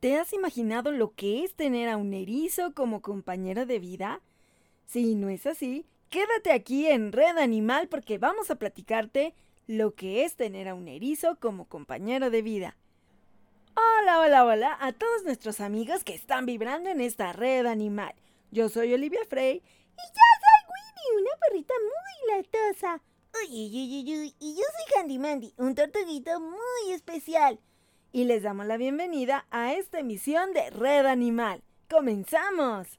¿Te 0.00 0.16
has 0.16 0.32
imaginado 0.32 0.92
lo 0.92 1.12
que 1.16 1.42
es 1.42 1.56
tener 1.56 1.88
a 1.88 1.96
un 1.96 2.14
erizo 2.14 2.72
como 2.72 3.02
compañero 3.02 3.66
de 3.66 3.80
vida? 3.80 4.20
Si 4.86 5.16
no 5.16 5.28
es 5.28 5.44
así, 5.44 5.86
quédate 6.08 6.52
aquí 6.52 6.86
en 6.86 7.10
Red 7.10 7.36
Animal 7.36 7.88
porque 7.88 8.16
vamos 8.16 8.48
a 8.52 8.54
platicarte 8.54 9.34
lo 9.66 9.96
que 9.96 10.24
es 10.24 10.36
tener 10.36 10.68
a 10.68 10.76
un 10.76 10.86
erizo 10.86 11.36
como 11.40 11.64
compañero 11.64 12.30
de 12.30 12.42
vida. 12.42 12.76
Hola, 13.74 14.20
hola, 14.20 14.44
hola 14.44 14.78
a 14.80 14.92
todos 14.92 15.24
nuestros 15.24 15.60
amigos 15.60 16.04
que 16.04 16.14
están 16.14 16.46
vibrando 16.46 16.90
en 16.90 17.00
esta 17.00 17.32
red 17.32 17.66
animal. 17.66 18.14
Yo 18.52 18.68
soy 18.68 18.94
Olivia 18.94 19.24
Frey 19.28 19.56
y 19.56 19.60
yo 19.60 20.24
soy 20.38 21.10
Winnie, 21.10 21.22
una 21.22 21.30
perrita 21.40 21.74
muy 21.82 22.36
latosa. 22.36 23.02
Uy, 23.42 23.50
uy, 23.50 24.04
uy, 24.06 24.20
uy, 24.20 24.34
y 24.38 24.54
yo 24.54 24.62
soy 24.62 25.00
Handy 25.00 25.18
Mandy, 25.18 25.54
un 25.56 25.74
tortuguito 25.74 26.38
muy 26.38 26.92
especial 26.92 27.58
y 28.12 28.24
les 28.24 28.42
damos 28.42 28.66
la 28.66 28.76
bienvenida 28.76 29.46
a 29.50 29.74
esta 29.74 30.00
emisión 30.00 30.52
de 30.52 30.70
Red 30.70 31.06
Animal. 31.06 31.62
¡Comenzamos! 31.88 32.98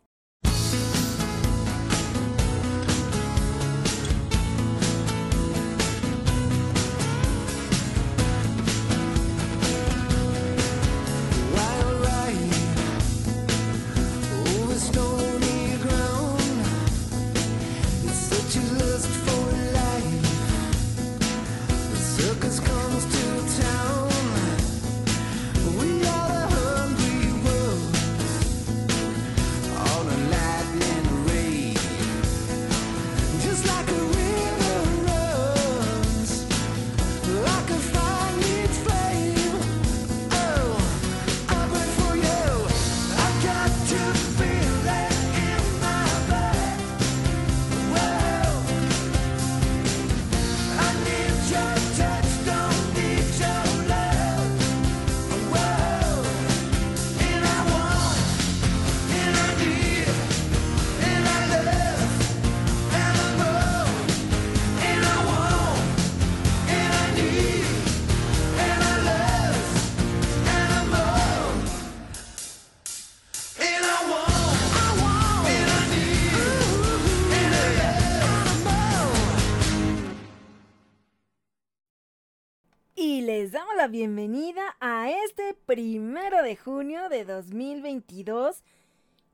Bienvenida 83.89 84.77
a 84.79 85.09
este 85.09 85.55
primero 85.65 86.43
de 86.43 86.55
junio 86.55 87.09
de 87.09 87.25
2022. 87.25 88.63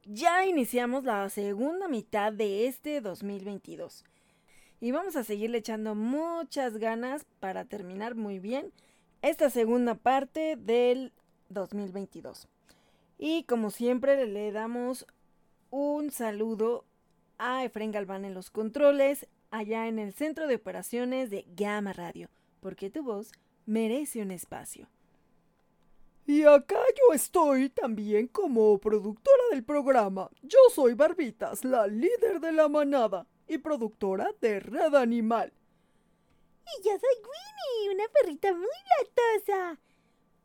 Ya 0.06 0.46
iniciamos 0.46 1.04
la 1.04 1.28
segunda 1.30 1.90
mitad 1.90 2.32
de 2.32 2.68
este 2.68 3.02
2022. 3.02 4.06
Y 4.80 4.92
vamos 4.92 5.18
a 5.18 5.26
seguirle 5.26 5.58
echando 5.58 5.94
muchas 5.94 6.78
ganas 6.78 7.26
para 7.42 7.66
terminar 7.66 8.16
muy 8.16 8.40
bien 8.40 8.72
esta 9.22 9.50
segunda 9.50 9.96
parte 9.96 10.56
del 10.56 11.12
2022. 11.50 12.48
Y 13.18 13.44
como 13.44 13.72
siempre 13.72 14.26
le 14.26 14.54
damos 14.54 15.06
un 15.70 16.12
saludo 16.12 16.86
a 17.38 17.66
Efren 17.66 17.92
Galván 17.92 18.24
en 18.24 18.34
los 18.34 18.52
controles, 18.52 19.28
allá 19.52 19.88
en 19.88 20.00
el 20.00 20.14
centro 20.14 20.48
de 20.48 20.56
operaciones 20.56 21.30
de 21.30 21.46
Gamma 21.58 21.92
Radio, 21.92 22.30
porque 22.62 22.90
tu 22.90 23.04
voz 23.04 23.34
merece 23.66 24.22
un 24.22 24.32
espacio. 24.32 24.88
Y 26.28 26.44
acá 26.44 26.80
yo 26.98 27.14
estoy 27.14 27.70
también 27.70 28.28
como 28.28 28.80
productora 28.80 29.44
del 29.52 29.64
programa. 29.64 30.30
Yo 30.42 30.58
soy 30.74 30.96
Barbitas, 30.96 31.64
la 31.64 31.86
líder 31.86 32.40
de 32.40 32.52
la 32.52 32.68
manada 32.68 33.28
y 33.48 33.60
productora 33.60 34.32
de 34.42 34.60
Red 34.60 34.96
Animal. 34.96 35.54
Y 36.66 36.84
yo 36.84 36.92
soy 36.92 37.16
Winnie, 37.22 37.96
una 37.96 38.08
perrita 38.10 38.52
muy 38.54 38.68
latosa. 38.98 39.80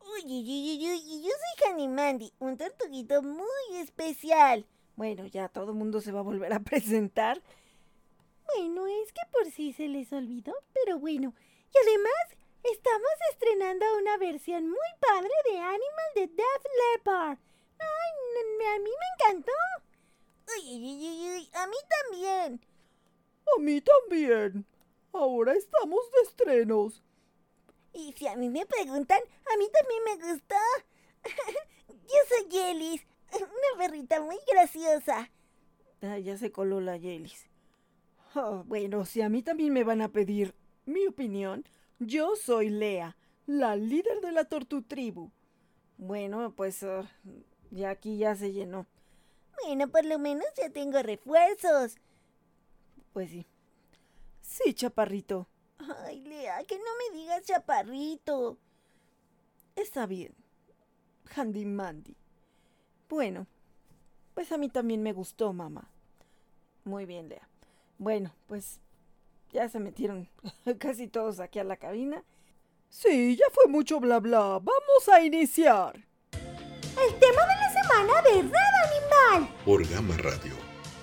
Uy, 0.01 0.23
uy, 0.25 0.49
uy, 0.49 0.89
uy, 0.91 1.01
y 1.05 1.23
yo 1.23 1.29
soy 1.29 1.71
Honey 1.71 1.87
Mandy, 1.87 2.31
un 2.39 2.57
tortuguito 2.57 3.23
muy 3.23 3.77
especial. 3.77 4.67
Bueno, 4.95 5.25
ya 5.25 5.47
todo 5.47 5.71
el 5.71 5.77
mundo 5.77 5.99
se 5.99 6.11
va 6.11 6.19
a 6.19 6.23
volver 6.23 6.53
a 6.53 6.59
presentar. 6.63 7.41
Bueno, 8.55 8.85
es 8.85 9.11
que 9.13 9.21
por 9.31 9.49
sí 9.51 9.73
se 9.73 9.87
les 9.87 10.13
olvidó, 10.13 10.53
pero 10.73 10.99
bueno. 10.99 11.33
Y 11.73 11.77
además, 11.87 12.40
Estamos 12.63 13.11
estrenando 13.31 13.85
una 13.97 14.17
versión 14.17 14.69
muy 14.69 14.77
padre 14.99 15.31
de 15.45 15.57
Animal 15.57 16.11
de 16.13 16.27
Death 16.27 16.65
Leopard. 16.77 17.39
Ay, 17.79 18.75
a 18.75 18.79
mí 18.79 18.89
me 18.99 19.25
encantó. 19.25 19.51
Uy, 20.55 20.75
uy, 20.75 21.07
uy, 21.07 21.29
uy, 21.37 21.49
a 21.53 21.65
mí 21.65 21.77
también. 21.89 22.61
A 23.47 23.59
mí 23.59 23.81
también. 23.81 24.65
Ahora 25.11 25.53
estamos 25.53 26.11
de 26.11 26.21
estrenos. 26.21 27.03
Y 27.93 28.13
si 28.13 28.27
a 28.27 28.35
mí 28.35 28.47
me 28.49 28.65
preguntan, 28.67 29.21
a 29.51 29.57
mí 29.57 29.67
también 29.71 30.03
me 30.03 30.31
gustó. 30.31 30.55
Yo 31.87 32.17
soy 32.29 32.47
Yelis, 32.47 33.05
una 33.33 33.77
perrita 33.79 34.21
muy 34.21 34.37
graciosa. 34.51 35.31
Ah, 36.03 36.19
ya 36.19 36.37
se 36.37 36.51
coló 36.51 36.79
la 36.79 36.97
Yelis. 36.97 37.47
Oh, 38.35 38.63
bueno, 38.65 39.03
si 39.05 39.21
a 39.21 39.29
mí 39.29 39.41
también 39.41 39.73
me 39.73 39.83
van 39.83 40.01
a 40.01 40.09
pedir 40.09 40.53
mi 40.85 41.07
opinión, 41.07 41.65
yo 42.01 42.35
soy 42.35 42.69
Lea, 42.69 43.15
la 43.45 43.75
líder 43.75 44.21
de 44.21 44.31
la 44.31 44.45
Tortutribu. 44.45 45.31
Bueno, 45.97 46.51
pues 46.55 46.81
ah, 46.83 47.07
ya 47.69 47.91
aquí 47.91 48.17
ya 48.17 48.35
se 48.35 48.51
llenó. 48.51 48.87
Bueno, 49.63 49.87
por 49.87 50.03
lo 50.05 50.17
menos 50.17 50.47
ya 50.57 50.71
tengo 50.71 51.01
refuerzos. 51.01 51.97
Pues 53.13 53.29
sí. 53.29 53.45
Sí, 54.41 54.73
chaparrito. 54.73 55.47
Ay, 56.05 56.21
Lea, 56.21 56.63
que 56.63 56.77
no 56.77 56.83
me 56.97 57.17
digas 57.19 57.43
chaparrito. 57.43 58.57
Está 59.75 60.07
bien. 60.07 60.33
Handy 61.35 61.65
Mandy. 61.65 62.15
Bueno, 63.07 63.45
pues 64.33 64.51
a 64.51 64.57
mí 64.57 64.69
también 64.69 65.03
me 65.03 65.13
gustó, 65.13 65.53
mamá. 65.53 65.91
Muy 66.83 67.05
bien, 67.05 67.29
Lea. 67.29 67.47
Bueno, 67.99 68.33
pues 68.47 68.79
ya 69.51 69.69
se 69.69 69.79
metieron 69.79 70.29
casi 70.79 71.07
todos 71.07 71.39
aquí 71.39 71.59
a 71.59 71.63
la 71.63 71.77
cabina. 71.77 72.23
Sí, 72.89 73.37
ya 73.37 73.45
fue 73.51 73.67
mucho 73.67 73.99
bla 73.99 74.19
bla. 74.19 74.59
Vamos 74.59 75.09
a 75.11 75.23
iniciar. 75.23 75.95
El 76.33 77.19
tema 77.19 77.41
de 77.45 77.55
la 77.55 77.81
semana 77.81 78.21
de 78.21 78.41
Red 78.41 79.39
Animal. 79.39 79.55
Por 79.63 79.87
Gama 79.87 80.17
Radio. 80.17 80.53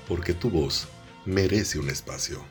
Porque 0.06 0.34
tu 0.34 0.50
voz 0.50 0.86
merece 1.24 1.78
un 1.78 1.88
espacio. 1.88 2.44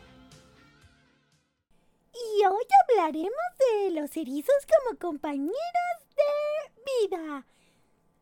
Y 2.13 2.45
hoy 2.45 2.65
hablaremos 2.89 3.31
de 3.59 3.91
los 3.91 4.15
erizos 4.17 4.55
como 4.65 4.99
compañeros 4.99 5.53
de 6.15 7.07
vida. 7.07 7.45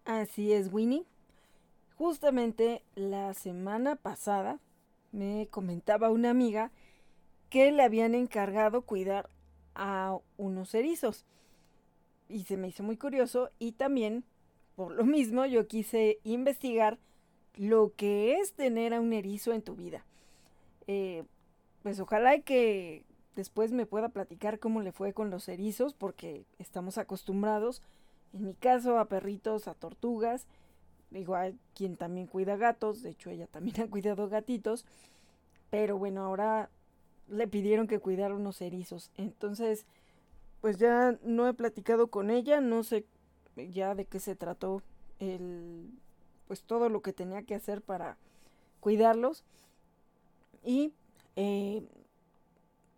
Así 0.03 0.52
es, 0.53 0.72
Winnie. 0.72 1.06
Justamente 1.97 2.84
la 2.96 3.34
semana 3.34 3.96
pasada 3.96 4.59
me 5.14 5.47
comentaba 5.50 6.09
una 6.09 6.29
amiga 6.29 6.72
que 7.55 7.72
le 7.72 7.84
habían 7.84 8.16
encargado 8.16 8.81
cuidar 8.81 9.29
a 9.75 10.17
unos 10.35 10.75
erizos. 10.75 11.23
Y 12.28 12.43
se 12.43 12.57
me 12.57 12.67
hizo 12.67 12.84
muy 12.84 12.97
curioso 12.97 13.49
y 13.59 13.72
también, 13.72 14.25
por 14.75 14.91
lo 14.91 15.05
mismo, 15.05 15.46
yo 15.46 15.66
quise 15.66 16.19
investigar 16.25 16.97
lo 17.55 17.93
que 17.96 18.41
es 18.41 18.52
tener 18.52 18.93
a 18.93 18.99
un 18.99 19.13
erizo 19.13 19.53
en 19.53 19.61
tu 19.61 19.73
vida. 19.73 20.03
Eh, 20.87 21.23
pues 21.81 21.97
ojalá 22.02 22.40
que 22.40 23.05
después 23.37 23.72
me 23.72 23.85
pueda 23.85 24.09
platicar 24.09 24.59
cómo 24.59 24.81
le 24.81 24.91
fue 24.91 25.13
con 25.13 25.29
los 25.29 25.47
erizos, 25.47 25.93
porque 25.93 26.43
estamos 26.59 26.97
acostumbrados, 26.97 27.81
en 28.34 28.43
mi 28.43 28.53
caso, 28.55 28.99
a 28.99 29.05
perritos, 29.05 29.69
a 29.69 29.75
tortugas, 29.75 30.46
igual 31.13 31.57
quien 31.73 31.96
también 31.96 32.28
cuida 32.28 32.57
gatos, 32.57 33.02
de 33.02 33.11
hecho 33.11 33.29
ella 33.29 33.47
también 33.47 33.79
ha 33.81 33.90
cuidado 33.90 34.28
gatitos, 34.28 34.84
pero 35.69 35.97
bueno, 35.97 36.22
ahora 36.22 36.69
le 37.28 37.48
pidieron 37.48 37.88
que 37.88 38.00
cuidara 38.00 38.36
unos 38.36 38.62
erizos. 38.62 39.12
Entonces, 39.18 39.86
pues 40.62 40.78
ya 40.78 41.18
no 41.24 41.48
he 41.48 41.54
platicado 41.54 42.08
con 42.08 42.30
ella, 42.30 42.62
no 42.62 42.84
sé 42.84 43.06
ya 43.72 43.96
de 43.96 44.06
qué 44.06 44.20
se 44.20 44.36
trató 44.36 44.82
el, 45.20 45.90
pues 46.48 46.64
todo 46.64 46.90
lo 46.90 47.02
que 47.02 47.14
tenía 47.14 47.44
que 47.44 47.56
hacer 47.56 47.82
para 47.82 48.18
cuidarlos. 48.80 49.44
Y 50.64 50.94
eh, 51.36 51.84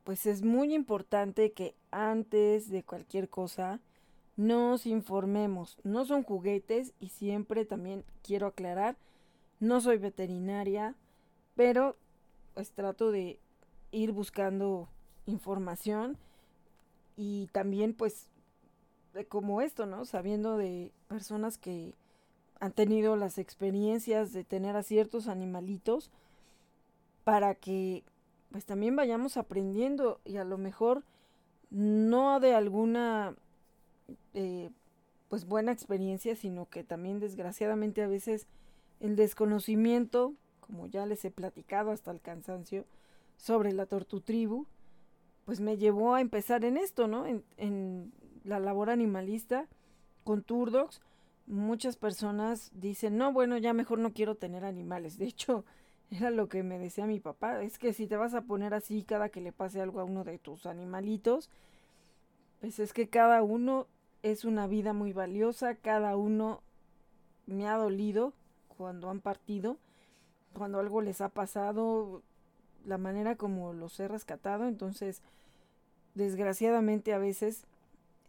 pues 0.04 0.26
es 0.26 0.42
muy 0.42 0.74
importante 0.74 1.52
que 1.52 1.76
antes 1.92 2.70
de 2.70 2.84
cualquier 2.84 3.30
cosa 3.30 3.82
nos 4.38 4.86
informemos. 4.86 5.78
No 5.84 6.06
son 6.06 6.24
juguetes 6.24 6.94
y 7.00 7.10
siempre 7.10 7.66
también 7.66 8.06
quiero 8.24 8.48
aclarar, 8.48 8.96
no 9.60 9.82
soy 9.82 9.98
veterinaria, 9.98 10.96
pero 11.56 11.98
pues 12.54 12.72
trato 12.72 13.12
de 13.12 13.40
ir 13.92 14.12
buscando 14.12 14.90
información 15.26 16.18
y 17.16 17.48
también 17.52 17.94
pues 17.94 18.28
como 19.30 19.62
esto, 19.62 19.86
¿no? 19.86 20.06
Sabiendo 20.06 20.58
de 20.58 20.92
personas 21.08 21.58
que 21.58 21.96
han 22.60 22.72
tenido 22.72 23.16
las 23.16 23.38
experiencias 23.38 24.34
de 24.34 24.44
tener 24.44 24.76
a 24.76 24.84
ciertos 24.84 25.28
animalitos 25.28 26.12
para 27.24 27.56
que 27.56 28.04
pues 28.52 28.66
también 28.66 28.96
vayamos 28.96 29.38
aprendiendo 29.38 30.20
y 30.24 30.38
a 30.38 30.44
lo 30.44 30.58
mejor 30.58 31.04
no 31.70 32.40
de 32.40 32.54
alguna 32.54 33.36
eh, 34.34 34.70
pues 35.30 35.46
buena 35.46 35.72
experiencia, 35.72 36.36
sino 36.36 36.70
que 36.70 36.84
también 36.84 37.20
desgraciadamente 37.20 38.02
a 38.02 38.08
veces 38.08 38.48
el 39.00 39.16
desconocimiento, 39.16 40.34
como 40.62 40.88
ya 40.88 41.06
les 41.06 41.24
he 41.26 41.32
platicado 41.32 41.92
hasta 41.92 42.12
el 42.12 42.22
cansancio, 42.22 42.86
sobre 43.38 43.72
la 43.72 43.86
tortutribu, 43.86 44.68
pues 45.46 45.62
me 45.62 45.78
llevó 45.78 46.16
a 46.16 46.22
empezar 46.22 46.66
en 46.66 46.78
esto, 46.78 47.08
¿no? 47.08 47.26
En, 47.26 47.44
en 47.56 48.12
la 48.44 48.60
labor 48.60 48.90
animalista 48.90 49.68
con 50.24 50.44
Turdox. 50.44 51.02
Muchas 51.46 51.96
personas 51.96 52.72
dicen, 52.74 53.18
no, 53.18 53.32
bueno, 53.32 53.58
ya 53.58 53.74
mejor 53.74 54.00
no 54.00 54.12
quiero 54.12 54.36
tener 54.36 54.66
animales. 54.66 55.18
De 55.18 55.26
hecho, 55.26 55.64
era 56.12 56.30
lo 56.30 56.48
que 56.50 56.64
me 56.64 56.80
decía 56.80 57.06
mi 57.06 57.20
papá, 57.20 57.62
es 57.64 57.78
que 57.78 57.94
si 57.94 58.08
te 58.08 58.18
vas 58.18 58.34
a 58.34 58.42
poner 58.42 58.74
así 58.74 59.04
cada 59.04 59.30
que 59.30 59.42
le 59.42 59.52
pase 59.52 59.82
algo 59.82 60.00
a 60.00 60.06
uno 60.06 60.24
de 60.24 60.38
tus 60.38 60.66
animalitos, 60.66 61.50
pues 62.60 62.80
es 62.80 62.94
que 62.94 63.10
cada 63.10 63.44
uno 63.44 63.88
es 64.24 64.46
una 64.46 64.68
vida 64.68 64.94
muy 64.94 65.14
valiosa, 65.14 65.76
cada 65.76 66.16
uno 66.16 66.62
me 67.46 67.68
ha 67.68 67.78
dolido 67.78 68.34
cuando 68.68 69.10
han 69.10 69.20
partido, 69.20 69.78
cuando 70.54 70.80
algo 70.80 71.02
les 71.02 71.22
ha 71.22 71.30
pasado, 71.30 72.24
la 72.86 72.98
manera 72.98 73.36
como 73.36 73.74
los 73.74 74.00
he 74.00 74.08
rescatado, 74.08 74.68
entonces 74.68 75.22
desgraciadamente 76.16 77.14
a 77.14 77.18
veces 77.18 77.66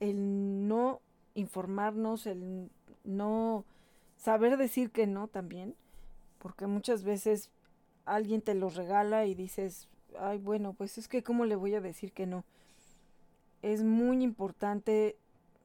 el 0.01 0.69
no 0.69 1.01
informarnos, 1.35 2.27
el 2.27 2.71
no 3.05 3.65
saber 4.17 4.57
decir 4.57 4.91
que 4.91 5.07
no 5.07 5.29
también, 5.29 5.75
porque 6.39 6.67
muchas 6.67 7.05
veces 7.05 7.51
alguien 8.05 8.43
te 8.43 8.55
los 8.55 8.77
regala 8.77 9.27
y 9.27 9.35
dices, 9.35 9.89
ay 10.19 10.39
bueno, 10.39 10.73
pues 10.73 10.99
es 10.99 11.09
que 11.09 11.23
cómo 11.23 11.45
le 11.45 11.57
voy 11.57 11.75
a 11.75 11.81
decir 11.81 12.13
que 12.13 12.27
no. 12.27 12.45
Es 13.63 13.83
muy 13.83 14.23
importante 14.23 15.17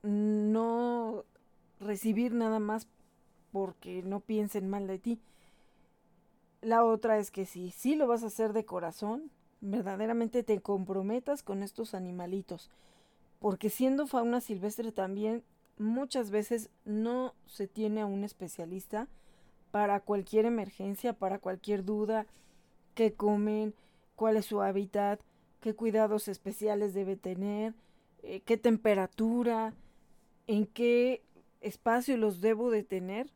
no 0.01 1.25
recibir 1.79 2.33
nada 2.33 2.59
más 2.59 2.87
porque 3.51 4.01
no 4.03 4.19
piensen 4.19 4.69
mal 4.69 4.87
de 4.87 4.99
ti. 4.99 5.19
La 6.63 6.85
otra 6.85 7.17
es 7.17 7.29
que 7.29 7.45
si 7.45 7.71
sí 7.71 7.95
lo 7.95 8.07
vas 8.07 8.23
a 8.23 8.27
hacer 8.27 8.53
de 8.53 8.65
corazón, 8.65 9.31
verdaderamente 9.59 10.43
te 10.43 10.61
comprometas 10.61 11.43
con 11.43 11.61
estos 11.61 11.93
animalitos. 11.93 12.69
Porque 13.39 13.69
siendo 13.69 14.07
fauna 14.07 14.39
silvestre 14.39 14.91
también 14.91 15.43
muchas 15.77 16.31
veces 16.31 16.69
no 16.85 17.33
se 17.47 17.67
tiene 17.67 18.01
a 18.01 18.05
un 18.05 18.23
especialista 18.23 19.07
para 19.71 19.99
cualquier 19.99 20.45
emergencia, 20.45 21.13
para 21.13 21.39
cualquier 21.39 21.83
duda, 21.83 22.27
qué 22.93 23.13
comen, 23.13 23.73
cuál 24.15 24.37
es 24.37 24.45
su 24.45 24.61
hábitat, 24.61 25.19
qué 25.59 25.73
cuidados 25.73 26.27
especiales 26.27 26.93
debe 26.93 27.17
tener, 27.17 27.73
eh, 28.21 28.41
qué 28.41 28.55
temperatura, 28.57 29.73
en 30.47 30.65
qué 30.65 31.23
espacio 31.59 32.15
los 32.17 32.39
debo 32.39 32.69
de 32.69 32.83
tener, 32.83 33.29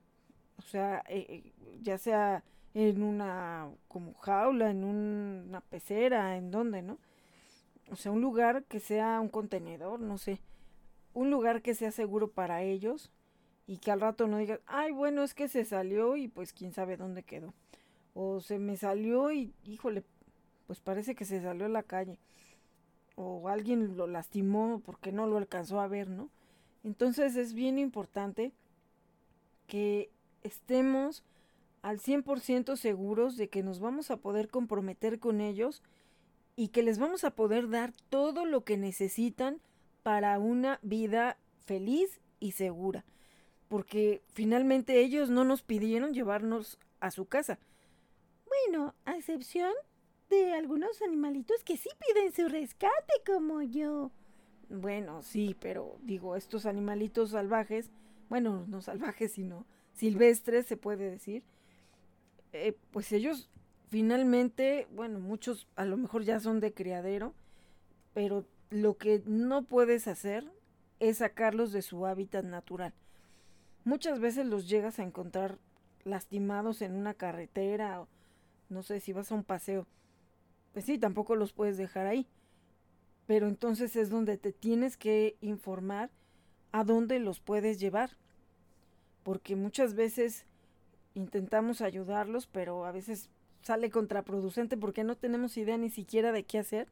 o 0.57 0.61
sea, 0.61 1.03
eh, 1.09 1.25
eh, 1.29 1.53
ya 1.81 1.97
sea 1.97 2.43
en 2.85 3.01
una 3.01 3.71
como 3.87 4.13
jaula, 4.13 4.69
en 4.69 4.83
una 4.83 5.61
pecera, 5.61 6.37
en 6.37 6.51
donde, 6.51 6.83
¿no? 6.83 6.99
O 7.89 7.95
sea, 7.95 8.11
un 8.11 8.21
lugar 8.21 8.65
que 8.65 8.79
sea 8.79 9.19
un 9.19 9.29
contenedor, 9.29 9.99
no 9.99 10.19
sé, 10.19 10.41
un 11.15 11.31
lugar 11.31 11.63
que 11.63 11.73
sea 11.73 11.89
seguro 11.89 12.29
para 12.29 12.61
ellos 12.61 13.09
y 13.65 13.77
que 13.77 13.89
al 13.89 13.99
rato 13.99 14.27
no 14.27 14.37
digan, 14.37 14.59
ay, 14.67 14.91
bueno, 14.91 15.23
es 15.23 15.33
que 15.33 15.47
se 15.47 15.65
salió 15.65 16.17
y 16.17 16.27
pues 16.27 16.53
quién 16.53 16.71
sabe 16.71 16.97
dónde 16.97 17.23
quedó. 17.23 17.55
O 18.13 18.41
se 18.41 18.59
me 18.59 18.77
salió 18.77 19.31
y, 19.31 19.55
híjole, 19.63 20.03
pues 20.67 20.79
parece 20.79 21.15
que 21.15 21.25
se 21.25 21.41
salió 21.41 21.65
a 21.65 21.69
la 21.69 21.81
calle. 21.81 22.19
O 23.15 23.49
alguien 23.49 23.97
lo 23.97 24.05
lastimó 24.05 24.83
porque 24.85 25.11
no 25.11 25.25
lo 25.25 25.37
alcanzó 25.37 25.79
a 25.81 25.87
ver, 25.87 26.09
¿no? 26.09 26.29
Entonces 26.83 27.35
es 27.37 27.55
bien 27.55 27.79
importante 27.79 28.51
que 29.65 30.11
estemos 30.43 31.23
al 31.81 31.99
100% 31.99 32.75
seguros 32.75 33.37
de 33.37 33.49
que 33.49 33.63
nos 33.63 33.79
vamos 33.79 34.11
a 34.11 34.17
poder 34.17 34.49
comprometer 34.49 35.19
con 35.19 35.41
ellos 35.41 35.83
y 36.55 36.69
que 36.69 36.83
les 36.83 36.99
vamos 36.99 37.23
a 37.23 37.31
poder 37.31 37.69
dar 37.69 37.93
todo 38.09 38.45
lo 38.45 38.63
que 38.63 38.77
necesitan 38.77 39.61
para 40.03 40.39
una 40.39 40.79
vida 40.81 41.37
feliz 41.65 42.19
y 42.39 42.53
segura. 42.53 43.05
Porque 43.67 44.21
finalmente 44.33 44.99
ellos 45.01 45.29
no 45.29 45.43
nos 45.43 45.61
pidieron 45.61 46.13
llevarnos 46.13 46.79
a 46.99 47.11
su 47.11 47.25
casa. 47.25 47.59
Bueno, 48.47 48.95
a 49.05 49.17
excepción 49.17 49.73
de 50.29 50.53
algunos 50.53 51.01
animalitos 51.01 51.63
que 51.63 51.77
sí 51.77 51.89
piden 51.99 52.33
su 52.33 52.47
rescate 52.47 53.13
como 53.25 53.61
yo. 53.61 54.11
Bueno, 54.69 55.21
sí, 55.21 55.55
pero 55.59 55.97
digo, 56.01 56.35
estos 56.35 56.65
animalitos 56.65 57.31
salvajes, 57.31 57.89
bueno, 58.29 58.65
no 58.67 58.81
salvajes, 58.81 59.33
sino 59.33 59.65
silvestres, 59.93 60.65
se 60.65 60.77
puede 60.77 61.09
decir, 61.09 61.43
eh, 62.53 62.77
pues 62.91 63.11
ellos 63.11 63.49
finalmente, 63.89 64.87
bueno, 64.91 65.19
muchos 65.19 65.67
a 65.75 65.85
lo 65.85 65.97
mejor 65.97 66.23
ya 66.23 66.39
son 66.39 66.59
de 66.59 66.73
criadero, 66.73 67.33
pero 68.13 68.45
lo 68.69 68.97
que 68.97 69.23
no 69.25 69.63
puedes 69.63 70.07
hacer 70.07 70.51
es 70.99 71.17
sacarlos 71.17 71.71
de 71.71 71.81
su 71.81 72.05
hábitat 72.05 72.43
natural. 72.43 72.93
Muchas 73.83 74.19
veces 74.19 74.45
los 74.45 74.67
llegas 74.67 74.99
a 74.99 75.03
encontrar 75.03 75.59
lastimados 76.03 76.81
en 76.81 76.95
una 76.95 77.13
carretera, 77.13 78.01
o 78.01 78.07
no 78.69 78.83
sé 78.83 78.99
si 78.99 79.13
vas 79.13 79.31
a 79.31 79.35
un 79.35 79.43
paseo. 79.43 79.87
Pues 80.73 80.85
sí, 80.85 80.97
tampoco 80.97 81.35
los 81.35 81.53
puedes 81.53 81.77
dejar 81.77 82.07
ahí 82.07 82.27
pero 83.27 83.49
entonces 83.49 83.95
es 83.97 84.09
donde 84.09 84.37
te 84.37 84.53
tienes 84.53 84.97
que 84.97 85.37
informar 85.41 86.09
a 86.71 86.83
dónde 86.85 87.19
los 87.19 87.41
puedes 87.41 87.77
llevar. 87.79 88.11
Porque 89.23 89.57
muchas 89.57 89.93
veces 89.93 90.45
intentamos 91.17 91.81
ayudarlos, 91.81 92.47
pero 92.47 92.85
a 92.85 92.91
veces 92.91 93.29
sale 93.61 93.89
contraproducente 93.89 94.77
porque 94.77 95.03
no 95.03 95.15
tenemos 95.15 95.57
idea 95.57 95.77
ni 95.77 95.89
siquiera 95.89 96.31
de 96.31 96.45
qué 96.45 96.59
hacer 96.59 96.87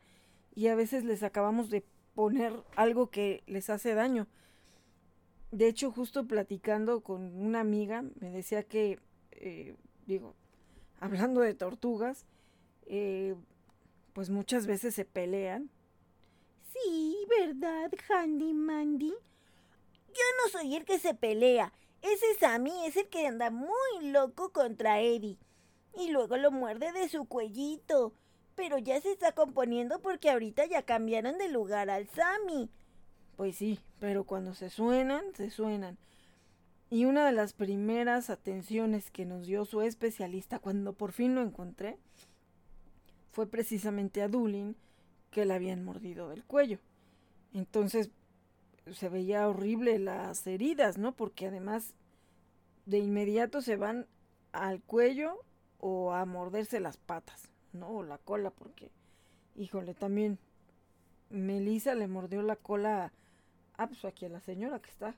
y 0.53 0.67
a 0.67 0.75
veces 0.75 1.03
les 1.03 1.23
acabamos 1.23 1.69
de 1.69 1.83
poner 2.13 2.53
algo 2.75 3.09
que 3.09 3.43
les 3.47 3.69
hace 3.69 3.93
daño. 3.93 4.27
De 5.51 5.67
hecho, 5.67 5.91
justo 5.91 6.25
platicando 6.25 7.01
con 7.01 7.35
una 7.35 7.59
amiga, 7.59 8.03
me 8.19 8.29
decía 8.29 8.63
que, 8.63 8.99
eh, 9.31 9.75
digo, 10.05 10.35
hablando 10.99 11.41
de 11.41 11.53
tortugas, 11.53 12.25
eh, 12.87 13.35
pues 14.13 14.29
muchas 14.29 14.65
veces 14.65 14.95
se 14.95 15.05
pelean 15.05 15.69
Sí, 16.75 17.25
¿verdad, 17.39 17.89
Handy 18.09 18.53
Mandy? 18.53 19.09
Yo 19.09 20.23
no 20.43 20.51
soy 20.51 20.75
el 20.75 20.83
que 20.83 20.99
se 20.99 21.13
pelea. 21.13 21.71
Ese 22.05 22.39
Sammy 22.39 22.85
es 22.85 22.97
el 22.97 23.07
que 23.07 23.25
anda 23.25 23.49
muy 23.49 24.11
loco 24.11 24.51
contra 24.51 25.01
Eddie. 25.01 25.39
Y 25.97 26.11
luego 26.11 26.37
lo 26.37 26.51
muerde 26.51 26.91
de 26.91 27.09
su 27.09 27.25
cuellito. 27.25 28.13
Pero 28.55 28.77
ya 28.77 29.01
se 29.01 29.11
está 29.11 29.31
componiendo 29.31 29.99
porque 29.99 30.29
ahorita 30.29 30.65
ya 30.67 30.83
cambiaron 30.83 31.39
de 31.39 31.49
lugar 31.49 31.89
al 31.89 32.07
Sammy. 32.09 32.69
Pues 33.35 33.55
sí, 33.55 33.79
pero 33.99 34.23
cuando 34.23 34.53
se 34.53 34.69
suenan, 34.69 35.23
se 35.33 35.49
suenan. 35.49 35.97
Y 36.91 37.05
una 37.05 37.25
de 37.25 37.31
las 37.31 37.53
primeras 37.53 38.29
atenciones 38.29 39.09
que 39.09 39.25
nos 39.25 39.47
dio 39.47 39.65
su 39.65 39.81
especialista 39.81 40.59
cuando 40.59 40.93
por 40.93 41.11
fin 41.11 41.33
lo 41.33 41.41
encontré 41.41 41.97
fue 43.31 43.47
precisamente 43.47 44.21
a 44.21 44.27
Dulin 44.27 44.75
que 45.31 45.43
le 45.45 45.55
habían 45.55 45.83
mordido 45.83 46.29
del 46.29 46.43
cuello. 46.43 46.77
Entonces 47.51 48.11
se 48.91 49.09
veía 49.09 49.47
horrible 49.47 49.99
las 49.99 50.45
heridas, 50.47 50.97
¿no? 50.97 51.15
Porque 51.15 51.47
además 51.47 51.93
de 52.85 52.99
inmediato 52.99 53.61
se 53.61 53.75
van 53.75 54.07
al 54.51 54.81
cuello 54.81 55.43
o 55.79 56.13
a 56.13 56.25
morderse 56.25 56.79
las 56.79 56.97
patas, 56.97 57.49
¿no? 57.73 57.89
O 57.89 58.03
la 58.03 58.17
cola, 58.17 58.51
porque, 58.51 58.91
híjole, 59.55 59.93
también 59.93 60.39
Melissa 61.29 61.95
le 61.95 62.07
mordió 62.07 62.41
la 62.41 62.55
cola, 62.55 63.11
ah, 63.77 63.87
pues 63.87 64.05
aquí 64.05 64.25
a 64.25 64.29
la 64.29 64.39
señora 64.39 64.79
que 64.79 64.89
está. 64.89 65.15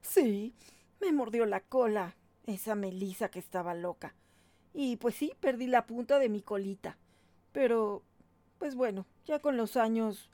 Sí, 0.00 0.54
me 1.00 1.12
mordió 1.12 1.46
la 1.46 1.60
cola, 1.60 2.14
esa 2.46 2.74
Melisa 2.74 3.30
que 3.30 3.38
estaba 3.38 3.74
loca. 3.74 4.14
Y 4.72 4.96
pues 4.96 5.14
sí, 5.14 5.32
perdí 5.40 5.66
la 5.66 5.86
punta 5.86 6.18
de 6.18 6.28
mi 6.28 6.42
colita. 6.42 6.98
Pero, 7.52 8.02
pues 8.58 8.74
bueno, 8.74 9.06
ya 9.24 9.38
con 9.38 9.56
los 9.56 9.76
años, 9.76 10.30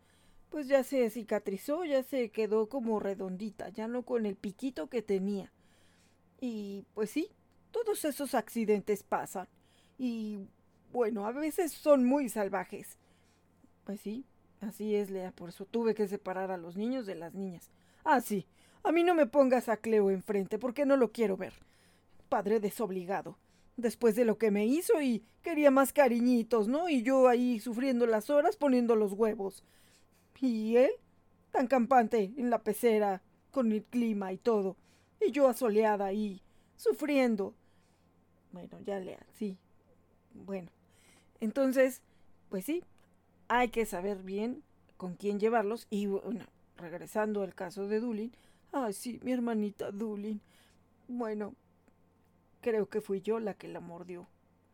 pues 0.51 0.67
ya 0.67 0.83
se 0.83 1.09
cicatrizó, 1.11 1.85
ya 1.85 2.03
se 2.03 2.31
quedó 2.31 2.69
como 2.69 3.01
redondita, 3.01 3.69
ya 3.71 3.89
no 3.89 4.03
con 4.03 4.27
el 4.27 4.37
piquito 4.37 4.89
que 4.89 5.01
tenía. 5.01 5.53
Y 6.41 6.85
pues 6.95 7.11
sí, 7.11 7.31
todos 7.71 8.05
esos 8.05 8.35
accidentes 8.35 9.03
pasan. 9.03 9.49
Y 9.97 10.49
bueno, 10.93 11.27
a 11.27 11.33
veces 11.33 11.73
son 11.73 12.05
muy 12.05 12.29
salvajes. 12.29 12.99
Pues 13.85 14.01
sí, 14.01 14.25
así 14.61 14.95
es, 14.97 15.11
Lea, 15.11 15.33
por 15.33 15.51
eso 15.51 15.65
tuve 15.67 15.95
que 15.95 16.09
separar 16.09 16.51
a 16.51 16.57
los 16.57 16.77
niños 16.77 17.07
de 17.07 17.15
las 17.15 17.35
niñas. 17.35 17.71
Ah, 18.05 18.21
sí, 18.21 18.47
a 18.83 18.93
mí 18.93 19.05
no 19.05 19.15
me 19.15 19.27
pongas 19.27 19.69
a 19.69 19.77
Cleo 19.77 20.11
enfrente 20.11 20.59
porque 20.59 20.85
no 20.85 20.97
lo 20.97 21.13
quiero 21.13 21.37
ver. 21.37 21.55
Padre 22.29 22.61
desobligado. 22.61 23.39
Después 23.77 24.15
de 24.15 24.25
lo 24.25 24.37
que 24.37 24.51
me 24.51 24.67
hizo 24.67 25.01
y 25.01 25.25
quería 25.43 25.71
más 25.71 25.93
cariñitos, 25.93 26.69
¿no? 26.69 26.89
Y 26.89 27.03
yo 27.03 27.29
ahí 27.29 27.61
sufriendo 27.61 28.07
las 28.07 28.29
horas 28.31 28.57
poniendo 28.57 28.97
los 28.97 29.13
huevos. 29.13 29.65
Y 30.41 30.77
él, 30.77 30.91
tan 31.51 31.67
campante 31.67 32.33
en 32.37 32.51
la 32.51 32.63
pecera, 32.63 33.23
con 33.51 33.73
el 33.73 33.85
clima 33.85 34.33
y 34.33 34.39
todo. 34.39 34.77
Y 35.21 35.33
yo 35.33 35.49
asoleada 35.49 36.07
ahí, 36.07 36.41
sufriendo. 36.77 37.55
Bueno, 38.53 38.79
ya 38.85 38.99
lea, 38.99 39.25
sí. 39.35 39.59
Bueno, 40.35 40.71
entonces, 41.41 42.03
pues 42.49 42.65
sí, 42.65 42.83
hay 43.49 43.69
que 43.69 43.85
saber 43.87 44.23
bien 44.23 44.63
con 44.97 45.15
quién 45.15 45.39
llevarlos. 45.39 45.87
Y 45.91 46.07
bueno, 46.07 46.47
regresando 46.77 47.43
al 47.43 47.55
caso 47.55 47.87
de 47.87 48.01
Dulin, 48.01 48.33
ay, 48.73 48.93
sí, 48.93 49.21
mi 49.23 49.33
hermanita 49.33 49.91
Dulin. 49.91 50.41
Bueno, 51.09 51.55
creo 52.61 52.89
que 52.89 53.01
fui 53.01 53.21
yo 53.21 53.41
la 53.41 53.55
que 53.55 53.69
la 53.69 53.81
mordió. 53.81 54.27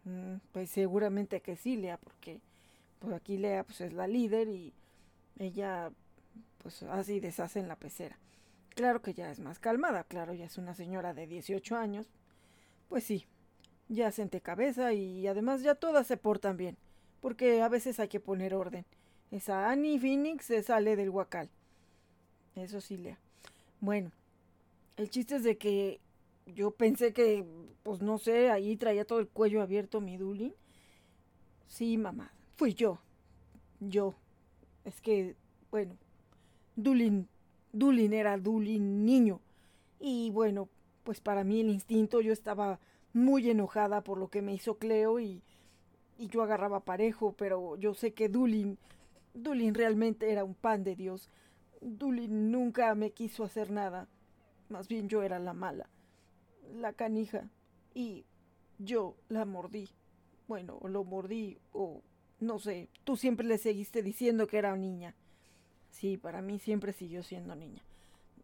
Mm, 0.04 0.36
pues 0.52 0.70
seguramente 0.70 1.40
que 1.40 1.56
sí, 1.56 1.76
Lea, 1.76 1.96
porque 1.96 2.40
pues 3.00 3.14
aquí 3.14 3.36
Lea 3.38 3.64
pues 3.64 3.80
es 3.80 3.92
la 3.92 4.06
líder 4.06 4.48
y 4.48 4.72
ella 5.38 5.90
pues 6.62 6.82
así 6.82 7.20
deshace 7.20 7.60
en 7.60 7.68
la 7.68 7.76
pecera. 7.76 8.18
Claro 8.74 9.00
que 9.00 9.14
ya 9.14 9.30
es 9.30 9.40
más 9.40 9.58
calmada, 9.58 10.04
claro, 10.04 10.34
ya 10.34 10.44
es 10.44 10.58
una 10.58 10.74
señora 10.74 11.14
de 11.14 11.26
18 11.26 11.76
años. 11.76 12.08
Pues 12.88 13.04
sí, 13.04 13.26
ya 13.88 14.10
senté 14.12 14.40
cabeza 14.40 14.92
y 14.92 15.26
además 15.26 15.62
ya 15.62 15.74
todas 15.74 16.06
se 16.06 16.16
portan 16.16 16.56
bien, 16.56 16.76
porque 17.20 17.62
a 17.62 17.68
veces 17.68 18.00
hay 18.00 18.08
que 18.08 18.20
poner 18.20 18.54
orden. 18.54 18.84
Esa 19.30 19.70
Annie 19.70 19.98
Phoenix 19.98 20.46
se 20.46 20.62
sale 20.62 20.96
del 20.96 21.10
huacal. 21.10 21.48
Eso 22.54 22.80
sí, 22.80 22.96
Lea. 22.96 23.18
Bueno, 23.80 24.12
el 24.96 25.10
chiste 25.10 25.36
es 25.36 25.42
de 25.44 25.58
que 25.58 26.00
yo 26.46 26.70
pensé 26.70 27.12
que, 27.12 27.44
pues 27.82 28.00
no 28.02 28.18
sé, 28.18 28.50
ahí 28.50 28.76
traía 28.76 29.04
todo 29.04 29.20
el 29.20 29.28
cuello 29.28 29.62
abierto 29.62 30.00
mi 30.00 30.16
Dulin. 30.16 30.54
Sí, 31.66 31.96
mamá, 31.98 32.32
fui 32.56 32.74
yo. 32.74 32.98
Yo. 33.80 34.14
Es 34.86 35.02
que, 35.02 35.36
bueno, 35.70 35.98
Dulin 36.76 37.28
Dulin 37.76 38.14
era 38.14 38.38
Dulin 38.38 39.04
niño. 39.04 39.40
Y 40.00 40.30
bueno, 40.30 40.70
pues 41.04 41.20
para 41.20 41.44
mí 41.44 41.60
el 41.60 41.68
instinto, 41.68 42.22
yo 42.22 42.32
estaba 42.32 42.80
muy 43.12 43.50
enojada 43.50 44.02
por 44.02 44.16
lo 44.16 44.28
que 44.28 44.40
me 44.40 44.54
hizo 44.54 44.78
Cleo 44.78 45.20
y, 45.20 45.42
y 46.16 46.28
yo 46.28 46.42
agarraba 46.42 46.80
parejo, 46.80 47.34
pero 47.36 47.76
yo 47.76 47.92
sé 47.92 48.14
que 48.14 48.30
Dulin, 48.30 48.78
Dulin 49.34 49.74
realmente 49.74 50.32
era 50.32 50.42
un 50.42 50.54
pan 50.54 50.84
de 50.84 50.96
Dios. 50.96 51.28
Dulin 51.82 52.50
nunca 52.50 52.94
me 52.94 53.10
quiso 53.10 53.44
hacer 53.44 53.70
nada. 53.70 54.08
Más 54.70 54.88
bien 54.88 55.10
yo 55.10 55.22
era 55.22 55.38
la 55.38 55.52
mala, 55.52 55.90
la 56.76 56.94
canija. 56.94 57.50
Y 57.94 58.24
yo 58.78 59.16
la 59.28 59.44
mordí. 59.44 59.90
Bueno, 60.48 60.80
lo 60.82 61.04
mordí 61.04 61.58
o 61.72 62.00
no 62.40 62.58
sé, 62.58 62.88
tú 63.04 63.16
siempre 63.16 63.46
le 63.46 63.58
seguiste 63.58 64.02
diciendo 64.02 64.46
que 64.46 64.58
era 64.58 64.76
niña. 64.76 65.14
Sí, 65.90 66.16
para 66.16 66.42
mí 66.42 66.58
siempre 66.58 66.92
siguió 66.92 67.22
siendo 67.22 67.54
niña. 67.54 67.82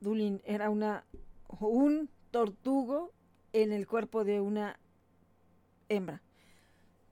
Dulin 0.01 0.41
era 0.45 0.71
una 0.71 1.05
un 1.61 2.09
tortugo 2.31 3.13
en 3.53 3.73
el 3.73 3.87
cuerpo 3.87 4.25
de 4.25 4.41
una 4.41 4.79
hembra. 5.89 6.23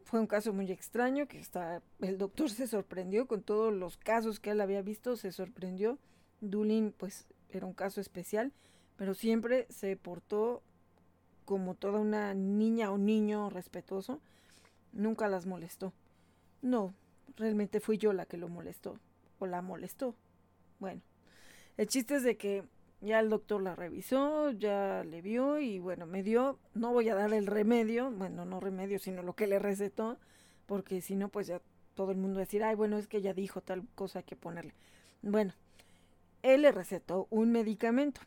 Fue 0.04 0.18
un 0.18 0.26
caso 0.26 0.52
muy 0.52 0.70
extraño 0.72 1.28
que 1.28 1.38
hasta 1.38 1.82
el 2.00 2.18
doctor 2.18 2.50
se 2.50 2.66
sorprendió 2.66 3.28
con 3.28 3.42
todos 3.42 3.72
los 3.72 3.96
casos 3.96 4.40
que 4.40 4.50
él 4.50 4.60
había 4.60 4.82
visto, 4.82 5.16
se 5.16 5.30
sorprendió. 5.30 5.98
Dulin 6.40 6.92
pues 6.96 7.26
era 7.50 7.66
un 7.66 7.74
caso 7.74 8.00
especial, 8.00 8.52
pero 8.96 9.14
siempre 9.14 9.66
se 9.68 9.96
portó 9.96 10.62
como 11.44 11.74
toda 11.74 12.00
una 12.00 12.34
niña 12.34 12.90
o 12.90 12.98
niño 12.98 13.50
respetuoso. 13.50 14.20
Nunca 14.92 15.28
las 15.28 15.46
molestó. 15.46 15.92
No, 16.62 16.94
realmente 17.36 17.80
fui 17.80 17.98
yo 17.98 18.12
la 18.12 18.26
que 18.26 18.36
lo 18.36 18.48
molestó 18.48 18.98
o 19.38 19.46
la 19.46 19.62
molestó. 19.62 20.14
Bueno, 20.78 21.00
el 21.76 21.86
chiste 21.86 22.16
es 22.16 22.22
de 22.22 22.36
que 22.36 22.64
ya 23.00 23.20
el 23.20 23.30
doctor 23.30 23.62
la 23.62 23.74
revisó, 23.74 24.50
ya 24.50 25.04
le 25.04 25.22
vio 25.22 25.58
y 25.58 25.78
bueno, 25.78 26.06
me 26.06 26.22
dio, 26.22 26.58
no 26.74 26.92
voy 26.92 27.08
a 27.08 27.14
dar 27.14 27.32
el 27.32 27.46
remedio, 27.46 28.10
bueno, 28.10 28.44
no 28.44 28.60
remedio, 28.60 28.98
sino 28.98 29.22
lo 29.22 29.34
que 29.34 29.46
le 29.46 29.58
recetó, 29.58 30.18
porque 30.66 31.00
si 31.00 31.16
no, 31.16 31.28
pues 31.30 31.46
ya 31.46 31.62
todo 31.94 32.12
el 32.12 32.18
mundo 32.18 32.36
va 32.36 32.42
a 32.42 32.44
decir, 32.44 32.62
ay, 32.62 32.74
bueno, 32.74 32.98
es 32.98 33.08
que 33.08 33.22
ya 33.22 33.32
dijo 33.32 33.62
tal 33.62 33.86
cosa 33.94 34.22
que 34.22 34.36
ponerle. 34.36 34.74
Bueno, 35.22 35.54
él 36.42 36.62
le 36.62 36.72
recetó 36.72 37.26
un 37.30 37.52
medicamento 37.52 38.20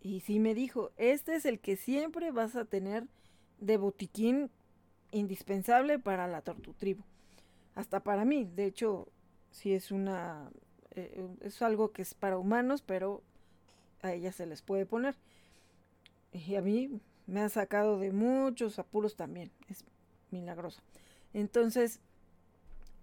y 0.00 0.20
sí 0.20 0.40
me 0.40 0.54
dijo, 0.54 0.90
este 0.96 1.34
es 1.34 1.44
el 1.46 1.60
que 1.60 1.76
siempre 1.76 2.30
vas 2.30 2.56
a 2.56 2.64
tener 2.64 3.06
de 3.58 3.76
botiquín 3.76 4.50
indispensable 5.10 5.98
para 5.98 6.26
la 6.26 6.42
tortutribu. 6.42 7.04
Hasta 7.74 8.00
para 8.00 8.24
mí, 8.24 8.44
de 8.44 8.66
hecho, 8.66 9.08
sí 9.50 9.72
es 9.72 9.90
una 9.90 10.50
eh, 10.94 11.26
es 11.40 11.62
algo 11.62 11.92
que 11.92 12.02
es 12.02 12.14
para 12.14 12.38
humanos, 12.38 12.82
pero 12.82 13.22
a 14.02 14.12
ellas 14.12 14.36
se 14.36 14.46
les 14.46 14.62
puede 14.62 14.86
poner. 14.86 15.16
Y 16.32 16.56
a 16.56 16.62
mí 16.62 17.00
me 17.26 17.40
ha 17.40 17.48
sacado 17.48 17.98
de 17.98 18.12
muchos 18.12 18.78
apuros 18.78 19.16
también. 19.16 19.50
Es 19.68 19.84
milagroso. 20.30 20.82
Entonces, 21.32 22.00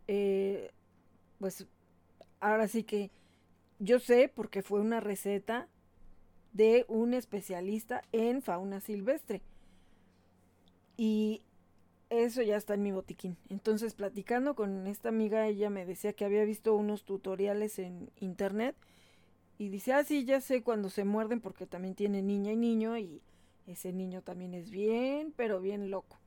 eh, 0.08 0.72
pues 1.40 1.66
ahora 2.40 2.68
sí 2.68 2.84
que 2.84 3.12
yo 3.80 4.00
sé 4.00 4.32
porque 4.34 4.62
fue 4.62 4.82
una 4.82 5.00
receta 5.00 5.68
de 6.54 6.86
un 6.88 7.14
especialista 7.14 8.04
en 8.12 8.42
fauna 8.42 8.82
silvestre. 8.82 9.42
Y 10.98 11.42
eso 12.10 12.42
ya 12.42 12.58
está 12.58 12.74
en 12.74 12.84
mi 12.84 12.92
botiquín. 12.92 13.38
Entonces, 13.50 13.94
platicando 13.94 14.56
con 14.56 14.88
esta 14.88 15.10
amiga, 15.10 15.48
ella 15.48 15.70
me 15.70 15.86
decía 15.86 16.14
que 16.14 16.26
había 16.26 16.44
visto 16.44 16.76
unos 16.76 17.04
tutoriales 17.04 17.80
en 17.80 18.10
internet 18.20 18.76
y 19.58 19.70
dice, 19.70 19.94
ah, 19.94 20.04
sí, 20.04 20.26
ya 20.26 20.42
sé 20.42 20.64
cuando 20.64 20.90
se 20.90 21.04
muerden 21.04 21.42
porque 21.42 21.66
también 21.66 21.96
tiene 21.96 22.22
niña 22.22 22.54
y 22.54 22.56
niño 22.56 22.98
y 22.98 23.22
ese 23.68 23.94
niño 23.94 24.22
también 24.22 24.54
es 24.54 24.72
bien, 24.72 25.34
pero 25.36 25.62
bien 25.62 25.92
loco, 25.92 26.18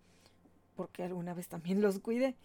porque 0.77 1.03
alguna 1.03 1.35
vez 1.35 1.49
también 1.49 1.81
los 1.81 1.99
cuidé. 1.99 2.37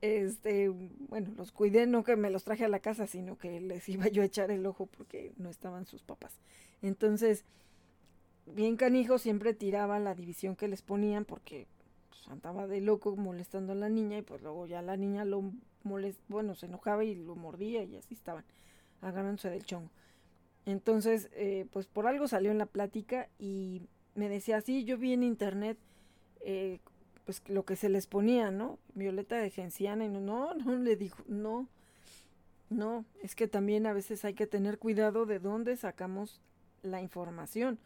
Este, 0.00 0.68
bueno, 0.68 1.32
los 1.36 1.52
cuidé, 1.52 1.86
no 1.86 2.04
que 2.04 2.16
me 2.16 2.30
los 2.30 2.44
traje 2.44 2.64
a 2.64 2.68
la 2.68 2.80
casa, 2.80 3.06
sino 3.06 3.38
que 3.38 3.60
les 3.60 3.88
iba 3.88 4.08
yo 4.08 4.22
a 4.22 4.26
echar 4.26 4.50
el 4.50 4.66
ojo 4.66 4.86
porque 4.86 5.32
no 5.36 5.48
estaban 5.48 5.86
sus 5.86 6.02
papás. 6.02 6.40
Entonces, 6.82 7.44
bien 8.46 8.76
canijo, 8.76 9.18
siempre 9.18 9.54
tiraba 9.54 9.98
la 10.00 10.14
división 10.14 10.56
que 10.56 10.68
les 10.68 10.82
ponían 10.82 11.24
porque 11.24 11.68
andaba 12.28 12.66
de 12.66 12.80
loco 12.80 13.16
molestando 13.16 13.72
a 13.72 13.76
la 13.76 13.88
niña 13.88 14.18
y 14.18 14.22
pues 14.22 14.42
luego 14.42 14.66
ya 14.66 14.82
la 14.82 14.96
niña 14.96 15.24
lo 15.24 15.52
bueno, 16.28 16.54
se 16.54 16.66
enojaba 16.66 17.04
y 17.04 17.14
lo 17.14 17.36
mordía 17.36 17.84
y 17.84 17.96
así 17.96 18.14
estaban 18.14 18.44
agarrándose 19.00 19.50
del 19.50 19.64
chongo. 19.64 19.90
Entonces, 20.66 21.28
eh, 21.32 21.66
pues 21.70 21.86
por 21.86 22.06
algo 22.06 22.26
salió 22.26 22.50
en 22.50 22.58
la 22.58 22.66
plática 22.66 23.28
y 23.38 23.82
me 24.14 24.28
decía, 24.28 24.60
sí, 24.60 24.84
yo 24.84 24.96
vi 24.96 25.12
en 25.12 25.22
internet 25.22 25.78
eh, 26.40 26.80
pues 27.24 27.42
lo 27.48 27.64
que 27.64 27.76
se 27.76 27.88
les 27.88 28.06
ponía, 28.06 28.50
¿no? 28.50 28.78
Violeta 28.94 29.36
de 29.36 29.50
genciana 29.50 30.04
y 30.04 30.08
no, 30.08 30.20
no, 30.20 30.54
no, 30.54 30.76
le 30.76 30.96
dijo, 30.96 31.22
no, 31.26 31.68
no, 32.70 33.04
es 33.22 33.34
que 33.34 33.48
también 33.48 33.86
a 33.86 33.92
veces 33.92 34.24
hay 34.24 34.34
que 34.34 34.46
tener 34.46 34.78
cuidado 34.78 35.26
de 35.26 35.38
dónde 35.38 35.76
sacamos 35.76 36.40
la 36.82 37.00
información. 37.00 37.78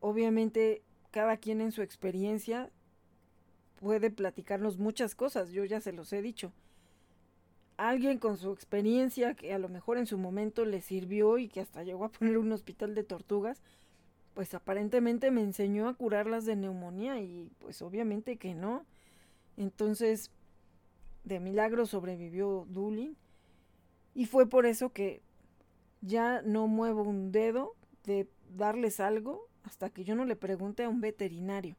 Obviamente, 0.00 0.82
cada 1.10 1.36
quien 1.36 1.60
en 1.60 1.72
su 1.72 1.82
experiencia 1.82 2.70
puede 3.80 4.10
platicarnos 4.10 4.78
muchas 4.78 5.14
cosas, 5.14 5.50
yo 5.50 5.64
ya 5.64 5.80
se 5.80 5.92
los 5.92 6.12
he 6.12 6.22
dicho. 6.22 6.52
Alguien 7.76 8.18
con 8.18 8.36
su 8.36 8.52
experiencia 8.52 9.34
que 9.34 9.54
a 9.54 9.58
lo 9.58 9.68
mejor 9.68 9.98
en 9.98 10.06
su 10.06 10.18
momento 10.18 10.64
le 10.64 10.80
sirvió 10.80 11.38
y 11.38 11.48
que 11.48 11.60
hasta 11.60 11.84
llegó 11.84 12.04
a 12.04 12.10
poner 12.12 12.38
un 12.38 12.50
hospital 12.52 12.94
de 12.94 13.04
tortugas, 13.04 13.62
pues 14.34 14.54
aparentemente 14.54 15.30
me 15.30 15.42
enseñó 15.42 15.88
a 15.88 15.94
curarlas 15.94 16.44
de 16.44 16.56
neumonía 16.56 17.20
y 17.20 17.50
pues 17.58 17.82
obviamente 17.82 18.36
que 18.36 18.54
no. 18.54 18.84
Entonces, 19.56 20.30
de 21.24 21.40
milagro 21.40 21.86
sobrevivió 21.86 22.66
Dulin 22.68 23.16
y 24.14 24.26
fue 24.26 24.48
por 24.48 24.66
eso 24.66 24.92
que 24.92 25.22
ya 26.00 26.42
no 26.42 26.66
muevo 26.66 27.02
un 27.02 27.32
dedo 27.32 27.74
de 28.04 28.28
darles 28.56 29.00
algo 29.00 29.46
hasta 29.62 29.90
que 29.90 30.04
yo 30.04 30.14
no 30.14 30.24
le 30.24 30.36
pregunte 30.36 30.84
a 30.84 30.88
un 30.88 31.00
veterinario. 31.00 31.76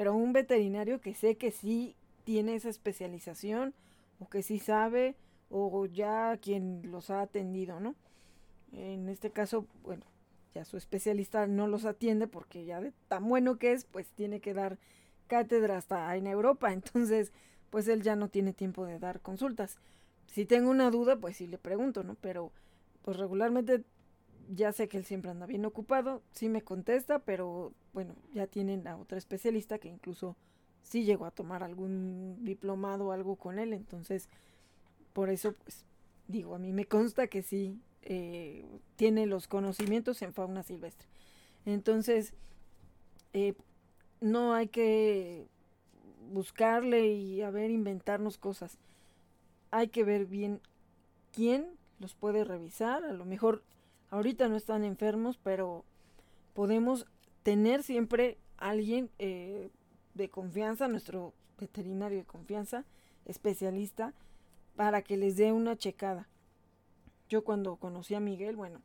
Pero 0.00 0.14
un 0.14 0.32
veterinario 0.32 1.02
que 1.02 1.12
sé 1.12 1.36
que 1.36 1.50
sí 1.50 1.94
tiene 2.24 2.54
esa 2.54 2.70
especialización 2.70 3.74
o 4.18 4.30
que 4.30 4.42
sí 4.42 4.58
sabe 4.58 5.14
o 5.50 5.84
ya 5.84 6.38
quien 6.38 6.90
los 6.90 7.10
ha 7.10 7.20
atendido, 7.20 7.80
¿no? 7.80 7.94
En 8.72 9.10
este 9.10 9.30
caso, 9.30 9.66
bueno, 9.82 10.06
ya 10.54 10.64
su 10.64 10.78
especialista 10.78 11.46
no 11.46 11.66
los 11.66 11.84
atiende 11.84 12.26
porque 12.26 12.64
ya 12.64 12.80
de 12.80 12.94
tan 13.08 13.28
bueno 13.28 13.58
que 13.58 13.72
es, 13.72 13.84
pues 13.84 14.08
tiene 14.12 14.40
que 14.40 14.54
dar 14.54 14.78
cátedra 15.26 15.76
hasta 15.76 16.16
en 16.16 16.26
Europa, 16.26 16.72
entonces 16.72 17.34
pues 17.68 17.86
él 17.86 18.00
ya 18.00 18.16
no 18.16 18.28
tiene 18.28 18.54
tiempo 18.54 18.86
de 18.86 18.98
dar 18.98 19.20
consultas. 19.20 19.76
Si 20.28 20.46
tengo 20.46 20.70
una 20.70 20.90
duda, 20.90 21.16
pues 21.16 21.36
sí 21.36 21.46
le 21.46 21.58
pregunto, 21.58 22.04
¿no? 22.04 22.16
Pero 22.22 22.52
pues 23.02 23.18
regularmente 23.18 23.84
ya 24.52 24.72
sé 24.72 24.88
que 24.88 24.96
él 24.96 25.04
siempre 25.04 25.30
anda 25.30 25.46
bien 25.46 25.64
ocupado, 25.64 26.22
sí 26.32 26.48
me 26.48 26.62
contesta, 26.62 27.20
pero 27.20 27.72
bueno, 27.92 28.14
ya 28.32 28.46
tienen 28.46 28.86
a 28.86 28.96
otra 28.96 29.18
especialista 29.18 29.78
que 29.78 29.88
incluso 29.88 30.36
sí 30.82 31.04
llegó 31.04 31.26
a 31.26 31.30
tomar 31.30 31.62
algún 31.62 32.44
diplomado 32.44 33.06
o 33.06 33.12
algo 33.12 33.36
con 33.36 33.58
él, 33.58 33.72
entonces 33.72 34.28
por 35.12 35.30
eso 35.30 35.54
pues 35.54 35.84
digo, 36.30 36.54
a 36.54 36.58
mí 36.58 36.72
me 36.72 36.86
consta 36.86 37.26
que 37.26 37.42
sí 37.42 37.80
eh, 38.02 38.64
tiene 38.96 39.26
los 39.26 39.48
conocimientos 39.48 40.22
en 40.22 40.32
fauna 40.32 40.62
silvestre. 40.62 41.08
Entonces, 41.66 42.32
eh, 43.32 43.54
no 44.20 44.54
hay 44.54 44.68
que 44.68 45.46
buscarle 46.30 47.08
y 47.08 47.42
a 47.42 47.50
ver, 47.50 47.70
inventarnos 47.70 48.38
cosas. 48.38 48.78
Hay 49.70 49.88
que 49.88 50.04
ver 50.04 50.26
bien 50.26 50.60
quién 51.32 51.66
los 51.98 52.14
puede 52.14 52.44
revisar. 52.44 53.04
A 53.04 53.12
lo 53.12 53.24
mejor 53.24 53.62
ahorita 54.10 54.48
no 54.48 54.56
están 54.56 54.84
enfermos, 54.84 55.38
pero 55.42 55.84
podemos 56.54 57.06
tener 57.42 57.82
siempre 57.82 58.38
alguien 58.58 59.10
eh, 59.18 59.70
de 60.14 60.28
confianza, 60.28 60.88
nuestro 60.88 61.32
veterinario 61.58 62.18
de 62.18 62.24
confianza, 62.24 62.84
especialista, 63.24 64.12
para 64.76 65.02
que 65.02 65.16
les 65.16 65.36
dé 65.36 65.52
una 65.52 65.76
checada. 65.76 66.28
Yo 67.28 67.44
cuando 67.44 67.76
conocí 67.76 68.14
a 68.14 68.20
Miguel, 68.20 68.56
bueno, 68.56 68.80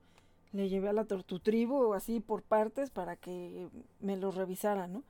le 0.51 0.69
llevé 0.69 0.89
a 0.89 0.93
la 0.93 1.05
tortutribu 1.05 1.93
así 1.93 2.19
por 2.19 2.43
partes 2.43 2.89
para 2.89 3.15
que 3.15 3.67
me 3.99 4.17
lo 4.17 4.31
revisara, 4.31 4.87
¿no? 4.87 5.03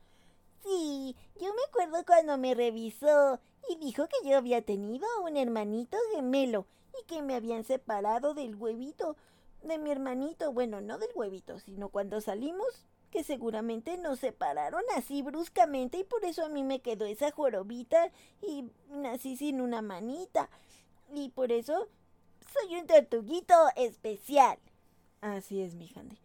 Sí, 0.64 1.16
yo 1.40 1.54
me 1.54 1.62
acuerdo 1.68 2.04
cuando 2.06 2.38
me 2.38 2.56
revisó 2.56 3.40
y 3.70 3.76
dijo 3.78 4.08
que 4.08 4.28
yo 4.28 4.38
había 4.38 4.64
tenido 4.64 5.06
un 5.24 5.38
hermanito 5.38 5.98
gemelo 6.16 6.66
y 7.00 7.06
que 7.06 7.22
me 7.22 7.36
habían 7.36 7.64
separado 7.64 8.34
del 8.34 8.56
huevito 8.56 9.16
de 9.68 9.78
mi 9.78 9.92
hermanito. 9.92 10.52
Bueno, 10.52 10.82
no 10.82 10.98
del 10.98 11.10
huevito, 11.16 11.60
sino 11.60 11.90
cuando 11.90 12.22
salimos, 12.22 12.86
que 13.12 13.24
seguramente 13.24 13.98
nos 13.98 14.20
separaron 14.20 14.84
así 14.96 15.22
bruscamente 15.22 16.00
y 16.00 16.04
por 16.04 16.26
eso 16.26 16.44
a 16.44 16.50
mí 16.50 16.64
me 16.64 16.82
quedó 16.82 17.06
esa 17.06 17.32
jorobita 17.32 18.12
y 18.42 18.70
nací 18.90 19.38
sin 19.38 19.62
una 19.62 19.82
manita. 19.82 20.50
Y 21.14 21.30
por 21.30 21.52
eso 21.52 21.88
soy 22.54 22.76
un 22.76 22.88
tortuguito 22.88 23.54
especial. 23.76 24.58
Así 25.22 25.62
es, 25.62 25.76
mi 25.76 25.90
Handy. 25.96 26.18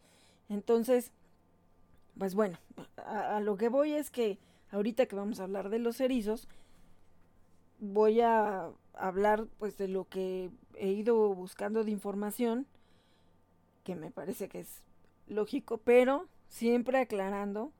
Entonces, 0.48 1.12
pues 2.18 2.34
bueno, 2.34 2.58
a, 2.96 3.40
lo 3.40 3.56
que 3.56 3.68
voy 3.68 3.92
es 3.92 4.10
que 4.10 4.38
ahorita 4.70 5.06
que 5.06 5.16
vamos 5.16 5.40
a 5.40 5.44
hablar 5.44 5.70
de 5.70 5.78
los 5.78 6.00
erizos, 6.00 6.48
voy 7.78 8.20
a 8.20 8.70
hablar 8.94 9.46
pues 9.58 9.76
de 9.78 9.88
lo 9.88 10.08
que 10.08 10.50
he 10.74 10.88
ido 10.88 11.34
buscando 11.34 11.84
de 11.84 11.92
información, 11.92 12.66
que 13.84 13.94
me 13.94 14.10
parece 14.10 14.48
que 14.48 14.60
es 14.60 14.82
lógico, 15.26 15.78
pero 15.78 16.26
siempre 16.48 16.98
aclarando 16.98 17.72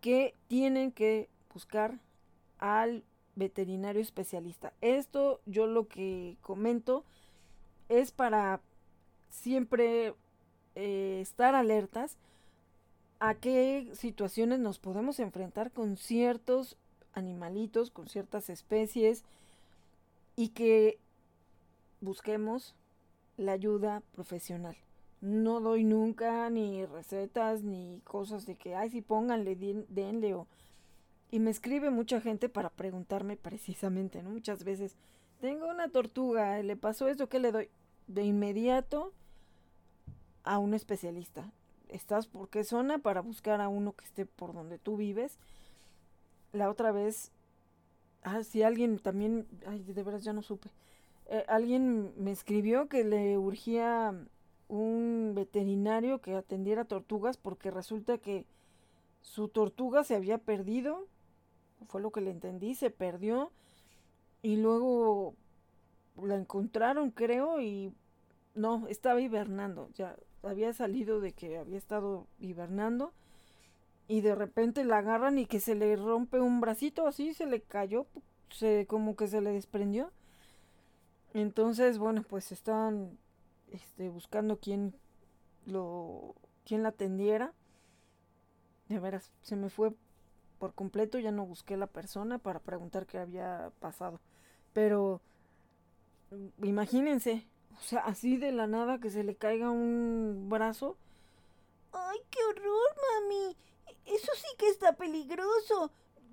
que 0.00 0.34
tienen 0.46 0.92
que 0.92 1.28
buscar 1.52 1.98
al 2.58 3.02
veterinario 3.36 4.00
especialista. 4.00 4.72
Esto 4.80 5.40
yo 5.46 5.66
lo 5.66 5.88
que 5.88 6.36
comento 6.42 7.04
es 7.88 8.10
para 8.10 8.60
siempre 9.30 10.14
eh, 10.74 11.18
estar 11.20 11.54
alertas 11.54 12.16
a 13.20 13.34
qué 13.34 13.90
situaciones 13.94 14.60
nos 14.60 14.78
podemos 14.78 15.18
enfrentar 15.18 15.72
con 15.72 15.96
ciertos 15.96 16.76
animalitos, 17.14 17.90
con 17.90 18.08
ciertas 18.08 18.48
especies 18.48 19.24
y 20.36 20.50
que 20.50 20.98
busquemos 22.00 22.74
la 23.36 23.52
ayuda 23.52 24.02
profesional. 24.12 24.76
No 25.20 25.60
doy 25.60 25.84
nunca 25.84 26.48
ni 26.50 26.86
recetas 26.86 27.62
ni 27.62 28.00
cosas 28.04 28.46
de 28.46 28.56
que, 28.56 28.74
ay, 28.74 28.90
si 28.90 29.02
pónganle, 29.02 29.56
denle 29.88 30.34
o... 30.34 30.46
Y 31.30 31.40
me 31.40 31.50
escribe 31.50 31.90
mucha 31.90 32.20
gente 32.20 32.48
para 32.48 32.70
preguntarme 32.70 33.36
precisamente, 33.36 34.22
¿no? 34.22 34.30
Muchas 34.30 34.64
veces, 34.64 34.96
tengo 35.40 35.68
una 35.68 35.88
tortuga, 35.88 36.62
le 36.62 36.76
pasó 36.76 37.08
esto, 37.08 37.28
¿qué 37.28 37.38
le 37.38 37.52
doy? 37.52 37.68
De 38.06 38.24
inmediato 38.24 39.12
a 40.44 40.58
un 40.58 40.72
especialista 40.72 41.52
estás 41.88 42.26
por 42.26 42.48
qué 42.48 42.64
zona 42.64 42.98
para 42.98 43.20
buscar 43.20 43.60
a 43.60 43.68
uno 43.68 43.94
que 43.94 44.04
esté 44.04 44.26
por 44.26 44.52
donde 44.52 44.78
tú 44.78 44.96
vives. 44.96 45.38
La 46.52 46.70
otra 46.70 46.92
vez, 46.92 47.32
ah, 48.22 48.42
si 48.42 48.62
alguien 48.62 48.98
también, 48.98 49.46
ay, 49.66 49.82
de 49.82 50.02
veras 50.02 50.24
ya 50.24 50.32
no 50.32 50.42
supe. 50.42 50.70
Eh, 51.26 51.44
alguien 51.48 52.12
me 52.16 52.30
escribió 52.30 52.88
que 52.88 53.04
le 53.04 53.36
urgía 53.36 54.14
un 54.68 55.32
veterinario 55.34 56.20
que 56.20 56.34
atendiera 56.34 56.84
tortugas 56.84 57.36
porque 57.36 57.70
resulta 57.70 58.18
que 58.18 58.46
su 59.20 59.48
tortuga 59.48 60.04
se 60.04 60.14
había 60.14 60.38
perdido, 60.38 61.06
fue 61.88 62.00
lo 62.00 62.10
que 62.10 62.20
le 62.20 62.30
entendí, 62.30 62.74
se 62.74 62.90
perdió 62.90 63.50
y 64.42 64.56
luego 64.56 65.34
la 66.22 66.36
encontraron 66.36 67.10
creo 67.10 67.60
y 67.60 67.92
no, 68.54 68.86
estaba 68.88 69.20
hibernando, 69.20 69.88
ya 69.94 70.16
había 70.42 70.72
salido 70.72 71.20
de 71.20 71.32
que 71.32 71.58
había 71.58 71.78
estado 71.78 72.26
hibernando 72.38 73.12
y 74.06 74.20
de 74.20 74.34
repente 74.34 74.84
la 74.84 74.98
agarran 74.98 75.38
y 75.38 75.46
que 75.46 75.60
se 75.60 75.74
le 75.74 75.94
rompe 75.96 76.40
un 76.40 76.60
bracito 76.60 77.06
así, 77.06 77.34
se 77.34 77.46
le 77.46 77.60
cayó, 77.60 78.06
se 78.50 78.86
como 78.86 79.16
que 79.16 79.28
se 79.28 79.40
le 79.40 79.50
desprendió. 79.50 80.10
Entonces, 81.34 81.98
bueno, 81.98 82.22
pues 82.22 82.50
estaban 82.50 83.18
este, 83.72 84.08
buscando 84.08 84.58
quién 84.58 84.94
lo 85.66 86.34
quién 86.64 86.82
la 86.82 86.90
atendiera. 86.90 87.52
De 88.88 88.98
veras, 88.98 89.32
se 89.42 89.56
me 89.56 89.70
fue 89.70 89.92
por 90.58 90.74
completo, 90.74 91.18
ya 91.18 91.30
no 91.30 91.46
busqué 91.46 91.76
la 91.76 91.86
persona 91.86 92.38
para 92.38 92.60
preguntar 92.60 93.06
qué 93.06 93.18
había 93.18 93.70
pasado. 93.80 94.20
Pero 94.72 95.20
imagínense, 96.62 97.46
o 97.78 97.82
sea, 97.82 98.00
así 98.00 98.36
de 98.36 98.52
la 98.52 98.66
nada 98.66 98.98
que 98.98 99.10
se 99.10 99.24
le 99.24 99.36
caiga 99.36 99.70
un 99.70 100.48
brazo. 100.48 100.96
¡Ay, 101.92 102.18
qué 102.30 102.38
horror, 102.44 102.96
mami! 103.22 103.56
Eso 104.04 104.32
sí 104.36 104.48
que 104.58 104.68
está 104.68 104.94
peligroso. 104.94 105.90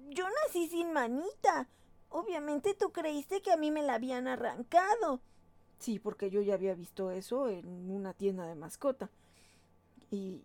Yo 0.10 0.26
nací 0.44 0.68
sin 0.68 0.94
manita. 0.94 1.68
Obviamente 2.10 2.74
tú 2.74 2.92
creíste 2.92 3.42
que 3.42 3.52
a 3.52 3.58
mí 3.58 3.72
me 3.72 3.84
la 3.84 3.96
habían 3.96 4.28
arrancado. 4.28 5.22
Sí, 5.80 6.00
porque 6.00 6.30
yo 6.30 6.42
ya 6.42 6.54
había 6.54 6.74
visto 6.74 7.12
eso 7.12 7.50
en 7.50 7.92
una 7.92 8.14
tienda 8.14 8.46
de 8.46 8.56
mascota. 8.56 9.10
Y 10.12 10.42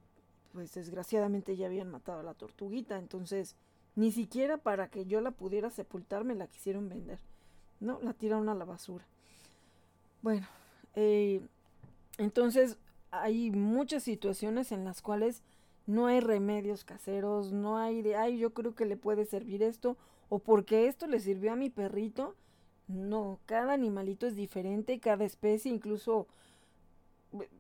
pues 0.53 0.75
desgraciadamente 0.75 1.57
ya 1.57 1.67
habían 1.67 1.91
matado 1.91 2.21
a 2.21 2.25
la 2.25 2.35
tortuguita, 2.35 2.99
entonces 2.99 3.57
ni 3.95 4.13
siquiera 4.13 4.57
para 4.57 4.89
que 4.89 5.07
yo 5.07 5.21
la 5.21 5.31
pudiera 5.31 5.71
sepultar 5.71 6.25
me 6.25 6.35
la 6.35 6.47
quisieron 6.47 6.89
vender. 6.89 7.19
No, 7.79 8.01
la 8.03 8.13
tiraron 8.13 8.49
a 8.49 8.55
la 8.55 8.65
basura. 8.65 9.07
Bueno, 10.23 10.47
eh, 10.95 11.41
entonces 12.19 12.79
hay 13.11 13.51
muchas 13.51 14.03
situaciones 14.03 14.73
en 14.73 14.85
las 14.85 15.03
cuales 15.03 15.43
no 15.87 16.07
hay 16.07 16.21
remedios 16.21 16.85
caseros, 16.85 17.53
no 17.53 17.79
hay 17.79 18.03
de, 18.03 18.17
ay, 18.17 18.39
yo 18.39 18.53
creo 18.53 18.75
que 18.75 18.85
le 18.85 18.97
puede 18.97 19.25
servir 19.25 19.63
esto, 19.63 19.97
o 20.29 20.39
porque 20.39 20.87
esto 20.87 21.07
le 21.07 21.21
sirvió 21.21 21.53
a 21.53 21.57
mi 21.57 21.71
perrito. 21.71 22.37
No, 22.91 23.39
cada 23.47 23.73
animalito 23.73 24.27
es 24.27 24.35
diferente, 24.35 24.99
cada 24.99 25.25
especie, 25.25 25.71
incluso, 25.71 26.27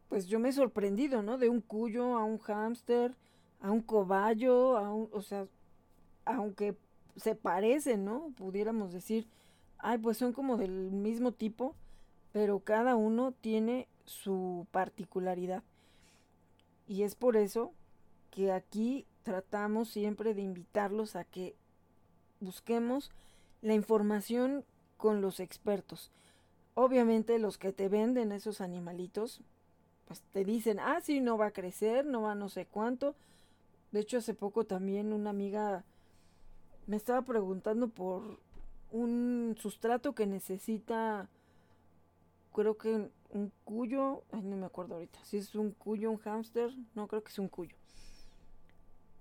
pues 0.09 0.27
yo 0.27 0.41
me 0.41 0.49
he 0.49 0.53
sorprendido, 0.53 1.23
¿no? 1.23 1.39
De 1.39 1.49
un 1.49 1.61
cuyo 1.61 2.17
a 2.17 2.25
un 2.25 2.39
hámster, 2.39 3.15
a 3.61 3.71
un 3.71 3.81
cobayo, 3.81 4.77
a 4.77 4.93
un, 4.93 5.09
o 5.13 5.23
sea, 5.23 5.47
aunque 6.25 6.77
se 7.15 7.37
parecen, 7.37 8.05
¿no? 8.05 8.33
Pudiéramos 8.37 8.93
decir, 8.93 9.29
ay, 9.79 9.99
pues 9.99 10.17
son 10.17 10.33
como 10.33 10.57
del 10.57 10.91
mismo 10.91 11.31
tipo, 11.31 11.77
pero 12.33 12.59
cada 12.59 12.97
uno 12.97 13.31
tiene 13.31 13.87
su 14.07 14.67
particularidad. 14.73 15.63
Y 16.89 17.05
es 17.05 17.15
por 17.15 17.37
eso 17.37 17.73
que 18.33 18.51
aquí 18.51 19.07
tratamos 19.23 19.91
siempre 19.91 20.35
de 20.35 20.43
invitarlos 20.43 21.15
a 21.15 21.23
que 21.23 21.55
busquemos 22.41 23.13
la 23.63 23.75
información 23.75 24.65
con 25.01 25.21
los 25.21 25.41
expertos. 25.41 26.11
Obviamente 26.75 27.39
los 27.39 27.59
que 27.59 27.73
te 27.73 27.89
venden 27.89 28.33
esos 28.33 28.61
animalitos, 28.61 29.41
pues 30.07 30.23
te 30.33 30.45
dicen, 30.45 30.79
ah, 30.79 31.01
sí, 31.03 31.21
no 31.21 31.39
va 31.39 31.47
a 31.47 31.53
crecer, 31.53 32.05
no 32.05 32.23
va 32.23 32.35
no 32.35 32.49
sé 32.49 32.67
cuánto. 32.67 33.15
De 33.93 34.01
hecho, 34.01 34.19
hace 34.19 34.35
poco 34.35 34.65
también 34.65 35.13
una 35.13 35.31
amiga 35.31 35.85
me 36.87 36.97
estaba 36.97 37.23
preguntando 37.23 37.89
por 37.89 38.39
un 38.93 39.57
sustrato 39.59 40.15
que 40.15 40.27
necesita, 40.27 41.29
creo 42.53 42.77
que 42.77 43.09
un 43.31 43.53
cuyo, 43.65 44.23
ay, 44.33 44.43
no 44.43 44.57
me 44.57 44.67
acuerdo 44.67 44.95
ahorita, 44.95 45.19
si 45.25 45.39
es 45.39 45.55
un 45.55 45.71
cuyo, 45.73 46.11
un 46.11 46.19
hámster, 46.19 46.75
no 46.95 47.07
creo 47.07 47.23
que 47.23 47.31
es 47.31 47.39
un 47.39 47.49
cuyo. 47.49 47.77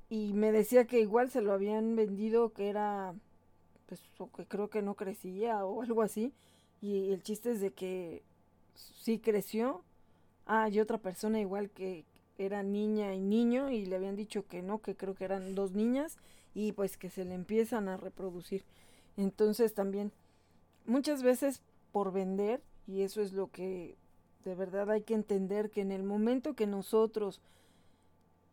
Y 0.09 0.33
me 0.33 0.51
decía 0.51 0.85
que 0.85 0.99
igual 0.99 1.29
se 1.29 1.41
lo 1.41 1.53
habían 1.53 1.95
vendido, 1.95 2.51
que 2.51 2.69
era, 2.69 3.13
pues, 3.89 4.01
o 4.19 4.31
que 4.31 4.45
creo 4.45 4.69
que 4.69 4.83
no 4.83 4.93
crecía 4.93 5.65
o 5.65 5.81
algo 5.83 6.03
así. 6.03 6.31
Y 6.81 7.11
el 7.11 7.23
chiste 7.23 7.51
es 7.51 7.59
de 7.59 7.71
que 7.71 8.21
sí 8.75 9.19
creció. 9.19 9.83
Ah, 10.45 10.69
y 10.69 10.79
otra 10.79 10.99
persona 10.99 11.39
igual 11.39 11.69
que 11.71 12.05
era 12.37 12.63
niña 12.63 13.13
y 13.13 13.19
niño 13.19 13.69
y 13.69 13.85
le 13.85 13.97
habían 13.97 14.15
dicho 14.15 14.47
que 14.47 14.61
no, 14.61 14.79
que 14.79 14.95
creo 14.95 15.13
que 15.13 15.25
eran 15.25 15.55
dos 15.55 15.73
niñas 15.73 16.17
y 16.55 16.71
pues 16.71 16.97
que 16.97 17.09
se 17.09 17.25
le 17.25 17.35
empiezan 17.35 17.89
a 17.89 17.97
reproducir. 17.97 18.63
Entonces 19.17 19.73
también 19.73 20.11
muchas 20.85 21.21
veces 21.21 21.61
por 21.91 22.11
vender, 22.11 22.61
y 22.87 23.01
eso 23.01 23.21
es 23.21 23.33
lo 23.33 23.51
que 23.51 23.97
de 24.45 24.55
verdad 24.55 24.89
hay 24.89 25.01
que 25.01 25.13
entender, 25.15 25.69
que 25.69 25.81
en 25.81 25.91
el 25.91 26.03
momento 26.03 26.55
que 26.55 26.67
nosotros 26.67 27.41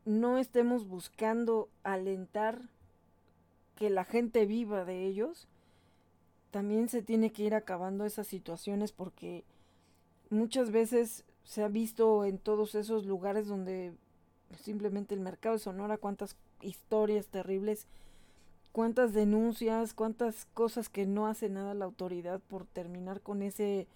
no 0.05 0.39
estemos 0.39 0.87
buscando 0.87 1.69
alentar 1.83 2.61
que 3.77 3.91
la 3.91 4.05
gente 4.05 4.47
viva 4.47 4.85
de 4.85 5.05
ellos, 5.07 5.49
también 6.51 6.89
se 6.89 7.03
tiene 7.03 7.31
que 7.31 7.45
ir 7.45 7.55
acabando 7.55 8.05
esas 8.05 8.27
situaciones 8.27 8.93
porque 8.93 9.45
muchas 10.31 10.71
veces 10.71 11.25
se 11.45 11.63
ha 11.63 11.69
visto 11.69 12.25
en 12.25 12.39
todos 12.39 12.75
esos 12.75 13.07
lugares 13.07 13.47
donde 13.47 13.95
simplemente 14.61 15.15
el 15.15 15.21
mercado 15.21 15.55
de 15.55 15.61
Sonora, 15.61 15.99
cuántas 15.99 16.37
historias 16.61 17.27
terribles, 17.27 17.87
cuántas 18.73 19.13
denuncias, 19.13 19.95
cuántas 19.95 20.47
cosas 20.47 20.89
que 20.89 21.07
no 21.07 21.27
hace 21.27 21.49
nada 21.49 21.75
la 21.75 21.85
autoridad 21.85 22.41
por 22.41 22.67
terminar 22.67 23.21
con 23.21 23.43
ese 23.43 23.87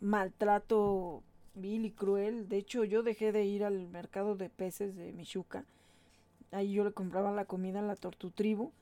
maltrato 0.00 1.22
vil 1.54 1.84
y 1.86 1.90
cruel. 1.90 2.48
De 2.48 2.58
hecho, 2.58 2.84
yo 2.84 3.02
dejé 3.02 3.32
de 3.32 3.44
ir 3.44 3.64
al 3.64 3.88
mercado 3.88 4.36
de 4.36 4.50
peces 4.50 4.96
de 4.96 5.12
Michuca. 5.12 5.64
Ahí 6.52 6.72
yo 6.72 6.84
le 6.84 6.92
compraba 6.92 7.32
la 7.32 7.44
comida 7.44 7.80
a 7.80 7.82
la 7.82 7.96
tortutribu, 7.96 8.72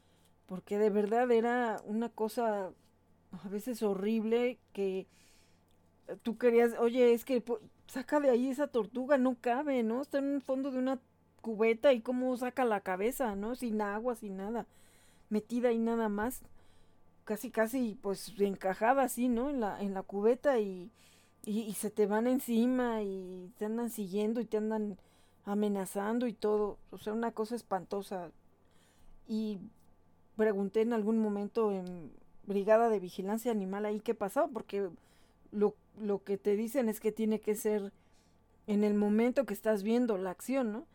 porque 0.47 0.79
de 0.79 0.91
verdad 0.91 1.31
era 1.31 1.81
una 1.85 2.09
cosa 2.09 2.71
a 3.45 3.49
veces 3.49 3.83
horrible 3.83 4.59
que 4.73 5.07
tú 6.23 6.39
querías, 6.39 6.73
oye, 6.79 7.13
es 7.13 7.25
que 7.25 7.43
saca 7.87 8.21
de 8.21 8.31
ahí 8.31 8.49
esa 8.49 8.67
tortuga, 8.67 9.19
no 9.19 9.37
cabe, 9.41 9.83
¿no? 9.83 10.03
Está 10.03 10.19
en 10.19 10.35
el 10.35 10.43
fondo 10.43 10.71
de 10.71 10.79
una 10.79 10.99
cubeta 11.41 11.93
y 11.93 12.01
cómo 12.01 12.37
saca 12.37 12.65
la 12.65 12.81
cabeza, 12.81 13.37
¿no? 13.37 13.55
Sin 13.55 13.81
agua, 13.81 14.15
sin 14.15 14.37
nada, 14.37 14.67
metida 15.31 15.71
ahí 15.71 15.79
nada 15.79 16.09
más, 16.09 16.43
casi 17.25 17.51
casi 17.51 17.99
pues 18.03 18.33
encajada 18.39 19.03
así, 19.03 19.29
¿no? 19.29 19.51
En 19.51 19.61
la, 19.61 19.81
en 19.83 19.95
la 19.95 20.03
cubeta 20.03 20.59
y, 20.59 20.91
y, 21.45 21.73
se 21.75 21.91
te 21.91 22.07
van 22.07 22.27
encima 22.27 23.03
y 23.03 23.53
te 23.59 23.67
andan 23.67 23.91
siguiendo 23.91 24.41
y 24.41 24.47
te 24.47 24.57
andan 24.57 24.99
amenazando 25.45 26.27
y 26.27 26.33
todo, 26.33 26.79
o 26.91 26.99
sea, 26.99 27.13
una 27.13 27.33
cosa 27.33 27.55
espantosa. 27.57 28.31
Y 29.27 29.59
pregunté 30.37 30.81
en 30.83 30.93
algún 30.93 31.19
momento 31.19 31.73
en 31.73 32.11
brigada 32.47 32.89
de 32.89 33.01
vigilancia 33.01 33.51
animal 33.51 33.85
ahí 33.85 34.01
qué 34.01 34.15
pasaba, 34.15 34.49
porque 34.49 34.89
lo, 35.53 35.75
lo 36.01 36.23
que 36.23 36.37
te 36.37 36.57
dicen 36.57 36.89
es 36.89 37.01
que 37.01 37.13
tiene 37.13 37.41
que 37.41 37.55
ser 37.55 37.93
en 38.67 38.85
el 38.85 38.95
momento 38.95 39.45
que 39.45 39.55
estás 39.55 39.83
viendo 39.83 40.19
la 40.19 40.31
acción, 40.31 40.73
¿no? 40.73 40.87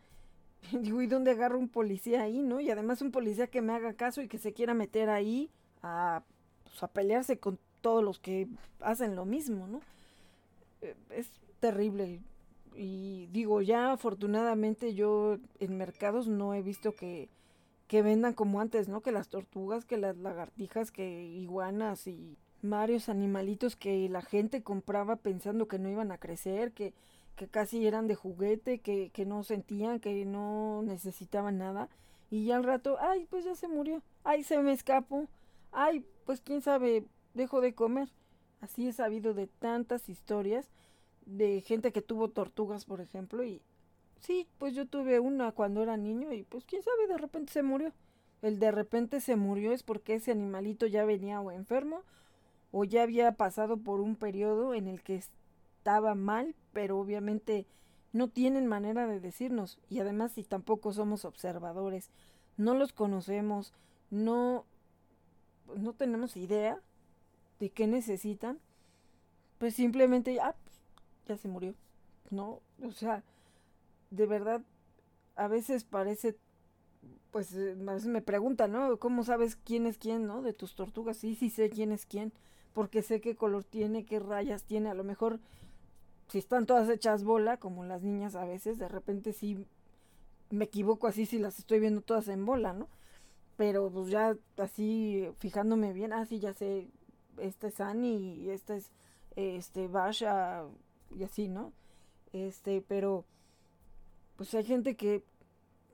Digo, 0.72 1.02
¿y 1.02 1.06
dónde 1.06 1.32
agarro 1.32 1.58
un 1.58 1.68
policía 1.68 2.22
ahí, 2.22 2.42
no? 2.42 2.60
Y 2.60 2.70
además 2.70 3.02
un 3.02 3.10
policía 3.10 3.46
que 3.46 3.62
me 3.62 3.72
haga 3.72 3.94
caso 3.94 4.22
y 4.22 4.28
que 4.28 4.38
se 4.38 4.52
quiera 4.52 4.74
meter 4.74 5.08
ahí 5.08 5.50
a, 5.82 6.22
pues, 6.64 6.82
a 6.82 6.88
pelearse 6.88 7.38
con 7.38 7.58
todos 7.80 8.04
los 8.04 8.18
que 8.18 8.46
hacen 8.80 9.16
lo 9.16 9.24
mismo, 9.24 9.66
¿no? 9.66 9.80
Eh, 10.82 10.94
es 11.10 11.28
terrible. 11.60 12.20
Y 12.76 13.26
digo, 13.32 13.62
ya 13.62 13.92
afortunadamente 13.92 14.94
yo 14.94 15.38
en 15.58 15.76
mercados 15.76 16.28
no 16.28 16.54
he 16.54 16.62
visto 16.62 16.94
que, 16.94 17.28
que 17.90 18.02
vendan 18.02 18.34
como 18.34 18.60
antes, 18.60 18.88
¿no? 18.88 19.00
Que 19.02 19.10
las 19.10 19.28
tortugas, 19.28 19.84
que 19.84 19.96
las 19.96 20.16
lagartijas, 20.16 20.92
que 20.92 21.24
iguanas 21.24 22.06
y 22.06 22.38
varios 22.62 23.08
animalitos 23.08 23.74
que 23.74 24.08
la 24.08 24.22
gente 24.22 24.62
compraba 24.62 25.16
pensando 25.16 25.66
que 25.66 25.80
no 25.80 25.88
iban 25.88 26.12
a 26.12 26.18
crecer, 26.18 26.70
que 26.70 26.94
que 27.40 27.48
casi 27.48 27.86
eran 27.86 28.06
de 28.06 28.14
juguete, 28.14 28.80
que, 28.80 29.08
que 29.14 29.24
no 29.24 29.42
sentían, 29.44 29.98
que 29.98 30.26
no 30.26 30.82
necesitaban 30.82 31.56
nada. 31.56 31.88
Y 32.30 32.44
ya 32.44 32.56
al 32.56 32.64
rato, 32.64 32.98
ay, 33.00 33.26
pues 33.30 33.46
ya 33.46 33.54
se 33.54 33.66
murió, 33.66 34.02
ay, 34.24 34.44
se 34.44 34.58
me 34.58 34.72
escapó, 34.72 35.26
ay, 35.72 36.04
pues 36.26 36.42
quién 36.42 36.60
sabe, 36.60 37.06
dejo 37.32 37.62
de 37.62 37.74
comer. 37.74 38.10
Así 38.60 38.86
he 38.86 38.92
sabido 38.92 39.32
de 39.32 39.46
tantas 39.46 40.10
historias 40.10 40.68
de 41.24 41.62
gente 41.62 41.92
que 41.92 42.02
tuvo 42.02 42.28
tortugas, 42.28 42.84
por 42.84 43.00
ejemplo, 43.00 43.42
y 43.42 43.62
sí, 44.20 44.46
pues 44.58 44.74
yo 44.74 44.86
tuve 44.86 45.20
una 45.20 45.52
cuando 45.52 45.82
era 45.82 45.96
niño 45.96 46.32
y 46.32 46.42
pues 46.44 46.64
quién 46.64 46.82
sabe, 46.82 47.06
de 47.08 47.18
repente 47.18 47.52
se 47.52 47.62
murió. 47.62 47.92
El 48.42 48.58
de 48.58 48.70
repente 48.70 49.20
se 49.20 49.36
murió 49.36 49.72
es 49.72 49.82
porque 49.82 50.14
ese 50.14 50.30
animalito 50.30 50.86
ya 50.86 51.04
venía 51.04 51.42
enfermo 51.52 52.02
o 52.72 52.84
ya 52.84 53.02
había 53.02 53.32
pasado 53.32 53.76
por 53.76 54.00
un 54.00 54.16
periodo 54.16 54.74
en 54.74 54.88
el 54.88 55.02
que 55.02 55.16
estaba 55.16 56.14
mal, 56.14 56.54
pero 56.72 56.98
obviamente 56.98 57.66
no 58.12 58.28
tienen 58.28 58.66
manera 58.66 59.06
de 59.06 59.20
decirnos. 59.20 59.78
Y 59.88 60.00
además 60.00 60.32
si 60.32 60.44
tampoco 60.44 60.92
somos 60.92 61.24
observadores, 61.24 62.10
no 62.56 62.74
los 62.74 62.92
conocemos, 62.92 63.72
no, 64.10 64.64
no 65.76 65.92
tenemos 65.92 66.36
idea 66.36 66.80
de 67.58 67.70
qué 67.70 67.86
necesitan, 67.86 68.58
pues 69.58 69.74
simplemente, 69.74 70.40
ah, 70.40 70.54
ya 71.28 71.36
se 71.36 71.48
murió. 71.48 71.74
No, 72.30 72.60
o 72.82 72.92
sea, 72.92 73.22
de 74.10 74.26
verdad, 74.26 74.62
a 75.36 75.48
veces 75.48 75.84
parece, 75.84 76.36
pues 77.30 77.54
eh, 77.54 77.76
a 77.88 77.94
veces 77.94 78.08
me 78.08 78.22
preguntan, 78.22 78.72
¿no? 78.72 78.98
¿Cómo 78.98 79.24
sabes 79.24 79.56
quién 79.56 79.86
es 79.86 79.98
quién, 79.98 80.26
no? 80.26 80.42
De 80.42 80.52
tus 80.52 80.74
tortugas. 80.74 81.16
Sí, 81.16 81.34
sí 81.34 81.50
sé 81.50 81.70
quién 81.70 81.92
es 81.92 82.06
quién, 82.06 82.32
porque 82.74 83.02
sé 83.02 83.20
qué 83.20 83.36
color 83.36 83.64
tiene, 83.64 84.04
qué 84.04 84.18
rayas 84.20 84.64
tiene. 84.64 84.90
A 84.90 84.94
lo 84.94 85.04
mejor 85.04 85.40
si 86.28 86.38
están 86.38 86.66
todas 86.66 86.88
hechas 86.88 87.24
bola, 87.24 87.56
como 87.58 87.84
las 87.84 88.02
niñas 88.02 88.36
a 88.36 88.44
veces, 88.44 88.78
de 88.78 88.88
repente 88.88 89.32
sí 89.32 89.66
me 90.50 90.64
equivoco 90.66 91.06
así 91.06 91.26
si 91.26 91.38
las 91.38 91.58
estoy 91.58 91.80
viendo 91.80 92.02
todas 92.02 92.28
en 92.28 92.44
bola, 92.44 92.72
¿no? 92.72 92.88
Pero 93.56 93.90
pues 93.90 94.08
ya 94.08 94.36
así 94.58 95.28
fijándome 95.38 95.92
bien, 95.92 96.12
ah, 96.12 96.24
ya 96.24 96.52
sé, 96.54 96.88
esta 97.38 97.68
es 97.68 97.80
Annie 97.80 98.36
y 98.36 98.50
esta 98.50 98.76
es 98.76 98.90
este 99.36 99.88
Basha 99.88 100.64
y 101.10 101.24
así, 101.24 101.48
¿no? 101.48 101.72
Este, 102.32 102.82
pero 102.86 103.24
pues 104.40 104.54
hay 104.54 104.64
gente 104.64 104.96
que 104.96 105.22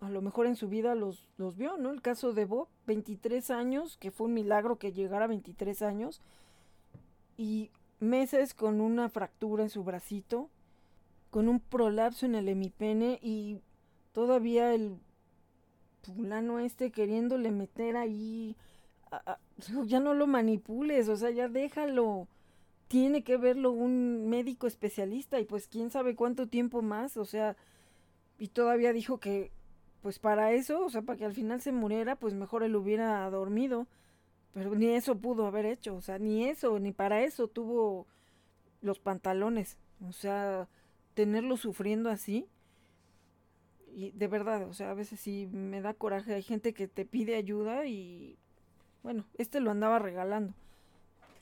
a 0.01 0.09
lo 0.09 0.23
mejor 0.23 0.47
en 0.47 0.55
su 0.55 0.69
vida 0.69 0.95
los, 0.95 1.27
los 1.37 1.57
vio, 1.57 1.79
¿no? 1.79 1.91
El 1.91 2.01
caso 2.01 2.33
de 2.33 2.45
Bob, 2.45 2.69
23 2.87 3.51
años, 3.51 3.97
que 3.97 4.13
fue 4.13 4.29
un 4.29 4.35
milagro 4.35 4.79
que 4.79 4.93
llegara 4.93 5.25
a 5.25 5.27
23 5.27 5.83
años. 5.83 6.23
Y 7.37 7.73
meses 7.99 8.55
con 8.55 8.81
una 8.81 9.09
fractura 9.09 9.65
en 9.65 9.69
su 9.69 9.83
bracito, 9.83 10.49
con 11.31 11.49
un 11.49 11.59
prolapso 11.59 12.25
en 12.25 12.37
el 12.37 12.49
hemipene 12.49 13.19
y 13.21 13.63
todavía 14.13 14.73
el 14.73 15.01
fulano 16.03 16.61
este 16.61 16.93
queriéndole 16.93 17.51
meter 17.51 17.97
ahí, 17.97 18.55
ya 19.87 19.99
no 19.99 20.15
lo 20.15 20.29
manipules, 20.29 21.09
o 21.09 21.17
sea, 21.17 21.31
ya 21.31 21.49
déjalo. 21.49 22.29
Tiene 22.87 23.25
que 23.25 23.39
verlo 23.39 23.73
un 23.73 24.29
médico 24.29 24.69
especialista 24.69 25.41
y 25.41 25.45
pues 25.47 25.67
quién 25.67 25.91
sabe 25.91 26.15
cuánto 26.15 26.47
tiempo 26.47 26.81
más, 26.81 27.17
o 27.17 27.25
sea, 27.25 27.57
y 28.39 28.49
todavía 28.49 28.93
dijo 28.93 29.19
que 29.19 29.51
pues 30.07 30.21
para 30.21 30.53
eso, 30.53 30.85
o 30.85 30.89
sea, 30.89 31.03
para 31.03 31.19
que 31.19 31.25
al 31.25 31.33
final 31.33 31.61
se 31.61 31.73
muriera, 31.73 32.15
pues 32.15 32.33
mejor 32.33 32.63
él 32.63 32.77
hubiera 32.77 33.29
dormido. 33.29 33.89
Pero 34.55 34.75
ni 34.75 34.87
eso 34.87 35.19
pudo 35.19 35.47
haber 35.47 35.67
hecho, 35.67 35.97
o 35.97 36.01
sea, 36.01 36.19
ni 36.19 36.49
eso, 36.49 36.79
ni 36.79 36.93
para 36.93 37.25
eso 37.25 37.49
tuvo 37.49 38.07
los 38.81 39.01
pantalones. 39.01 39.79
O 40.07 40.13
sea, 40.13 40.69
tenerlo 41.15 41.57
sufriendo 41.57 42.09
así. 42.09 42.47
Y 43.95 44.13
de 44.13 44.29
verdad, 44.29 44.69
o 44.69 44.75
sea, 44.75 44.93
a 44.93 44.95
veces 44.95 45.19
sí 45.19 45.49
me 45.51 45.81
da 45.81 45.93
coraje. 45.93 46.35
Hay 46.35 46.43
gente 46.43 46.73
que 46.73 46.87
te 46.87 47.05
pide 47.05 47.35
ayuda 47.35 47.87
y, 47.87 48.39
bueno, 49.03 49.25
este 49.39 49.59
lo 49.59 49.73
andaba 49.73 49.99
regalando. 49.99 50.55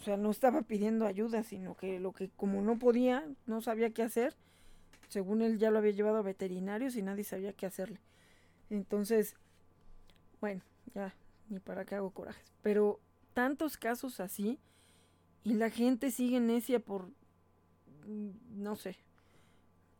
O 0.01 0.05
sea, 0.05 0.17
no 0.17 0.31
estaba 0.31 0.63
pidiendo 0.63 1.07
ayuda, 1.07 1.43
sino 1.43 1.77
que 1.77 2.01
lo 2.01 2.13
que 2.13 2.31
como 2.31 2.63
no 2.63 2.79
podía, 2.79 3.27
no 3.47 3.61
sabía 3.61 3.91
qué 3.91 4.03
hacer, 4.03 4.35
según 5.09 5.43
él 5.43 5.59
ya 5.59 5.71
lo 5.71 5.79
había 5.79 5.93
llevado 5.93 6.19
a 6.19 6.23
veterinarios 6.23 6.97
y 6.97 7.03
nadie 7.03 7.25
sabía 7.25 7.53
qué 7.53 7.67
hacerle. 7.67 8.01
Entonces, 8.71 9.37
bueno, 10.41 10.63
ya, 10.95 11.15
ni 11.49 11.59
para 11.61 11.85
qué 11.85 11.95
hago 11.97 12.11
corajes. 12.11 12.53
Pero 12.63 13.01
tantos 13.35 13.77
casos 13.77 14.21
así 14.21 14.59
y 15.43 15.55
la 15.55 15.71
gente 15.71 16.11
sigue 16.11 16.41
necia 16.41 16.81
por, 16.81 17.09
mm, 18.07 18.63
no 18.63 18.77
sé. 18.77 18.97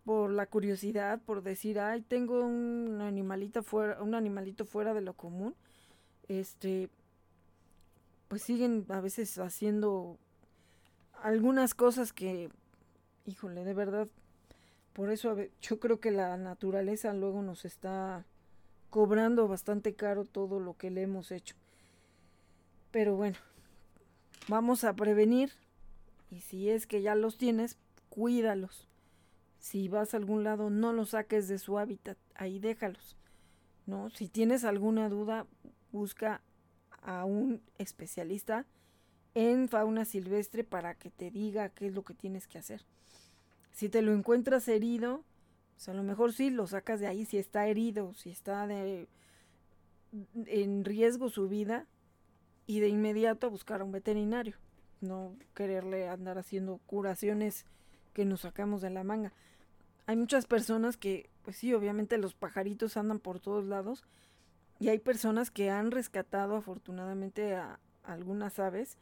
por 0.05 0.31
la 0.31 0.47
curiosidad, 0.47 1.21
por 1.23 1.43
decir, 1.43 1.81
ay, 1.81 2.03
tengo 2.03 2.45
un 2.45 3.01
animalito 3.01 3.63
fuera, 3.63 4.03
un 4.03 4.15
animalito 4.15 4.67
fuera 4.67 4.93
de 4.93 5.01
lo 5.01 5.15
común, 5.15 5.55
este, 6.29 6.91
pues 8.29 8.43
siguen 8.43 8.85
a 8.91 9.01
veces 9.01 9.39
haciendo 9.39 10.19
algunas 11.23 11.75
cosas 11.75 12.13
que, 12.13 12.51
híjole, 13.25 13.65
de 13.65 13.75
verdad, 13.75 14.09
por 14.95 15.11
eso 15.11 15.37
yo 15.61 15.81
creo 15.81 16.01
que 16.01 16.11
la 16.11 16.37
naturaleza 16.37 17.13
luego 17.13 17.43
nos 17.43 17.65
está 17.65 18.25
cobrando 18.91 19.49
bastante 19.49 19.95
caro 19.95 20.25
todo 20.25 20.61
lo 20.61 20.77
que 20.77 20.91
le 20.91 21.03
hemos 21.03 21.33
hecho. 21.33 21.57
Pero 22.93 23.17
bueno, 23.17 23.37
vamos 24.49 24.85
a 24.85 24.95
prevenir 24.95 25.51
y 26.31 26.41
si 26.41 26.71
es 26.71 26.87
que 26.87 27.03
ya 27.03 27.17
los 27.17 27.37
tienes, 27.37 27.77
cuídalos. 28.09 28.89
Si 29.59 29.89
vas 29.89 30.15
a 30.15 30.19
algún 30.19 30.45
lado, 30.45 30.71
no 30.71 30.93
los 30.93 31.11
saques 31.11 31.49
de 31.49 31.59
su 31.59 31.79
hábitat, 31.79 32.17
ahí 32.37 32.61
déjalos. 32.61 33.17
¿no? 33.87 34.11
Si 34.11 34.29
tienes 34.29 34.65
alguna 34.65 35.09
duda, 35.09 35.47
busca 35.91 36.41
a 37.03 37.25
un 37.25 37.63
especialista 37.79 38.65
en 39.35 39.69
fauna 39.69 40.05
silvestre 40.05 40.63
para 40.63 40.95
que 40.95 41.11
te 41.11 41.33
diga 41.33 41.69
qué 41.71 41.89
es 41.89 41.95
lo 41.95 42.05
que 42.05 42.15
tienes 42.15 42.47
que 42.47 42.59
hacer. 42.59 42.85
Si 43.75 43.89
te 43.89 44.03
lo 44.03 44.13
encuentras 44.13 44.69
herido, 44.69 45.23
pues 45.75 45.89
a 45.89 45.95
lo 45.95 46.03
mejor 46.03 46.33
sí 46.33 46.49
lo 46.49 46.67
sacas 46.67 47.01
de 47.01 47.09
ahí 47.09 47.25
si 47.27 47.39
está 47.39 47.67
herido, 47.67 48.15
si 48.15 48.31
está 48.31 48.67
de, 48.67 49.09
en 50.47 50.85
riesgo 50.85 51.29
su 51.29 51.49
vida 51.49 51.87
y 52.67 52.81
de 52.81 52.89
inmediato 52.89 53.51
buscar 53.51 53.81
a 53.81 53.85
un 53.85 53.93
veterinario, 53.93 54.57
no 55.01 55.37
quererle 55.55 56.09
andar 56.09 56.39
haciendo 56.39 56.79
curaciones 56.87 57.67
que 58.13 58.25
nos 58.25 58.43
sacamos 58.43 58.81
de 58.81 58.91
la 58.91 59.05
manga. 59.05 59.33
Hay 60.07 60.17
muchas 60.17 60.47
personas 60.47 60.97
que, 60.97 61.29
pues 61.43 61.57
sí, 61.57 61.75
obviamente 61.75 62.17
los 62.17 62.33
pajaritos 62.33 62.97
andan 62.97 63.19
por 63.19 63.41
todos 63.41 63.65
lados 63.65 64.05
y 64.79 64.89
hay 64.89 65.01
personas 65.01 65.51
que 65.51 65.71
han 65.71 65.91
rescatado 65.91 66.57
afortunadamente 66.57 67.57
a 67.57 67.81
algunas 68.05 68.59
aves 68.61 68.99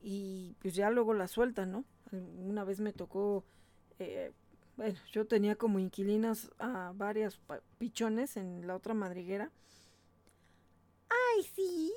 y 0.00 0.54
pues 0.60 0.74
ya 0.74 0.90
luego 0.90 1.14
las 1.14 1.32
sueltan, 1.32 1.72
¿no? 1.72 1.84
Una 2.12 2.62
vez 2.62 2.78
me 2.80 2.92
tocó, 2.92 3.44
eh, 3.98 4.32
bueno, 4.76 4.98
yo 5.12 5.26
tenía 5.26 5.56
como 5.56 5.78
inquilinas 5.78 6.50
a 6.58 6.92
varias 6.94 7.40
pichones 7.78 8.36
en 8.36 8.66
la 8.66 8.74
otra 8.74 8.94
madriguera. 8.94 9.50
Ay, 11.08 11.44
sí. 11.54 11.92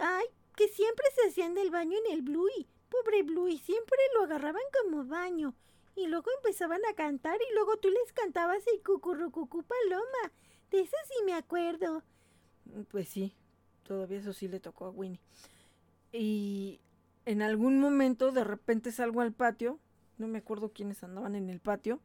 Ay, 0.00 0.26
que 0.56 0.68
siempre 0.68 1.04
se 1.14 1.28
hacían 1.28 1.54
del 1.54 1.70
baño 1.70 1.98
en 2.04 2.12
el 2.12 2.22
Bluey. 2.22 2.68
Pobre 2.88 3.22
Bluey, 3.22 3.58
siempre 3.58 3.98
lo 4.14 4.24
agarraban 4.24 4.62
como 4.80 5.04
baño. 5.04 5.54
Y 5.96 6.06
luego 6.06 6.30
empezaban 6.36 6.80
a 6.90 6.94
cantar 6.94 7.38
y 7.50 7.54
luego 7.54 7.76
tú 7.76 7.88
les 7.90 8.12
cantabas 8.12 8.66
el 8.66 8.82
cucurrucucú 8.82 9.62
paloma. 9.62 10.32
De 10.70 10.80
eso 10.80 10.96
sí 11.08 11.24
me 11.24 11.34
acuerdo. 11.34 12.02
Pues 12.90 13.08
sí, 13.08 13.34
todavía 13.82 14.18
eso 14.18 14.32
sí 14.32 14.48
le 14.48 14.60
tocó 14.60 14.86
a 14.86 14.90
Winnie. 14.90 15.20
Y 16.12 16.80
en 17.26 17.42
algún 17.42 17.80
momento 17.80 18.32
de 18.32 18.44
repente 18.44 18.92
salgo 18.92 19.20
al 19.20 19.32
patio, 19.32 19.78
no 20.22 20.28
me 20.28 20.38
acuerdo 20.38 20.72
quiénes 20.72 21.02
andaban 21.02 21.34
en 21.34 21.50
el 21.50 21.60
patio, 21.60 22.00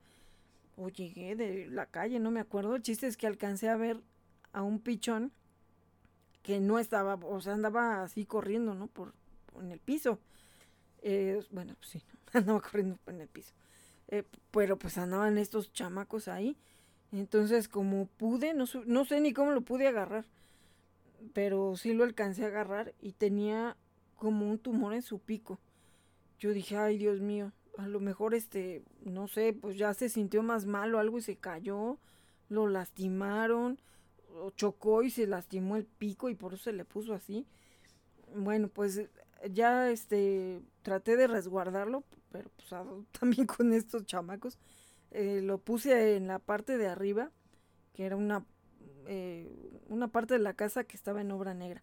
o 0.75 0.89
llegué 0.89 1.35
de 1.35 1.67
la 1.67 1.85
calle, 1.85 2.19
no 2.19 2.31
me 2.31 2.39
acuerdo. 2.39 2.75
El 2.75 2.81
chiste 2.81 3.07
es 3.07 3.15
que 3.15 3.27
alcancé 3.27 3.69
a 3.69 3.77
ver 3.77 4.01
a 4.53 4.63
un 4.63 4.79
pichón 4.79 5.31
que 6.43 6.59
no 6.59 6.79
estaba, 6.79 7.15
o 7.15 7.41
sea, 7.41 7.53
andaba 7.53 8.03
así 8.03 8.25
corriendo, 8.25 8.73
¿no? 8.73 8.87
Por, 8.87 9.13
en 9.59 9.71
el 9.71 9.79
piso. 9.79 10.19
Eh, 11.01 11.43
bueno, 11.51 11.75
pues 11.79 11.89
sí, 11.89 12.01
andaba 12.33 12.61
corriendo 12.61 12.97
en 13.07 13.21
el 13.21 13.27
piso. 13.27 13.53
Eh, 14.07 14.23
pero 14.51 14.77
pues 14.77 14.97
andaban 14.97 15.37
estos 15.37 15.71
chamacos 15.73 16.27
ahí. 16.27 16.57
Entonces, 17.11 17.67
como 17.67 18.05
pude, 18.05 18.53
no, 18.53 18.65
no 18.85 19.05
sé 19.05 19.21
ni 19.21 19.33
cómo 19.33 19.51
lo 19.51 19.61
pude 19.61 19.87
agarrar, 19.87 20.25
pero 21.33 21.75
sí 21.75 21.93
lo 21.93 22.03
alcancé 22.03 22.43
a 22.43 22.47
agarrar 22.47 22.93
y 22.99 23.13
tenía 23.13 23.77
como 24.15 24.49
un 24.49 24.59
tumor 24.59 24.93
en 24.93 25.01
su 25.01 25.19
pico. 25.19 25.59
Yo 26.39 26.51
dije, 26.51 26.77
ay 26.77 26.97
Dios 26.97 27.21
mío, 27.21 27.51
a 27.77 27.87
lo 27.87 27.99
mejor 27.99 28.33
este, 28.33 28.83
no 29.03 29.27
sé, 29.27 29.53
pues 29.53 29.77
ya 29.77 29.93
se 29.93 30.09
sintió 30.09 30.43
más 30.43 30.65
mal 30.65 30.93
o 30.95 30.99
algo 30.99 31.17
y 31.17 31.21
se 31.21 31.37
cayó, 31.37 31.97
lo 32.49 32.67
lastimaron, 32.67 33.79
o 34.35 34.51
chocó 34.51 35.03
y 35.03 35.09
se 35.09 35.27
lastimó 35.27 35.75
el 35.75 35.85
pico 35.85 36.29
y 36.29 36.35
por 36.35 36.53
eso 36.53 36.65
se 36.65 36.73
le 36.73 36.85
puso 36.85 37.13
así. 37.13 37.45
Bueno, 38.35 38.67
pues 38.67 39.01
ya 39.51 39.89
este, 39.89 40.61
traté 40.81 41.17
de 41.17 41.27
resguardarlo, 41.27 42.03
pero 42.31 42.49
pues 42.55 42.69
también 43.19 43.47
con 43.47 43.73
estos 43.73 44.05
chamacos. 44.05 44.57
Eh, 45.11 45.41
lo 45.41 45.57
puse 45.57 46.17
en 46.17 46.27
la 46.27 46.39
parte 46.39 46.77
de 46.77 46.87
arriba, 46.87 47.31
que 47.93 48.05
era 48.05 48.15
una, 48.15 48.45
eh, 49.05 49.81
una 49.87 50.09
parte 50.09 50.33
de 50.33 50.41
la 50.41 50.53
casa 50.53 50.83
que 50.83 50.97
estaba 50.97 51.21
en 51.21 51.31
obra 51.31 51.53
negra 51.53 51.81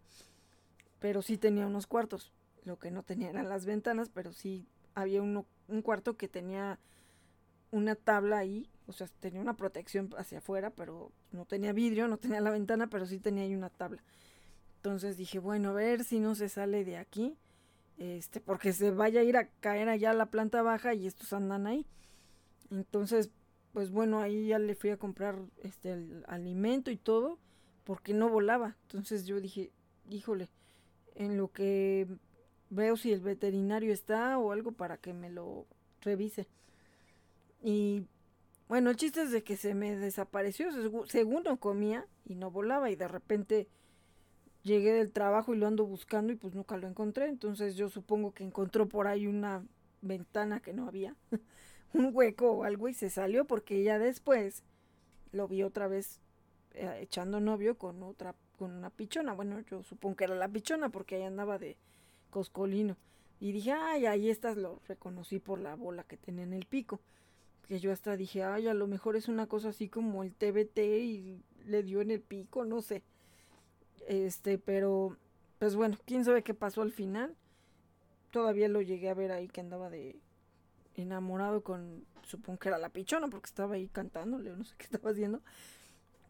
pero 1.05 1.21
sí 1.21 1.37
tenía 1.37 1.67
unos 1.67 1.85
cuartos. 1.85 2.31
Lo 2.63 2.79
que 2.79 2.89
no 2.89 3.03
tenía 3.03 3.29
eran 3.29 3.47
las 3.47 3.67
ventanas, 3.67 4.09
pero 4.09 4.33
sí 4.33 4.65
había 4.95 5.21
uno, 5.21 5.45
un 5.67 5.81
cuarto 5.81 6.17
que 6.17 6.27
tenía 6.27 6.79
una 7.71 7.95
tabla 7.95 8.39
ahí, 8.39 8.69
o 8.87 8.93
sea, 8.93 9.07
tenía 9.19 9.41
una 9.41 9.57
protección 9.57 10.09
hacia 10.17 10.37
afuera, 10.37 10.69
pero 10.69 11.11
no 11.31 11.45
tenía 11.45 11.73
vidrio, 11.73 12.07
no 12.07 12.17
tenía 12.17 12.41
la 12.41 12.51
ventana, 12.51 12.87
pero 12.87 13.05
sí 13.05 13.19
tenía 13.19 13.43
ahí 13.43 13.55
una 13.55 13.69
tabla. 13.69 14.03
Entonces 14.77 15.17
dije, 15.17 15.39
bueno, 15.39 15.69
a 15.69 15.73
ver 15.73 16.03
si 16.03 16.19
no 16.19 16.35
se 16.35 16.47
sale 16.47 16.85
de 16.85 16.97
aquí, 16.97 17.35
este, 17.97 18.39
porque 18.39 18.71
se 18.73 18.91
vaya 18.91 19.21
a 19.21 19.23
ir 19.23 19.37
a 19.37 19.47
caer 19.59 19.89
allá 19.89 20.11
a 20.11 20.13
la 20.13 20.27
planta 20.27 20.61
baja 20.61 20.93
y 20.93 21.07
estos 21.07 21.33
andan 21.33 21.65
ahí. 21.65 21.85
Entonces, 22.69 23.29
pues 23.73 23.89
bueno, 23.89 24.19
ahí 24.19 24.47
ya 24.47 24.59
le 24.59 24.75
fui 24.75 24.91
a 24.91 24.97
comprar 24.97 25.37
este 25.63 25.93
el 25.93 26.23
alimento 26.27 26.91
y 26.91 26.97
todo, 26.97 27.39
porque 27.83 28.13
no 28.13 28.29
volaba. 28.29 28.75
Entonces 28.83 29.25
yo 29.25 29.41
dije, 29.41 29.71
híjole, 30.09 30.49
en 31.15 31.37
lo 31.37 31.51
que 31.51 32.07
veo 32.69 32.97
si 32.97 33.11
el 33.11 33.21
veterinario 33.21 33.93
está 33.93 34.37
o 34.37 34.51
algo 34.51 34.71
para 34.71 34.97
que 34.97 35.13
me 35.13 35.29
lo 35.29 35.65
revise. 36.01 36.47
Y 37.63 38.05
bueno, 38.67 38.89
el 38.89 38.95
chiste 38.95 39.23
es 39.23 39.31
de 39.31 39.43
que 39.43 39.57
se 39.57 39.75
me 39.75 39.95
desapareció, 39.95 40.69
según 41.07 41.43
no 41.43 41.57
comía 41.57 42.05
y 42.25 42.35
no 42.35 42.51
volaba 42.51 42.89
y 42.89 42.95
de 42.95 43.07
repente 43.07 43.67
llegué 44.63 44.93
del 44.93 45.11
trabajo 45.11 45.53
y 45.53 45.57
lo 45.57 45.67
ando 45.67 45.85
buscando 45.85 46.33
y 46.33 46.35
pues 46.35 46.55
nunca 46.55 46.77
lo 46.77 46.87
encontré. 46.87 47.27
Entonces 47.27 47.75
yo 47.75 47.89
supongo 47.89 48.33
que 48.33 48.43
encontró 48.43 48.87
por 48.87 49.07
ahí 49.07 49.27
una 49.27 49.63
ventana 50.01 50.59
que 50.59 50.73
no 50.73 50.87
había, 50.87 51.15
un 51.93 52.09
hueco 52.13 52.51
o 52.51 52.63
algo 52.63 52.89
y 52.89 52.93
se 52.93 53.09
salió 53.09 53.45
porque 53.45 53.83
ya 53.83 53.99
después 53.99 54.63
lo 55.31 55.47
vi 55.47 55.63
otra 55.63 55.87
vez 55.87 56.19
eh, 56.73 56.99
echando 57.01 57.39
novio 57.39 57.77
con 57.77 58.03
otra 58.03 58.35
con 58.57 58.71
una 58.71 58.89
pichona. 58.89 59.33
Bueno, 59.33 59.59
yo 59.61 59.83
supongo 59.83 60.15
que 60.15 60.23
era 60.25 60.35
la 60.35 60.47
pichona 60.47 60.89
porque 60.89 61.15
ahí 61.15 61.23
andaba 61.23 61.57
de 61.57 61.77
coscolino. 62.35 62.97
Y 63.39 63.53
dije, 63.53 63.71
ay, 63.71 64.07
ahí 64.07 64.29
estas 64.29 64.57
lo 64.57 64.81
reconocí 64.89 65.39
por 65.39 65.57
la 65.57 65.73
bola 65.75 66.03
que 66.03 66.17
tenía 66.17 66.43
en 66.43 66.51
el 66.51 66.65
pico. 66.65 66.99
Que 67.65 67.79
yo 67.79 67.93
hasta 67.93 68.17
dije, 68.17 68.43
ay, 68.43 68.67
a 68.67 68.73
lo 68.73 68.87
mejor 68.87 69.15
es 69.15 69.29
una 69.29 69.47
cosa 69.47 69.69
así 69.69 69.87
como 69.87 70.21
el 70.21 70.33
TBT 70.33 70.79
y 70.79 71.41
le 71.65 71.81
dio 71.81 72.01
en 72.01 72.11
el 72.11 72.19
pico, 72.19 72.65
no 72.65 72.81
sé. 72.81 73.03
Este, 74.09 74.57
pero, 74.57 75.15
pues 75.59 75.77
bueno, 75.77 75.97
quién 76.05 76.25
sabe 76.25 76.43
qué 76.43 76.53
pasó 76.53 76.81
al 76.81 76.91
final. 76.91 77.33
Todavía 78.31 78.67
lo 78.67 78.81
llegué 78.81 79.09
a 79.09 79.13
ver 79.13 79.31
ahí 79.31 79.47
que 79.47 79.61
andaba 79.61 79.89
de 79.89 80.17
enamorado 80.95 81.63
con, 81.63 82.03
supongo 82.23 82.59
que 82.59 82.67
era 82.67 82.77
la 82.77 82.89
pichona 82.89 83.29
porque 83.29 83.47
estaba 83.47 83.75
ahí 83.75 83.87
cantándole, 83.87 84.49
no 84.57 84.65
sé 84.65 84.75
qué 84.77 84.83
estaba 84.83 85.11
haciendo. 85.11 85.39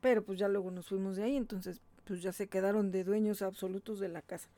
Pero 0.02 0.24
pues 0.24 0.38
ya 0.38 0.48
luego 0.48 0.70
nos 0.70 0.88
fuimos 0.88 1.16
de 1.16 1.24
ahí, 1.24 1.36
entonces 1.36 1.82
pues 2.04 2.22
ya 2.22 2.32
se 2.32 2.48
quedaron 2.48 2.92
de 2.92 3.04
dueños 3.04 3.42
absolutos 3.42 4.00
de 4.00 4.10
la 4.10 4.22
casa. 4.22 4.50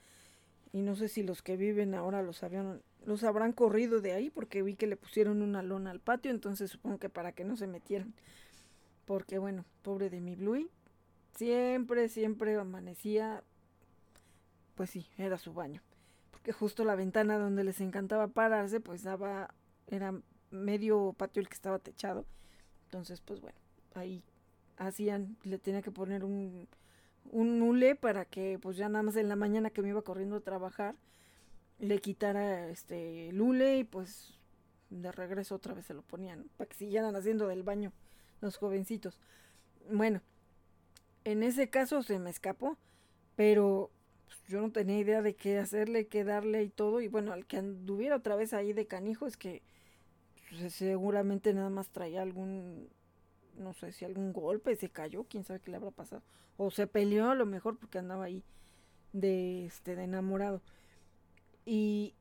Y 0.71 0.81
no 0.81 0.95
sé 0.95 1.07
si 1.07 1.23
los 1.23 1.41
que 1.41 1.57
viven 1.57 1.95
ahora 1.95 2.21
los 2.21 2.43
habían, 2.43 2.81
los 3.05 3.23
habrán 3.23 3.53
corrido 3.53 4.01
de 4.01 4.13
ahí 4.13 4.29
porque 4.29 4.61
vi 4.61 4.75
que 4.75 4.87
le 4.87 4.97
pusieron 4.97 5.41
una 5.41 5.63
lona 5.63 5.91
al 5.91 5.99
patio, 5.99 6.31
entonces 6.31 6.71
supongo 6.71 6.97
que 6.97 7.09
para 7.09 7.31
que 7.31 7.45
no 7.45 7.55
se 7.55 7.67
metieran. 7.67 8.13
Porque 9.05 9.37
bueno, 9.37 9.65
pobre 9.81 10.09
de 10.09 10.19
mi 10.19 10.35
Bluey, 10.35 10.69
siempre, 11.35 12.09
siempre 12.09 12.55
amanecía, 12.55 13.43
pues 14.75 14.89
sí, 14.89 15.07
era 15.17 15.37
su 15.37 15.53
baño. 15.53 15.81
Porque 16.31 16.51
justo 16.51 16.83
la 16.83 16.95
ventana 16.95 17.37
donde 17.37 17.63
les 17.63 17.79
encantaba 17.79 18.27
pararse, 18.27 18.79
pues 18.79 19.03
daba, 19.03 19.53
era 19.87 20.13
medio 20.51 21.13
patio 21.17 21.41
el 21.41 21.47
que 21.47 21.55
estaba 21.55 21.79
techado. 21.79 22.25
Entonces, 22.85 23.21
pues 23.21 23.41
bueno, 23.41 23.57
ahí 23.95 24.23
hacían, 24.77 25.37
le 25.43 25.57
tenía 25.57 25.81
que 25.81 25.91
poner 25.91 26.23
un, 26.23 26.67
un 27.31 27.61
hule 27.61 27.95
para 27.95 28.25
que 28.25 28.59
pues 28.61 28.77
ya 28.77 28.89
nada 28.89 29.03
más 29.03 29.15
en 29.15 29.29
la 29.29 29.35
mañana 29.35 29.69
que 29.69 29.81
me 29.81 29.89
iba 29.89 30.01
corriendo 30.01 30.37
a 30.37 30.41
trabajar 30.41 30.95
le 31.79 31.99
quitara 31.99 32.69
este 32.69 33.29
el 33.29 33.41
hule 33.41 33.77
y 33.79 33.83
pues 33.83 34.33
de 34.89 35.11
regreso 35.11 35.55
otra 35.55 35.73
vez 35.73 35.85
se 35.85 35.93
lo 35.93 36.01
ponían 36.01 36.49
para 36.57 36.69
que 36.69 36.75
siguieran 36.75 37.15
haciendo 37.15 37.47
del 37.47 37.63
baño 37.63 37.91
los 38.41 38.57
jovencitos. 38.57 39.19
Bueno, 39.91 40.21
en 41.23 41.43
ese 41.43 41.69
caso 41.69 42.03
se 42.03 42.19
me 42.19 42.29
escapó, 42.29 42.77
pero 43.35 43.91
pues, 44.25 44.39
yo 44.47 44.61
no 44.61 44.71
tenía 44.71 44.99
idea 44.99 45.21
de 45.21 45.35
qué 45.35 45.57
hacerle, 45.57 46.07
qué 46.07 46.23
darle 46.23 46.63
y 46.63 46.69
todo. 46.69 47.01
Y 47.01 47.07
bueno, 47.07 47.33
al 47.33 47.45
que 47.45 47.57
anduviera 47.57 48.15
otra 48.15 48.35
vez 48.35 48.53
ahí 48.53 48.73
de 48.73 48.87
canijo 48.87 49.27
es 49.27 49.37
que 49.37 49.61
pues, 50.49 50.73
seguramente 50.73 51.53
nada 51.53 51.69
más 51.69 51.89
traía 51.89 52.21
algún 52.21 52.89
no 53.57 53.73
sé 53.73 53.91
si 53.91 54.05
algún 54.05 54.33
golpe, 54.33 54.75
se 54.75 54.89
cayó, 54.89 55.25
quién 55.25 55.43
sabe 55.43 55.59
qué 55.59 55.71
le 55.71 55.77
habrá 55.77 55.91
pasado. 55.91 56.23
O 56.57 56.71
se 56.71 56.87
peleó 56.87 57.29
a 57.29 57.35
lo 57.35 57.45
mejor 57.45 57.77
porque 57.77 57.99
andaba 57.99 58.25
ahí 58.25 58.43
de, 59.13 59.65
este, 59.65 59.95
de 59.95 60.03
enamorado. 60.03 60.61
Y 61.65 62.13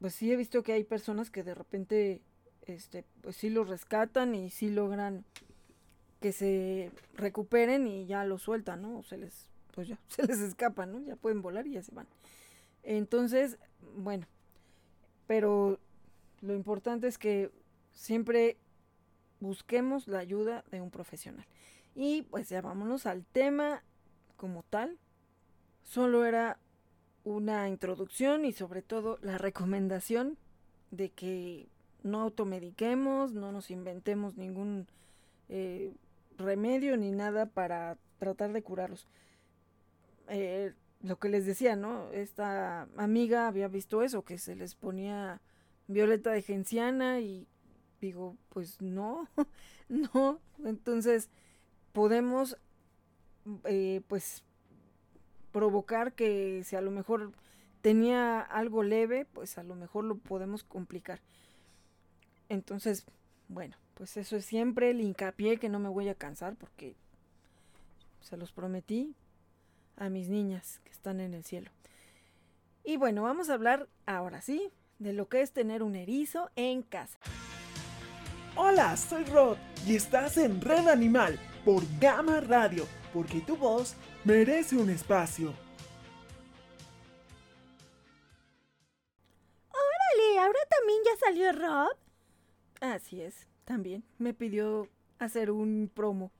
pues 0.00 0.14
sí 0.14 0.32
he 0.32 0.36
visto 0.36 0.62
que 0.62 0.72
hay 0.72 0.84
personas 0.84 1.30
que 1.30 1.42
de 1.42 1.54
repente, 1.54 2.20
este, 2.66 3.04
pues 3.20 3.36
sí 3.36 3.50
lo 3.50 3.64
rescatan 3.64 4.34
y 4.34 4.50
sí 4.50 4.70
logran 4.70 5.24
que 6.20 6.32
se 6.32 6.90
recuperen 7.14 7.86
y 7.86 8.06
ya 8.06 8.24
lo 8.24 8.38
sueltan, 8.38 8.82
¿no? 8.82 8.98
O 8.98 9.02
se 9.02 9.18
les, 9.18 9.48
pues 9.74 9.88
ya, 9.88 9.98
se 10.08 10.24
les 10.24 10.40
escapan, 10.40 10.92
¿no? 10.92 11.00
Ya 11.00 11.16
pueden 11.16 11.42
volar 11.42 11.66
y 11.66 11.72
ya 11.72 11.82
se 11.82 11.94
van. 11.94 12.06
Entonces, 12.82 13.58
bueno, 13.96 14.26
pero 15.26 15.78
lo 16.40 16.54
importante 16.54 17.06
es 17.06 17.18
que 17.18 17.50
siempre 17.92 18.56
busquemos 19.42 20.06
la 20.06 20.20
ayuda 20.20 20.64
de 20.70 20.80
un 20.80 20.90
profesional. 20.90 21.44
Y 21.94 22.22
pues 22.22 22.48
ya 22.48 22.62
vámonos 22.62 23.06
al 23.06 23.24
tema 23.26 23.82
como 24.36 24.62
tal. 24.62 24.98
Solo 25.82 26.24
era 26.24 26.58
una 27.24 27.68
introducción 27.68 28.44
y 28.44 28.52
sobre 28.52 28.82
todo 28.82 29.18
la 29.20 29.38
recomendación 29.38 30.38
de 30.92 31.10
que 31.10 31.68
no 32.04 32.20
automediquemos, 32.22 33.32
no 33.32 33.52
nos 33.52 33.70
inventemos 33.70 34.36
ningún 34.36 34.86
eh, 35.48 35.92
remedio 36.38 36.96
ni 36.96 37.10
nada 37.10 37.46
para 37.46 37.98
tratar 38.18 38.52
de 38.52 38.62
curarlos. 38.62 39.08
Eh, 40.28 40.72
lo 41.02 41.18
que 41.18 41.28
les 41.28 41.46
decía, 41.46 41.74
¿no? 41.74 42.12
Esta 42.12 42.82
amiga 42.96 43.48
había 43.48 43.66
visto 43.66 44.04
eso, 44.04 44.22
que 44.22 44.38
se 44.38 44.54
les 44.54 44.76
ponía 44.76 45.40
violeta 45.88 46.30
de 46.30 46.42
genciana 46.42 47.20
y 47.20 47.48
digo, 48.02 48.36
pues 48.50 48.82
no, 48.82 49.28
no. 49.88 50.40
Entonces 50.64 51.30
podemos, 51.92 52.58
eh, 53.64 54.02
pues, 54.08 54.42
provocar 55.52 56.12
que 56.12 56.62
si 56.64 56.76
a 56.76 56.80
lo 56.80 56.90
mejor 56.90 57.32
tenía 57.80 58.40
algo 58.40 58.82
leve, 58.82 59.24
pues 59.24 59.56
a 59.56 59.62
lo 59.62 59.74
mejor 59.74 60.04
lo 60.04 60.18
podemos 60.18 60.64
complicar. 60.64 61.20
Entonces, 62.48 63.06
bueno, 63.48 63.76
pues 63.94 64.16
eso 64.16 64.36
es 64.36 64.44
siempre 64.44 64.90
el 64.90 65.00
hincapié 65.00 65.58
que 65.58 65.68
no 65.68 65.78
me 65.78 65.88
voy 65.88 66.08
a 66.08 66.14
cansar 66.14 66.56
porque 66.56 66.96
se 68.20 68.36
los 68.36 68.52
prometí 68.52 69.14
a 69.96 70.08
mis 70.08 70.28
niñas 70.28 70.80
que 70.84 70.90
están 70.90 71.20
en 71.20 71.34
el 71.34 71.44
cielo. 71.44 71.70
Y 72.84 72.96
bueno, 72.96 73.22
vamos 73.22 73.48
a 73.48 73.54
hablar 73.54 73.88
ahora 74.06 74.40
sí 74.40 74.70
de 74.98 75.12
lo 75.12 75.28
que 75.28 75.42
es 75.42 75.52
tener 75.52 75.82
un 75.82 75.94
erizo 75.94 76.50
en 76.56 76.82
casa. 76.82 77.18
Hola, 78.54 78.98
soy 78.98 79.24
Rod 79.24 79.56
y 79.86 79.96
estás 79.96 80.36
en 80.36 80.60
Red 80.60 80.86
Animal 80.88 81.38
por 81.64 81.82
Gama 81.98 82.38
Radio, 82.40 82.86
porque 83.14 83.40
tu 83.40 83.56
voz 83.56 83.96
merece 84.24 84.76
un 84.76 84.90
espacio. 84.90 85.54
Órale, 89.70 90.38
¿ahora 90.38 90.58
también 90.68 90.98
ya 91.02 91.16
salió 91.18 91.52
Rod? 91.52 91.96
Así 92.82 93.22
es, 93.22 93.46
también 93.64 94.04
me 94.18 94.34
pidió 94.34 94.86
hacer 95.18 95.50
un 95.50 95.90
promo. 95.92 96.30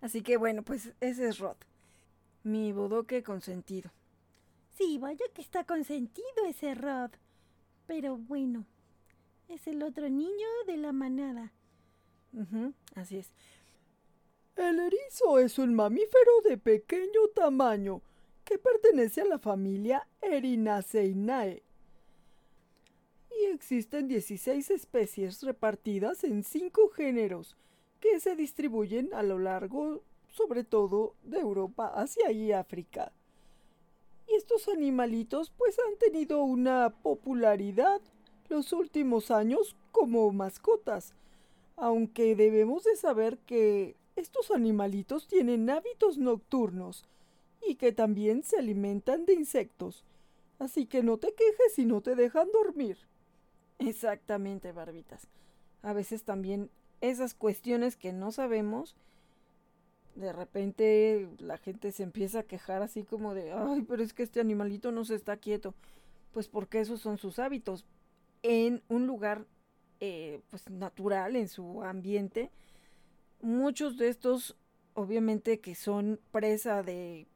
Así 0.00 0.22
que 0.22 0.36
bueno, 0.36 0.64
pues 0.64 0.92
ese 1.00 1.28
es 1.28 1.38
Rod, 1.38 1.56
mi 2.42 2.72
bodoque 2.72 3.22
consentido. 3.22 3.92
Sí, 4.76 4.98
vaya 4.98 5.24
que 5.32 5.42
está 5.42 5.62
consentido 5.62 6.46
ese 6.48 6.74
Rod. 6.74 7.10
Pero 7.86 8.16
bueno, 8.16 8.64
es 9.46 9.68
el 9.68 9.84
otro 9.84 10.08
niño 10.08 10.48
de 10.66 10.76
la 10.76 10.92
manada. 10.92 11.52
Así 12.94 13.18
es. 13.18 13.30
El 14.56 14.78
erizo 14.78 15.38
es 15.38 15.58
un 15.58 15.74
mamífero 15.74 16.42
de 16.44 16.58
pequeño 16.58 17.28
tamaño 17.34 18.02
que 18.44 18.58
pertenece 18.58 19.22
a 19.22 19.24
la 19.24 19.38
familia 19.38 20.06
Erinaceinae. 20.20 21.62
Y 23.30 23.44
existen 23.46 24.08
16 24.08 24.70
especies 24.70 25.42
repartidas 25.42 26.24
en 26.24 26.42
cinco 26.42 26.90
géneros 26.90 27.56
que 28.00 28.18
se 28.20 28.34
distribuyen 28.34 29.14
a 29.14 29.22
lo 29.22 29.38
largo, 29.38 30.02
sobre 30.28 30.64
todo, 30.64 31.14
de 31.22 31.38
Europa, 31.38 31.92
Asia 31.94 32.32
y 32.32 32.52
África. 32.52 33.12
Y 34.26 34.34
estos 34.34 34.68
animalitos 34.68 35.50
pues 35.50 35.76
han 35.78 35.96
tenido 35.98 36.42
una 36.42 36.90
popularidad 36.90 38.00
los 38.48 38.72
últimos 38.72 39.30
años 39.30 39.76
como 39.92 40.30
mascotas, 40.32 41.14
aunque 41.76 42.36
debemos 42.36 42.84
de 42.84 42.96
saber 42.96 43.38
que 43.38 43.96
estos 44.16 44.50
animalitos 44.50 45.26
tienen 45.26 45.70
hábitos 45.70 46.18
nocturnos 46.18 47.04
y 47.66 47.76
que 47.76 47.92
también 47.92 48.42
se 48.42 48.58
alimentan 48.58 49.24
de 49.24 49.34
insectos. 49.34 50.04
Así 50.58 50.86
que 50.86 51.02
no 51.02 51.18
te 51.18 51.32
quejes 51.34 51.74
si 51.74 51.86
no 51.86 52.02
te 52.02 52.14
dejan 52.14 52.48
dormir. 52.52 52.98
Exactamente, 53.78 54.72
barbitas. 54.72 55.26
A 55.82 55.92
veces 55.94 56.24
también 56.24 56.70
esas 57.00 57.34
cuestiones 57.34 57.96
que 57.96 58.12
no 58.12 58.30
sabemos, 58.30 58.94
de 60.14 60.32
repente 60.32 61.28
la 61.38 61.56
gente 61.56 61.92
se 61.92 62.02
empieza 62.02 62.40
a 62.40 62.44
quejar 62.44 62.82
así 62.82 63.04
como 63.04 63.32
de, 63.32 63.52
ay, 63.52 63.82
pero 63.82 64.02
es 64.02 64.12
que 64.12 64.22
este 64.22 64.40
animalito 64.40 64.92
no 64.92 65.04
se 65.04 65.14
está 65.14 65.38
quieto. 65.38 65.74
Pues 66.32 66.46
porque 66.46 66.80
esos 66.80 67.00
son 67.00 67.16
sus 67.16 67.38
hábitos. 67.38 67.86
En 68.42 68.82
un 68.88 69.06
lugar 69.06 69.46
eh, 70.00 70.40
pues 70.50 70.68
natural, 70.70 71.36
en 71.36 71.48
su 71.48 71.82
ambiente, 71.82 72.50
muchos 73.42 73.96
de 73.96 74.08
estos, 74.08 74.56
obviamente 74.94 75.60
que 75.60 75.74
son 75.74 76.18
presa 76.32 76.82
de, 76.82 77.26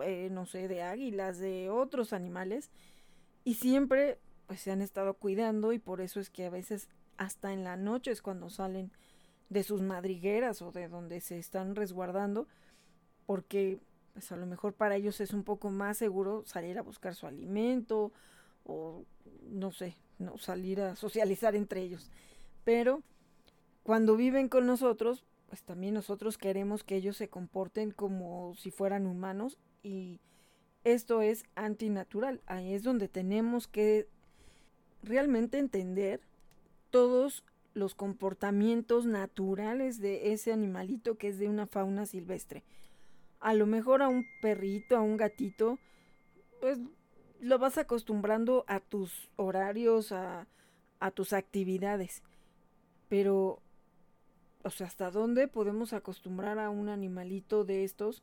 eh, 0.00 0.28
no 0.30 0.46
sé, 0.46 0.68
de 0.68 0.82
águilas, 0.82 1.38
de 1.38 1.70
otros 1.70 2.12
animales, 2.12 2.70
y 3.44 3.54
siempre 3.54 4.18
pues 4.46 4.60
se 4.60 4.70
han 4.70 4.82
estado 4.82 5.14
cuidando 5.14 5.72
y 5.72 5.78
por 5.78 6.00
eso 6.00 6.20
es 6.20 6.30
que 6.30 6.46
a 6.46 6.50
veces 6.50 6.88
hasta 7.16 7.52
en 7.52 7.64
la 7.64 7.76
noche 7.76 8.10
es 8.10 8.22
cuando 8.22 8.50
salen 8.50 8.92
de 9.48 9.62
sus 9.62 9.80
madrigueras 9.80 10.62
o 10.62 10.72
de 10.72 10.88
donde 10.88 11.20
se 11.20 11.38
están 11.38 11.76
resguardando, 11.76 12.48
porque 13.26 13.80
pues 14.12 14.30
a 14.32 14.36
lo 14.36 14.46
mejor 14.46 14.74
para 14.74 14.96
ellos 14.96 15.20
es 15.20 15.32
un 15.32 15.44
poco 15.44 15.70
más 15.70 15.98
seguro 15.98 16.44
salir 16.46 16.78
a 16.78 16.82
buscar 16.82 17.14
su 17.14 17.26
alimento 17.26 18.12
o 18.64 19.04
no 19.50 19.72
sé, 19.72 19.96
no 20.18 20.38
salir 20.38 20.80
a 20.80 20.96
socializar 20.96 21.54
entre 21.54 21.82
ellos. 21.82 22.10
Pero 22.64 23.02
cuando 23.82 24.16
viven 24.16 24.48
con 24.48 24.66
nosotros, 24.66 25.24
pues 25.48 25.62
también 25.62 25.94
nosotros 25.94 26.38
queremos 26.38 26.84
que 26.84 26.96
ellos 26.96 27.16
se 27.16 27.28
comporten 27.28 27.90
como 27.90 28.54
si 28.56 28.70
fueran 28.70 29.06
humanos 29.06 29.58
y 29.82 30.20
esto 30.84 31.22
es 31.22 31.44
antinatural. 31.54 32.40
Ahí 32.46 32.74
es 32.74 32.82
donde 32.82 33.08
tenemos 33.08 33.66
que 33.66 34.08
realmente 35.02 35.58
entender 35.58 36.20
todos 36.90 37.44
los 37.74 37.94
comportamientos 37.94 39.04
naturales 39.04 40.00
de 40.00 40.32
ese 40.32 40.52
animalito 40.52 41.16
que 41.16 41.28
es 41.28 41.38
de 41.38 41.48
una 41.48 41.66
fauna 41.66 42.06
silvestre. 42.06 42.62
A 43.40 43.52
lo 43.52 43.66
mejor 43.66 44.02
a 44.02 44.08
un 44.08 44.24
perrito, 44.40 44.96
a 44.96 45.02
un 45.02 45.16
gatito, 45.16 45.78
pues 46.60 46.78
lo 47.44 47.58
vas 47.58 47.76
acostumbrando 47.76 48.64
a 48.68 48.80
tus 48.80 49.28
horarios, 49.36 50.12
a, 50.12 50.46
a 50.98 51.10
tus 51.10 51.34
actividades. 51.34 52.22
Pero, 53.10 53.60
o 54.62 54.70
sea, 54.70 54.86
¿hasta 54.86 55.10
dónde 55.10 55.46
podemos 55.46 55.92
acostumbrar 55.92 56.58
a 56.58 56.70
un 56.70 56.88
animalito 56.88 57.64
de 57.64 57.84
estos 57.84 58.22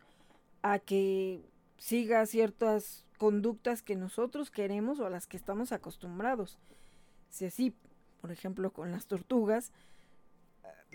a 0.64 0.80
que 0.80 1.46
siga 1.78 2.26
ciertas 2.26 3.06
conductas 3.20 3.84
que 3.84 3.96
nosotros 3.96 4.50
queremos 4.50 5.00
o 5.00 5.06
a 5.06 5.12
las 5.12 5.28
que 5.28 5.38
estamos 5.38 5.72
acostumbrados? 5.72 6.58
Si 7.30 7.46
así, 7.46 7.76
por 8.22 8.32
ejemplo, 8.32 8.74
con 8.74 8.92
las 8.92 9.06
tortugas, 9.06 9.72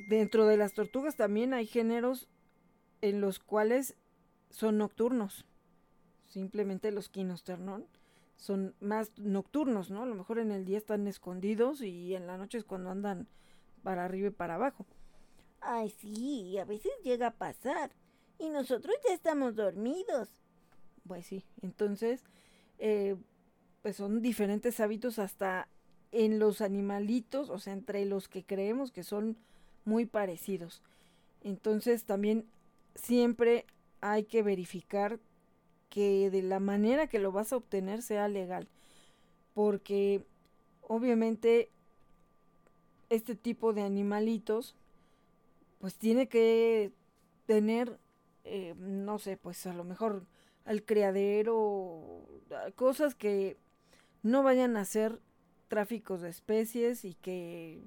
dentro 0.08 0.46
de 0.46 0.57
las 0.57 0.72
tortugas 0.72 1.14
también 1.14 1.55
hay 1.55 1.66
géneros 1.66 2.26
en 3.03 3.20
los 3.20 3.38
cuales 3.38 3.94
son 4.51 4.78
nocturnos. 4.78 5.46
Simplemente 6.24 6.90
los 6.90 7.09
quinosternón 7.09 7.86
son 8.37 8.74
más 8.80 9.11
nocturnos, 9.18 9.91
¿no? 9.91 10.03
A 10.03 10.07
lo 10.07 10.14
mejor 10.14 10.39
en 10.39 10.53
el 10.53 10.64
día 10.64 10.78
están 10.78 11.07
escondidos 11.07 11.80
y 11.82 12.14
en 12.14 12.26
la 12.26 12.37
noche 12.37 12.59
es 12.59 12.64
cuando 12.64 12.91
andan 12.91 13.26
para 13.82 14.05
arriba 14.05 14.28
y 14.28 14.32
para 14.32 14.55
abajo. 14.55 14.87
Ay, 15.61 15.91
sí, 15.91 16.59
a 16.59 16.64
veces 16.64 16.93
llega 17.03 17.28
a 17.28 17.34
pasar. 17.34 17.91
Y 18.39 18.51
nosotros 18.51 18.95
ya 19.07 19.14
estamos 19.14 19.57
dormidos. 19.57 20.37
Pues 21.07 21.26
sí, 21.26 21.45
entonces, 21.62 22.24
eh, 22.78 23.16
pues 23.82 23.97
son 23.97 24.20
diferentes 24.20 24.80
hábitos 24.80 25.18
hasta 25.18 25.68
en 26.12 26.39
los 26.39 26.61
animalitos, 26.61 27.51
o 27.51 27.59
sea, 27.59 27.72
entre 27.72 28.05
los 28.05 28.28
que 28.28 28.45
creemos 28.45 28.93
que 28.93 29.03
son 29.03 29.37
muy 29.84 30.07
parecidos. 30.07 30.82
Entonces 31.43 32.05
también 32.05 32.47
siempre 32.95 33.66
hay 34.01 34.24
que 34.24 34.43
verificar 34.43 35.20
que 35.97 36.28
de 36.28 36.42
la 36.42 36.61
manera 36.61 37.07
que 37.07 37.18
lo 37.18 37.32
vas 37.32 37.55
a 37.55 37.57
obtener 37.57 38.03
sea 38.03 38.28
legal. 38.28 38.68
Porque 39.55 40.26
obviamente 40.82 41.70
este 43.09 43.34
tipo 43.34 43.72
de 43.72 43.80
animalitos 43.80 44.76
pues 45.78 45.94
tiene 45.94 46.28
que 46.28 46.92
tener, 47.47 47.99
eh, 48.44 48.74
no 48.76 49.18
sé, 49.18 49.38
pues 49.38 49.66
a 49.66 49.72
lo 49.72 49.84
mejor 49.84 50.26
al 50.66 50.84
criadero, 50.84 52.26
cosas 52.74 53.14
que 53.14 53.57
no 54.22 54.42
vayan 54.42 54.76
a 54.76 54.84
ser 54.84 55.18
tráficos 55.68 56.20
de 56.20 56.28
especies 56.28 57.07
y 57.07 57.14
que, 57.14 57.82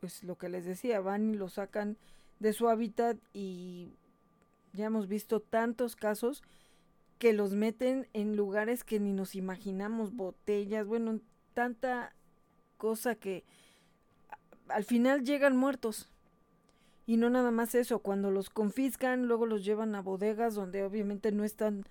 pues 0.00 0.24
lo 0.24 0.36
que 0.36 0.48
les 0.48 0.64
decía, 0.64 0.98
van 0.98 1.32
y 1.32 1.36
lo 1.36 1.48
sacan 1.48 1.96
de 2.40 2.52
su 2.52 2.68
hábitat 2.68 3.18
y 3.32 3.92
ya 4.72 4.86
hemos 4.86 5.06
visto 5.06 5.38
tantos 5.38 5.94
casos 5.94 6.42
que 7.18 7.32
los 7.32 7.54
meten 7.54 8.08
en 8.12 8.36
lugares 8.36 8.84
que 8.84 9.00
ni 9.00 9.12
nos 9.12 9.34
imaginamos, 9.34 10.14
botellas, 10.14 10.86
bueno, 10.86 11.20
tanta 11.54 12.14
cosa 12.76 13.14
que 13.14 13.44
al 14.68 14.84
final 14.84 15.24
llegan 15.24 15.56
muertos. 15.56 16.10
Y 17.06 17.16
no 17.16 17.28
nada 17.28 17.50
más 17.50 17.74
eso, 17.74 17.98
cuando 17.98 18.30
los 18.30 18.50
confiscan, 18.50 19.26
luego 19.26 19.46
los 19.46 19.64
llevan 19.64 19.94
a 19.94 20.00
bodegas 20.00 20.54
donde 20.54 20.82
obviamente 20.82 21.32
no 21.32 21.44
están 21.44 21.84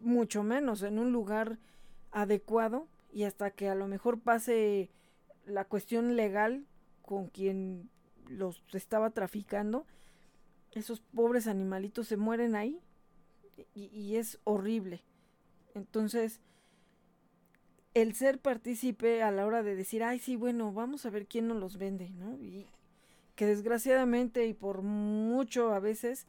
mucho 0.00 0.42
menos 0.42 0.82
en 0.82 0.98
un 0.98 1.12
lugar 1.12 1.58
adecuado 2.10 2.88
y 3.12 3.24
hasta 3.24 3.50
que 3.50 3.68
a 3.68 3.74
lo 3.74 3.86
mejor 3.86 4.20
pase 4.20 4.90
la 5.46 5.64
cuestión 5.64 6.16
legal 6.16 6.66
con 7.02 7.28
quien 7.28 7.88
los 8.28 8.62
estaba 8.72 9.10
traficando, 9.10 9.86
esos 10.72 11.00
pobres 11.00 11.46
animalitos 11.46 12.08
se 12.08 12.16
mueren 12.16 12.54
ahí 12.54 12.80
y, 13.74 13.86
y 13.86 14.16
es 14.16 14.38
horrible. 14.44 15.02
Entonces, 15.74 16.40
el 17.94 18.14
ser 18.14 18.38
partícipe 18.38 19.22
a 19.22 19.30
la 19.30 19.46
hora 19.46 19.62
de 19.62 19.74
decir, 19.74 20.02
ay, 20.04 20.18
sí, 20.18 20.36
bueno, 20.36 20.72
vamos 20.72 21.06
a 21.06 21.10
ver 21.10 21.26
quién 21.26 21.48
nos 21.48 21.58
los 21.58 21.78
vende, 21.78 22.10
¿no? 22.10 22.36
Y 22.36 22.66
que 23.34 23.46
desgraciadamente 23.46 24.46
y 24.46 24.54
por 24.54 24.82
mucho 24.82 25.72
a 25.72 25.78
veces 25.78 26.26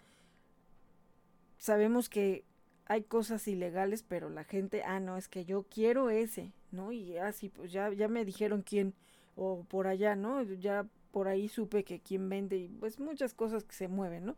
sabemos 1.57 2.07
que 2.07 2.43
hay 2.85 3.03
cosas 3.03 3.47
ilegales, 3.47 4.03
pero 4.07 4.29
la 4.29 4.43
gente, 4.43 4.83
ah, 4.83 4.99
no, 4.99 5.17
es 5.17 5.27
que 5.27 5.45
yo 5.45 5.63
quiero 5.63 6.09
ese, 6.09 6.51
¿no? 6.71 6.91
Y 6.91 7.17
así, 7.17 7.49
pues 7.49 7.71
ya, 7.71 7.91
ya 7.93 8.07
me 8.07 8.25
dijeron 8.25 8.63
quién, 8.63 8.93
o 9.35 9.63
por 9.69 9.87
allá, 9.87 10.15
¿no? 10.15 10.41
Ya 10.43 10.87
por 11.11 11.27
ahí 11.27 11.47
supe 11.47 11.83
que 11.83 11.99
quién 11.99 12.29
vende 12.29 12.57
y 12.57 12.67
pues 12.67 12.99
muchas 12.99 13.33
cosas 13.33 13.63
que 13.63 13.75
se 13.75 13.87
mueven, 13.87 14.25
¿no? 14.25 14.35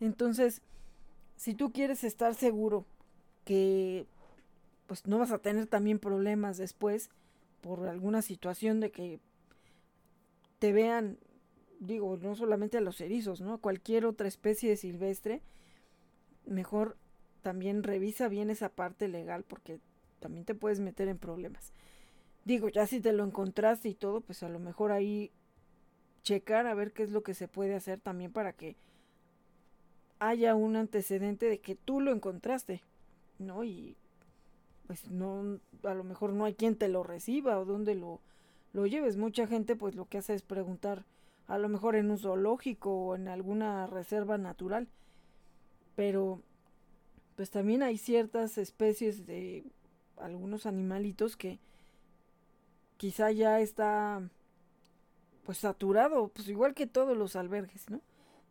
Entonces, 0.00 0.62
si 1.36 1.54
tú 1.54 1.72
quieres 1.72 2.04
estar 2.04 2.34
seguro 2.34 2.86
que 3.44 4.06
pues 4.86 5.06
no 5.06 5.18
vas 5.18 5.32
a 5.32 5.38
tener 5.38 5.66
también 5.66 5.98
problemas 5.98 6.56
después 6.56 7.10
por 7.60 7.88
alguna 7.88 8.22
situación 8.22 8.80
de 8.80 8.90
que 8.90 9.20
te 10.58 10.72
vean, 10.72 11.18
digo, 11.80 12.16
no 12.16 12.34
solamente 12.34 12.78
a 12.78 12.80
los 12.80 13.00
erizos, 13.00 13.40
¿no? 13.40 13.58
Cualquier 13.58 14.06
otra 14.06 14.28
especie 14.28 14.70
de 14.70 14.76
silvestre, 14.76 15.42
mejor 16.46 16.96
también 17.42 17.82
revisa 17.82 18.28
bien 18.28 18.50
esa 18.50 18.68
parte 18.68 19.08
legal 19.08 19.44
porque 19.44 19.80
también 20.20 20.44
te 20.44 20.54
puedes 20.54 20.80
meter 20.80 21.08
en 21.08 21.18
problemas. 21.18 21.72
Digo, 22.44 22.68
ya 22.68 22.86
si 22.86 23.00
te 23.00 23.12
lo 23.12 23.24
encontraste 23.24 23.88
y 23.88 23.94
todo, 23.94 24.20
pues 24.20 24.42
a 24.42 24.48
lo 24.48 24.60
mejor 24.60 24.92
ahí 24.92 25.32
checar 26.22 26.66
a 26.66 26.74
ver 26.74 26.92
qué 26.92 27.02
es 27.02 27.10
lo 27.10 27.22
que 27.22 27.34
se 27.34 27.48
puede 27.48 27.74
hacer 27.74 28.00
también 28.00 28.32
para 28.32 28.52
que 28.52 28.76
haya 30.18 30.54
un 30.54 30.76
antecedente 30.76 31.46
de 31.46 31.58
que 31.58 31.74
tú 31.74 32.00
lo 32.00 32.12
encontraste, 32.12 32.82
¿no? 33.38 33.64
Y 33.64 33.96
pues 34.86 35.10
no, 35.10 35.58
a 35.82 35.94
lo 35.94 36.04
mejor 36.04 36.32
no 36.32 36.44
hay 36.44 36.54
quien 36.54 36.76
te 36.76 36.88
lo 36.88 37.02
reciba 37.02 37.58
o 37.58 37.64
dónde 37.64 37.94
lo, 37.94 38.20
lo 38.72 38.86
lleves. 38.86 39.16
Mucha 39.16 39.46
gente 39.46 39.76
pues 39.76 39.94
lo 39.94 40.06
que 40.08 40.18
hace 40.18 40.34
es 40.34 40.42
preguntar 40.42 41.04
a 41.48 41.58
lo 41.58 41.68
mejor 41.68 41.96
en 41.96 42.10
un 42.10 42.18
zoológico 42.18 42.90
o 42.90 43.16
en 43.16 43.28
alguna 43.28 43.86
reserva 43.86 44.38
natural. 44.38 44.88
Pero 45.94 46.40
pues 47.36 47.50
también 47.50 47.82
hay 47.82 47.98
ciertas 47.98 48.58
especies 48.58 49.26
de 49.26 49.64
algunos 50.16 50.66
animalitos 50.66 51.36
que 51.36 51.58
quizá 52.96 53.30
ya 53.30 53.60
está 53.60 54.22
pues 55.44 55.58
saturado, 55.58 56.28
pues 56.28 56.48
igual 56.48 56.74
que 56.74 56.86
todos 56.86 57.16
los 57.16 57.36
albergues, 57.36 57.88
¿no? 57.90 58.00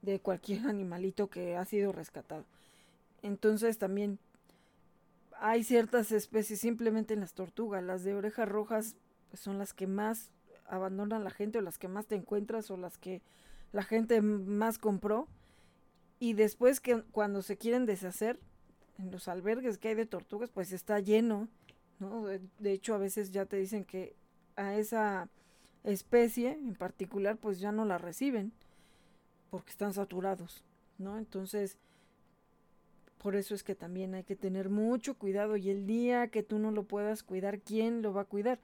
De 0.06 0.20
cualquier 0.20 0.68
animalito 0.68 1.28
que 1.28 1.58
ha 1.58 1.66
sido 1.66 1.92
rescatado. 1.92 2.46
Entonces 3.22 3.78
también 3.78 4.20
hay 5.40 5.64
ciertas 5.64 6.12
especies, 6.12 6.60
simplemente 6.60 7.14
en 7.14 7.22
las 7.22 7.34
tortugas, 7.34 7.84
las 7.84 8.04
de 8.04 8.14
orejas 8.14 8.48
rojas 8.48 8.96
son 9.34 9.58
las 9.58 9.74
que 9.74 9.88
más 9.88 10.30
abandonan 10.68 11.24
la 11.24 11.30
gente 11.30 11.58
o 11.58 11.62
las 11.62 11.78
que 11.78 11.88
más 11.88 12.06
te 12.06 12.16
encuentras 12.16 12.72
o 12.72 12.78
las 12.78 12.98
que 12.98 13.22
la 13.72 13.84
gente 13.84 14.22
más 14.22 14.78
compró. 14.78 15.28
Y 16.20 16.34
después 16.34 16.80
que 16.80 17.04
cuando 17.12 17.42
se 17.42 17.58
quieren 17.58 17.86
deshacer, 17.86 18.40
en 18.98 19.12
los 19.12 19.28
albergues 19.28 19.78
que 19.78 19.90
hay 19.90 19.96
de 19.96 20.06
tortugas, 20.06 20.50
pues 20.50 20.72
está 20.72 21.00
lleno, 21.00 21.50
¿no? 22.00 22.26
De, 22.26 22.72
hecho, 22.72 22.96
a 22.96 22.98
veces 22.98 23.32
ya 23.32 23.46
te 23.46 23.58
dicen 23.58 23.84
que 23.84 24.16
a 24.56 24.76
esa 24.76 25.30
especie 25.84 26.52
en 26.52 26.76
particular, 26.76 27.38
pues 27.38 27.60
ya 27.60 27.72
no 27.72 27.86
la 27.86 27.98
reciben, 27.98 28.54
porque 29.50 29.72
están 29.72 29.94
saturados, 29.94 30.64
¿no? 30.98 31.18
Entonces, 31.18 31.78
por 33.18 33.36
eso 33.36 33.56
es 33.56 33.64
que 33.64 33.76
también 33.76 34.14
hay 34.14 34.24
que 34.24 34.36
tener 34.36 34.70
mucho 34.70 35.16
cuidado 35.16 35.58
y 35.58 35.70
el 35.70 35.88
día 35.88 36.28
que 36.28 36.44
tú 36.44 36.60
no 36.60 36.72
lo 36.72 36.84
puedas 36.84 37.24
cuidar, 37.24 37.60
¿quién 37.60 38.02
lo 38.02 38.14
va 38.14 38.22
a 38.22 38.26
cuidar? 38.26 38.60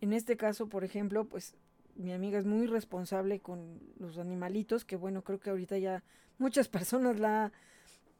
En 0.00 0.12
este 0.12 0.36
caso, 0.36 0.68
por 0.68 0.84
ejemplo, 0.84 1.24
pues 1.24 1.54
mi 1.94 2.12
amiga 2.12 2.38
es 2.38 2.44
muy 2.44 2.66
responsable 2.66 3.40
con 3.40 3.80
los 3.98 4.18
animalitos, 4.18 4.84
que 4.84 4.96
bueno, 4.96 5.22
creo 5.22 5.40
que 5.40 5.50
ahorita 5.50 5.78
ya 5.78 6.02
muchas 6.38 6.68
personas 6.68 7.18
la 7.18 7.52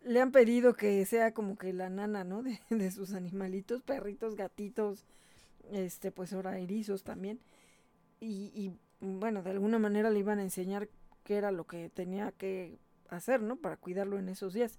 le 0.04 0.20
han 0.20 0.30
pedido 0.30 0.74
que 0.74 1.04
sea 1.04 1.34
como 1.34 1.58
que 1.58 1.72
la 1.72 1.90
nana, 1.90 2.24
¿no? 2.24 2.42
De, 2.44 2.60
de 2.70 2.90
sus 2.90 3.12
animalitos, 3.12 3.82
perritos, 3.82 4.36
gatitos, 4.36 5.04
este, 5.72 6.12
pues 6.12 6.32
ahora 6.32 6.58
erizos 6.58 7.02
también. 7.02 7.40
Y, 8.20 8.50
y 8.54 8.72
bueno, 9.00 9.42
de 9.42 9.50
alguna 9.50 9.78
manera 9.78 10.10
le 10.10 10.20
iban 10.20 10.38
a 10.38 10.42
enseñar 10.42 10.88
qué 11.26 11.36
era 11.36 11.50
lo 11.50 11.66
que 11.66 11.90
tenía 11.90 12.32
que 12.32 12.78
hacer, 13.10 13.42
¿no? 13.42 13.56
Para 13.56 13.76
cuidarlo 13.76 14.18
en 14.18 14.28
esos 14.28 14.54
días 14.54 14.78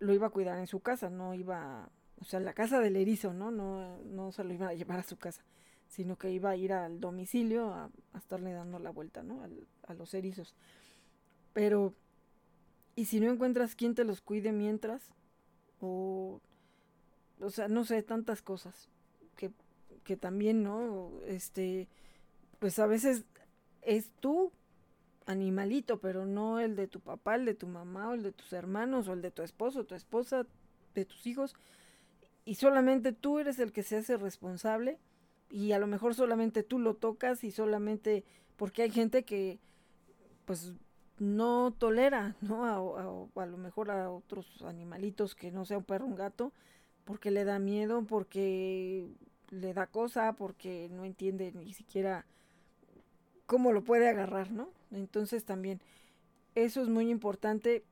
lo 0.00 0.14
iba 0.14 0.26
a 0.26 0.30
cuidar 0.30 0.58
en 0.58 0.66
su 0.66 0.80
casa, 0.80 1.10
no 1.10 1.34
iba, 1.34 1.88
o 2.20 2.24
sea, 2.24 2.40
la 2.40 2.54
casa 2.54 2.80
del 2.80 2.96
erizo, 2.96 3.32
¿no? 3.34 3.50
No, 3.50 3.98
no 3.98 4.32
se 4.32 4.42
lo 4.42 4.52
iba 4.52 4.68
a 4.68 4.74
llevar 4.74 4.98
a 4.98 5.04
su 5.04 5.18
casa, 5.18 5.44
sino 5.88 6.16
que 6.16 6.30
iba 6.30 6.50
a 6.50 6.56
ir 6.56 6.72
al 6.72 7.00
domicilio 7.00 7.72
a, 7.72 7.90
estarle 8.16 8.52
dando 8.52 8.78
la 8.78 8.90
vuelta, 8.90 9.22
¿no? 9.22 9.46
a 9.86 9.94
los 9.94 10.14
erizos. 10.14 10.54
Pero, 11.52 11.94
¿y 12.96 13.04
si 13.04 13.20
no 13.20 13.30
encuentras 13.30 13.74
quien 13.74 13.94
te 13.94 14.04
los 14.04 14.22
cuide 14.22 14.52
mientras? 14.52 15.02
O, 15.80 16.40
o 17.38 17.50
sea, 17.50 17.68
no 17.68 17.84
sé, 17.84 18.02
tantas 18.02 18.40
cosas 18.40 18.88
que, 19.36 19.52
que 20.02 20.16
también, 20.16 20.62
¿no? 20.62 21.10
Este, 21.26 21.88
pues 22.58 22.78
a 22.78 22.86
veces 22.86 23.24
es 23.82 24.10
tú 24.20 24.50
animalito, 25.30 26.00
pero 26.00 26.26
no 26.26 26.58
el 26.60 26.76
de 26.76 26.88
tu 26.88 27.00
papá, 27.00 27.36
el 27.36 27.44
de 27.44 27.54
tu 27.54 27.66
mamá, 27.66 28.10
o 28.10 28.14
el 28.14 28.22
de 28.22 28.32
tus 28.32 28.52
hermanos, 28.52 29.08
o 29.08 29.12
el 29.12 29.22
de 29.22 29.30
tu 29.30 29.42
esposo, 29.42 29.84
tu 29.84 29.94
esposa, 29.94 30.46
de 30.94 31.04
tus 31.04 31.26
hijos. 31.26 31.54
Y 32.44 32.56
solamente 32.56 33.12
tú 33.12 33.38
eres 33.38 33.58
el 33.58 33.72
que 33.72 33.82
se 33.82 33.96
hace 33.96 34.16
responsable 34.16 34.98
y 35.50 35.72
a 35.72 35.78
lo 35.78 35.86
mejor 35.86 36.14
solamente 36.14 36.62
tú 36.62 36.78
lo 36.78 36.94
tocas 36.94 37.44
y 37.44 37.50
solamente 37.50 38.24
porque 38.56 38.82
hay 38.82 38.90
gente 38.90 39.24
que 39.24 39.58
pues 40.44 40.72
no 41.18 41.72
tolera, 41.78 42.34
¿no? 42.40 42.64
A, 42.64 43.42
a, 43.42 43.46
lo 43.46 43.56
mejor 43.56 43.90
a 43.90 44.10
otros 44.10 44.62
animalitos 44.62 45.34
que 45.34 45.52
no 45.52 45.64
sea 45.64 45.78
un 45.78 45.84
perro, 45.84 46.06
un 46.06 46.16
gato, 46.16 46.52
porque 47.04 47.30
le 47.30 47.44
da 47.44 47.58
miedo, 47.58 48.04
porque 48.04 49.08
le 49.50 49.74
da 49.74 49.86
cosa, 49.86 50.32
porque 50.32 50.88
no 50.90 51.04
entiende 51.04 51.52
ni 51.52 51.72
siquiera 51.72 52.24
cómo 53.46 53.72
lo 53.72 53.82
puede 53.84 54.08
agarrar, 54.08 54.50
¿no? 54.50 54.70
Entonces 54.90 55.44
también 55.44 55.80
eso 56.54 56.82
es 56.82 56.88
muy 56.88 57.10
importante. 57.10 57.84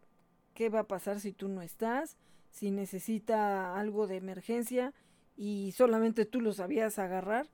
¿Qué 0.55 0.69
va 0.69 0.81
a 0.81 0.89
pasar 0.89 1.21
si 1.21 1.33
tú 1.33 1.49
no 1.49 1.63
estás? 1.63 2.17
Si 2.51 2.71
necesita 2.71 3.79
algo 3.79 4.07
de 4.07 4.17
emergencia 4.17 4.93
y 5.37 5.73
solamente 5.73 6.25
tú 6.25 6.41
lo 6.41 6.53
sabías 6.53 6.99
agarrar. 6.99 7.47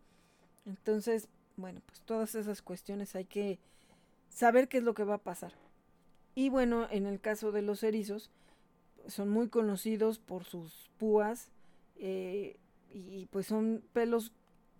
Entonces, 0.65 1.29
bueno, 1.57 1.83
pues 1.87 2.01
todas 2.01 2.35
esas 2.35 2.63
cuestiones 2.63 3.15
hay 3.15 3.27
que 3.27 3.59
saber 4.31 4.69
qué 4.69 4.79
es 4.79 4.85
lo 4.85 4.95
que 4.95 5.05
va 5.05 5.15
a 5.15 5.19
pasar. 5.19 5.53
Y 6.35 6.49
bueno, 6.49 6.89
en 6.91 7.07
el 7.07 7.21
caso 7.21 7.53
de 7.53 7.63
los 7.63 7.83
erizos, 7.83 8.31
son 9.07 9.29
muy 9.29 9.49
conocidos 9.49 10.19
por 10.19 10.45
sus 10.45 10.91
púas 10.99 11.51
eh, 11.97 12.57
y 12.91 13.27
pues 13.27 13.47
son 13.47 13.85
pelos 13.93 14.33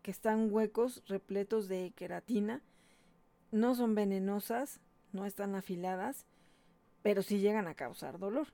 que 0.03 0.11
están 0.11 0.53
huecos, 0.53 1.03
repletos 1.07 1.69
de 1.69 1.93
queratina 1.95 2.63
no 3.55 3.77
son 3.77 3.95
venenosas, 3.95 4.81
no 5.13 5.27
están 5.27 5.55
afiladas, 5.55 6.27
pero 7.03 7.23
sí 7.23 7.39
llegan 7.39 7.69
a 7.69 7.75
causar 7.75 8.19
dolor. 8.19 8.49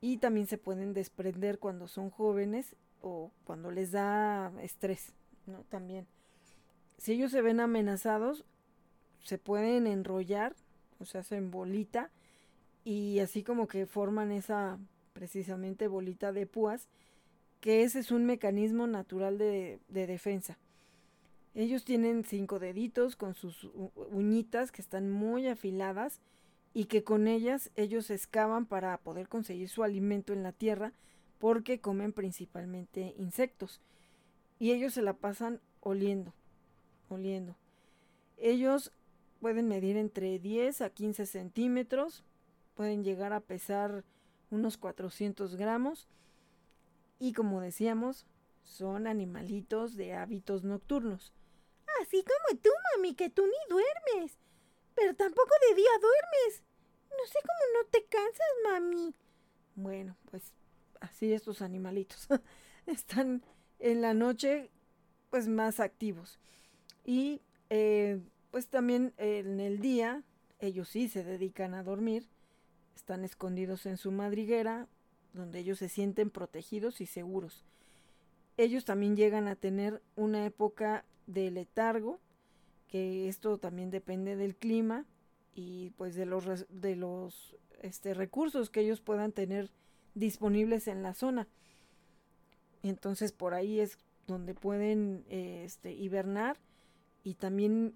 Y 0.00 0.16
también 0.16 0.48
se 0.48 0.58
pueden 0.58 0.94
desprender 0.94 1.60
cuando 1.60 1.86
son 1.86 2.10
jóvenes 2.10 2.74
o 3.02 3.30
cuando 3.44 3.70
les 3.70 3.92
da 3.92 4.52
estrés, 4.62 5.12
¿no? 5.46 5.62
También. 5.68 6.08
Si 6.98 7.12
ellos 7.12 7.30
se 7.30 7.40
ven 7.40 7.60
amenazados, 7.60 8.44
se 9.22 9.38
pueden 9.38 9.86
enrollar, 9.86 10.56
o 10.98 11.04
sea, 11.04 11.20
hacen 11.20 11.52
bolita 11.52 12.10
y 12.82 13.20
así 13.20 13.44
como 13.44 13.68
que 13.68 13.86
forman 13.86 14.32
esa 14.32 14.78
precisamente 15.12 15.86
bolita 15.86 16.32
de 16.32 16.46
púas, 16.46 16.88
que 17.60 17.84
ese 17.84 18.00
es 18.00 18.10
un 18.10 18.26
mecanismo 18.26 18.88
natural 18.88 19.38
de 19.38 19.78
defensa. 19.88 20.58
Ellos 21.54 21.84
tienen 21.84 22.24
cinco 22.24 22.58
deditos 22.58 23.16
con 23.16 23.34
sus 23.34 23.68
uñitas 24.12 24.70
que 24.70 24.82
están 24.82 25.10
muy 25.10 25.48
afiladas 25.48 26.20
y 26.72 26.84
que 26.84 27.02
con 27.02 27.26
ellas 27.26 27.70
ellos 27.74 28.10
excavan 28.10 28.66
para 28.66 28.96
poder 28.98 29.28
conseguir 29.28 29.68
su 29.68 29.82
alimento 29.82 30.32
en 30.32 30.42
la 30.42 30.52
tierra 30.52 30.92
porque 31.38 31.80
comen 31.80 32.12
principalmente 32.12 33.14
insectos. 33.18 33.80
Y 34.58 34.72
ellos 34.72 34.94
se 34.94 35.02
la 35.02 35.14
pasan 35.14 35.60
oliendo, 35.80 36.32
oliendo. 37.08 37.56
Ellos 38.36 38.92
pueden 39.40 39.66
medir 39.66 39.96
entre 39.96 40.38
10 40.38 40.82
a 40.82 40.90
15 40.90 41.26
centímetros, 41.26 42.22
pueden 42.74 43.02
llegar 43.02 43.32
a 43.32 43.40
pesar 43.40 44.04
unos 44.50 44.76
400 44.76 45.56
gramos 45.56 46.08
y 47.18 47.32
como 47.32 47.60
decíamos, 47.60 48.26
son 48.62 49.06
animalitos 49.06 49.96
de 49.96 50.14
hábitos 50.14 50.62
nocturnos. 50.62 51.32
Así 52.00 52.24
como 52.24 52.60
tú, 52.60 52.70
mami, 52.94 53.14
que 53.14 53.30
tú 53.30 53.44
ni 53.46 53.68
duermes. 53.68 54.38
Pero 54.94 55.14
tampoco 55.14 55.50
de 55.68 55.76
día 55.76 55.90
duermes. 56.00 56.62
No 57.10 57.26
sé 57.26 57.38
cómo 57.40 57.82
no 57.82 57.88
te 57.90 58.04
cansas, 58.04 58.46
mami. 58.64 59.14
Bueno, 59.74 60.16
pues 60.30 60.52
así 61.00 61.32
estos 61.32 61.62
animalitos 61.62 62.28
están 62.86 63.42
en 63.78 64.00
la 64.00 64.14
noche 64.14 64.70
pues 65.30 65.48
más 65.48 65.80
activos. 65.80 66.38
Y 67.04 67.42
eh, 67.70 68.20
pues 68.50 68.68
también 68.68 69.14
en 69.16 69.60
el 69.60 69.80
día 69.80 70.22
ellos 70.58 70.88
sí 70.88 71.08
se 71.08 71.24
dedican 71.24 71.74
a 71.74 71.82
dormir. 71.82 72.28
Están 72.94 73.24
escondidos 73.24 73.86
en 73.86 73.96
su 73.96 74.12
madriguera, 74.12 74.88
donde 75.32 75.60
ellos 75.60 75.78
se 75.78 75.88
sienten 75.88 76.30
protegidos 76.30 77.00
y 77.00 77.06
seguros. 77.06 77.64
Ellos 78.60 78.84
también 78.84 79.16
llegan 79.16 79.48
a 79.48 79.56
tener 79.56 80.02
una 80.16 80.44
época 80.44 81.06
de 81.26 81.50
letargo, 81.50 82.20
que 82.88 83.26
esto 83.26 83.56
también 83.56 83.90
depende 83.90 84.36
del 84.36 84.54
clima 84.54 85.06
y 85.54 85.90
pues 85.96 86.14
de 86.14 86.26
los, 86.26 86.66
de 86.68 86.94
los 86.94 87.56
este, 87.80 88.12
recursos 88.12 88.68
que 88.68 88.80
ellos 88.80 89.00
puedan 89.00 89.32
tener 89.32 89.70
disponibles 90.14 90.88
en 90.88 91.02
la 91.02 91.14
zona. 91.14 91.48
Entonces 92.82 93.32
por 93.32 93.54
ahí 93.54 93.80
es 93.80 93.96
donde 94.26 94.54
pueden 94.54 95.24
este, 95.30 95.92
hibernar 95.92 96.58
y 97.24 97.36
también 97.36 97.94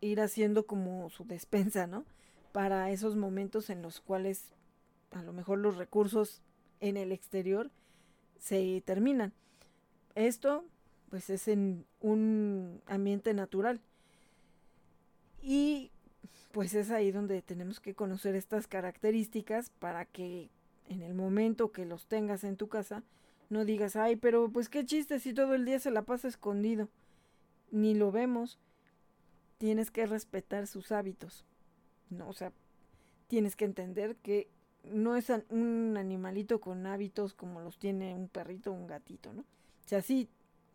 ir 0.00 0.22
haciendo 0.22 0.66
como 0.66 1.10
su 1.10 1.26
despensa, 1.26 1.86
¿no? 1.86 2.06
Para 2.52 2.90
esos 2.90 3.16
momentos 3.16 3.68
en 3.68 3.82
los 3.82 4.00
cuales 4.00 4.46
a 5.10 5.22
lo 5.22 5.34
mejor 5.34 5.58
los 5.58 5.76
recursos 5.76 6.40
en 6.80 6.96
el 6.96 7.12
exterior 7.12 7.70
se 8.38 8.82
terminan. 8.86 9.34
Esto 10.14 10.64
pues 11.10 11.28
es 11.28 11.48
en 11.48 11.84
un 12.00 12.80
ambiente 12.86 13.34
natural. 13.34 13.80
Y 15.42 15.90
pues 16.52 16.74
es 16.74 16.90
ahí 16.90 17.10
donde 17.10 17.42
tenemos 17.42 17.80
que 17.80 17.94
conocer 17.94 18.34
estas 18.34 18.66
características 18.66 19.70
para 19.70 20.04
que 20.04 20.50
en 20.88 21.02
el 21.02 21.14
momento 21.14 21.72
que 21.72 21.84
los 21.84 22.06
tengas 22.06 22.44
en 22.44 22.56
tu 22.56 22.68
casa, 22.68 23.02
no 23.48 23.64
digas, 23.64 23.96
ay, 23.96 24.16
pero 24.16 24.50
pues 24.50 24.68
qué 24.68 24.84
chiste 24.84 25.18
si 25.18 25.34
todo 25.34 25.54
el 25.54 25.64
día 25.64 25.80
se 25.80 25.90
la 25.90 26.02
pasa 26.02 26.28
escondido. 26.28 26.88
Ni 27.70 27.94
lo 27.94 28.12
vemos. 28.12 28.58
Tienes 29.58 29.90
que 29.90 30.06
respetar 30.06 30.66
sus 30.66 30.92
hábitos. 30.92 31.44
No, 32.08 32.28
o 32.28 32.32
sea, 32.32 32.52
tienes 33.28 33.56
que 33.56 33.64
entender 33.64 34.16
que 34.16 34.48
no 34.84 35.16
es 35.16 35.30
un 35.50 35.96
animalito 35.96 36.60
con 36.60 36.86
hábitos 36.86 37.34
como 37.34 37.60
los 37.60 37.78
tiene 37.78 38.14
un 38.14 38.28
perrito 38.28 38.70
o 38.70 38.74
un 38.74 38.86
gatito, 38.86 39.32
¿no? 39.32 39.44
Sea, 39.90 40.02
sí, 40.02 40.28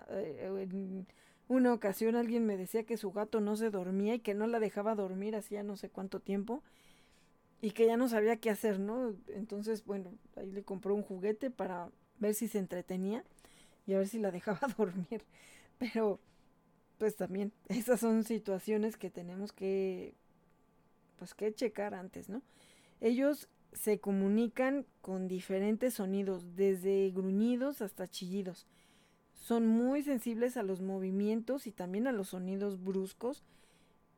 eh, 0.09 0.67
en 0.69 1.07
una 1.47 1.73
ocasión 1.73 2.17
alguien 2.17 2.45
me 2.45 2.57
decía 2.57 2.83
que 2.83 2.97
su 2.97 3.13
gato 3.13 3.39
no 3.39 3.55
se 3.55 3.69
dormía 3.69 4.15
y 4.15 4.19
que 4.19 4.33
no 4.33 4.45
la 4.45 4.59
dejaba 4.59 4.93
dormir 4.93 5.37
hacía 5.37 5.63
no 5.63 5.77
sé 5.77 5.89
cuánto 5.89 6.19
tiempo 6.19 6.63
y 7.61 7.71
que 7.71 7.85
ya 7.85 7.95
no 7.95 8.09
sabía 8.09 8.35
qué 8.35 8.49
hacer, 8.49 8.77
¿no? 8.77 9.15
Entonces, 9.29 9.85
bueno, 9.85 10.11
ahí 10.35 10.51
le 10.51 10.63
compró 10.63 10.93
un 10.95 11.01
juguete 11.01 11.49
para 11.49 11.89
ver 12.19 12.33
si 12.33 12.49
se 12.49 12.59
entretenía 12.59 13.23
y 13.87 13.93
a 13.93 13.99
ver 13.99 14.09
si 14.09 14.19
la 14.19 14.31
dejaba 14.31 14.59
dormir. 14.77 15.23
Pero, 15.77 16.19
pues 16.97 17.15
también, 17.15 17.53
esas 17.69 18.01
son 18.01 18.25
situaciones 18.25 18.97
que 18.97 19.09
tenemos 19.09 19.53
que, 19.53 20.13
pues 21.17 21.33
que 21.33 21.53
checar 21.53 21.93
antes, 21.93 22.27
¿no? 22.27 22.41
Ellos 22.99 23.47
se 23.71 23.99
comunican 23.99 24.85
con 25.01 25.27
diferentes 25.29 25.95
sonidos, 25.95 26.55
desde 26.55 27.11
gruñidos 27.11 27.81
hasta 27.81 28.07
chillidos. 28.07 28.67
Son 29.45 29.67
muy 29.67 30.01
sensibles 30.01 30.57
a 30.57 30.63
los 30.63 30.81
movimientos 30.81 31.67
y 31.67 31.71
también 31.71 32.07
a 32.07 32.11
los 32.11 32.29
sonidos 32.29 32.83
bruscos 32.83 33.43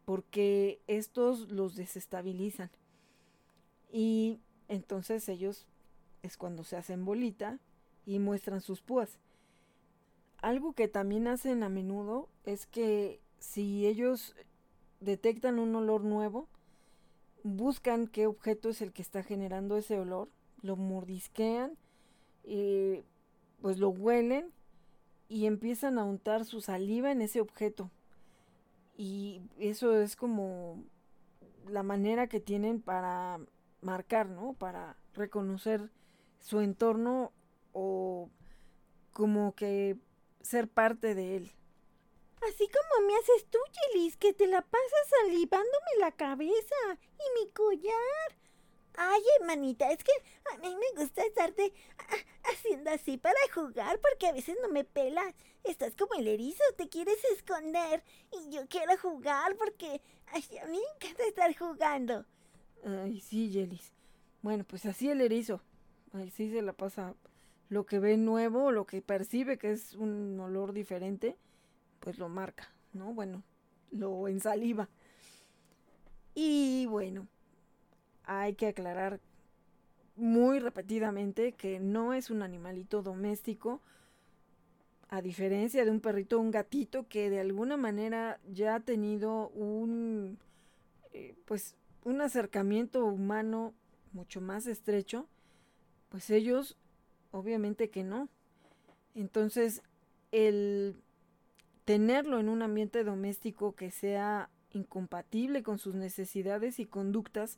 porque 0.05 0.79
estos 0.87 1.51
los 1.51 1.75
desestabilizan. 1.75 2.69
Y 3.91 4.39
entonces 4.69 5.27
ellos 5.27 5.67
es 6.23 6.37
cuando 6.37 6.63
se 6.63 6.77
hacen 6.77 7.03
bolita 7.03 7.59
y 8.05 8.19
muestran 8.19 8.61
sus 8.61 8.79
púas. 8.79 9.19
Algo 10.41 10.71
que 10.71 10.87
también 10.87 11.27
hacen 11.27 11.61
a 11.61 11.67
menudo 11.67 12.29
es 12.45 12.65
que 12.65 13.19
si 13.37 13.85
ellos 13.85 14.33
detectan 15.01 15.59
un 15.59 15.75
olor 15.75 16.05
nuevo, 16.05 16.47
buscan 17.43 18.07
qué 18.07 18.27
objeto 18.27 18.69
es 18.69 18.81
el 18.81 18.93
que 18.93 19.01
está 19.01 19.23
generando 19.23 19.75
ese 19.75 19.99
olor, 19.99 20.29
lo 20.61 20.77
mordisquean, 20.77 21.77
y 22.45 23.03
pues 23.59 23.77
lo 23.77 23.89
huelen 23.89 24.55
y 25.29 25.45
empiezan 25.45 25.99
a 25.99 26.03
untar 26.03 26.45
su 26.45 26.61
saliva 26.61 27.11
en 27.11 27.21
ese 27.21 27.41
objeto. 27.41 27.91
Y 28.95 29.41
eso 29.59 29.95
es 29.95 30.15
como 30.15 30.83
la 31.67 31.83
manera 31.83 32.27
que 32.27 32.39
tienen 32.39 32.81
para 32.81 33.39
marcar, 33.81 34.27
¿no? 34.27 34.53
Para 34.53 34.97
reconocer 35.13 35.91
su 36.39 36.61
entorno 36.61 37.31
o 37.73 38.29
como 39.11 39.53
que 39.55 39.97
ser 40.41 40.67
parte 40.67 41.13
de 41.13 41.37
él. 41.37 41.51
Así 42.47 42.67
como 42.67 43.07
me 43.07 43.15
haces 43.15 43.45
tú, 43.49 43.57
Yelis, 43.93 44.15
que 44.15 44.33
te 44.33 44.47
la 44.47 44.61
pasas 44.61 45.09
salivándome 45.23 45.91
la 45.99 46.11
cabeza 46.11 46.75
y 46.93 47.39
mi 47.39 47.51
collar. 47.51 48.37
Ay, 48.97 49.21
hermanita, 49.39 49.89
es 49.91 50.03
que 50.03 50.11
a 50.53 50.57
mí 50.57 50.75
me 50.75 51.01
gusta 51.01 51.23
estarte 51.23 51.71
haciendo 52.43 52.89
así 52.89 53.17
para 53.17 53.37
jugar 53.53 53.99
porque 53.99 54.27
a 54.27 54.33
veces 54.33 54.57
no 54.61 54.69
me 54.69 54.83
pelas. 54.83 55.33
Estás 55.63 55.95
como 55.95 56.15
el 56.15 56.27
erizo, 56.27 56.63
te 56.75 56.89
quieres 56.89 57.23
esconder 57.33 58.03
y 58.31 58.49
yo 58.49 58.67
quiero 58.67 58.97
jugar 58.97 59.55
porque 59.55 60.01
a 60.33 60.65
mí 60.67 60.79
me 60.79 61.05
encanta 61.07 61.23
estar 61.23 61.55
jugando. 61.55 62.25
Ay, 62.83 63.21
sí, 63.21 63.49
Yelis. 63.49 63.93
Bueno, 64.41 64.63
pues 64.63 64.85
así 64.85 65.09
el 65.09 65.21
erizo. 65.21 65.61
Así 66.13 66.49
se 66.51 66.61
la 66.61 66.73
pasa 66.73 67.13
lo 67.69 67.85
que 67.85 67.99
ve 67.99 68.17
nuevo, 68.17 68.71
lo 68.71 68.85
que 68.85 69.01
percibe 69.01 69.57
que 69.57 69.71
es 69.71 69.93
un 69.93 70.39
olor 70.39 70.73
diferente 70.73 71.37
pues 71.99 72.17
lo 72.19 72.29
marca, 72.29 72.71
¿no? 72.93 73.13
Bueno, 73.13 73.43
lo 73.91 74.27
ensaliva. 74.27 74.89
Y 76.35 76.85
bueno, 76.85 77.27
hay 78.27 78.53
que 78.53 78.67
aclarar 78.67 79.19
muy 80.15 80.59
repetidamente 80.59 81.53
que 81.53 81.79
no 81.79 82.13
es 82.13 82.29
un 82.29 82.43
animalito 82.43 83.01
doméstico, 83.01 83.81
a 85.09 85.21
diferencia 85.21 85.85
de 85.85 85.91
un 85.91 86.01
perrito 86.01 86.39
un 86.39 86.51
gatito 86.51 87.07
que 87.07 87.29
de 87.29 87.39
alguna 87.39 87.77
manera 87.77 88.39
ya 88.51 88.75
ha 88.75 88.79
tenido 88.81 89.47
un, 89.49 90.37
eh, 91.13 91.35
pues, 91.45 91.75
un 92.03 92.19
acercamiento 92.19 93.05
humano 93.05 93.73
mucho 94.11 94.41
más 94.41 94.67
estrecho, 94.67 95.27
pues 96.09 96.29
ellos 96.29 96.77
obviamente 97.31 97.89
que 97.89 98.03
no. 98.03 98.27
Entonces, 99.15 99.81
el 100.31 101.01
tenerlo 101.85 102.39
en 102.39 102.49
un 102.49 102.61
ambiente 102.61 103.05
doméstico 103.05 103.73
que 103.75 103.91
sea 103.91 104.49
incompatible 104.73 105.63
con 105.63 105.79
sus 105.79 105.95
necesidades 105.95 106.79
y 106.79 106.85
conductas, 106.85 107.57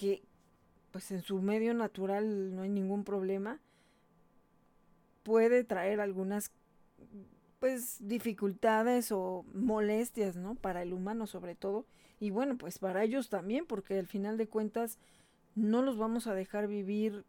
que 0.00 0.22
pues 0.92 1.10
en 1.10 1.20
su 1.20 1.42
medio 1.42 1.74
natural 1.74 2.56
no 2.56 2.62
hay 2.62 2.70
ningún 2.70 3.04
problema, 3.04 3.60
puede 5.22 5.62
traer 5.62 6.00
algunas 6.00 6.50
pues 7.58 7.98
dificultades 8.00 9.12
o 9.12 9.44
molestias, 9.52 10.36
¿no? 10.36 10.54
Para 10.54 10.80
el 10.80 10.94
humano 10.94 11.26
sobre 11.26 11.54
todo. 11.54 11.84
Y 12.18 12.30
bueno, 12.30 12.56
pues 12.56 12.78
para 12.78 13.04
ellos 13.04 13.28
también, 13.28 13.66
porque 13.66 13.98
al 13.98 14.06
final 14.06 14.38
de 14.38 14.48
cuentas 14.48 14.98
no 15.54 15.82
los 15.82 15.98
vamos 15.98 16.26
a 16.26 16.34
dejar 16.34 16.66
vivir 16.66 17.26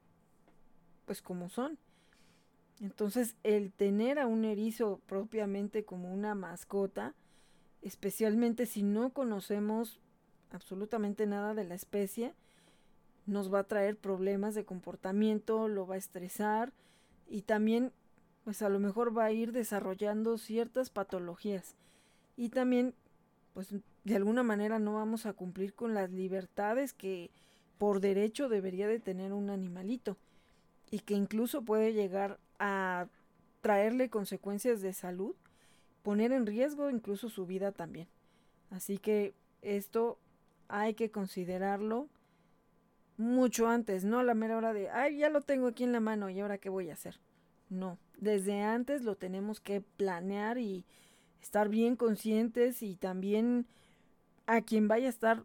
pues 1.06 1.22
como 1.22 1.50
son. 1.50 1.78
Entonces, 2.80 3.36
el 3.44 3.74
tener 3.74 4.18
a 4.18 4.28
un 4.28 4.46
erizo 4.46 5.02
propiamente 5.08 5.84
como 5.84 6.14
una 6.14 6.36
mascota, 6.36 7.16
especialmente 7.82 8.66
si 8.66 8.82
no 8.82 9.12
conocemos 9.12 10.00
absolutamente 10.52 11.28
nada 11.28 11.54
de 11.54 11.66
la 11.66 11.76
especie, 11.76 12.34
nos 13.32 13.52
va 13.54 13.60
a 13.60 13.68
traer 13.68 13.98
problemas 13.98 14.54
de 14.56 14.66
comportamiento, 14.66 15.68
lo 15.68 15.88
va 15.88 15.96
a 15.96 16.00
estresar 16.00 16.74
y 17.28 17.44
también 17.44 17.92
pues 18.44 18.62
a 18.62 18.70
lo 18.70 18.80
mejor 18.80 19.18
va 19.18 19.26
a 19.26 19.32
ir 19.32 19.52
desarrollando 19.52 20.38
ciertas 20.38 20.90
patologías 20.90 21.76
y 22.36 22.50
también 22.50 22.94
pues 23.54 23.74
de 24.04 24.16
alguna 24.16 24.44
manera 24.44 24.80
no 24.80 24.96
vamos 24.96 25.26
a 25.26 25.34
cumplir 25.34 25.74
con 25.74 25.94
las 25.94 26.12
libertades 26.12 26.94
que 26.94 27.32
por 27.78 28.00
derecho 28.00 28.50
debería 28.50 28.88
de 28.88 29.00
tener 29.00 29.34
un 29.34 29.50
animalito 29.50 30.18
y 30.90 31.00
que 31.00 31.14
incluso 31.14 31.64
puede 31.64 31.94
llegar 31.94 32.40
a 32.60 33.08
traerle 33.62 34.10
consecuencias 34.10 34.82
de 34.82 34.94
salud, 34.94 35.36
poner 36.04 36.32
en 36.32 36.46
riesgo 36.46 36.90
incluso 36.90 37.30
su 37.30 37.46
vida 37.46 37.72
también. 37.72 38.08
Así 38.72 38.98
que 38.98 39.34
esto 39.62 40.18
hay 40.68 40.96
que 40.96 41.12
considerarlo 41.12 42.08
mucho 43.22 43.68
antes, 43.68 44.04
no 44.04 44.20
a 44.20 44.24
la 44.24 44.34
mera 44.34 44.58
hora 44.58 44.74
de, 44.74 44.90
ay, 44.90 45.18
ya 45.18 45.30
lo 45.30 45.42
tengo 45.42 45.68
aquí 45.68 45.84
en 45.84 45.92
la 45.92 46.00
mano 46.00 46.30
y 46.30 46.40
ahora 46.40 46.58
qué 46.58 46.70
voy 46.70 46.90
a 46.90 46.94
hacer. 46.94 47.20
No, 47.70 47.98
desde 48.18 48.62
antes 48.62 49.04
lo 49.04 49.16
tenemos 49.16 49.62
que 49.62 49.82
planear 49.82 50.58
y 50.58 50.84
estar 51.42 51.70
bien 51.70 51.96
conscientes 51.96 52.84
y 52.84 52.96
también 52.96 53.66
a 54.46 54.62
quien 54.62 54.88
vaya 54.88 55.08
a 55.08 55.10
estar 55.10 55.44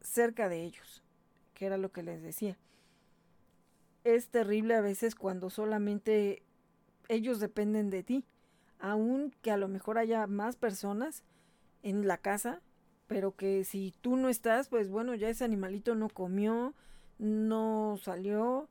cerca 0.00 0.48
de 0.48 0.62
ellos, 0.62 1.02
que 1.54 1.66
era 1.66 1.76
lo 1.76 1.90
que 1.90 2.02
les 2.02 2.22
decía. 2.22 2.56
Es 4.04 4.28
terrible 4.28 4.74
a 4.74 4.80
veces 4.80 5.14
cuando 5.14 5.50
solamente 5.50 6.42
ellos 7.08 7.40
dependen 7.40 7.90
de 7.90 8.02
ti, 8.02 8.24
aun 8.78 9.34
que 9.42 9.50
a 9.50 9.56
lo 9.56 9.68
mejor 9.68 9.98
haya 9.98 10.26
más 10.26 10.56
personas 10.56 11.24
en 11.82 12.06
la 12.06 12.18
casa, 12.18 12.60
pero 13.06 13.34
que 13.34 13.64
si 13.64 13.94
tú 14.00 14.16
no 14.16 14.28
estás, 14.28 14.68
pues 14.68 14.88
bueno, 14.88 15.14
ya 15.14 15.28
ese 15.28 15.44
animalito 15.44 15.94
no 15.94 16.08
comió, 16.08 16.74
no 17.18 17.96
salió 18.00 18.68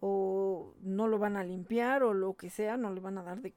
o 0.00 0.74
no 0.82 1.08
lo 1.08 1.18
van 1.18 1.36
a 1.36 1.44
limpiar 1.44 2.02
o 2.02 2.14
lo 2.14 2.34
que 2.34 2.50
sea, 2.50 2.76
no 2.76 2.92
le 2.92 3.00
van 3.00 3.18
a 3.18 3.22
dar 3.22 3.40
de 3.40 3.54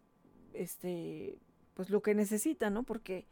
este 0.53 1.37
pues 1.73 1.89
lo 1.89 2.01
que 2.01 2.13
necesita, 2.13 2.69
¿no? 2.69 2.83
Porque 2.83 3.25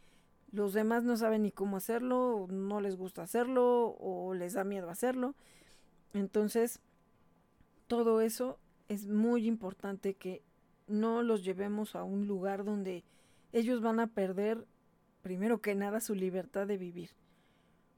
los 0.52 0.74
demás 0.74 1.04
no 1.04 1.18
saben 1.18 1.44
ni 1.44 1.52
cómo 1.52 1.78
hacerlo, 1.78 2.48
no 2.50 2.80
les 2.80 2.96
gusta 2.96 3.24
hacerlo 3.24 3.98
o 4.00 4.34
les 4.34 4.54
da 4.54 4.64
miedo 4.64 4.90
hacerlo. 4.90 5.36
Entonces, 6.14 6.80
todo 7.88 8.22
eso 8.22 8.58
es 8.88 9.08
muy 9.08 9.48
importante 9.48 10.14
que 10.14 10.44
no 10.88 11.22
los 11.24 11.44
llevemos 11.44 11.96
a 11.96 12.04
un 12.04 12.28
lugar 12.28 12.64
donde 12.64 13.04
ellos 13.52 13.82
van 13.82 14.00
a 14.00 14.08
perder, 14.08 14.66
primero 15.22 15.62
que 15.62 15.76
nada, 15.76 16.00
su 16.00 16.16
libertad 16.16 16.68
de 16.68 16.78
vivir. 16.78 17.12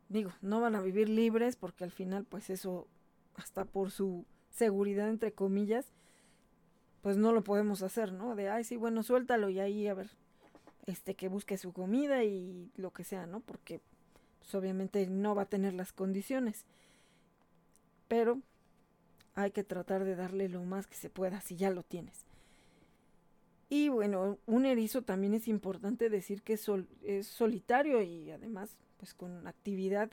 Digo, 0.08 0.32
no 0.42 0.60
van 0.60 0.76
a 0.76 0.82
vivir 0.82 1.10
libres 1.10 1.56
porque 1.56 1.84
al 1.84 1.92
final, 1.92 2.26
pues 2.26 2.50
eso, 2.50 2.88
hasta 3.40 3.66
por 3.66 3.92
su 3.92 4.26
seguridad, 4.52 5.10
entre 5.10 5.32
comillas, 5.32 5.86
pues 7.02 7.18
no 7.18 7.32
lo 7.32 7.44
podemos 7.44 7.82
hacer, 7.82 8.12
¿no? 8.12 8.36
De, 8.36 8.50
ay, 8.50 8.64
sí, 8.64 8.76
bueno, 8.76 9.04
suéltalo 9.04 9.50
y 9.50 9.60
ahí, 9.60 9.88
a 9.88 9.94
ver, 9.94 10.10
este, 10.86 11.16
que 11.16 11.30
busque 11.30 11.58
su 11.58 11.72
comida 11.72 12.24
y 12.24 12.72
lo 12.76 12.92
que 12.92 13.04
sea, 13.04 13.26
¿no? 13.26 13.40
Porque 13.40 13.82
pues, 14.40 14.54
obviamente 14.56 15.08
no 15.08 15.36
va 15.36 15.44
a 15.44 15.50
tener 15.50 15.74
las 15.74 15.94
condiciones. 15.94 16.66
Pero 18.08 18.40
hay 19.36 19.52
que 19.52 19.64
tratar 19.64 20.04
de 20.04 20.16
darle 20.16 20.50
lo 20.50 20.64
más 20.64 20.88
que 20.88 20.96
se 20.96 21.10
pueda 21.10 21.42
si 21.42 21.56
ya 21.56 21.70
lo 21.70 21.84
tienes. 21.84 22.26
Y 23.70 23.90
bueno, 23.90 24.40
un 24.48 24.66
erizo 24.66 25.04
también 25.04 25.36
es 25.36 25.48
importante 25.48 26.10
decir 26.10 26.42
que 26.42 26.54
es, 26.54 26.68
es 27.04 27.28
solitario 27.28 28.02
y 28.02 28.32
además 28.32 28.76
pues 28.98 29.14
con 29.14 29.48
actividad 29.48 30.10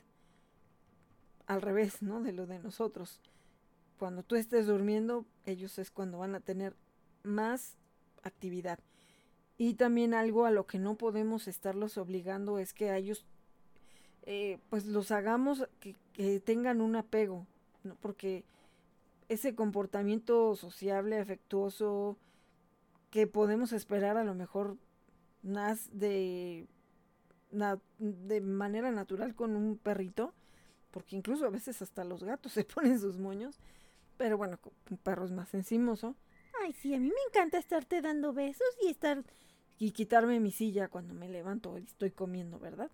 al 1.46 1.62
revés, 1.62 2.02
¿no? 2.02 2.22
De 2.22 2.32
lo 2.32 2.46
de 2.46 2.58
nosotros. 2.58 3.20
Cuando 3.98 4.22
tú 4.22 4.36
estés 4.36 4.66
durmiendo, 4.66 5.24
ellos 5.44 5.78
es 5.78 5.90
cuando 5.90 6.18
van 6.18 6.34
a 6.34 6.40
tener 6.40 6.76
más 7.22 7.76
actividad. 8.22 8.78
Y 9.58 9.74
también 9.74 10.12
algo 10.12 10.44
a 10.44 10.50
lo 10.50 10.66
que 10.66 10.78
no 10.78 10.96
podemos 10.96 11.48
estarlos 11.48 11.96
obligando 11.96 12.58
es 12.58 12.74
que 12.74 12.90
a 12.90 12.98
ellos, 12.98 13.24
eh, 14.22 14.58
pues 14.68 14.86
los 14.86 15.10
hagamos 15.10 15.66
que, 15.80 15.96
que, 16.12 16.40
tengan 16.40 16.80
un 16.80 16.96
apego, 16.96 17.46
¿no? 17.84 17.96
Porque 17.96 18.44
ese 19.28 19.54
comportamiento 19.54 20.54
sociable, 20.56 21.18
afectuoso, 21.18 22.18
que 23.10 23.26
podemos 23.26 23.72
esperar 23.72 24.16
a 24.18 24.24
lo 24.24 24.34
mejor 24.34 24.76
más 25.42 25.88
de, 25.92 26.66
de 27.98 28.40
manera 28.40 28.90
natural 28.90 29.34
con 29.34 29.56
un 29.56 29.78
perrito, 29.78 30.34
porque 30.96 31.14
incluso 31.14 31.44
a 31.44 31.50
veces 31.50 31.82
hasta 31.82 32.04
los 32.04 32.24
gatos 32.24 32.52
se 32.54 32.64
ponen 32.64 32.98
sus 32.98 33.18
moños, 33.18 33.58
pero 34.16 34.38
bueno, 34.38 34.58
un 34.90 34.96
perro 34.96 35.26
es 35.26 35.30
más 35.30 35.52
encimoso. 35.52 36.16
Ay, 36.62 36.72
sí, 36.72 36.94
a 36.94 36.98
mí 36.98 37.08
me 37.08 37.28
encanta 37.28 37.58
estarte 37.58 38.00
dando 38.00 38.32
besos 38.32 38.66
y 38.82 38.88
estar 38.88 39.22
y 39.78 39.90
quitarme 39.90 40.40
mi 40.40 40.50
silla 40.50 40.88
cuando 40.88 41.12
me 41.12 41.28
levanto 41.28 41.76
y 41.76 41.82
estoy 41.82 42.12
comiendo, 42.12 42.58
¿verdad? 42.58 42.90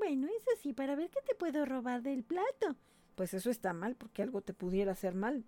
Bueno, 0.00 0.26
eso 0.26 0.50
sí, 0.60 0.72
para 0.72 0.96
ver 0.96 1.10
qué 1.10 1.20
te 1.24 1.36
puedo 1.36 1.64
robar 1.64 2.02
del 2.02 2.24
plato. 2.24 2.74
Pues 3.14 3.32
eso 3.34 3.50
está 3.50 3.72
mal, 3.72 3.94
porque 3.94 4.22
algo 4.22 4.40
te 4.40 4.52
pudiera 4.52 4.90
hacer 4.90 5.14
mal. 5.14 5.44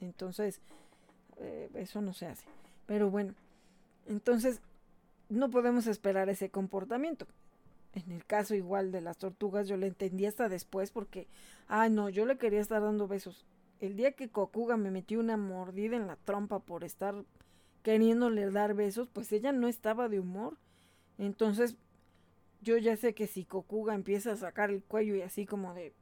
Entonces, 0.00 0.60
eh, 1.36 1.70
eso 1.74 2.00
no 2.00 2.12
se 2.12 2.26
hace. 2.26 2.46
Pero 2.86 3.08
bueno, 3.08 3.34
entonces 4.06 4.60
no 5.28 5.48
podemos 5.48 5.86
esperar 5.86 6.28
ese 6.28 6.50
comportamiento. 6.50 7.28
En 7.94 8.10
el 8.10 8.24
caso 8.24 8.54
igual 8.54 8.90
de 8.90 9.00
las 9.00 9.18
tortugas, 9.18 9.68
yo 9.68 9.76
le 9.76 9.86
entendí 9.86 10.26
hasta 10.26 10.48
después 10.48 10.90
porque, 10.90 11.28
ay 11.68 11.90
no, 11.90 12.08
yo 12.08 12.26
le 12.26 12.36
quería 12.38 12.60
estar 12.60 12.82
dando 12.82 13.06
besos. 13.06 13.46
El 13.80 13.96
día 13.96 14.12
que 14.12 14.30
Cocuga 14.30 14.76
me 14.76 14.90
metió 14.90 15.20
una 15.20 15.36
mordida 15.36 15.96
en 15.96 16.08
la 16.08 16.16
trompa 16.16 16.58
por 16.58 16.82
estar 16.82 17.24
queriéndole 17.82 18.50
dar 18.50 18.74
besos, 18.74 19.08
pues 19.12 19.30
ella 19.30 19.52
no 19.52 19.68
estaba 19.68 20.08
de 20.08 20.18
humor. 20.18 20.58
Entonces, 21.18 21.76
yo 22.62 22.78
ya 22.78 22.96
sé 22.96 23.14
que 23.14 23.28
si 23.28 23.44
Cocuga 23.44 23.94
empieza 23.94 24.32
a 24.32 24.36
sacar 24.36 24.70
el 24.70 24.82
cuello 24.82 25.14
y 25.14 25.22
así 25.22 25.46
como 25.46 25.74
de, 25.74 25.92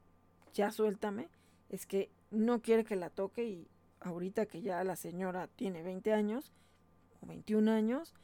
ya 0.53 0.71
suéltame, 0.71 1.29
es 1.69 1.85
que 1.85 2.09
no 2.31 2.61
quiere 2.61 2.85
que 2.85 2.95
la 2.95 3.11
toque 3.11 3.43
y 3.43 3.67
ahorita 3.99 4.47
que 4.47 4.61
ya 4.61 4.83
la 4.83 4.95
señora 4.95 5.47
tiene 5.47 5.83
20 5.83 6.13
años 6.13 6.53
o 7.21 7.27
21 7.27 7.69
años, 7.69 8.15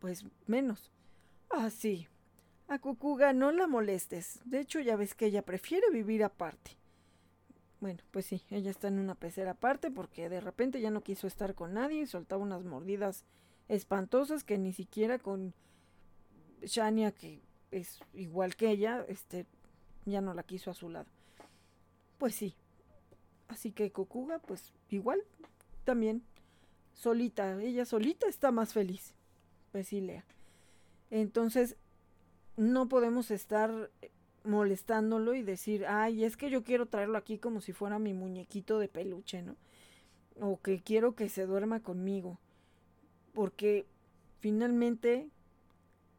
pues 0.00 0.24
menos. 0.46 0.90
Ah, 1.50 1.70
sí. 1.70 2.08
A 2.68 2.78
Cocuga 2.78 3.32
no 3.32 3.52
la 3.52 3.66
molestes. 3.66 4.40
De 4.44 4.60
hecho, 4.60 4.80
ya 4.80 4.96
ves 4.96 5.14
que 5.14 5.26
ella 5.26 5.42
prefiere 5.42 5.90
vivir 5.90 6.24
aparte. 6.24 6.72
Bueno, 7.80 8.02
pues 8.10 8.26
sí, 8.26 8.42
ella 8.50 8.70
está 8.70 8.88
en 8.88 8.98
una 8.98 9.14
pecera 9.14 9.52
aparte 9.52 9.90
porque 9.90 10.30
de 10.30 10.40
repente 10.40 10.80
ya 10.80 10.90
no 10.90 11.02
quiso 11.02 11.26
estar 11.26 11.54
con 11.54 11.74
nadie 11.74 12.00
y 12.00 12.06
soltaba 12.06 12.42
unas 12.42 12.64
mordidas 12.64 13.24
espantosas 13.68 14.44
que 14.44 14.56
ni 14.56 14.72
siquiera 14.72 15.18
con 15.18 15.52
Shania, 16.62 17.12
que 17.12 17.42
es 17.70 18.00
igual 18.14 18.56
que 18.56 18.70
ella, 18.70 19.04
este, 19.08 19.46
ya 20.06 20.22
no 20.22 20.32
la 20.32 20.44
quiso 20.44 20.70
a 20.70 20.74
su 20.74 20.88
lado. 20.88 21.10
Pues 22.16 22.34
sí. 22.34 22.54
Así 23.48 23.72
que 23.72 23.92
Kokuga, 23.92 24.38
pues 24.38 24.72
igual, 24.88 25.22
también, 25.84 26.22
solita, 26.94 27.60
ella 27.60 27.84
solita 27.84 28.26
está 28.26 28.50
más 28.50 28.72
feliz. 28.72 29.14
Pues 29.72 29.88
sí, 29.88 30.00
Lea. 30.00 30.24
Entonces, 31.10 31.76
no 32.56 32.88
podemos 32.88 33.30
estar 33.30 33.90
molestándolo 34.44 35.34
y 35.34 35.42
decir, 35.42 35.86
ay, 35.86 36.24
es 36.24 36.36
que 36.36 36.50
yo 36.50 36.62
quiero 36.62 36.86
traerlo 36.86 37.18
aquí 37.18 37.38
como 37.38 37.60
si 37.60 37.72
fuera 37.72 37.98
mi 37.98 38.12
muñequito 38.12 38.78
de 38.78 38.88
peluche, 38.88 39.42
¿no? 39.42 39.56
O 40.40 40.60
que 40.60 40.80
quiero 40.80 41.14
que 41.14 41.28
se 41.28 41.46
duerma 41.46 41.80
conmigo. 41.80 42.38
Porque 43.32 43.86
finalmente 44.40 45.28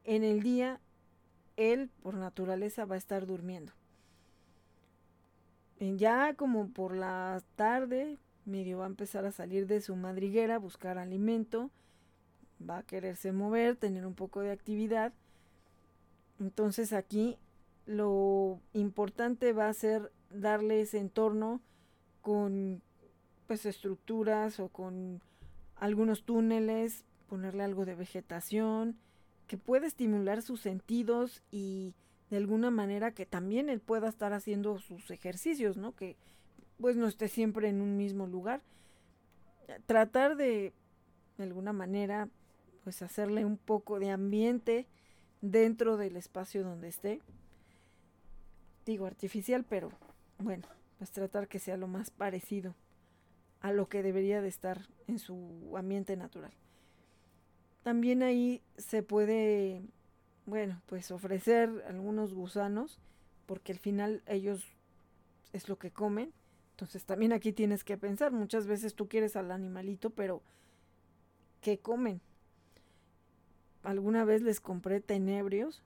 en 0.04 0.24
el 0.24 0.42
día 0.42 0.80
él 1.58 1.90
por 2.02 2.16
naturaleza 2.16 2.86
va 2.86 2.96
a 2.96 3.00
estar 3.00 3.26
durmiendo. 3.26 3.74
Ya 5.80 6.34
como 6.36 6.70
por 6.70 6.96
la 6.96 7.44
tarde, 7.56 8.18
medio 8.46 8.80
va 8.80 8.86
a 8.86 8.90
empezar 8.90 9.26
a 9.26 9.32
salir 9.32 9.68
de 9.68 9.82
su 9.82 9.96
madriguera, 9.96 10.58
buscar 10.58 10.98
alimento, 10.98 11.70
va 12.68 12.80
a 12.80 12.84
quererse 12.84 13.32
mover, 13.32 13.76
tener 13.76 14.06
un 14.06 14.16
poco 14.16 14.42
de 14.42 14.52
actividad. 14.52 15.14
Entonces 16.40 16.94
aquí 16.94 17.38
lo 17.86 18.60
importante 18.74 19.54
va 19.54 19.70
a 19.70 19.74
ser 19.74 20.12
darle 20.30 20.82
ese 20.82 21.00
entorno 21.00 21.62
con 22.22 22.82
pues 23.48 23.66
estructuras 23.66 24.60
o 24.60 24.70
con 24.70 25.22
algunos 25.76 26.24
túneles, 26.24 27.06
ponerle 27.28 27.64
algo 27.64 27.86
de 27.86 27.96
vegetación 27.96 28.98
que 29.48 29.58
pueda 29.58 29.86
estimular 29.86 30.42
sus 30.42 30.62
sentidos 30.62 31.44
y 31.52 31.94
de 32.32 32.38
alguna 32.38 32.72
manera 32.72 33.12
que 33.12 33.28
también 33.28 33.70
él 33.70 33.80
pueda 33.80 34.10
estar 34.10 34.34
haciendo 34.34 34.80
sus 34.80 35.12
ejercicios, 35.12 35.78
¿no? 35.78 35.96
Que 35.96 36.18
pues 36.80 36.96
no 36.96 37.08
esté 37.08 37.28
siempre 37.28 37.70
en 37.70 37.82
un 37.82 37.96
mismo 37.98 38.26
lugar. 38.26 38.62
Tratar 39.86 40.36
de 40.36 40.74
de 41.38 41.44
alguna 41.44 41.74
manera 41.74 42.30
pues 42.84 43.02
hacerle 43.02 43.46
un 43.46 43.58
poco 43.58 44.00
de 44.00 44.10
ambiente 44.10 44.88
dentro 45.52 45.98
del 45.98 46.16
espacio 46.16 46.64
donde 46.64 46.88
esté 46.88 47.22
digo 48.86 49.06
artificial, 49.06 49.66
pero 49.68 49.92
bueno, 50.40 50.68
pues 50.98 51.12
tratar 51.12 51.48
que 51.48 51.60
sea 51.60 51.78
lo 51.78 51.88
más 51.88 52.12
parecido 52.12 52.76
a 53.62 53.72
lo 53.72 53.90
que 53.90 54.04
debería 54.04 54.42
de 54.42 54.48
estar 54.48 54.88
en 55.08 55.20
su 55.20 55.74
ambiente 55.76 56.16
natural. 56.16 56.52
También 57.84 58.24
ahí 58.24 58.62
se 58.78 59.04
puede, 59.04 59.82
bueno, 60.46 60.82
pues 60.86 61.12
ofrecer 61.12 61.84
algunos 61.88 62.34
gusanos, 62.34 63.00
porque 63.46 63.72
al 63.72 63.80
final 63.80 64.24
ellos 64.28 64.64
es 65.54 65.68
lo 65.68 65.78
que 65.78 65.92
comen. 65.92 66.32
Entonces 66.72 67.06
también 67.06 67.34
aquí 67.34 67.54
tienes 67.54 67.84
que 67.84 67.98
pensar, 67.98 68.32
muchas 68.32 68.68
veces 68.68 68.96
tú 68.96 69.08
quieres 69.08 69.36
al 69.36 69.52
animalito, 69.52 70.10
pero 70.10 70.42
¿qué 71.62 71.80
comen? 71.80 72.22
Alguna 73.86 74.26
vez 74.26 74.42
les 74.42 74.60
compré 74.60 75.00
tenebrios 75.00 75.84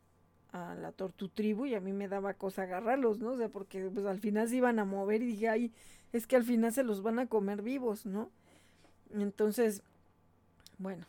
a 0.52 0.74
la 0.76 0.92
tortutribu 0.92 1.66
y 1.66 1.76
a 1.76 1.80
mí 1.80 1.94
me 1.94 2.08
daba 2.08 2.34
cosa 2.34 2.64
agarrarlos, 2.64 3.20
¿no? 3.20 3.32
O 3.32 3.38
sea, 3.38 3.50
porque 3.50 3.90
pues 3.94 4.06
al 4.06 4.20
final 4.20 4.50
se 4.50 4.56
iban 4.56 4.80
a 4.80 4.86
mover 4.86 5.22
y 5.22 5.28
dije, 5.28 5.50
ay, 5.50 5.74
es 6.12 6.26
que 6.26 6.36
al 6.36 6.44
final 6.44 6.74
se 6.74 6.84
los 6.84 7.04
van 7.04 7.20
a 7.20 7.28
comer 7.28 7.62
vivos, 7.62 8.06
¿no? 8.06 8.32
Entonces, 9.12 9.84
bueno, 10.78 11.06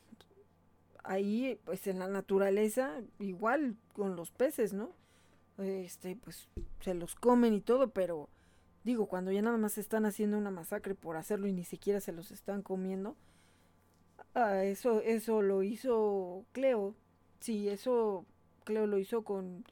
ahí 1.04 1.58
pues 1.64 1.86
en 1.86 1.98
la 1.98 2.08
naturaleza 2.08 3.00
igual 3.18 3.76
con 3.92 4.16
los 4.16 4.30
peces, 4.30 4.72
¿no? 4.72 4.90
Este, 5.58 6.16
pues 6.16 6.48
se 6.80 6.94
los 6.94 7.14
comen 7.14 7.54
y 7.54 7.60
todo, 7.60 7.90
pero 7.90 8.28
digo, 8.84 9.06
cuando 9.06 9.30
ya 9.30 9.42
nada 9.42 9.58
más 9.58 9.78
están 9.78 10.06
haciendo 10.06 10.38
una 10.38 10.50
masacre 10.50 10.94
por 10.94 11.16
hacerlo 11.16 11.46
y 11.46 11.52
ni 11.52 11.64
siquiera 11.64 12.00
se 12.00 12.12
los 12.12 12.30
están 12.30 12.62
comiendo, 12.62 13.16
ah, 14.34 14.64
eso, 14.64 15.00
eso 15.00 15.42
lo 15.42 15.62
hizo 15.62 16.44
Cleo, 16.52 16.94
sí, 17.40 17.68
eso 17.68 18.24
Cleo 18.64 18.86
lo 18.86 18.98
hizo 18.98 19.22
con 19.24 19.64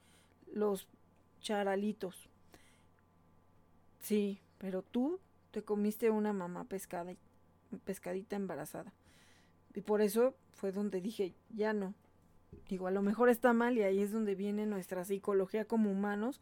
los 0.52 0.88
charalitos. 1.40 2.28
Sí, 4.00 4.40
pero 4.59 4.82
tú 4.82 5.20
te 5.50 5.62
comiste 5.62 6.11
una 6.11 6.32
mamá 6.32 6.64
pescada, 6.64 7.14
pescadita 7.84 8.36
embarazada. 8.36 8.92
Y 9.74 9.80
por 9.82 10.00
eso 10.00 10.34
fue 10.52 10.72
donde 10.72 11.00
dije, 11.00 11.34
ya 11.50 11.72
no. 11.72 11.94
Digo, 12.68 12.86
a 12.86 12.90
lo 12.90 13.02
mejor 13.02 13.28
está 13.28 13.52
mal 13.52 13.76
y 13.76 13.82
ahí 13.82 14.00
es 14.00 14.11
donde 14.11 14.34
viene 14.34 14.66
nuestra 14.66 15.04
psicología 15.04 15.66
como 15.66 15.90
humanos 15.90 16.40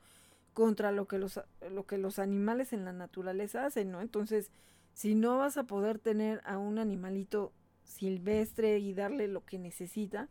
contra 0.54 0.92
lo 0.92 1.06
que 1.06 1.18
los, 1.18 1.40
lo 1.70 1.86
que 1.86 1.98
los 1.98 2.18
animales 2.18 2.72
en 2.72 2.84
la 2.84 2.92
naturaleza 2.92 3.66
hacen, 3.66 3.90
¿no? 3.90 4.00
Entonces, 4.00 4.50
si 4.94 5.14
no 5.14 5.38
vas 5.38 5.58
a 5.58 5.64
poder 5.64 5.98
tener 5.98 6.40
a 6.44 6.56
un 6.56 6.78
animalito 6.78 7.52
silvestre 7.86 8.78
y 8.78 8.92
darle 8.92 9.28
lo 9.28 9.44
que 9.44 9.58
necesita, 9.58 10.28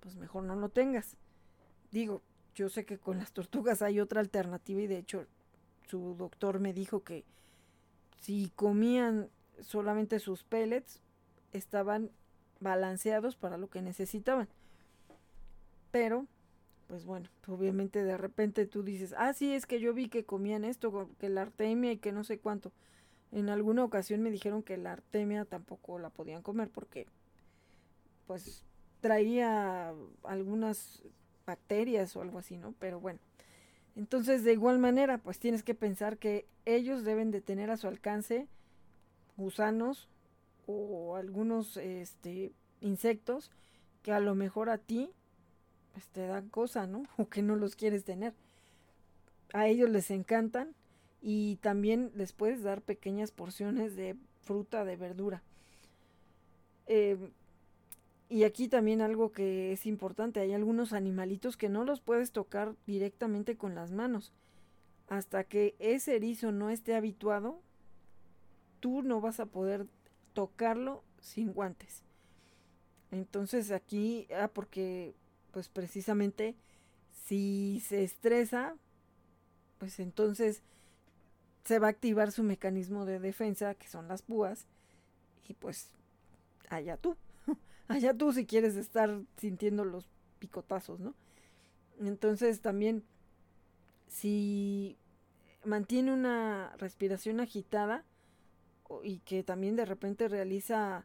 pues 0.00 0.16
mejor 0.16 0.44
no 0.44 0.54
lo 0.54 0.68
tengas. 0.68 1.16
Digo, 1.90 2.22
yo 2.54 2.68
sé 2.68 2.84
que 2.84 2.98
con 2.98 3.18
las 3.18 3.32
tortugas 3.32 3.82
hay 3.82 4.00
otra 4.00 4.20
alternativa 4.20 4.80
y 4.80 4.86
de 4.86 4.98
hecho 4.98 5.26
su 5.88 6.14
doctor 6.14 6.60
me 6.60 6.72
dijo 6.72 7.02
que 7.02 7.24
si 8.20 8.52
comían 8.54 9.30
solamente 9.60 10.18
sus 10.18 10.44
pellets, 10.44 11.00
estaban 11.52 12.10
balanceados 12.60 13.36
para 13.36 13.56
lo 13.56 13.68
que 13.70 13.82
necesitaban. 13.82 14.48
Pero, 15.90 16.26
pues 16.86 17.04
bueno, 17.04 17.30
obviamente 17.46 18.04
de 18.04 18.18
repente 18.18 18.66
tú 18.66 18.82
dices, 18.82 19.14
ah, 19.16 19.32
sí, 19.32 19.54
es 19.54 19.66
que 19.66 19.80
yo 19.80 19.94
vi 19.94 20.08
que 20.08 20.24
comían 20.24 20.64
esto, 20.64 21.10
que 21.18 21.28
la 21.28 21.42
artemia 21.42 21.92
y 21.92 21.98
que 21.98 22.12
no 22.12 22.24
sé 22.24 22.38
cuánto. 22.38 22.72
En 23.32 23.48
alguna 23.50 23.84
ocasión 23.84 24.22
me 24.22 24.30
dijeron 24.30 24.62
que 24.62 24.76
la 24.76 24.92
artemia 24.92 25.44
tampoco 25.44 25.98
la 25.98 26.10
podían 26.10 26.42
comer 26.42 26.70
porque, 26.70 27.06
pues, 28.26 28.64
traía 29.00 29.92
algunas 30.24 31.02
bacterias 31.46 32.14
o 32.16 32.22
algo 32.22 32.38
así, 32.38 32.56
¿no? 32.56 32.74
Pero 32.78 33.00
bueno. 33.00 33.18
Entonces, 33.96 34.44
de 34.44 34.52
igual 34.52 34.78
manera, 34.78 35.18
pues 35.18 35.38
tienes 35.38 35.62
que 35.62 35.74
pensar 35.74 36.18
que 36.18 36.46
ellos 36.64 37.04
deben 37.04 37.30
de 37.30 37.40
tener 37.40 37.70
a 37.70 37.76
su 37.76 37.88
alcance 37.88 38.46
gusanos 39.36 40.08
o 40.66 41.16
algunos 41.16 41.76
este, 41.76 42.52
insectos 42.80 43.50
que 44.02 44.12
a 44.12 44.20
lo 44.20 44.34
mejor 44.34 44.70
a 44.70 44.78
ti 44.78 45.10
pues, 45.92 46.06
te 46.08 46.26
dan 46.26 46.48
cosa, 46.48 46.86
¿no? 46.86 47.04
O 47.16 47.28
que 47.28 47.42
no 47.42 47.56
los 47.56 47.74
quieres 47.74 48.04
tener. 48.04 48.34
A 49.52 49.66
ellos 49.66 49.90
les 49.90 50.10
encantan 50.10 50.74
y 51.20 51.56
también 51.56 52.10
les 52.14 52.32
puedes 52.32 52.62
dar 52.62 52.82
pequeñas 52.82 53.30
porciones 53.30 53.96
de 53.96 54.16
fruta, 54.42 54.84
de 54.84 54.96
verdura. 54.96 55.42
Eh, 56.86 57.30
y 58.28 58.44
aquí 58.44 58.68
también 58.68 59.00
algo 59.00 59.32
que 59.32 59.72
es 59.72 59.86
importante, 59.86 60.40
hay 60.40 60.52
algunos 60.52 60.92
animalitos 60.92 61.56
que 61.56 61.68
no 61.68 61.84
los 61.84 62.00
puedes 62.00 62.30
tocar 62.30 62.74
directamente 62.86 63.56
con 63.56 63.74
las 63.74 63.90
manos. 63.90 64.32
Hasta 65.08 65.44
que 65.44 65.74
ese 65.78 66.16
erizo 66.16 66.52
no 66.52 66.68
esté 66.68 66.94
habituado, 66.94 67.60
tú 68.80 69.02
no 69.02 69.20
vas 69.20 69.40
a 69.40 69.46
poder 69.46 69.86
tocarlo 70.34 71.02
sin 71.20 71.52
guantes. 71.52 72.02
Entonces 73.10 73.70
aquí, 73.70 74.28
ah, 74.34 74.50
porque 74.52 75.14
pues 75.50 75.68
precisamente 75.68 76.54
si 77.24 77.82
se 77.86 78.04
estresa, 78.04 78.76
pues 79.78 79.98
entonces 80.00 80.62
se 81.68 81.78
va 81.78 81.88
a 81.88 81.90
activar 81.90 82.32
su 82.32 82.42
mecanismo 82.42 83.04
de 83.04 83.20
defensa, 83.20 83.74
que 83.74 83.88
son 83.88 84.08
las 84.08 84.22
púas, 84.22 84.66
y 85.46 85.52
pues 85.52 85.90
allá 86.70 86.96
tú. 86.96 87.14
allá 87.88 88.14
tú 88.14 88.32
si 88.32 88.46
quieres 88.46 88.74
estar 88.74 89.20
sintiendo 89.36 89.84
los 89.84 90.08
picotazos, 90.38 90.98
¿no? 90.98 91.12
Entonces 92.00 92.62
también, 92.62 93.04
si 94.06 94.96
mantiene 95.62 96.10
una 96.10 96.74
respiración 96.78 97.38
agitada 97.38 98.02
y 99.02 99.18
que 99.18 99.42
también 99.42 99.76
de 99.76 99.84
repente 99.84 100.26
realiza 100.26 101.04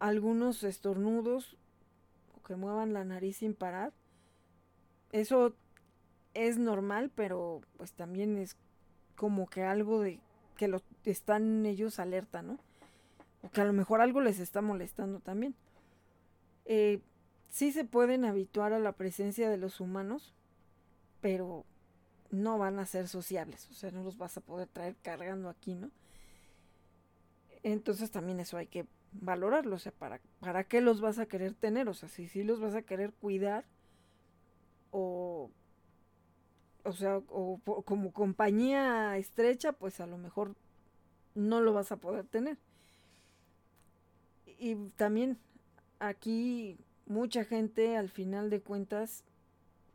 algunos 0.00 0.64
estornudos 0.64 1.56
o 2.36 2.42
que 2.42 2.56
muevan 2.56 2.92
la 2.92 3.04
nariz 3.06 3.38
sin 3.38 3.54
parar, 3.54 3.94
eso 5.12 5.54
es 6.34 6.58
normal, 6.58 7.10
pero 7.14 7.62
pues 7.78 7.92
también 7.92 8.36
es 8.36 8.58
como 9.16 9.48
que 9.48 9.62
algo 9.62 10.00
de 10.00 10.20
que 10.56 10.68
lo 10.68 10.80
están 11.04 11.66
ellos 11.66 11.98
alerta, 11.98 12.42
¿no? 12.42 12.58
O 13.42 13.50
que 13.50 13.60
a 13.60 13.64
lo 13.64 13.72
mejor 13.72 14.00
algo 14.00 14.20
les 14.20 14.38
está 14.38 14.62
molestando 14.62 15.20
también. 15.20 15.54
Eh, 16.64 17.00
sí 17.50 17.72
se 17.72 17.84
pueden 17.84 18.24
habituar 18.24 18.72
a 18.72 18.78
la 18.78 18.92
presencia 18.92 19.50
de 19.50 19.58
los 19.58 19.80
humanos, 19.80 20.32
pero 21.20 21.64
no 22.30 22.58
van 22.58 22.78
a 22.78 22.86
ser 22.86 23.08
sociables, 23.08 23.68
o 23.70 23.74
sea, 23.74 23.90
no 23.90 24.02
los 24.02 24.18
vas 24.18 24.36
a 24.36 24.40
poder 24.40 24.68
traer 24.68 24.96
cargando 25.02 25.48
aquí, 25.48 25.74
¿no? 25.74 25.90
Entonces 27.62 28.10
también 28.10 28.40
eso 28.40 28.56
hay 28.56 28.66
que 28.66 28.86
valorarlo, 29.12 29.76
o 29.76 29.78
sea, 29.78 29.92
¿para, 29.92 30.20
para 30.40 30.64
qué 30.64 30.80
los 30.80 31.00
vas 31.00 31.18
a 31.18 31.26
querer 31.26 31.54
tener? 31.54 31.88
O 31.88 31.94
sea, 31.94 32.08
si 32.08 32.28
sí 32.28 32.42
los 32.42 32.60
vas 32.60 32.74
a 32.74 32.82
querer 32.82 33.12
cuidar 33.12 33.64
o, 34.90 35.50
o 36.84 36.92
sea, 36.92 37.18
o, 37.28 37.58
como 37.84 38.12
compañía 38.12 39.16
estrecha, 39.16 39.72
pues 39.72 40.00
a 40.00 40.06
lo 40.06 40.18
mejor 40.18 40.54
no 41.34 41.60
lo 41.60 41.72
vas 41.72 41.92
a 41.92 41.96
poder 41.96 42.26
tener. 42.26 42.58
Y 44.58 44.76
también 44.96 45.38
aquí 45.98 46.78
mucha 47.06 47.44
gente 47.44 47.96
al 47.96 48.10
final 48.10 48.50
de 48.50 48.60
cuentas, 48.60 49.24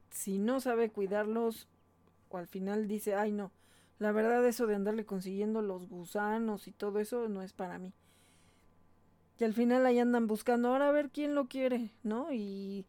si 0.09 0.39
no 0.39 0.59
sabe 0.59 0.89
cuidarlos, 0.89 1.67
o 2.29 2.37
al 2.37 2.47
final 2.47 2.87
dice, 2.87 3.15
ay 3.15 3.31
no, 3.31 3.51
la 3.99 4.11
verdad 4.11 4.45
eso 4.45 4.67
de 4.67 4.75
andarle 4.75 5.05
consiguiendo 5.05 5.61
los 5.61 5.87
gusanos 5.87 6.67
y 6.67 6.71
todo 6.71 6.99
eso 6.99 7.29
no 7.29 7.41
es 7.41 7.53
para 7.53 7.77
mí. 7.77 7.93
Y 9.39 9.43
al 9.43 9.53
final 9.53 9.85
ahí 9.85 9.99
andan 9.99 10.27
buscando, 10.27 10.69
ahora 10.69 10.89
a 10.89 10.91
ver 10.91 11.11
quién 11.11 11.33
lo 11.33 11.47
quiere, 11.47 11.91
¿no? 12.03 12.33
Y 12.33 12.85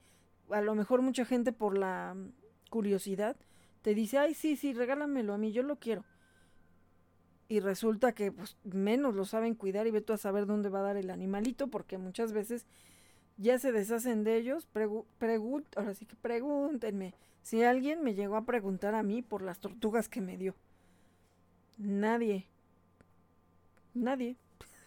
a 0.50 0.60
lo 0.60 0.74
mejor 0.74 1.00
mucha 1.02 1.24
gente 1.24 1.52
por 1.52 1.78
la 1.78 2.16
curiosidad 2.70 3.36
te 3.82 3.94
dice, 3.94 4.18
ay 4.18 4.34
sí, 4.34 4.56
sí, 4.56 4.72
regálamelo 4.72 5.34
a 5.34 5.38
mí, 5.38 5.52
yo 5.52 5.62
lo 5.62 5.76
quiero. 5.76 6.04
Y 7.48 7.60
resulta 7.60 8.12
que 8.12 8.30
pues, 8.30 8.56
menos 8.64 9.14
lo 9.14 9.24
saben 9.24 9.54
cuidar 9.54 9.86
y 9.86 9.90
ve 9.90 10.00
tú 10.00 10.12
a 10.12 10.18
saber 10.18 10.46
dónde 10.46 10.68
va 10.68 10.80
a 10.80 10.84
dar 10.84 10.96
el 10.96 11.10
animalito, 11.10 11.68
porque 11.68 11.98
muchas 11.98 12.32
veces 12.32 12.66
ya 13.36 13.58
se 13.58 13.72
deshacen 13.72 14.22
de 14.22 14.36
ellos, 14.36 14.68
pregun 15.18 15.64
ahora 15.74 15.94
sí 15.94 16.06
que 16.06 16.14
pregúntenme 16.16 17.14
si 17.42 17.62
alguien 17.62 18.02
me 18.02 18.14
llegó 18.14 18.36
a 18.36 18.44
preguntar 18.44 18.94
a 18.94 19.02
mí 19.02 19.22
por 19.22 19.42
las 19.42 19.58
tortugas 19.58 20.08
que 20.08 20.20
me 20.20 20.36
dio. 20.36 20.54
Nadie. 21.78 22.46
Nadie. 23.94 24.36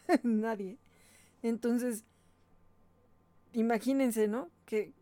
Nadie. 0.24 0.78
Entonces, 1.42 2.06
imagínense, 3.54 4.28
¿no? 4.28 4.50
Que, 4.66 4.94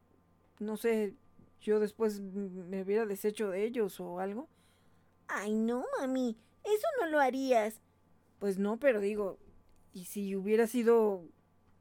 no 0.59 0.77
sé, 0.77 1.13
yo 1.61 1.79
después 1.79 2.19
me 2.19 2.81
hubiera 2.81 3.05
deshecho 3.05 3.49
de 3.49 3.63
ellos 3.63 3.99
o 3.99 4.19
algo. 4.19 4.49
Ay, 5.27 5.53
no, 5.53 5.85
mami, 5.99 6.37
eso 6.63 6.87
no 6.99 7.07
lo 7.07 7.19
harías. 7.19 7.79
Pues 8.39 8.57
no, 8.57 8.77
pero 8.77 8.99
digo, 8.99 9.37
y 9.93 10.05
si 10.05 10.35
hubiera 10.35 10.67
sido 10.67 11.23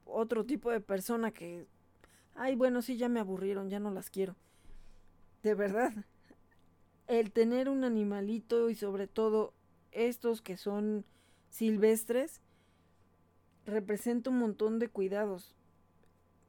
otro 0.05 0.45
tipo 0.45 0.71
de 0.71 0.79
persona 0.79 1.31
que, 1.31 1.65
ay, 2.35 2.55
bueno, 2.55 2.81
sí, 2.81 2.97
ya 2.97 3.09
me 3.09 3.19
aburrieron, 3.19 3.69
ya 3.69 3.79
no 3.79 3.91
las 3.91 4.09
quiero. 4.09 4.35
De 5.43 5.55
verdad. 5.55 5.91
el 7.07 7.31
tener 7.31 7.67
un 7.67 7.83
animalito 7.83 8.69
y 8.69 8.75
sobre 8.75 9.07
todo 9.07 9.53
estos 9.91 10.41
que 10.41 10.55
son 10.55 11.05
silvestres 11.49 12.41
representa 13.65 14.29
un 14.29 14.39
montón 14.39 14.79
de 14.79 14.87
cuidados. 14.87 15.55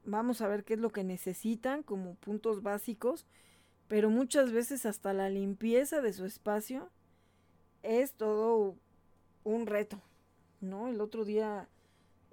Vamos 0.05 0.41
a 0.41 0.49
ver 0.49 0.65
qué 0.65 0.75
es 0.75 0.81
lo 0.81 0.91
que 0.91 1.05
necesitan 1.05 1.83
como 1.83 2.15
puntos 2.17 2.63
básicos, 2.63 3.27
pero 3.89 4.11
muchas 4.11 4.53
veces 4.53 4.87
hasta 4.87 5.13
la 5.13 5.29
limpieza 5.29 6.01
de 6.01 6.13
su 6.13 6.25
espacio 6.25 6.91
es 7.83 8.13
todo 8.15 8.77
un 9.45 9.67
reto, 9.67 10.01
¿no? 10.61 10.89
El 10.89 11.01
otro 11.01 11.25
día 11.25 11.69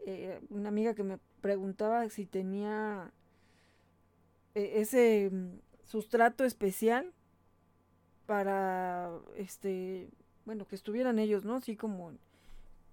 eh, 0.06 0.40
una 0.50 0.70
amiga 0.70 0.94
que 0.94 1.04
me 1.04 1.20
preguntaba 1.42 2.10
si 2.10 2.26
tenía 2.26 3.12
eh, 4.56 4.74
ese 4.76 5.30
mm, 5.32 5.60
sustrato 5.86 6.46
especial 6.46 7.12
para 8.26 9.12
este 9.36 10.10
bueno 10.46 10.66
que 10.68 10.76
estuvieran 10.76 11.20
ellos 11.20 11.46
no 11.46 11.56
así 11.56 11.76
como 11.76 12.14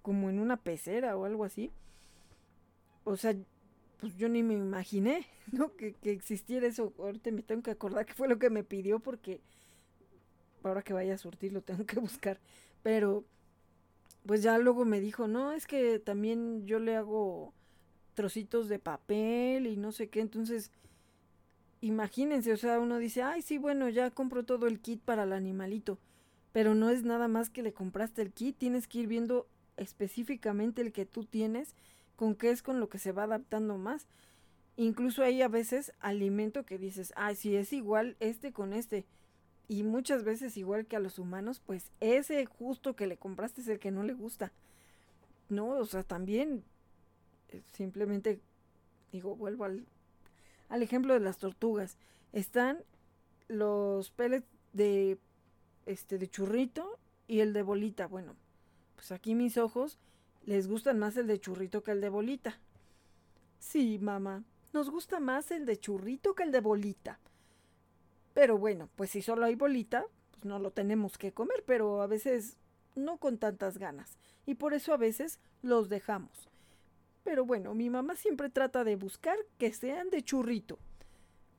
como 0.01 0.29
en 0.29 0.39
una 0.39 0.57
pecera 0.57 1.15
o 1.15 1.25
algo 1.25 1.45
así 1.45 1.71
o 3.03 3.15
sea 3.15 3.35
pues 3.99 4.15
yo 4.15 4.29
ni 4.29 4.43
me 4.43 4.53
imaginé 4.53 5.25
no 5.51 5.75
que, 5.75 5.93
que 5.93 6.11
existiera 6.11 6.67
eso. 6.67 6.93
Ahorita 6.97 7.31
me 7.31 7.43
tengo 7.43 7.63
que 7.63 7.71
acordar 7.71 8.05
que 8.05 8.13
fue 8.13 8.27
lo 8.27 8.39
que 8.39 8.49
me 8.49 8.63
pidió 8.63 8.99
porque 8.99 9.41
ahora 10.63 10.81
que 10.81 10.93
vaya 10.93 11.15
a 11.15 11.17
surtir 11.17 11.53
lo 11.53 11.61
tengo 11.61 11.85
que 11.85 11.99
buscar. 11.99 12.39
Pero 12.83 13.25
pues 14.25 14.43
ya 14.43 14.57
luego 14.57 14.85
me 14.85 14.99
dijo 14.99 15.27
no 15.27 15.53
es 15.53 15.67
que 15.67 15.99
también 15.99 16.65
yo 16.65 16.79
le 16.79 16.95
hago 16.95 17.53
trocitos 18.13 18.67
de 18.67 18.79
papel 18.79 19.67
y 19.67 19.77
no 19.77 19.91
sé 19.91 20.09
qué 20.09 20.19
entonces 20.21 20.71
imagínense, 21.81 22.51
o 22.53 22.57
sea, 22.57 22.79
uno 22.79 22.97
dice, 22.97 23.21
ay, 23.21 23.41
sí, 23.41 23.57
bueno, 23.57 23.89
ya 23.89 24.11
compro 24.11 24.43
todo 24.43 24.67
el 24.67 24.79
kit 24.79 25.01
para 25.01 25.23
el 25.23 25.33
animalito, 25.33 25.99
pero 26.51 26.75
no 26.75 26.89
es 26.89 27.03
nada 27.03 27.27
más 27.27 27.49
que 27.49 27.61
le 27.61 27.73
compraste 27.73 28.21
el 28.21 28.31
kit, 28.31 28.57
tienes 28.57 28.87
que 28.87 28.99
ir 28.99 29.07
viendo 29.07 29.47
específicamente 29.77 30.81
el 30.81 30.91
que 30.91 31.05
tú 31.05 31.23
tienes, 31.23 31.75
con 32.17 32.35
qué 32.35 32.49
es 32.49 32.61
con 32.61 32.81
lo 32.81 32.89
que 32.89 32.99
se 32.99 33.13
va 33.13 33.23
adaptando 33.23 33.77
más. 33.77 34.07
Incluso 34.75 35.23
hay 35.23 35.41
a 35.41 35.47
veces 35.47 35.93
alimento 35.99 36.65
que 36.65 36.77
dices, 36.77 37.13
ay, 37.15 37.35
si 37.35 37.55
es 37.55 37.71
igual 37.71 38.17
este 38.19 38.51
con 38.51 38.73
este. 38.73 39.05
Y 39.69 39.83
muchas 39.83 40.23
veces 40.23 40.57
igual 40.57 40.85
que 40.85 40.97
a 40.97 40.99
los 40.99 41.19
humanos, 41.19 41.61
pues 41.65 41.91
ese 42.01 42.45
justo 42.45 42.95
que 42.95 43.07
le 43.07 43.17
compraste 43.17 43.61
es 43.61 43.67
el 43.69 43.79
que 43.79 43.91
no 43.91 44.03
le 44.03 44.13
gusta. 44.13 44.51
No, 45.47 45.69
o 45.69 45.85
sea, 45.85 46.03
también 46.03 46.63
eh, 47.49 47.61
simplemente 47.71 48.41
digo, 49.11 49.35
vuelvo 49.35 49.63
al 49.63 49.85
al 50.69 50.83
ejemplo 50.83 51.13
de 51.13 51.19
las 51.19 51.37
tortugas. 51.37 51.97
Están 52.33 52.79
los 53.47 54.11
pellets 54.11 54.45
de 54.73 55.17
este 55.85 56.17
de 56.17 56.29
churrito 56.29 56.99
y 57.27 57.39
el 57.39 57.53
de 57.53 57.63
bolita. 57.63 58.07
Bueno, 58.07 58.35
pues 58.95 59.11
aquí 59.11 59.35
mis 59.35 59.57
ojos 59.57 59.97
les 60.47 60.67
gustan 60.69 60.97
más 60.97 61.17
el 61.17 61.27
de 61.27 61.39
churrito 61.39 61.83
que 61.83 61.91
el 61.91 61.99
de 61.99 62.07
bolita. 62.07 62.57
Sí, 63.59 63.99
mamá, 63.99 64.45
nos 64.71 64.89
gusta 64.89 65.19
más 65.19 65.51
el 65.51 65.65
de 65.65 65.77
churrito 65.77 66.35
que 66.35 66.43
el 66.43 66.53
de 66.53 66.61
bolita. 66.61 67.19
Pero 68.33 68.57
bueno, 68.57 68.89
pues 68.95 69.11
si 69.11 69.21
solo 69.21 69.45
hay 69.45 69.55
bolita, 69.55 70.05
pues 70.31 70.45
no 70.45 70.57
lo 70.57 70.71
tenemos 70.71 71.17
que 71.17 71.33
comer, 71.33 71.63
pero 71.65 72.01
a 72.01 72.07
veces 72.07 72.55
no 72.95 73.17
con 73.17 73.37
tantas 73.37 73.77
ganas. 73.77 74.17
Y 74.45 74.55
por 74.55 74.73
eso 74.73 74.93
a 74.93 74.97
veces 74.97 75.41
los 75.61 75.89
dejamos. 75.89 76.49
Pero 77.25 77.45
bueno, 77.45 77.73
mi 77.73 77.89
mamá 77.89 78.15
siempre 78.15 78.49
trata 78.49 78.85
de 78.85 78.95
buscar 78.95 79.37
que 79.57 79.73
sean 79.73 80.09
de 80.09 80.23
churrito. 80.23 80.79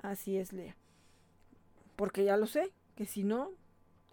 Así 0.01 0.39
es, 0.39 0.55
Lea. 0.55 0.77
Porque 1.95 2.25
ya 2.25 2.39
lo 2.39 2.47
sé, 2.47 2.73
que 2.97 3.05
si 3.05 3.23
no, 3.23 3.51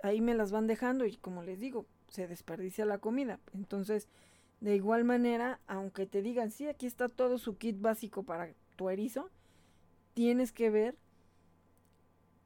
ahí 0.03 0.19
me 0.19 0.35
las 0.35 0.51
van 0.51 0.67
dejando 0.67 1.05
y 1.05 1.15
como 1.15 1.43
les 1.43 1.61
digo, 1.61 1.85
se 2.09 2.27
desperdicia 2.27 2.83
la 2.83 2.97
comida. 2.97 3.39
Entonces, 3.53 4.09
de 4.61 4.75
igual 4.75 5.03
manera, 5.03 5.59
aunque 5.67 6.05
te 6.05 6.21
digan, 6.21 6.51
sí, 6.51 6.67
aquí 6.67 6.85
está 6.85 7.09
todo 7.09 7.37
su 7.37 7.57
kit 7.57 7.79
básico 7.79 8.23
para 8.23 8.53
tu 8.75 8.89
erizo, 8.89 9.29
tienes 10.13 10.51
que 10.51 10.69
ver 10.69 10.95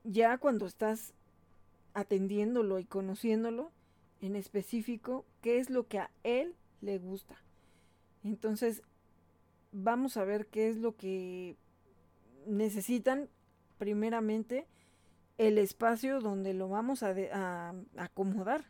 ya 0.03 0.37
cuando 0.37 0.65
estás 0.65 1.13
atendiéndolo 1.93 2.79
y 2.79 2.85
conociéndolo 2.85 3.71
en 4.21 4.35
específico 4.35 5.25
qué 5.41 5.59
es 5.59 5.69
lo 5.69 5.87
que 5.87 5.99
a 5.99 6.11
él 6.23 6.55
le 6.81 6.97
gusta. 6.97 7.41
Entonces, 8.23 8.81
vamos 9.71 10.17
a 10.17 10.23
ver 10.23 10.47
qué 10.47 10.69
es 10.69 10.77
lo 10.77 10.95
que 10.95 11.57
necesitan 12.45 13.29
primeramente 13.77 14.67
el 15.37 15.57
espacio 15.57 16.19
donde 16.19 16.53
lo 16.53 16.67
vamos 16.67 17.01
a, 17.03 17.73
acomodar. 17.97 18.65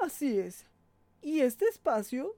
Así 0.00 0.38
es. 0.38 0.66
Y 1.22 1.40
este 1.40 1.66
espacio 1.66 2.36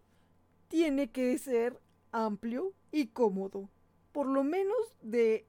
tiene 0.69 1.11
que 1.11 1.37
ser 1.39 1.81
amplio 2.11 2.73
y 2.91 3.09
cómodo, 3.09 3.69
por 4.13 4.27
lo 4.27 4.45
menos 4.45 4.77
de 5.01 5.47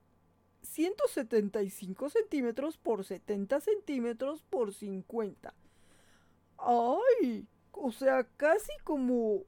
175 0.62 2.08
centímetros 2.10 2.78
por 2.78 3.04
70 3.04 3.60
centímetros 3.60 4.42
por 4.42 4.72
50. 4.72 5.54
¡Ay! 6.58 7.46
O 7.72 7.92
sea, 7.92 8.24
casi 8.36 8.72
como 8.84 9.44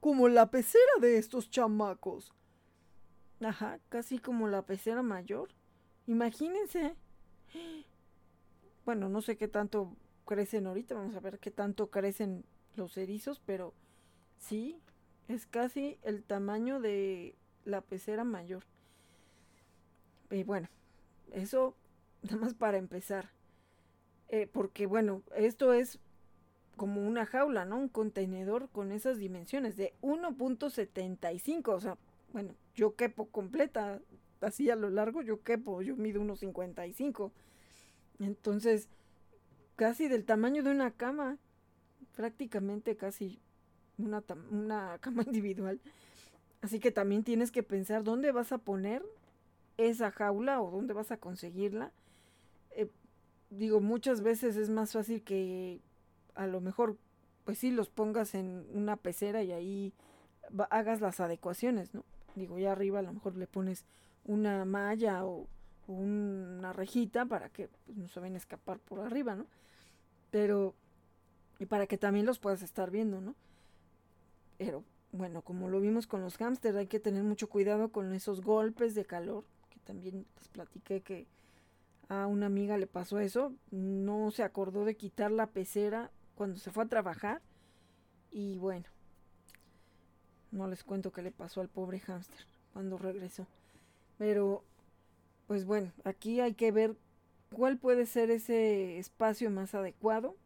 como 0.00 0.28
la 0.28 0.50
pecera 0.50 0.92
de 1.00 1.18
estos 1.18 1.50
chamacos. 1.50 2.32
Ajá, 3.40 3.78
casi 3.88 4.18
como 4.18 4.48
la 4.48 4.62
pecera 4.62 5.02
mayor. 5.02 5.50
Imagínense. 6.06 6.96
Bueno, 8.84 9.08
no 9.08 9.20
sé 9.20 9.36
qué 9.36 9.46
tanto 9.46 9.94
crecen 10.24 10.66
ahorita, 10.66 10.94
vamos 10.94 11.14
a 11.14 11.20
ver 11.20 11.38
qué 11.38 11.50
tanto 11.50 11.90
crecen 11.90 12.44
los 12.76 12.96
erizos, 12.96 13.40
pero 13.44 13.74
sí, 14.38 14.80
es 15.28 15.46
casi 15.46 15.98
el 16.02 16.22
tamaño 16.22 16.80
de 16.80 17.34
la 17.64 17.80
pecera 17.80 18.24
mayor. 18.24 18.64
Y 20.30 20.44
bueno, 20.44 20.68
eso 21.32 21.74
nada 22.22 22.36
más 22.36 22.54
para 22.54 22.78
empezar. 22.78 23.30
Eh, 24.28 24.46
porque 24.46 24.86
bueno, 24.86 25.22
esto 25.34 25.72
es 25.72 25.98
como 26.76 27.06
una 27.06 27.26
jaula, 27.26 27.64
¿no? 27.64 27.76
Un 27.76 27.88
contenedor 27.88 28.68
con 28.70 28.92
esas 28.92 29.18
dimensiones 29.18 29.76
de 29.76 29.92
1.75, 30.02 31.74
o 31.74 31.80
sea, 31.80 31.98
bueno, 32.32 32.54
yo 32.74 32.94
quepo 32.94 33.26
completa, 33.26 34.00
así 34.40 34.70
a 34.70 34.76
lo 34.76 34.88
largo 34.88 35.20
yo 35.20 35.42
quepo, 35.42 35.82
yo 35.82 35.96
mido 35.96 36.22
1.55. 36.22 37.32
Entonces, 38.20 38.88
casi 39.76 40.08
del 40.08 40.24
tamaño 40.24 40.62
de 40.62 40.70
una 40.70 40.92
cama, 40.92 41.38
prácticamente 42.20 42.98
casi 42.98 43.40
una, 43.96 44.22
una 44.50 44.98
cama 45.00 45.22
individual. 45.22 45.80
Así 46.60 46.78
que 46.78 46.90
también 46.90 47.24
tienes 47.24 47.50
que 47.50 47.62
pensar 47.62 48.04
dónde 48.04 48.30
vas 48.30 48.52
a 48.52 48.58
poner 48.58 49.02
esa 49.78 50.10
jaula 50.10 50.60
o 50.60 50.70
dónde 50.70 50.92
vas 50.92 51.10
a 51.12 51.16
conseguirla. 51.16 51.92
Eh, 52.72 52.90
digo, 53.48 53.80
muchas 53.80 54.20
veces 54.20 54.56
es 54.56 54.68
más 54.68 54.92
fácil 54.92 55.22
que 55.22 55.80
a 56.34 56.46
lo 56.46 56.60
mejor, 56.60 56.98
pues 57.46 57.56
sí, 57.56 57.70
los 57.70 57.88
pongas 57.88 58.34
en 58.34 58.66
una 58.74 58.98
pecera 58.98 59.42
y 59.42 59.52
ahí 59.52 59.94
hagas 60.68 61.00
las 61.00 61.20
adecuaciones, 61.20 61.94
¿no? 61.94 62.04
Digo, 62.34 62.58
ya 62.58 62.72
arriba 62.72 62.98
a 62.98 63.02
lo 63.02 63.14
mejor 63.14 63.34
le 63.38 63.46
pones 63.46 63.86
una 64.26 64.66
malla 64.66 65.24
o, 65.24 65.46
una 65.86 66.74
rejita 66.74 67.24
para 67.24 67.48
que 67.48 67.68
pues, 67.86 67.96
no 67.96 68.08
se 68.08 68.20
vayan 68.20 68.34
a 68.34 68.38
escapar 68.38 68.78
por 68.78 69.00
arriba, 69.00 69.34
¿no? 69.36 69.46
Pero, 70.30 70.74
y 71.60 71.66
para 71.66 71.86
que 71.86 71.98
también 71.98 72.26
los 72.26 72.40
puedas 72.40 72.62
estar 72.62 72.90
viendo, 72.90 73.20
¿no? 73.20 73.36
Pero, 74.58 74.82
bueno, 75.12 75.42
como 75.42 75.68
lo 75.68 75.78
vimos 75.80 76.06
con 76.06 76.22
los 76.22 76.38
hámsters, 76.38 76.76
hay 76.76 76.86
que 76.86 76.98
tener 76.98 77.22
mucho 77.22 77.48
cuidado 77.48 77.92
con 77.92 78.12
esos 78.14 78.40
golpes 78.40 78.94
de 78.94 79.04
calor, 79.04 79.44
que 79.68 79.78
también 79.80 80.26
les 80.36 80.48
platiqué 80.48 81.02
que 81.02 81.26
a 82.08 82.26
una 82.26 82.46
amiga 82.46 82.78
le 82.78 82.86
pasó 82.86 83.20
eso, 83.20 83.52
no 83.70 84.30
se 84.30 84.42
acordó 84.42 84.86
de 84.86 84.96
quitar 84.96 85.30
la 85.30 85.46
pecera 85.46 86.10
cuando 86.34 86.58
se 86.58 86.70
fue 86.70 86.84
a 86.84 86.88
trabajar. 86.88 87.42
Y 88.32 88.56
bueno, 88.56 88.86
no 90.52 90.66
les 90.66 90.82
cuento 90.82 91.12
qué 91.12 91.20
le 91.20 91.30
pasó 91.30 91.60
al 91.60 91.68
pobre 91.68 92.00
hámster 92.00 92.46
cuando 92.72 92.96
regresó. 92.96 93.46
Pero, 94.16 94.64
pues 95.46 95.66
bueno, 95.66 95.92
aquí 96.04 96.40
hay 96.40 96.54
que 96.54 96.72
ver 96.72 96.96
cuál 97.52 97.76
puede 97.76 98.06
ser 98.06 98.30
ese 98.30 98.98
espacio 98.98 99.50
más 99.50 99.74
adecuado. 99.74 100.36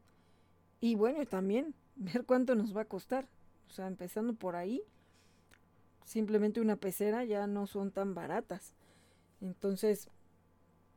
Y 0.85 0.97
bueno, 0.97 1.25
también 1.25 1.75
ver 1.97 2.27
cuánto 2.27 2.55
nos 2.55 2.77
va 2.77 2.83
a 2.83 2.85
costar. 2.85 3.27
O 3.69 3.71
sea, 3.71 3.87
empezando 3.87 4.35
por 4.35 4.55
ahí, 4.55 4.83
simplemente 6.05 6.61
una 6.61 6.77
pecera 6.77 7.25
ya 7.25 7.47
no 7.47 7.67
son 7.67 7.91
tan 7.91 8.15
baratas. 8.15 8.75
Entonces, 9.41 10.11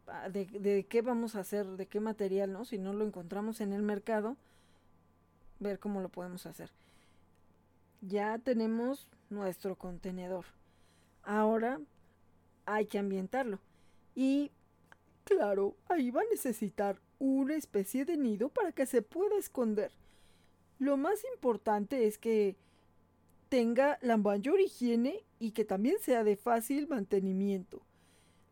ah, 0.07 0.27
¿de, 0.27 0.45
de 0.45 0.85
qué 0.87 1.01
vamos 1.01 1.35
a 1.35 1.39
hacer? 1.39 1.65
¿De 1.65 1.85
qué 1.85 2.01
material, 2.01 2.51
no? 2.51 2.65
Si 2.65 2.77
no 2.77 2.91
lo 2.91 3.05
encontramos 3.05 3.61
en 3.61 3.71
el 3.71 3.81
mercado, 3.81 4.35
ver 5.61 5.79
cómo 5.79 6.01
lo 6.01 6.09
podemos 6.09 6.45
hacer. 6.47 6.69
Ya 8.01 8.39
tenemos 8.39 9.07
nuestro 9.29 9.77
contenedor. 9.77 10.43
Ahora 11.23 11.79
hay 12.65 12.87
que 12.87 12.99
ambientarlo. 12.99 13.59
Y 14.15 14.51
claro, 15.23 15.77
ahí 15.87 16.11
va 16.11 16.19
a 16.19 16.29
necesitar 16.29 16.99
una 17.19 17.55
especie 17.55 18.05
de 18.05 18.17
nido 18.17 18.49
para 18.49 18.71
que 18.71 18.85
se 18.85 19.01
pueda 19.01 19.37
esconder. 19.37 19.91
Lo 20.79 20.97
más 20.97 21.23
importante 21.33 22.05
es 22.05 22.17
que 22.17 22.55
tenga 23.49 23.97
la 24.01 24.17
mayor 24.17 24.59
higiene 24.59 25.23
y 25.39 25.51
que 25.51 25.65
también 25.65 25.97
sea 25.99 26.23
de 26.23 26.35
fácil 26.35 26.87
mantenimiento. 26.87 27.81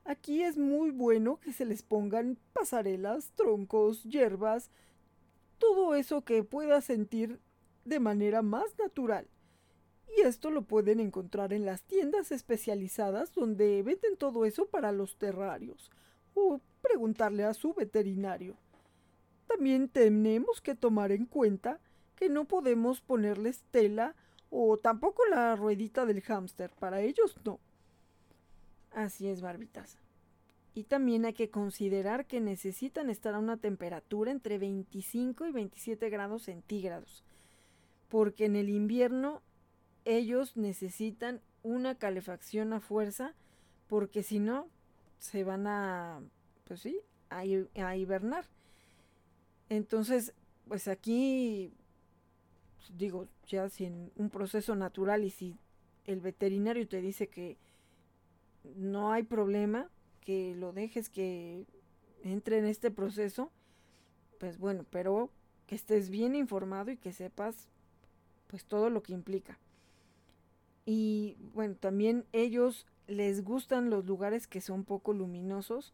Aquí 0.04 0.44
es 0.44 0.58
muy 0.58 0.92
bueno 0.92 1.40
que 1.40 1.52
se 1.52 1.66
les 1.66 1.84
pongan 1.84 2.38
pasarelas, 2.54 3.32
troncos, 3.36 4.04
hierbas, 4.04 4.70
todo 5.58 5.96
eso 5.96 6.24
que 6.24 6.44
pueda 6.44 6.82
sentir 6.82 7.40
de 7.86 8.00
manera 8.00 8.42
más 8.42 8.78
natural. 8.78 9.28
Y 10.18 10.22
esto 10.22 10.50
lo 10.50 10.62
pueden 10.64 11.00
encontrar 11.00 11.54
en 11.54 11.66
las 11.66 11.84
tiendas 11.84 12.32
especializadas 12.32 13.34
donde 13.34 13.84
venden 13.84 14.16
todo 14.18 14.46
eso 14.46 14.68
para 14.68 14.92
los 14.92 15.18
terrarios 15.18 15.92
o 16.36 16.62
preguntarle 16.82 17.44
a 17.44 17.56
su 17.56 17.74
veterinario. 17.74 18.56
También 19.48 19.90
tenemos 19.90 20.62
que 20.62 20.76
tomar 20.76 21.12
en 21.12 21.26
cuenta 21.26 21.80
que 22.16 22.30
no 22.30 22.46
podemos 22.46 23.02
ponerles 23.02 23.64
tela 23.72 24.16
o 24.50 24.78
tampoco 24.78 25.26
la 25.26 25.56
ruedita 25.56 26.06
del 26.06 26.22
hámster, 26.22 26.72
para 26.72 27.02
ellos 27.02 27.36
no. 27.44 27.60
Así 28.92 29.28
es, 29.28 29.42
barbitas. 29.42 29.98
Y 30.74 30.84
también 30.84 31.26
hay 31.26 31.34
que 31.34 31.50
considerar 31.50 32.26
que 32.26 32.42
necesitan 32.42 33.10
estar 33.10 33.34
a 33.34 33.40
una 33.40 33.58
temperatura 33.58 34.32
entre 34.32 34.58
25 34.58 35.46
y 35.48 35.52
27 35.52 36.10
grados 36.10 36.44
centígrados, 36.44 37.24
porque 38.10 38.46
en 38.46 38.56
el 38.56 38.70
invierno 38.70 39.42
ellos 40.06 40.56
necesitan 40.56 41.42
una 41.64 41.96
calefacción 41.96 42.74
a 42.74 42.80
fuerza, 42.80 43.34
porque 43.88 44.22
si 44.22 44.40
no, 44.40 44.68
se 45.20 45.44
van 45.44 45.68
a, 45.68 46.22
pues 46.66 46.82
sí, 46.82 47.00
a, 47.30 47.46
hibernar. 47.96 48.46
Entonces, 49.70 50.34
pues 50.68 50.88
aquí 50.88 51.74
digo, 52.98 53.28
ya 53.48 53.70
si 53.70 53.86
en 53.86 54.12
un 54.16 54.30
proceso 54.30 54.76
natural 54.76 55.24
y 55.24 55.30
si 55.30 55.58
el 56.06 56.22
veterinario 56.22 56.88
te 56.88 57.02
dice 57.02 57.28
que 57.28 57.58
no 58.76 59.12
hay 59.12 59.24
problema, 59.24 59.90
que 60.22 60.56
lo 60.56 60.72
dejes 60.72 61.10
que 61.10 61.66
entre 62.24 62.60
en 62.60 62.66
este 62.66 62.92
proceso, 62.92 63.52
pues 64.40 64.58
bueno, 64.58 64.86
pero 64.90 65.30
que 65.68 65.76
estés 65.76 66.10
bien 66.10 66.36
informado 66.36 66.92
y 66.92 66.98
que 66.98 67.12
sepas 67.12 67.68
pues 68.48 68.66
todo 68.66 68.90
lo 68.90 69.02
que 69.02 69.14
implica. 69.14 69.58
Y 70.86 71.38
bueno, 71.54 71.76
también 71.76 72.26
ellos 72.32 72.86
les 73.08 73.44
gustan 73.44 73.90
los 73.90 74.06
lugares 74.06 74.48
que 74.48 74.62
son 74.62 74.84
poco 74.84 75.14
luminosos. 75.14 75.94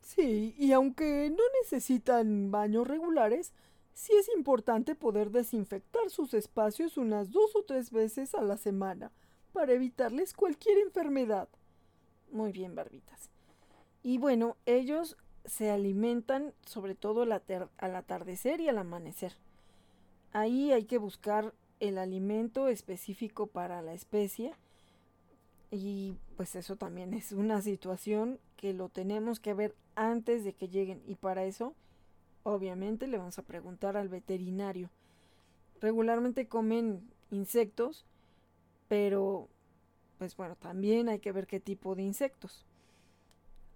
Sí, 0.00 0.54
y 0.58 0.72
aunque 0.72 1.30
no 1.30 1.42
necesitan 1.62 2.50
baños 2.50 2.86
regulares, 2.86 3.52
sí 3.94 4.12
es 4.18 4.28
importante 4.36 4.94
poder 4.94 5.30
desinfectar 5.30 6.10
sus 6.10 6.34
espacios 6.34 6.96
unas 6.96 7.30
dos 7.30 7.54
o 7.56 7.62
tres 7.62 7.90
veces 7.90 8.34
a 8.34 8.42
la 8.42 8.56
semana 8.56 9.12
para 9.52 9.72
evitarles 9.72 10.32
cualquier 10.32 10.78
enfermedad. 10.78 11.48
Muy 12.30 12.52
bien, 12.52 12.74
barbitas. 12.74 13.30
Y 14.02 14.18
bueno, 14.18 14.56
ellos 14.66 15.16
se 15.44 15.70
alimentan 15.70 16.54
sobre 16.64 16.94
todo 16.94 17.22
al, 17.22 17.32
atardecer 17.32 18.60
y 18.60 18.68
al 18.68 18.78
amanecer. 18.78 19.34
Ahí 20.32 20.72
hay 20.72 20.84
que 20.84 20.98
buscar 20.98 21.54
el 21.80 21.98
alimento 21.98 22.68
específico 22.68 23.48
para 23.48 23.82
la 23.82 23.92
especie 23.92 24.54
y 25.72 26.14
pues 26.36 26.54
eso 26.54 26.76
también 26.76 27.14
es 27.14 27.32
una 27.32 27.62
situación 27.62 28.38
que 28.58 28.74
lo 28.74 28.90
tenemos 28.90 29.40
que 29.40 29.54
ver 29.54 29.74
antes 29.96 30.44
de 30.44 30.52
que 30.52 30.68
lleguen 30.68 31.02
y 31.06 31.14
para 31.14 31.44
eso 31.44 31.74
obviamente 32.42 33.06
le 33.06 33.16
vamos 33.16 33.38
a 33.38 33.42
preguntar 33.42 33.96
al 33.96 34.10
veterinario. 34.10 34.90
Regularmente 35.80 36.46
comen 36.46 37.08
insectos, 37.30 38.04
pero 38.88 39.48
pues 40.18 40.36
bueno, 40.36 40.56
también 40.56 41.08
hay 41.08 41.20
que 41.20 41.32
ver 41.32 41.46
qué 41.46 41.58
tipo 41.58 41.94
de 41.94 42.02
insectos. 42.02 42.66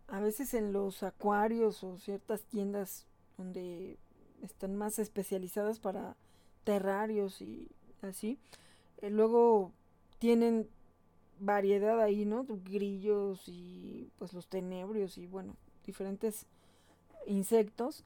A 0.09 0.21
veces 0.21 0.53
en 0.53 0.75
los 0.75 1.03
acuarios 1.03 1.83
o 1.83 1.99
ciertas 1.99 2.43
tiendas 2.43 3.07
donde 3.39 3.97
están 4.43 4.77
más 4.77 4.99
especializadas 4.99 5.81
para 5.81 6.15
terrarios 6.65 7.41
y 7.41 7.69
así, 8.03 8.39
eh, 9.01 9.09
luego 9.09 9.73
tienen 10.19 10.69
variedad 11.39 12.01
ahí, 12.01 12.25
¿no? 12.25 12.47
Grillos 12.65 13.43
y 13.47 14.11
pues 14.19 14.33
los 14.33 14.49
tenebrios 14.49 15.19
y 15.19 15.27
bueno, 15.27 15.57
diferentes 15.85 16.47
insectos 17.27 18.05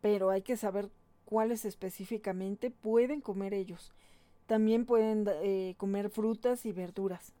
pero 0.00 0.30
hay 0.30 0.42
que 0.42 0.56
saber 0.56 0.90
cuáles 1.24 1.64
específicamente 1.64 2.70
pueden 2.70 3.20
comer 3.20 3.54
ellos. 3.54 3.92
También 4.46 4.86
pueden 4.86 5.28
eh, 5.42 5.74
comer 5.76 6.10
frutas 6.10 6.64
y 6.64 6.72
verduras, 6.72 7.32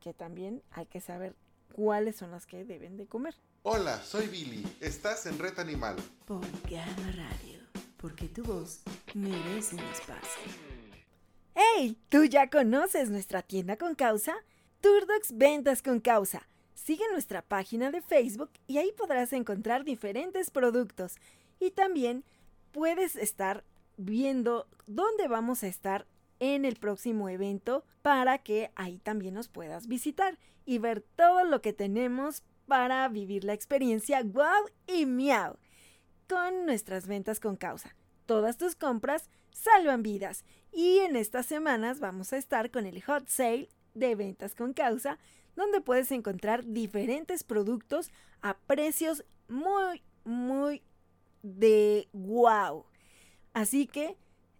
que 0.00 0.12
también 0.12 0.62
hay 0.70 0.86
que 0.86 1.00
saber 1.00 1.34
cuáles 1.72 2.16
son 2.16 2.30
las 2.30 2.46
que 2.46 2.64
deben 2.64 2.96
de 2.96 3.06
comer. 3.06 3.34
Hola, 3.62 4.02
soy 4.02 4.26
Billy. 4.26 4.66
Estás 4.80 5.26
en 5.26 5.38
Red 5.38 5.58
Animal. 5.58 5.96
Por 6.26 6.44
Gama 6.68 7.12
Radio, 7.12 7.60
porque 7.96 8.28
tu 8.28 8.42
voz 8.42 8.82
merece 9.14 9.76
un 9.76 9.82
espacio. 9.84 10.52
¡Hey! 11.54 11.96
¿Tú 12.08 12.24
ya 12.24 12.48
conoces 12.48 13.10
nuestra 13.10 13.42
tienda 13.42 13.76
con 13.76 13.94
causa? 13.94 14.34
Turdox 14.80 15.36
Ventas 15.36 15.82
con 15.82 16.00
Causa. 16.00 16.48
Sigue 16.74 17.04
nuestra 17.12 17.42
página 17.42 17.90
de 17.90 18.00
Facebook 18.00 18.50
y 18.66 18.78
ahí 18.78 18.92
podrás 18.96 19.32
encontrar 19.34 19.84
diferentes 19.84 20.50
productos 20.50 21.16
y 21.58 21.70
también 21.70 22.24
puedes 22.72 23.16
estar 23.16 23.64
viendo 23.98 24.66
dónde 24.86 25.28
vamos 25.28 25.62
a 25.62 25.66
estar 25.66 26.06
en 26.38 26.64
el 26.64 26.76
próximo 26.76 27.28
evento 27.28 27.84
para 28.00 28.38
que 28.38 28.70
ahí 28.74 28.98
también 28.98 29.34
nos 29.34 29.48
puedas 29.48 29.86
visitar 29.86 30.38
y 30.64 30.78
ver 30.78 31.02
todo 31.14 31.44
lo 31.44 31.60
que 31.60 31.74
tenemos 31.74 32.42
para 32.66 33.06
vivir 33.08 33.44
la 33.44 33.52
experiencia 33.52 34.22
wow 34.22 34.64
y 34.86 35.04
miau 35.04 35.58
con 36.26 36.64
nuestras 36.64 37.06
ventas 37.06 37.38
con 37.38 37.56
causa. 37.56 37.94
Todas 38.24 38.56
tus 38.56 38.76
compras 38.76 39.28
salvan 39.50 40.02
vidas 40.02 40.44
y 40.72 41.00
en 41.00 41.16
estas 41.16 41.44
semanas 41.44 42.00
vamos 42.00 42.32
a 42.32 42.38
estar 42.38 42.70
con 42.70 42.86
el 42.86 43.02
hot 43.02 43.28
sale 43.28 43.68
de 43.94 44.14
ventas 44.14 44.54
con 44.54 44.72
causa 44.72 45.18
donde 45.56 45.80
puedes 45.80 46.10
encontrar 46.12 46.64
diferentes 46.64 47.44
productos 47.44 48.10
a 48.40 48.56
precios 48.58 49.24
muy 49.48 50.02
muy 50.24 50.82
de 51.42 52.08
wow. 52.12 52.84
Así 53.52 53.86
que 53.86 54.16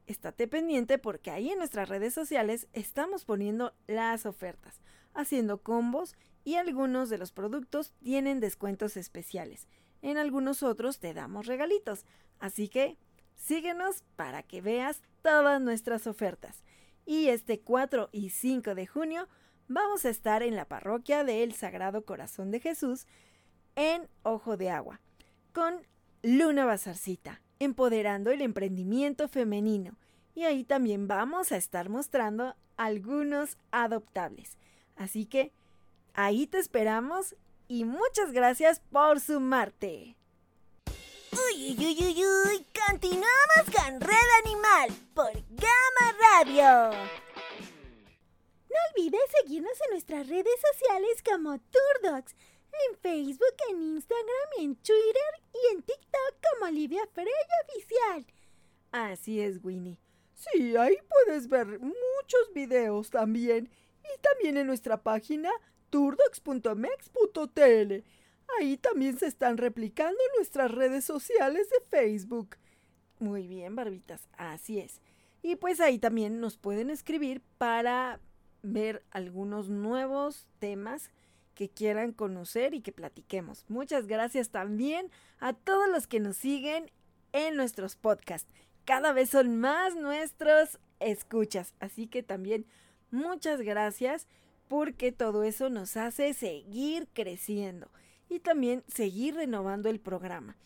estate 0.07 0.49
pendiente 0.49 0.99
porque 0.99 1.31
ahí 1.31 1.51
en 1.51 1.59
nuestras 1.59 1.89
redes 1.89 2.15
sociales 2.15 2.67
estamos 2.73 3.25
poniendo 3.25 3.73
las 3.87 4.27
ofertas, 4.27 4.81
haciendo 5.15 5.63
combos 5.63 6.17
y 6.45 6.57
algunos 6.57 7.11
de 7.11 7.19
los 7.19 7.33
productos 7.33 7.93
tienen 8.03 8.41
descuentos 8.41 8.97
especiales. 8.97 9.69
En 10.03 10.17
algunos 10.17 10.63
otros 10.63 10.99
te 10.99 11.15
damos 11.15 11.47
regalitos. 11.47 12.07
Así 12.39 12.69
que 12.69 12.97
síguenos 13.37 14.03
para 14.17 14.43
que 14.43 14.61
veas 14.63 15.03
todas 15.23 15.61
nuestras 15.61 16.07
ofertas. 16.07 16.65
Y 17.11 17.29
este 17.29 17.59
4 17.59 18.09
y 18.13 18.31
5 18.31 18.77
de 18.77 18.87
junio 18.87 19.27
vamos 19.67 20.05
a 20.05 20.11
estar 20.11 20.45
en 20.45 20.55
la 20.55 20.67
parroquia 20.67 21.25
del 21.25 21.53
Sagrado 21.55 22.05
Corazón 22.05 22.53
de 22.53 22.61
Jesús 22.61 23.09
en 23.75 24.09
Ojo 24.23 24.57
de 24.57 24.71
Agua 24.71 25.01
con 25.53 25.85
Luna 26.23 26.67
Bazarcita, 26.67 27.43
empoderando 27.59 28.31
el 28.31 28.43
emprendimiento 28.43 29.27
femenino. 29.27 29.97
Y 30.37 30.45
ahí 30.45 30.63
también 30.63 31.09
vamos 31.09 31.51
a 31.51 31.57
estar 31.57 31.89
mostrando 31.89 32.55
algunos 32.77 33.59
adoptables. 33.73 34.57
Así 34.95 35.27
que 35.27 35.51
ahí 36.15 36.47
te 36.47 36.61
esperamos 36.61 37.35
y 37.67 37.87
muchas 37.87 38.31
gracias 38.31 38.83
por 38.89 39.19
sumarte. 39.19 40.15
Uy, 41.33 41.77
uy, 41.79 41.97
uy, 42.01 42.25
uy, 42.25 42.67
continuamos 42.89 43.65
con 43.67 44.01
Red 44.01 44.31
Animal 44.45 44.91
por 45.15 45.33
Gama 45.33 46.17
Radio. 46.21 46.91
No 48.69 48.77
olvides 48.91 49.31
seguirnos 49.41 49.81
en 49.85 49.91
nuestras 49.93 50.29
redes 50.29 50.61
sociales 50.73 51.23
como 51.25 51.59
Turdocs 51.59 52.35
en 52.89 52.97
Facebook, 52.99 53.55
en 53.71 53.81
Instagram, 53.81 54.49
en 54.59 54.75
Twitter 54.77 55.41
y 55.55 55.75
en 55.75 55.83
TikTok 55.83 56.35
como 56.51 56.67
Olivia 56.69 57.07
Freya 57.13 57.31
Oficial. 57.69 58.27
Así 58.91 59.41
es, 59.41 59.61
Winnie. 59.63 60.01
Sí, 60.35 60.77
ahí 60.77 60.97
puedes 61.09 61.49
ver 61.49 61.79
muchos 61.79 62.53
videos 62.55 63.11
también. 63.11 63.71
Y 64.03 64.19
también 64.21 64.57
en 64.57 64.67
nuestra 64.67 65.01
página 65.01 65.53
turdox.mex.tl. 65.91 68.05
Ahí 68.59 68.77
también 68.77 69.19
se 69.19 69.27
están 69.27 69.57
replicando 69.57 70.19
nuestras 70.37 70.71
redes 70.71 71.05
sociales 71.05 71.69
de 71.71 71.81
Facebook. 71.89 72.57
Muy 73.19 73.47
bien, 73.47 73.77
barbitas, 73.77 74.29
así 74.37 74.79
es. 74.79 75.01
Y 75.43 75.57
pues 75.57 75.81
ahí 75.81 75.99
también 75.99 76.41
nos 76.41 76.57
pueden 76.57 76.91
escribir 76.91 77.43
para 77.59 78.21
ver 78.63 79.03
algunos 79.11 79.69
nuevos 79.69 80.47
temas 80.59 81.11
que 81.55 81.69
quieran 81.69 82.13
conocer 82.13 82.75
y 82.75 82.81
que 82.81 82.93
platiquemos. 82.93 83.65
Muchas 83.69 84.07
gracias 84.07 84.51
también 84.51 85.11
a 85.39 85.53
todos 85.53 85.89
los 85.89 86.07
que 86.07 86.21
nos 86.21 86.37
siguen 86.37 86.91
en 87.33 87.57
nuestros 87.57 87.97
podcasts. 87.97 88.51
Cada 88.85 89.13
vez 89.13 89.31
son 89.31 89.59
más 89.59 89.95
nuestros 89.95 90.79
escuchas, 91.01 91.75
así 91.81 92.07
que 92.07 92.23
también 92.23 92.67
muchas 93.11 93.61
gracias 93.61 94.27
porque 94.69 95.13
todo 95.13 95.43
eso 95.43 95.69
nos 95.69 95.97
hace 95.97 96.33
seguir 96.33 97.09
creciendo 97.13 97.91
y 98.31 98.39
también 98.39 98.83
seguir 98.87 99.35
renovando 99.35 99.91
el 99.91 100.01
programa. 100.01 100.57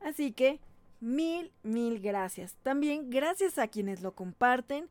Así 0.00 0.32
que 0.32 0.60
mil, 1.00 1.52
mil 1.62 2.00
gracias. 2.00 2.54
También 2.62 3.10
gracias 3.10 3.58
a 3.58 3.68
quienes 3.68 4.00
lo 4.00 4.12
comparten 4.12 4.88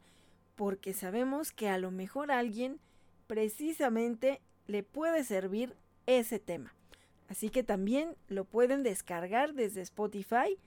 porque 0.55 0.93
sabemos 0.93 1.51
que 1.51 1.69
a 1.69 1.77
lo 1.77 1.89
mejor 1.89 2.31
a 2.31 2.39
alguien 2.39 2.79
precisamente 3.25 4.41
le 4.67 4.83
puede 4.83 5.23
servir 5.23 5.75
ese 6.05 6.39
tema. 6.39 6.73
Así 7.29 7.49
que 7.49 7.63
también 7.63 8.15
lo 8.27 8.45
pueden 8.45 8.83
descargar 8.83 9.53
desde 9.53 9.81
Spotify 9.81 10.57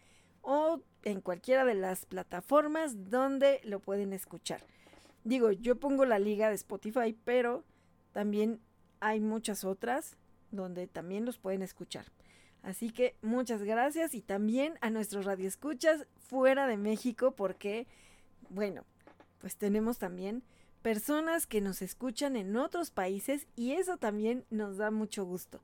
o 0.43 0.81
en 1.05 1.21
cualquiera 1.21 1.65
de 1.65 1.75
las 1.75 2.07
plataformas 2.07 3.11
donde 3.11 3.61
lo 3.65 3.81
pueden 3.81 4.13
escuchar. 4.13 4.63
Digo, 5.25 5.53
yo 5.53 5.77
pongo 5.77 6.05
la 6.07 6.19
liga 6.19 6.49
de 6.49 6.55
Spotify, 6.55 7.17
pero 7.25 7.65
también 8.13 8.61
hay 9.01 9.21
muchas 9.21 9.65
otras 9.65 10.17
donde 10.51 10.87
también 10.87 11.25
los 11.25 11.39
pueden 11.39 11.63
escuchar. 11.63 12.07
Así 12.63 12.91
que 12.91 13.17
muchas 13.23 13.63
gracias 13.63 14.15
y 14.15 14.21
también 14.21 14.75
a 14.81 14.91
nuestros 14.91 15.25
radioescuchas 15.25 16.07
fuera 16.19 16.67
de 16.67 16.77
México 16.77 17.33
porque, 17.33 17.87
bueno, 18.51 18.85
pues 19.39 19.57
tenemos 19.57 19.99
también 19.99 20.43
personas 20.83 21.47
que 21.47 21.61
nos 21.61 21.83
escuchan 21.83 22.37
en 22.37 22.57
otros 22.57 22.91
países 22.91 23.47
y 23.57 23.73
eso 23.73 23.97
también 23.97 24.45
nos 24.51 24.77
da 24.77 24.91
mucho 24.91 25.25
gusto. 25.25 25.63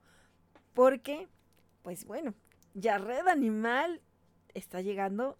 Porque, 0.73 1.29
pues 1.83 2.07
bueno, 2.07 2.35
ya 2.75 2.99
Red 2.99 3.29
Animal 3.29 4.01
está 4.55 4.81
llegando 4.81 5.39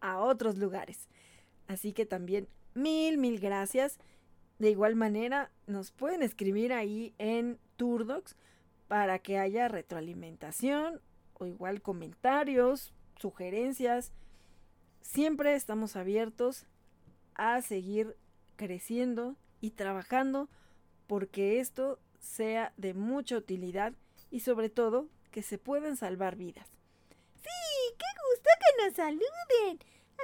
a 0.00 0.18
otros 0.18 0.56
lugares. 0.56 1.08
Así 1.66 1.92
que 1.92 2.06
también 2.06 2.48
mil, 2.74 3.18
mil 3.18 3.40
gracias. 3.40 3.98
De 4.58 4.70
igual 4.70 4.94
manera, 4.94 5.50
nos 5.66 5.90
pueden 5.92 6.22
escribir 6.22 6.72
ahí 6.72 7.14
en 7.18 7.58
Turdocs 7.76 8.36
para 8.88 9.18
que 9.18 9.38
haya 9.38 9.68
retroalimentación 9.68 11.00
o 11.34 11.46
igual 11.46 11.82
comentarios, 11.82 12.92
sugerencias. 13.16 14.12
Siempre 15.00 15.54
estamos 15.54 15.96
abiertos 15.96 16.66
a 17.34 17.60
seguir 17.62 18.16
creciendo 18.56 19.36
y 19.60 19.72
trabajando 19.72 20.48
porque 21.06 21.60
esto 21.60 21.98
sea 22.18 22.72
de 22.76 22.94
mucha 22.94 23.36
utilidad 23.36 23.92
y 24.30 24.40
sobre 24.40 24.70
todo 24.70 25.08
que 25.30 25.42
se 25.42 25.58
puedan 25.58 25.96
salvar 25.96 26.36
vidas. 26.36 26.68
Sí, 27.36 27.94
qué 27.98 28.06
gusto 28.30 28.50
que 28.60 28.84
nos 28.84 28.94
saluden. 28.94 29.78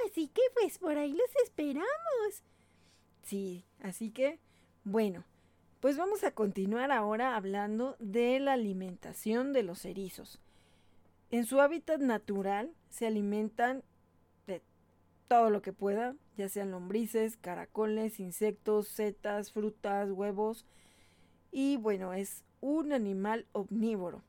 Así 0.05 0.27
que 0.27 0.41
pues 0.53 0.79
por 0.79 0.97
ahí 0.97 1.11
los 1.13 1.35
esperamos. 1.43 2.43
Sí, 3.23 3.65
así 3.81 4.11
que, 4.11 4.39
bueno, 4.83 5.23
pues 5.81 5.97
vamos 5.97 6.23
a 6.23 6.31
continuar 6.31 6.91
ahora 6.91 7.35
hablando 7.35 7.95
de 7.99 8.39
la 8.39 8.53
alimentación 8.53 9.51
de 9.51 9.63
los 9.63 9.83
erizos. 9.83 10.39
En 11.31 11.43
su 11.45 11.59
hábitat 11.59 11.99
natural 11.99 12.71
se 12.89 13.07
alimentan 13.07 13.83
de 14.45 14.61
todo 15.27 15.49
lo 15.49 15.63
que 15.63 15.73
pueda, 15.73 16.15
ya 16.37 16.49
sean 16.49 16.69
lombrices, 16.69 17.35
caracoles, 17.35 18.19
insectos, 18.19 18.89
setas, 18.89 19.51
frutas, 19.51 20.11
huevos. 20.11 20.67
Y 21.51 21.77
bueno, 21.77 22.13
es 22.13 22.43
un 22.61 22.93
animal 22.93 23.47
omnívoro. 23.51 24.21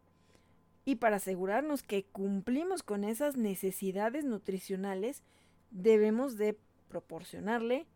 Y 0.87 0.97
para 0.97 1.17
asegurarnos 1.17 1.83
que 1.83 2.05
cumplimos 2.05 2.83
con 2.83 3.05
esas 3.05 3.37
necesidades 3.37 4.25
nutricionales, 4.25 5.23
debemos 5.71 6.39
de 6.39 6.57
proporcionarle 6.89 7.87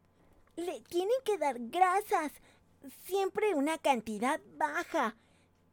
le 0.56 0.80
tienen 0.80 1.16
que 1.24 1.38
dar 1.38 1.56
grasas, 1.58 2.32
siempre 3.04 3.54
una 3.54 3.78
cantidad 3.78 4.40
baja. 4.56 5.16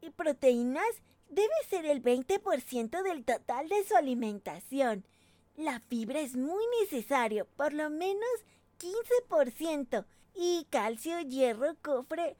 Y 0.02 0.10
proteínas 0.10 1.02
debe 1.30 1.54
ser 1.70 1.86
el 1.86 2.02
20% 2.04 3.04
del 3.04 3.26
total 3.26 3.70
de 3.70 3.84
su 3.84 3.96
alimentación. 3.96 5.06
La 5.56 5.80
fibra 5.82 6.20
es 6.20 6.36
muy 6.36 6.64
necesario, 6.82 7.48
por 7.56 7.74
lo 7.74 7.90
menos 7.90 8.30
15%. 8.80 10.06
Y 10.36 10.66
calcio, 10.72 11.22
hierro, 11.22 11.76
cofre, 11.82 12.36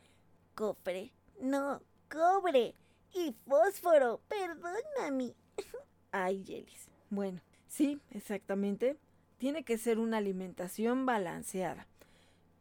cofre, 0.56 1.14
no, 1.40 1.82
cobre. 2.10 2.76
Y 3.14 3.36
fósforo, 3.48 4.22
perdón, 4.28 4.82
mami. 5.00 5.36
Ay, 6.12 6.44
Yelis. 6.44 6.90
Bueno, 7.10 7.42
sí, 7.68 8.00
exactamente. 8.12 8.98
Tiene 9.38 9.64
que 9.64 9.78
ser 9.78 10.00
una 10.00 10.18
alimentación 10.18 11.06
balanceada. 11.06 11.88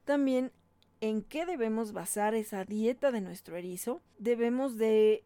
También 0.04 0.52
en 1.02 1.22
qué 1.22 1.44
debemos 1.44 1.92
basar 1.92 2.34
esa 2.36 2.64
dieta 2.64 3.10
de 3.10 3.20
nuestro 3.20 3.56
erizo. 3.56 4.00
Debemos 4.18 4.78
de 4.78 5.24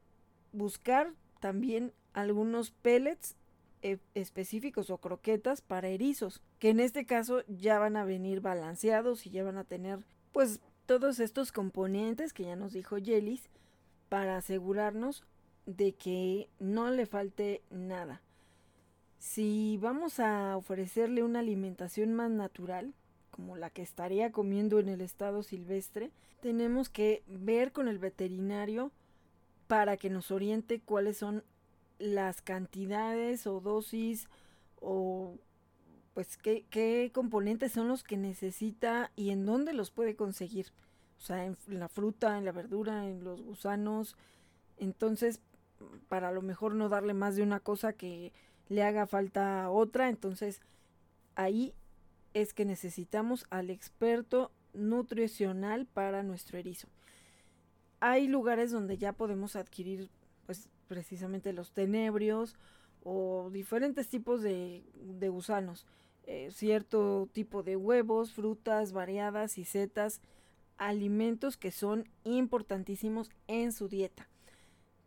buscar 0.53 1.13
también 1.39 1.93
algunos 2.15 2.71
pellets 2.71 3.37
eh, 3.83 3.99
específicos 4.15 4.89
o 4.89 4.97
croquetas 4.97 5.61
para 5.61 5.89
erizos, 5.89 6.41
que 6.59 6.71
en 6.71 6.81
este 6.81 7.05
caso 7.05 7.43
ya 7.47 7.79
van 7.79 7.99
a 7.99 8.07
venir 8.07 8.41
balanceados 8.41 9.27
y 9.27 9.31
ya 9.31 9.45
van 9.45 9.59
a 9.59 9.65
tener 9.65 9.99
pues 10.33 10.61
todos 10.87 11.21
estos 11.21 11.53
componentes 11.53 12.33
que 12.33 12.45
ya 12.45 12.57
nos 12.57 12.73
dijo 12.73 12.97
Yelis 12.97 13.51
para 14.09 14.39
asegurarnos 14.39 15.25
de 15.67 15.95
que 15.95 16.49
no 16.59 16.91
le 16.91 17.05
falte 17.05 17.61
nada. 17.69 18.23
Si 19.19 19.77
vamos 19.83 20.21
a 20.21 20.57
ofrecerle 20.57 21.23
una 21.23 21.41
alimentación 21.41 22.15
más 22.15 22.31
natural, 22.31 22.95
como 23.37 23.57
la 23.57 23.69
que 23.69 23.83
estaría 23.83 24.33
comiendo 24.33 24.81
en 24.81 24.89
el 24.89 25.03
estado 25.03 25.43
silvestre, 25.43 26.11
tenemos 26.41 26.89
que 26.89 27.23
ver 27.27 27.71
con 27.71 27.87
el 27.87 27.99
veterinario 27.99 28.91
para 29.67 29.99
que 29.99 30.09
nos 30.09 30.31
oriente 30.31 30.81
cuáles 30.81 31.19
son 31.19 31.45
las 31.99 32.41
cantidades 32.41 33.47
o 33.47 33.61
dosis 33.61 34.27
o 34.81 35.35
pues 36.15 36.39
qué, 36.39 36.65
qué, 36.71 37.11
componentes 37.13 37.73
son 37.73 37.89
los 37.89 38.03
que 38.03 38.17
necesita 38.17 39.13
y 39.17 39.31
en 39.31 39.45
dónde 39.45 39.75
los 39.75 39.91
puede 39.91 40.17
conseguir. 40.17 40.69
O 41.19 41.21
sea, 41.21 41.45
en 41.45 41.57
la 41.67 41.89
fruta, 41.89 42.39
en 42.39 42.47
la 42.47 42.53
verdura, 42.53 43.07
en 43.07 43.23
los 43.23 43.43
gusanos. 43.43 44.17
Entonces, 44.79 45.41
para 46.09 46.29
a 46.29 46.33
lo 46.33 46.41
mejor 46.41 46.75
no 46.75 46.89
darle 46.89 47.13
más 47.13 47.37
de 47.37 47.43
una 47.43 47.61
cosa 47.61 47.93
que 47.93 48.33
le 48.71 48.83
haga 48.83 49.07
falta 49.07 49.69
otra. 49.71 50.09
Entonces, 50.09 50.63
ahí 51.35 51.75
es 52.37 52.53
que 52.53 52.67
necesitamos 52.67 53.47
al 53.49 53.71
experto 53.71 54.51
nutricional 54.75 55.87
para 55.87 56.23
nuestro 56.23 56.59
erizo. 56.59 56.87
Hay 57.99 58.29
lugares 58.29 58.71
donde 58.71 58.99
ya 58.99 59.15
podemos 59.15 59.57
adquirir 59.57 60.11
pues 60.45 60.69
precisamente 60.87 61.55
los 61.55 61.73
tenebrios 61.73 62.55
o 63.03 63.49
diferentes 63.51 64.11
tipos 64.11 64.43
de, 64.43 64.85
gusanos, 65.31 65.87
eh, 66.27 66.51
cierto 66.51 67.27
tipo 67.33 67.63
de 67.63 67.77
huevos, 67.77 68.35
frutas 68.35 68.93
variadas 68.93 69.57
y 69.57 69.65
setas, 69.65 70.21
alimentos 70.77 71.57
que 71.57 71.71
son 71.71 72.07
importantísimos 72.25 73.31
en 73.47 73.73
su 73.73 73.89
dieta. 73.89 74.29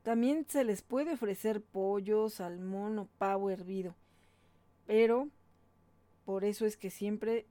También 0.02 0.48
se 0.50 0.64
les 0.64 0.82
puede 0.82 1.14
ofrecer 1.14 1.62
pollo, 1.62 2.28
salmón 2.30 2.98
o 2.98 3.08
pavo 3.20 3.52
hervido, 3.52 3.94
pero 4.88 5.30
por 6.30 6.46
eso 6.46 6.68
es 6.68 6.78
que 6.78 6.92
siempre 6.92 7.48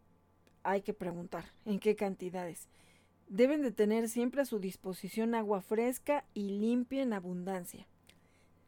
hay 0.63 0.83
que 0.83 0.95
preguntar 0.95 1.53
en 1.65 1.81
qué 1.81 1.97
cantidades. 1.97 2.69
Deben 3.27 3.61
de 3.61 3.73
tener 3.73 4.09
siempre 4.09 4.43
a 4.43 4.45
su 4.45 4.61
disposición 4.61 5.35
agua 5.35 5.63
fresca 5.63 6.25
y 6.33 6.51
limpia 6.61 7.03
en 7.03 7.13
abundancia. 7.13 7.89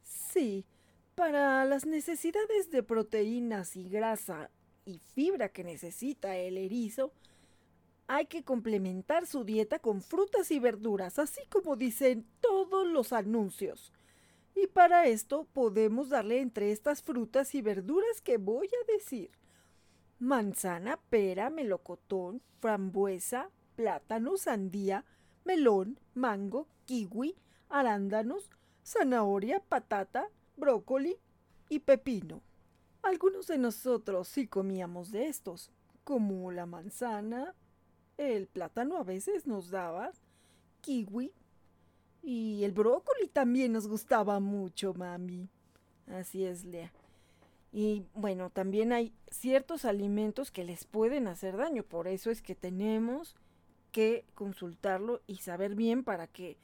Sí, 0.03 0.67
para 1.15 1.65
las 1.65 1.87
necesidades 1.87 2.73
de 2.73 2.83
proteínas 2.83 3.77
y 3.77 3.89
grasa 3.89 4.51
y 4.85 4.99
fibra 4.99 5.51
que 5.51 5.63
necesita 5.63 6.37
el 6.37 6.59
erizo, 6.59 7.13
hay 8.09 8.27
que 8.27 8.43
complementar 8.43 9.29
su 9.29 9.45
dieta 9.45 9.79
con 9.79 10.03
frutas 10.03 10.51
y 10.51 10.59
verduras, 10.59 11.21
así 11.21 11.43
como 11.51 11.77
dicen 11.77 12.27
todos 12.41 12.85
los 12.85 13.13
anuncios. 13.13 13.93
Y 14.57 14.67
para 14.67 15.07
esto 15.07 15.47
podemos 15.53 16.09
darle 16.09 16.41
entre 16.41 16.73
estas 16.73 17.01
frutas 17.01 17.55
y 17.55 17.63
verduras 17.63 18.21
que 18.21 18.39
voy 18.39 18.67
a 18.67 18.93
decir 18.93 19.31
manzana, 20.21 20.99
pera, 21.09 21.51
melocotón, 21.51 22.43
frambuesa, 22.61 23.51
plátano, 23.75 24.37
sandía, 24.37 25.05
melón, 25.45 25.99
mango, 26.15 26.69
kiwi, 26.85 27.35
arándanos, 27.71 28.51
zanahoria, 28.85 29.61
patata, 29.61 30.29
brócoli 30.57 31.17
y 31.71 31.81
pepino. 31.81 32.43
Algunos 33.03 33.47
de 33.47 33.57
nosotros 33.57 34.29
sí 34.29 34.47
comíamos 34.47 35.11
de 35.11 35.27
estos, 35.29 35.71
como 36.05 36.53
la 36.53 36.67
manzana, 36.67 37.55
el 38.19 38.47
plátano 38.47 38.99
a 38.99 39.05
veces 39.05 39.47
nos 39.47 39.71
daba, 39.71 40.13
kiwi, 40.83 41.33
Y 42.23 42.65
el 42.65 42.73
brócoli 42.73 43.29
también 43.29 43.73
nos 43.73 43.89
gustaba 43.89 44.41
mucho, 44.41 44.93
mami. 44.93 45.49
Así 46.07 46.45
es, 46.45 46.65
Lea. 46.65 46.93
Y 47.73 48.05
bueno, 48.15 48.51
también 48.51 48.93
hay 48.93 49.13
ciertos 49.31 49.85
alimentos 49.85 50.51
que 50.51 50.65
les 50.65 50.85
pueden 50.85 51.29
hacer 51.29 51.57
daño, 51.57 51.85
por 51.85 52.09
eso 52.09 52.31
es 52.31 52.43
que 52.43 52.55
tenemos 52.55 53.37
que 53.93 54.25
consultarlo 54.35 55.21
y 55.27 55.37
saber 55.37 55.75
bien 55.75 56.05
para 56.05 56.27
que 56.27 56.59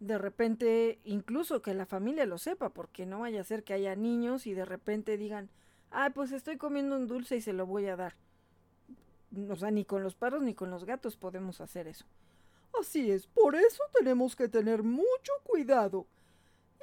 de 0.00 0.18
repente, 0.18 0.98
incluso 1.04 1.62
que 1.62 1.72
la 1.74 1.86
familia 1.86 2.26
lo 2.26 2.38
sepa, 2.38 2.70
porque 2.70 3.06
no 3.06 3.20
vaya 3.20 3.40
a 3.40 3.44
ser 3.44 3.64
que 3.64 3.72
haya 3.72 3.96
niños 3.96 4.46
y 4.46 4.52
de 4.52 4.64
repente 4.64 5.16
digan, 5.16 5.50
ah, 5.90 6.10
pues 6.14 6.32
estoy 6.32 6.56
comiendo 6.56 6.96
un 6.96 7.06
dulce 7.06 7.36
y 7.36 7.40
se 7.40 7.52
lo 7.52 7.66
voy 7.66 7.86
a 7.86 7.96
dar. 7.96 8.14
O 9.48 9.56
sea, 9.56 9.70
ni 9.70 9.84
con 9.84 10.02
los 10.02 10.14
perros 10.14 10.42
ni 10.42 10.54
con 10.54 10.70
los 10.70 10.84
gatos 10.84 11.16
podemos 11.16 11.60
hacer 11.60 11.88
eso. 11.88 12.04
Así 12.78 13.10
es, 13.10 13.26
por 13.28 13.54
eso 13.54 13.82
tenemos 13.92 14.36
que 14.36 14.48
tener 14.48 14.82
mucho 14.82 15.32
cuidado. 15.44 16.06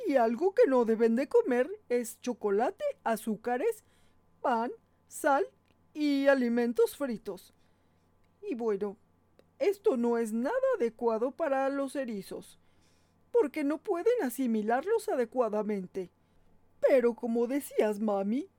Y 0.07 0.15
algo 0.15 0.53
que 0.53 0.67
no 0.67 0.85
deben 0.85 1.15
de 1.15 1.27
comer 1.27 1.69
es 1.89 2.19
chocolate, 2.21 2.83
azúcares, 3.03 3.83
pan, 4.41 4.71
sal 5.07 5.45
y 5.93 6.27
alimentos 6.27 6.97
fritos. 6.97 7.53
Y 8.41 8.55
bueno, 8.55 8.97
esto 9.59 9.97
no 9.97 10.17
es 10.17 10.33
nada 10.33 10.55
adecuado 10.77 11.31
para 11.31 11.69
los 11.69 11.95
erizos, 11.95 12.57
porque 13.31 13.63
no 13.63 13.77
pueden 13.77 14.23
asimilarlos 14.23 15.07
adecuadamente. 15.09 16.09
Pero 16.79 17.13
como 17.13 17.45
decías, 17.47 17.99
mami, 17.99 18.49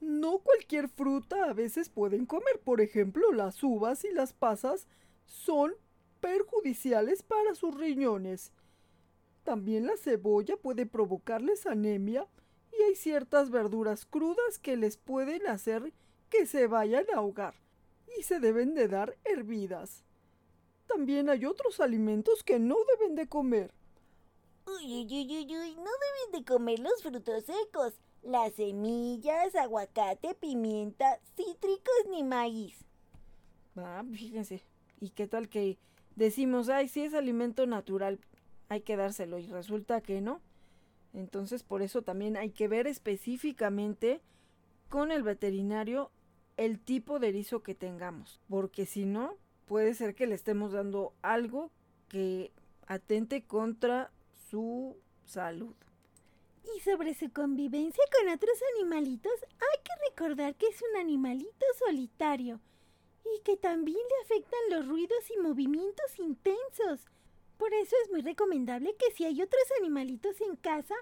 no 0.00 0.38
cualquier 0.38 0.88
fruta 0.88 1.50
a 1.50 1.52
veces 1.52 1.88
pueden 1.88 2.26
comer. 2.26 2.60
Por 2.64 2.80
ejemplo, 2.80 3.32
las 3.32 3.62
uvas 3.62 4.04
y 4.04 4.12
las 4.12 4.32
pasas 4.32 4.88
son 5.26 5.74
perjudiciales 6.20 7.22
para 7.22 7.54
sus 7.54 7.74
riñones. 7.74 8.52
También 9.46 9.86
la 9.86 9.96
cebolla 9.96 10.56
puede 10.56 10.86
provocarles 10.86 11.68
anemia 11.68 12.26
y 12.76 12.82
hay 12.82 12.96
ciertas 12.96 13.48
verduras 13.48 14.04
crudas 14.04 14.58
que 14.58 14.76
les 14.76 14.96
pueden 14.96 15.46
hacer 15.46 15.92
que 16.28 16.46
se 16.46 16.66
vayan 16.66 17.04
a 17.14 17.18
ahogar 17.18 17.54
y 18.18 18.24
se 18.24 18.40
deben 18.40 18.74
de 18.74 18.88
dar 18.88 19.16
hervidas. 19.22 20.02
También 20.88 21.30
hay 21.30 21.44
otros 21.44 21.78
alimentos 21.78 22.42
que 22.42 22.58
no 22.58 22.74
deben 22.98 23.14
de 23.14 23.28
comer. 23.28 23.72
Uy, 24.66 25.06
uy, 25.08 25.12
uy, 25.12 25.56
uy, 25.56 25.76
no 25.76 25.90
deben 25.92 26.32
de 26.32 26.44
comer 26.44 26.80
los 26.80 27.00
frutos 27.00 27.44
secos, 27.44 28.00
las 28.22 28.52
semillas, 28.54 29.54
aguacate, 29.54 30.34
pimienta, 30.34 31.20
cítricos 31.36 32.10
ni 32.10 32.24
maíz. 32.24 32.84
Ah, 33.76 34.02
fíjense. 34.12 34.64
¿Y 34.98 35.10
qué 35.10 35.28
tal 35.28 35.48
que 35.48 35.78
decimos, 36.16 36.68
ay, 36.68 36.88
si 36.88 37.02
es 37.02 37.14
alimento 37.14 37.64
natural, 37.68 38.18
hay 38.68 38.80
que 38.80 38.96
dárselo 38.96 39.38
y 39.38 39.46
resulta 39.46 40.00
que 40.00 40.20
no. 40.20 40.40
Entonces 41.12 41.62
por 41.62 41.82
eso 41.82 42.02
también 42.02 42.36
hay 42.36 42.50
que 42.50 42.68
ver 42.68 42.86
específicamente 42.86 44.20
con 44.88 45.10
el 45.10 45.22
veterinario 45.22 46.10
el 46.56 46.80
tipo 46.80 47.18
de 47.18 47.28
erizo 47.28 47.62
que 47.62 47.74
tengamos, 47.74 48.40
porque 48.48 48.86
si 48.86 49.04
no, 49.04 49.36
puede 49.66 49.94
ser 49.94 50.14
que 50.14 50.26
le 50.26 50.34
estemos 50.34 50.72
dando 50.72 51.12
algo 51.22 51.70
que 52.08 52.52
atente 52.86 53.44
contra 53.44 54.10
su 54.48 54.96
salud. 55.26 55.74
Y 56.76 56.80
sobre 56.80 57.14
su 57.14 57.30
convivencia 57.30 58.02
con 58.16 58.32
otros 58.32 58.58
animalitos, 58.74 59.32
hay 59.52 59.82
que 59.82 60.10
recordar 60.10 60.54
que 60.56 60.66
es 60.66 60.82
un 60.90 61.00
animalito 61.00 61.66
solitario 61.78 62.60
y 63.24 63.42
que 63.42 63.56
también 63.56 63.98
le 63.98 64.24
afectan 64.24 64.60
los 64.70 64.88
ruidos 64.88 65.30
y 65.30 65.40
movimientos 65.40 66.18
intensos. 66.18 67.06
Por 67.56 67.72
eso 67.74 67.96
es 68.04 68.10
muy 68.10 68.22
recomendable 68.22 68.94
que 68.96 69.14
si 69.14 69.24
hay 69.24 69.40
otros 69.40 69.62
animalitos 69.80 70.40
en 70.40 70.56
casa, 70.56 70.94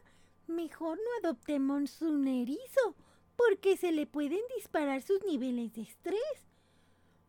mejor 0.46 0.98
no 0.98 1.28
adoptemos 1.28 2.00
un 2.02 2.26
erizo, 2.28 2.94
porque 3.36 3.76
se 3.76 3.92
le 3.92 4.06
pueden 4.06 4.40
disparar 4.56 5.02
sus 5.02 5.22
niveles 5.24 5.72
de 5.72 5.82
estrés. 5.82 6.20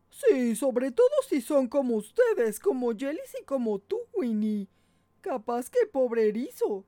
Sí, 0.09 0.55
sobre 0.55 0.91
todo 0.91 1.09
si 1.27 1.41
son 1.41 1.67
como 1.67 1.95
ustedes, 1.95 2.59
como 2.59 2.95
Jellis 2.95 3.35
y 3.41 3.43
como 3.43 3.79
tú, 3.79 3.99
Winnie. 4.13 4.69
Capaz 5.21 5.69
que 5.69 5.85
pobre 5.87 6.29
erizo. 6.29 6.85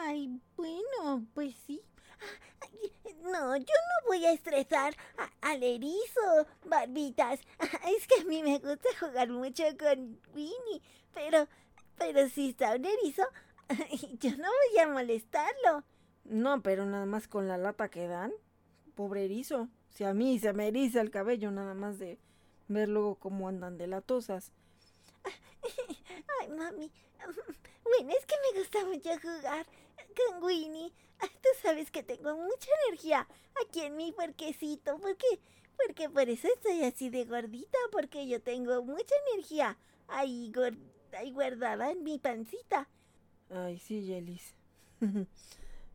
Ay, 0.00 0.40
bueno, 0.56 1.26
pues 1.34 1.54
sí. 1.66 1.82
No, 3.22 3.56
yo 3.56 3.64
no 3.64 4.06
voy 4.06 4.24
a 4.24 4.32
estresar 4.32 4.94
al 5.40 5.62
erizo, 5.62 6.46
barbitas. 6.64 7.40
Es 7.96 8.06
que 8.06 8.20
a 8.20 8.24
mí 8.24 8.42
me 8.42 8.58
gusta 8.58 8.88
jugar 9.00 9.28
mucho 9.30 9.64
con 9.78 10.20
Winnie. 10.34 10.82
Pero, 11.14 11.48
pero 11.98 12.28
si 12.28 12.50
está 12.50 12.74
un 12.74 12.84
erizo, 12.84 13.24
yo 14.20 14.30
no 14.36 14.48
voy 14.48 14.78
a 14.80 14.86
molestarlo. 14.88 15.84
No, 16.24 16.62
pero 16.62 16.86
nada 16.86 17.06
más 17.06 17.28
con 17.28 17.48
la 17.48 17.58
lata 17.58 17.88
que 17.88 18.06
dan. 18.06 18.32
Pobre 18.94 19.24
erizo. 19.24 19.68
Si 19.90 20.04
a 20.04 20.14
mí 20.14 20.38
se 20.38 20.52
me 20.52 20.68
eriza 20.68 21.00
el 21.00 21.10
cabello 21.10 21.50
nada 21.50 21.74
más 21.74 21.98
de 21.98 22.18
ver 22.68 22.88
luego 22.88 23.16
cómo 23.16 23.48
andan 23.48 23.78
de 23.78 23.86
latosas. 23.86 24.52
Ay, 26.40 26.48
mami. 26.48 26.92
Bueno, 27.84 28.12
es 28.16 28.26
que 28.26 28.34
me 28.52 28.58
gusta 28.60 28.84
mucho 28.84 29.10
jugar 29.20 29.66
con 30.16 30.42
Winnie. 30.42 30.92
Tú 31.20 31.48
sabes 31.62 31.90
que 31.90 32.02
tengo 32.02 32.36
mucha 32.36 32.70
energía 32.88 33.26
aquí 33.64 33.80
en 33.80 33.96
mi 33.96 34.12
parquecito. 34.12 34.98
¿Por 34.98 35.16
qué? 35.16 35.40
Porque 35.76 36.08
por 36.08 36.28
eso 36.28 36.48
estoy 36.48 36.82
así 36.84 37.10
de 37.10 37.24
gordita. 37.24 37.78
Porque 37.92 38.26
yo 38.26 38.40
tengo 38.42 38.82
mucha 38.82 39.14
energía 39.32 39.76
ahí 40.08 40.52
ahí 41.16 41.32
guardada 41.32 41.90
en 41.90 42.02
mi 42.02 42.18
pancita. 42.18 42.88
Ay, 43.50 43.78
sí, 43.78 44.02
Yelis. 44.02 44.54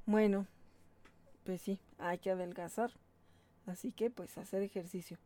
bueno, 0.06 0.48
pues 1.44 1.62
sí, 1.62 1.80
hay 1.98 2.18
que 2.20 2.32
adelgazar. 2.32 2.92
Así 3.66 3.92
que, 3.92 4.10
pues, 4.10 4.38
hacer 4.38 4.64
ejercicio. 4.64 5.18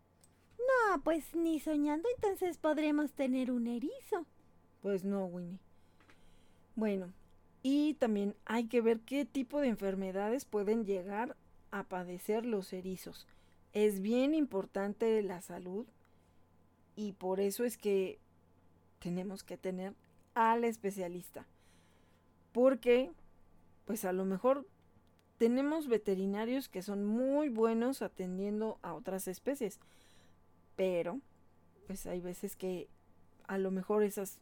No, 0.57 1.01
pues 1.03 1.35
ni 1.35 1.59
soñando 1.59 2.07
entonces 2.15 2.57
podremos 2.57 3.13
tener 3.13 3.51
un 3.51 3.67
erizo. 3.67 4.25
Pues 4.81 5.03
no, 5.03 5.25
Winnie. 5.25 5.59
Bueno, 6.75 7.13
y 7.67 7.95
también 7.95 8.35
hay 8.45 8.67
que 8.67 8.79
ver 8.79 8.99
qué 8.99 9.25
tipo 9.25 9.59
de 9.59 9.69
enfermedades 9.69 10.45
pueden 10.45 10.85
llegar 10.85 11.35
a 11.71 11.81
padecer 11.81 12.45
los 12.45 12.71
erizos. 12.71 13.25
Es 13.73 14.01
bien 14.01 14.35
importante 14.35 15.19
la 15.23 15.41
salud 15.41 15.87
y 16.95 17.13
por 17.13 17.39
eso 17.39 17.63
es 17.63 17.79
que 17.79 18.19
tenemos 18.99 19.43
que 19.43 19.57
tener 19.57 19.95
al 20.35 20.63
especialista. 20.63 21.47
Porque, 22.51 23.09
pues 23.85 24.05
a 24.05 24.13
lo 24.13 24.25
mejor 24.25 24.67
tenemos 25.39 25.87
veterinarios 25.87 26.69
que 26.69 26.83
son 26.83 27.03
muy 27.03 27.49
buenos 27.49 28.03
atendiendo 28.03 28.77
a 28.83 28.93
otras 28.93 29.27
especies. 29.27 29.79
Pero, 30.75 31.19
pues 31.87 32.05
hay 32.05 32.21
veces 32.21 32.55
que 32.55 32.89
a 33.47 33.57
lo 33.57 33.71
mejor 33.71 34.03
esas 34.03 34.37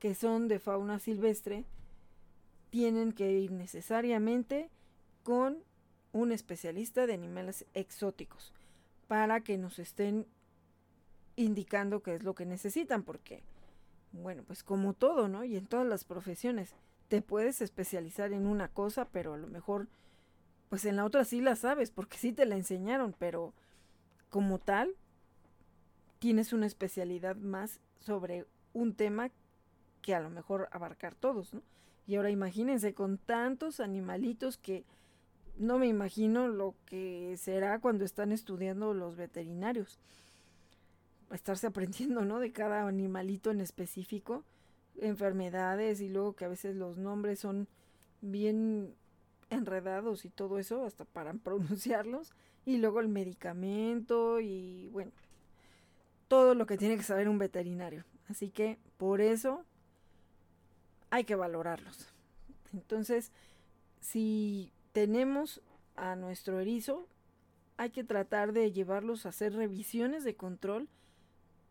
que 0.00 0.16
son 0.16 0.48
de 0.48 0.58
fauna 0.58 0.98
silvestre 0.98 1.64
tienen 2.74 3.12
que 3.12 3.30
ir 3.30 3.52
necesariamente 3.52 4.68
con 5.22 5.58
un 6.10 6.32
especialista 6.32 7.06
de 7.06 7.14
animales 7.14 7.66
exóticos 7.72 8.52
para 9.06 9.42
que 9.42 9.58
nos 9.58 9.78
estén 9.78 10.26
indicando 11.36 12.02
qué 12.02 12.16
es 12.16 12.24
lo 12.24 12.34
que 12.34 12.46
necesitan, 12.46 13.04
porque 13.04 13.44
bueno, 14.10 14.42
pues 14.44 14.64
como 14.64 14.92
todo, 14.92 15.28
¿no? 15.28 15.44
Y 15.44 15.56
en 15.56 15.66
todas 15.66 15.86
las 15.86 16.02
profesiones, 16.02 16.74
te 17.06 17.22
puedes 17.22 17.60
especializar 17.60 18.32
en 18.32 18.44
una 18.44 18.66
cosa, 18.66 19.04
pero 19.04 19.34
a 19.34 19.38
lo 19.38 19.46
mejor, 19.46 19.86
pues 20.68 20.84
en 20.84 20.96
la 20.96 21.04
otra 21.04 21.24
sí 21.24 21.40
la 21.40 21.54
sabes, 21.54 21.92
porque 21.92 22.18
sí 22.18 22.32
te 22.32 22.44
la 22.44 22.56
enseñaron, 22.56 23.14
pero 23.16 23.54
como 24.30 24.58
tal, 24.58 24.96
tienes 26.18 26.52
una 26.52 26.66
especialidad 26.66 27.36
más 27.36 27.78
sobre 28.00 28.46
un 28.72 28.94
tema 28.94 29.30
que 30.02 30.16
a 30.16 30.18
lo 30.18 30.28
mejor 30.28 30.68
abarcar 30.72 31.14
todos, 31.14 31.54
¿no? 31.54 31.62
Y 32.06 32.16
ahora 32.16 32.30
imagínense 32.30 32.94
con 32.94 33.18
tantos 33.18 33.80
animalitos 33.80 34.58
que 34.58 34.84
no 35.56 35.78
me 35.78 35.86
imagino 35.86 36.48
lo 36.48 36.74
que 36.84 37.36
será 37.38 37.80
cuando 37.80 38.04
están 38.04 38.32
estudiando 38.32 38.92
los 38.92 39.16
veterinarios 39.16 39.98
estarse 41.34 41.66
aprendiendo, 41.66 42.24
¿no? 42.24 42.38
De 42.38 42.52
cada 42.52 42.86
animalito 42.86 43.50
en 43.50 43.60
específico, 43.60 44.44
enfermedades 44.96 46.00
y 46.00 46.08
luego 46.08 46.34
que 46.34 46.44
a 46.44 46.48
veces 46.48 46.76
los 46.76 46.96
nombres 46.96 47.40
son 47.40 47.68
bien 48.20 48.94
enredados 49.50 50.24
y 50.24 50.30
todo 50.30 50.58
eso, 50.58 50.84
hasta 50.84 51.04
para 51.04 51.34
pronunciarlos, 51.44 52.32
y 52.64 52.78
luego 52.78 53.00
el 53.00 53.08
medicamento 53.08 54.40
y 54.40 54.88
bueno, 54.90 55.12
todo 56.28 56.54
lo 56.54 56.66
que 56.66 56.78
tiene 56.78 56.96
que 56.96 57.02
saber 57.02 57.28
un 57.28 57.38
veterinario. 57.38 58.04
Así 58.28 58.48
que 58.50 58.78
por 58.96 59.20
eso 59.20 59.64
hay 61.14 61.22
que 61.22 61.36
valorarlos. 61.36 62.08
Entonces, 62.72 63.30
si 64.00 64.72
tenemos 64.90 65.62
a 65.94 66.16
nuestro 66.16 66.58
erizo, 66.58 67.06
hay 67.76 67.90
que 67.90 68.02
tratar 68.02 68.52
de 68.52 68.72
llevarlos 68.72 69.24
a 69.24 69.28
hacer 69.28 69.54
revisiones 69.54 70.24
de 70.24 70.34
control 70.34 70.88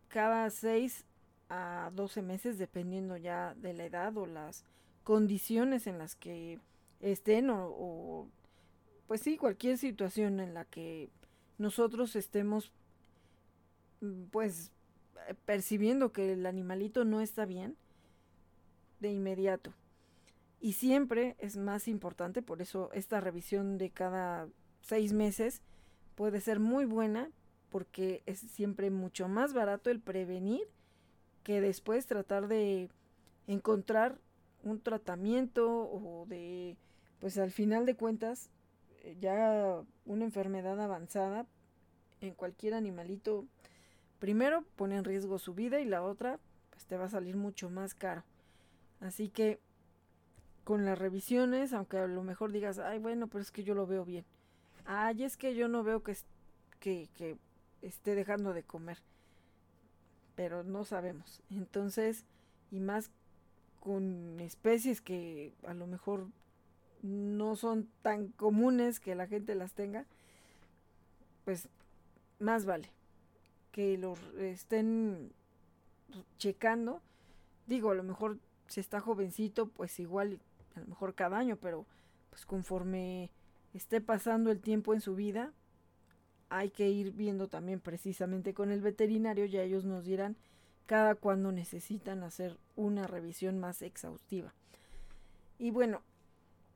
cada 0.08 0.48
6 0.48 1.04
a 1.50 1.90
12 1.92 2.22
meses, 2.22 2.56
dependiendo 2.56 3.18
ya 3.18 3.54
de 3.56 3.74
la 3.74 3.84
edad 3.84 4.16
o 4.16 4.24
las 4.24 4.64
condiciones 5.02 5.86
en 5.86 5.98
las 5.98 6.16
que 6.16 6.58
estén 7.00 7.50
o, 7.50 8.26
pues 9.06 9.20
sí, 9.20 9.36
cualquier 9.36 9.76
situación 9.76 10.40
en 10.40 10.54
la 10.54 10.64
que 10.64 11.10
nosotros 11.58 12.16
estemos 12.16 12.72
mm, 14.00 14.22
pues 14.30 14.72
percibiendo 15.44 16.12
que 16.12 16.32
el 16.32 16.46
animalito 16.46 17.04
no 17.04 17.20
está 17.20 17.44
bien 17.44 17.76
de 19.04 19.12
inmediato. 19.12 19.72
Y 20.60 20.72
siempre 20.72 21.36
es 21.38 21.56
más 21.56 21.88
importante, 21.88 22.42
por 22.42 22.62
eso 22.62 22.90
esta 22.92 23.20
revisión 23.20 23.78
de 23.78 23.90
cada 23.90 24.48
seis 24.80 25.12
meses 25.12 25.62
puede 26.14 26.40
ser 26.40 26.58
muy 26.58 26.84
buena 26.84 27.30
porque 27.70 28.22
es 28.26 28.38
siempre 28.38 28.90
mucho 28.90 29.28
más 29.28 29.52
barato 29.52 29.90
el 29.90 30.00
prevenir 30.00 30.66
que 31.42 31.60
después 31.60 32.06
tratar 32.06 32.48
de 32.48 32.88
encontrar 33.46 34.18
un 34.62 34.80
tratamiento 34.80 35.68
o 35.68 36.24
de, 36.26 36.76
pues 37.18 37.36
al 37.36 37.50
final 37.50 37.84
de 37.84 37.96
cuentas, 37.96 38.48
eh, 39.02 39.16
ya 39.20 39.82
una 40.06 40.24
enfermedad 40.24 40.80
avanzada 40.80 41.46
en 42.20 42.34
cualquier 42.34 42.74
animalito, 42.74 43.44
primero 44.18 44.64
pone 44.76 44.96
en 44.96 45.04
riesgo 45.04 45.38
su 45.38 45.52
vida 45.52 45.80
y 45.80 45.84
la 45.84 46.02
otra, 46.02 46.38
pues 46.70 46.86
te 46.86 46.96
va 46.96 47.04
a 47.04 47.10
salir 47.10 47.36
mucho 47.36 47.68
más 47.68 47.94
caro. 47.94 48.24
Así 49.04 49.28
que 49.28 49.60
con 50.64 50.86
las 50.86 50.98
revisiones, 50.98 51.74
aunque 51.74 51.98
a 51.98 52.06
lo 52.06 52.22
mejor 52.22 52.52
digas, 52.52 52.78
ay, 52.78 52.98
bueno, 52.98 53.26
pero 53.26 53.42
es 53.42 53.50
que 53.50 53.62
yo 53.62 53.74
lo 53.74 53.86
veo 53.86 54.06
bien. 54.06 54.24
Ay, 54.86 55.24
es 55.24 55.36
que 55.36 55.54
yo 55.54 55.68
no 55.68 55.84
veo 55.84 56.02
que, 56.02 56.16
esté 57.82 58.14
dejando 58.14 58.54
de 58.54 58.62
comer. 58.62 58.98
Pero 60.36 60.64
no 60.64 60.84
sabemos. 60.84 61.42
Entonces, 61.50 62.24
y 62.70 62.80
más 62.80 63.10
con 63.78 64.40
especies 64.40 65.02
que 65.02 65.52
a 65.66 65.74
lo 65.74 65.86
mejor 65.86 66.26
no 67.02 67.56
son 67.56 67.90
tan 68.00 68.28
comunes 68.28 69.00
que 69.00 69.14
la 69.14 69.26
gente 69.26 69.54
las 69.54 69.74
tenga, 69.74 70.06
pues 71.44 71.68
más 72.38 72.64
vale 72.64 72.88
que 73.70 73.98
los 73.98 74.18
estén 74.38 75.30
checando. 76.38 77.02
Digo, 77.66 77.90
a 77.90 77.94
lo 77.94 78.02
mejor 78.02 78.38
si 78.68 78.80
está 78.80 79.00
jovencito, 79.00 79.68
pues 79.68 79.98
igual, 80.00 80.40
a 80.76 80.80
lo 80.80 80.86
mejor 80.86 81.14
cada 81.14 81.38
año, 81.38 81.56
pero 81.56 81.86
pues 82.30 82.46
conforme 82.46 83.30
esté 83.72 84.00
pasando 84.00 84.50
el 84.50 84.60
tiempo 84.60 84.94
en 84.94 85.00
su 85.00 85.14
vida, 85.14 85.52
hay 86.48 86.70
que 86.70 86.88
ir 86.88 87.12
viendo 87.12 87.48
también 87.48 87.80
precisamente 87.80 88.54
con 88.54 88.70
el 88.70 88.80
veterinario, 88.80 89.44
ya 89.46 89.62
ellos 89.62 89.84
nos 89.84 90.04
dirán 90.04 90.36
cada 90.86 91.14
cuando 91.14 91.50
necesitan 91.50 92.22
hacer 92.22 92.58
una 92.76 93.06
revisión 93.06 93.58
más 93.58 93.82
exhaustiva. 93.82 94.52
Y 95.58 95.70
bueno, 95.70 96.02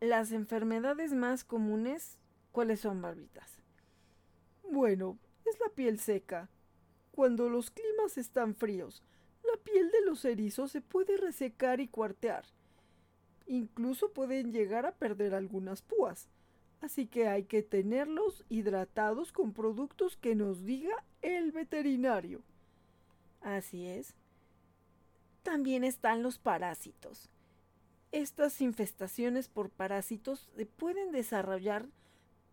las 0.01 0.33
enfermedades 0.33 1.13
más 1.13 1.45
comunes, 1.45 2.17
¿cuáles 2.53 2.81
son, 2.81 3.03
barbitas? 3.03 3.51
Bueno, 4.71 5.19
es 5.45 5.59
la 5.61 5.69
piel 5.69 5.99
seca. 5.99 6.49
Cuando 7.13 7.49
los 7.49 7.71
climas 7.71 8.17
están 8.17 8.55
fríos, 8.55 9.03
la 9.43 9.63
piel 9.63 9.91
de 9.91 10.03
los 10.05 10.25
erizos 10.25 10.73
se 10.73 10.81
puede 10.81 11.17
resecar 11.17 11.81
y 11.81 11.89
cuartear. 11.89 12.45
Incluso 13.47 14.13
pueden 14.13 14.53
llegar 14.53 14.87
a 14.87 14.93
perder 14.93 15.35
algunas 15.35 15.83
púas. 15.83 16.29
Así 16.81 17.07
que 17.07 17.27
hay 17.27 17.45
que 17.45 17.63
tenerlos 17.63 18.45
hidratados 18.49 19.33
con 19.33 19.53
productos 19.53 20.17
que 20.17 20.35
nos 20.35 20.65
diga 20.65 21.05
el 21.23 21.51
veterinario. 21.51 22.43
Así 23.41 23.87
es. 23.87 24.15
También 25.43 25.83
están 25.83 26.23
los 26.23 26.39
parásitos. 26.39 27.31
Estas 28.13 28.61
infestaciones 28.61 29.49
por 29.49 29.71
parásitos 29.71 30.49
se 30.57 30.67
pueden 30.67 31.11
desarrollar 31.11 31.89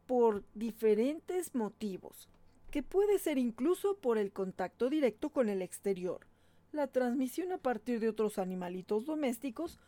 por 0.06 0.44
diferentes 0.53 1.56
motivos, 1.56 2.30
que 2.72 2.84
puede 2.84 3.20
ser 3.20 3.38
incluso 3.38 3.98
por 3.98 4.18
el 4.18 4.32
contacto 4.32 4.90
directo 4.90 5.30
con 5.30 5.49
el 5.49 5.62
exterior, 5.62 6.28
la 6.76 6.88
transmisión 6.88 7.52
a 7.52 7.57
partir 7.57 7.99
de 7.99 8.10
otros 8.10 8.38
animalitos 8.38 9.06
domésticos 9.06 9.80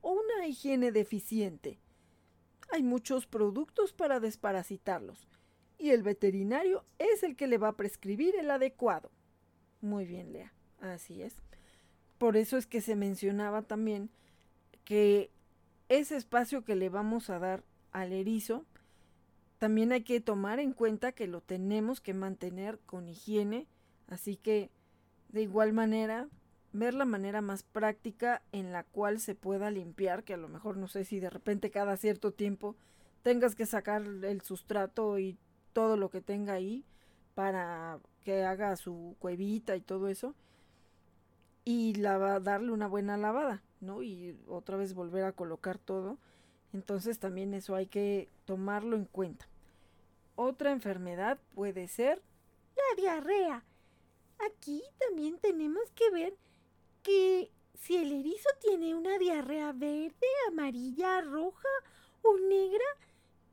o 0.00 0.12
una 0.12 0.46
higiene 0.46 0.92
deficiente. 0.92 1.78
Hay 2.72 2.82
muchos 2.82 3.26
productos 3.26 3.92
para 3.92 4.20
desparasitarlos 4.20 5.28
y 5.78 5.90
el 5.90 6.02
veterinario 6.02 6.84
es 6.98 7.22
el 7.22 7.36
que 7.36 7.46
le 7.46 7.58
va 7.58 7.68
a 7.68 7.76
prescribir 7.76 8.34
el 8.36 8.50
adecuado. 8.50 9.10
Muy 9.80 10.06
bien, 10.06 10.32
Lea. 10.32 10.52
Así 10.80 11.22
es. 11.22 11.34
Por 12.18 12.36
eso 12.36 12.56
es 12.56 12.66
que 12.66 12.80
se 12.80 12.96
mencionaba 12.96 13.62
también 13.62 14.10
que 14.84 15.30
ese 15.88 16.16
espacio 16.16 16.64
que 16.64 16.76
le 16.76 16.88
vamos 16.88 17.30
a 17.30 17.38
dar 17.38 17.64
al 17.92 18.12
erizo, 18.12 18.64
también 19.58 19.92
hay 19.92 20.02
que 20.02 20.20
tomar 20.20 20.58
en 20.58 20.72
cuenta 20.72 21.12
que 21.12 21.26
lo 21.26 21.40
tenemos 21.40 22.00
que 22.00 22.14
mantener 22.14 22.78
con 22.80 23.08
higiene, 23.08 23.66
así 24.06 24.36
que 24.36 24.70
de 25.36 25.42
igual 25.42 25.74
manera 25.74 26.28
ver 26.72 26.94
la 26.94 27.04
manera 27.04 27.42
más 27.42 27.62
práctica 27.62 28.42
en 28.52 28.72
la 28.72 28.84
cual 28.84 29.20
se 29.20 29.34
pueda 29.34 29.70
limpiar, 29.70 30.24
que 30.24 30.34
a 30.34 30.38
lo 30.38 30.48
mejor 30.48 30.76
no 30.76 30.88
sé 30.88 31.04
si 31.04 31.20
de 31.20 31.30
repente 31.30 31.70
cada 31.70 31.96
cierto 31.96 32.32
tiempo 32.32 32.74
tengas 33.22 33.54
que 33.54 33.66
sacar 33.66 34.02
el 34.02 34.40
sustrato 34.40 35.18
y 35.18 35.38
todo 35.72 35.96
lo 35.96 36.10
que 36.10 36.20
tenga 36.22 36.54
ahí 36.54 36.84
para 37.34 37.98
que 38.24 38.44
haga 38.44 38.76
su 38.76 39.14
cuevita 39.18 39.76
y 39.76 39.80
todo 39.80 40.08
eso 40.08 40.34
y 41.64 41.92
darle 42.00 42.72
una 42.72 42.86
buena 42.86 43.16
lavada, 43.16 43.62
¿no? 43.80 44.02
Y 44.02 44.38
otra 44.48 44.76
vez 44.76 44.94
volver 44.94 45.24
a 45.24 45.32
colocar 45.32 45.78
todo. 45.78 46.16
Entonces 46.72 47.18
también 47.18 47.52
eso 47.52 47.74
hay 47.74 47.86
que 47.86 48.30
tomarlo 48.46 48.96
en 48.96 49.04
cuenta. 49.04 49.46
Otra 50.34 50.72
enfermedad 50.72 51.38
puede 51.54 51.88
ser 51.88 52.22
la 52.76 53.02
diarrea. 53.02 53.64
Aquí 54.38 54.82
también 54.98 55.38
tenemos 55.38 55.90
que 55.92 56.10
ver 56.10 56.36
que 57.02 57.50
si 57.74 57.96
el 57.96 58.12
erizo 58.12 58.48
tiene 58.60 58.94
una 58.94 59.18
diarrea 59.18 59.72
verde, 59.72 60.26
amarilla, 60.48 61.20
roja 61.20 61.68
o 62.22 62.36
negra, 62.38 62.84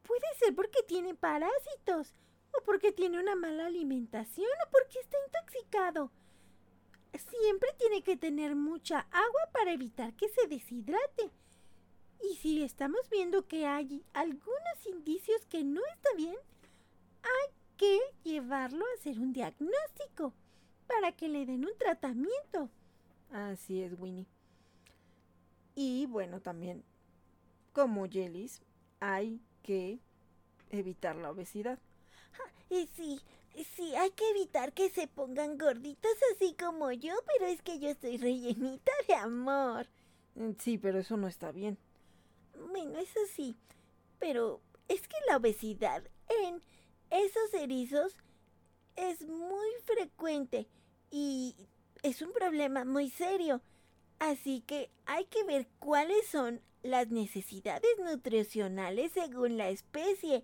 puede 0.04 0.26
ser 0.40 0.56
porque 0.56 0.84
tiene 0.84 1.16
parásitos, 1.16 2.16
o 2.58 2.64
porque 2.64 2.92
tiene 2.92 3.20
una 3.20 3.36
mala 3.36 3.68
alimentación, 3.68 4.50
o 4.66 4.72
porque 4.72 5.00
está 5.00 5.18
intoxicado 5.28 6.12
siempre 7.18 7.70
tiene 7.78 8.02
que 8.02 8.18
tener 8.18 8.56
mucha 8.56 9.00
agua 9.12 9.50
para 9.52 9.74
evitar 9.74 10.14
que 10.16 10.30
se 10.30 10.48
deshidrate. 10.48 11.32
Y 12.22 12.36
si 12.36 12.64
estamos 12.64 13.10
viendo 13.10 13.48
que 13.48 13.66
hay 13.66 14.04
algunos 14.14 14.86
indicios 14.86 15.46
que 15.48 15.64
no 15.64 15.82
está 15.94 16.10
bien, 16.16 16.38
hay 17.22 17.54
que 17.78 18.00
llevarlo 18.24 18.86
a 18.86 19.00
hacer 19.00 19.20
un 19.20 19.34
diagnóstico 19.34 20.34
para 20.88 21.12
que 21.12 21.28
le 21.30 21.46
den 21.46 21.66
un 21.66 21.78
tratamiento. 21.78 22.70
Así 23.32 23.82
es, 23.82 24.00
Winnie. 24.00 24.28
Y 25.76 26.06
bueno, 26.06 26.40
también, 26.40 26.84
como 27.72 28.08
Jellies, 28.08 28.62
hay 29.00 29.42
que 29.64 30.00
evitar 30.70 31.16
la 31.16 31.32
obesidad. 31.32 31.80
y 32.70 32.88
sí, 32.96 33.20
Sí, 33.76 33.96
hay 33.96 34.10
que 34.12 34.28
evitar 34.32 34.74
que 34.74 34.90
se 34.90 35.08
pongan 35.08 35.58
gorditos 35.60 36.12
así 36.34 36.56
como 36.56 36.92
yo, 36.92 37.14
pero 37.28 37.46
es 37.52 37.62
que 37.62 37.80
yo 37.80 37.90
estoy 37.90 38.18
rellenita 38.18 38.92
de 39.08 39.14
amor. 39.14 39.88
Mm, 40.36 40.52
sí, 40.58 40.80
pero 40.80 41.00
eso 41.00 41.18
no 41.18 41.28
está 41.28 41.52
bien. 41.52 41.78
Bueno, 42.72 42.98
eso 42.98 43.20
sí, 43.36 43.56
pero 44.18 44.60
es 44.88 45.08
que 45.08 45.18
la 45.28 45.38
obesidad 45.38 46.04
en 46.46 46.64
esos 47.12 47.54
erizos 47.54 48.18
es 48.96 49.22
muy 49.28 49.70
frecuente 49.86 50.68
y 51.12 51.56
es 52.02 52.22
un 52.22 52.32
problema 52.32 52.86
muy 52.86 53.10
serio. 53.10 53.62
Así 54.20 54.62
que 54.62 54.90
hay 55.06 55.26
que 55.26 55.44
ver 55.44 55.68
cuáles 55.80 56.28
son 56.28 56.62
las 56.82 57.10
necesidades 57.10 57.92
nutricionales 58.00 59.12
según 59.14 59.58
la 59.58 59.70
especie 59.70 60.44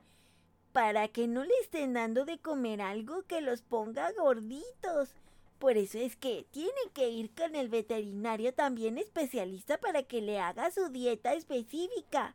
para 0.72 1.08
que 1.08 1.28
no 1.28 1.44
le 1.44 1.54
estén 1.62 1.94
dando 1.94 2.26
de 2.26 2.40
comer 2.40 2.82
algo 2.82 3.24
que 3.24 3.42
los 3.42 3.62
ponga 3.62 4.12
gorditos. 4.14 5.14
Por 5.60 5.78
eso 5.78 5.98
es 5.98 6.16
que 6.16 6.46
tiene 6.52 6.72
que 6.94 7.10
ir 7.10 7.34
con 7.36 7.56
el 7.56 7.68
veterinario 7.68 8.54
también 8.54 8.98
especialista 8.98 9.78
para 9.78 10.04
que 10.04 10.22
le 10.22 10.40
haga 10.40 10.72
su 10.72 10.88
dieta 10.90 11.34
específica. 11.34 12.34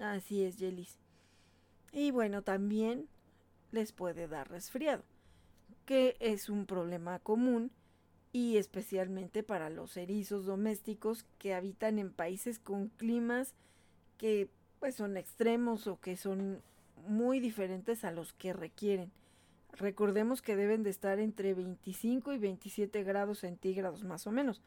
Así 0.00 0.44
es, 0.44 0.56
Yelis. 0.56 0.98
Y 1.92 2.10
bueno, 2.10 2.42
también 2.42 3.08
les 3.70 3.92
puede 3.92 4.28
dar 4.28 4.50
resfriado, 4.50 5.02
que 5.88 6.18
es 6.20 6.50
un 6.50 6.66
problema 6.66 7.18
común 7.18 7.70
y 8.30 8.58
especialmente 8.58 9.42
para 9.42 9.70
los 9.70 9.96
erizos 9.96 10.44
domésticos 10.44 11.24
que 11.38 11.54
habitan 11.54 11.98
en 11.98 12.12
países 12.12 12.58
con 12.58 12.88
climas 12.88 13.54
que 14.18 14.50
pues 14.80 14.96
son 14.96 15.16
extremos 15.16 15.86
o 15.86 15.98
que 15.98 16.18
son 16.18 16.60
muy 17.06 17.40
diferentes 17.40 18.04
a 18.04 18.10
los 18.10 18.34
que 18.34 18.52
requieren. 18.52 19.10
Recordemos 19.72 20.42
que 20.42 20.56
deben 20.56 20.82
de 20.82 20.90
estar 20.90 21.18
entre 21.20 21.54
25 21.54 22.34
y 22.34 22.38
27 22.38 23.02
grados 23.02 23.38
centígrados 23.38 24.04
más 24.04 24.26
o 24.26 24.30
menos. 24.30 24.60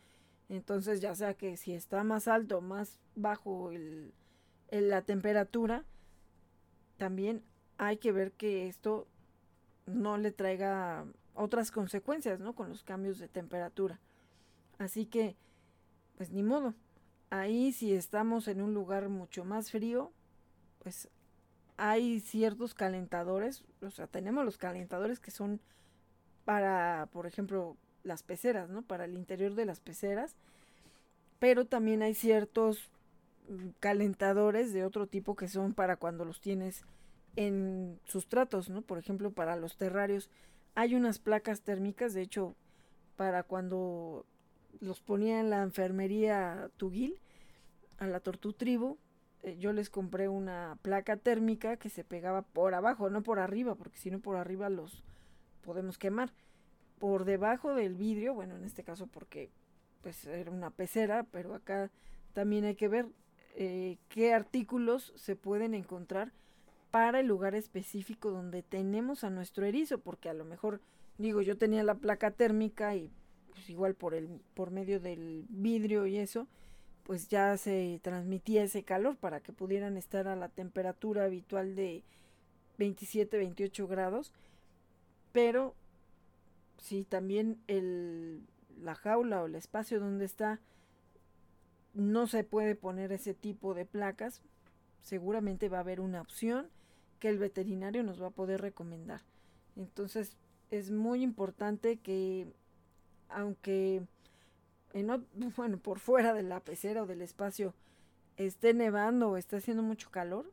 Entonces 0.50 1.02
ya 1.02 1.14
sea 1.14 1.36
que 1.36 1.56
si 1.56 1.74
está 1.74 2.04
más 2.04 2.28
alto 2.28 2.58
o 2.58 2.62
más 2.62 2.98
bajo 3.16 3.72
el, 3.72 4.12
la 4.72 5.04
temperatura, 5.04 5.86
también 6.98 7.44
hay 7.78 7.98
que 7.98 8.12
ver 8.12 8.32
que 8.32 8.68
esto 8.68 9.06
no 9.94 10.18
le 10.18 10.32
traiga 10.32 11.06
otras 11.34 11.72
consecuencias, 11.72 12.40
¿no? 12.40 12.54
Con 12.54 12.70
los 12.70 12.84
cambios 12.84 13.20
de 13.20 13.28
temperatura. 13.28 14.00
Así 14.78 15.06
que, 15.06 15.36
pues 16.18 16.32
ni 16.32 16.44
modo. 16.44 16.74
Ahí 17.30 17.72
si 17.72 17.94
estamos 17.94 18.48
en 18.48 18.62
un 18.62 18.74
lugar 18.74 19.08
mucho 19.10 19.46
más 19.46 19.72
frío, 19.72 20.12
pues 20.80 21.10
hay 21.78 22.20
ciertos 22.20 22.74
calentadores, 22.74 23.64
o 23.82 23.90
sea, 23.90 24.08
tenemos 24.08 24.46
los 24.46 24.58
calentadores 24.58 25.20
que 25.20 25.32
son 25.32 25.60
para, 26.46 27.08
por 27.12 27.26
ejemplo, 27.26 27.78
las 28.04 28.24
peceras, 28.24 28.70
¿no? 28.70 28.82
Para 28.82 29.06
el 29.06 29.14
interior 29.14 29.56
de 29.56 29.66
las 29.66 29.80
peceras, 29.80 30.36
pero 31.40 31.66
también 31.66 32.02
hay 32.02 32.14
ciertos 32.14 32.90
mm, 33.50 33.70
calentadores 33.80 34.74
de 34.74 34.86
otro 34.86 35.08
tipo 35.08 35.36
que 35.36 35.48
son 35.48 35.74
para 35.74 35.96
cuando 35.96 36.26
los 36.26 36.42
tienes 36.42 36.84
en 37.36 38.00
sustratos, 38.06 38.70
¿no? 38.70 38.82
Por 38.82 38.98
ejemplo, 38.98 39.32
para 39.32 39.56
los 39.56 39.78
terrarios 39.78 40.30
hay 40.76 40.96
unas 40.96 41.20
placas 41.20 41.62
térmicas, 41.62 42.14
de 42.14 42.22
hecho, 42.22 42.56
para 43.16 43.44
cuando 43.44 44.26
los 44.80 45.02
ponía 45.02 45.40
en 45.40 45.50
la 45.50 45.64
enfermería 45.64 46.70
Tugil, 46.78 47.20
a 47.98 48.08
la 48.08 48.20
Tortu 48.20 48.54
Tribu, 48.54 48.98
eh, 49.44 49.58
yo 49.60 49.74
les 49.74 49.90
compré 49.90 50.28
una 50.28 50.78
placa 50.82 51.18
térmica 51.18 51.78
que 51.78 51.90
se 51.90 52.04
pegaba 52.04 52.42
por 52.42 52.74
abajo, 52.74 53.10
no 53.10 53.22
por 53.22 53.40
arriba, 53.40 53.76
porque 53.76 53.98
si 53.98 54.10
no 54.12 54.20
por 54.20 54.38
arriba 54.38 54.70
los 54.70 55.04
podemos 55.62 55.98
quemar. 55.98 56.32
Por 57.00 57.26
debajo 57.26 57.74
del 57.74 57.96
vidrio, 57.96 58.34
bueno, 58.34 58.56
en 58.56 58.64
este 58.64 58.84
caso 58.84 59.08
porque 59.08 59.52
pues 60.02 60.26
era 60.26 60.52
una 60.52 60.70
pecera, 60.70 61.24
pero 61.32 61.54
acá 61.54 61.92
también 62.34 62.66
hay 62.66 62.76
que 62.76 62.88
ver 62.88 63.08
eh, 63.56 63.98
qué 64.10 64.34
artículos 64.34 65.14
se 65.16 65.36
pueden 65.36 65.74
encontrar 65.74 66.32
para 66.92 67.22
el 67.22 67.28
lugar 67.28 67.56
específico 67.56 68.32
donde 68.32 68.64
tenemos 68.64 69.24
a 69.24 69.30
nuestro 69.30 69.66
erizo, 69.66 70.00
porque 70.00 70.30
a 70.30 70.34
lo 70.34 70.46
mejor, 70.46 70.82
digo, 71.18 71.42
yo 71.42 71.58
tenía 71.58 71.84
la 71.84 71.96
placa 71.96 72.32
térmica 72.32 72.96
y 72.96 73.10
pues 73.52 73.70
igual 73.70 73.96
por 73.96 74.14
el 74.14 74.28
por 74.54 74.72
medio 74.72 75.00
del 75.00 75.46
vidrio 75.50 76.06
y 76.06 76.18
eso, 76.18 76.48
pues 77.04 77.28
ya 77.30 77.58
se 77.58 78.00
transmitía 78.04 78.64
ese 78.64 78.84
calor 78.84 79.18
para 79.18 79.40
que 79.40 79.54
pudieran 79.54 79.98
estar 79.98 80.28
a 80.28 80.36
la 80.36 80.50
temperatura 80.50 81.26
habitual 81.26 81.76
de 81.76 82.04
27, 82.78 83.38
28 83.38 83.88
grados, 83.88 84.34
pero 85.32 85.76
si 86.78 87.04
también 87.04 87.62
el, 87.68 88.42
la 88.82 88.96
jaula 88.96 89.42
o 89.42 89.46
el 89.46 89.56
espacio 89.56 90.00
donde 90.00 90.26
está 90.26 90.60
no 91.94 92.28
se 92.28 92.44
puede 92.44 92.76
poner 92.76 93.12
ese 93.12 93.34
tipo 93.34 93.74
de 93.74 93.86
placas, 93.86 94.42
seguramente 95.02 95.70
va 95.70 95.78
a 95.78 95.82
haber 95.82 96.00
una 96.00 96.22
opción 96.22 96.70
que 97.22 97.30
el 97.30 97.38
veterinario 97.38 98.04
nos 98.04 98.22
va 98.22 98.28
a 98.28 98.32
poder 98.32 98.60
recomendar. 98.60 99.22
Entonces 99.78 100.36
es 100.72 100.92
muy 100.92 101.22
importante 101.22 101.98
que 101.98 102.48
aunque 103.30 104.02
en, 104.92 105.08
bueno, 105.56 105.78
por 105.78 106.00
fuera 106.00 106.34
de 106.34 106.44
la 106.44 106.60
pecera 106.60 107.04
o 107.04 107.06
del 107.06 107.22
espacio 107.22 107.74
esté 108.36 108.74
nevando 108.74 109.30
o 109.30 109.38
esté 109.38 109.58
haciendo 109.58 109.84
mucho 109.84 110.10
calor, 110.10 110.52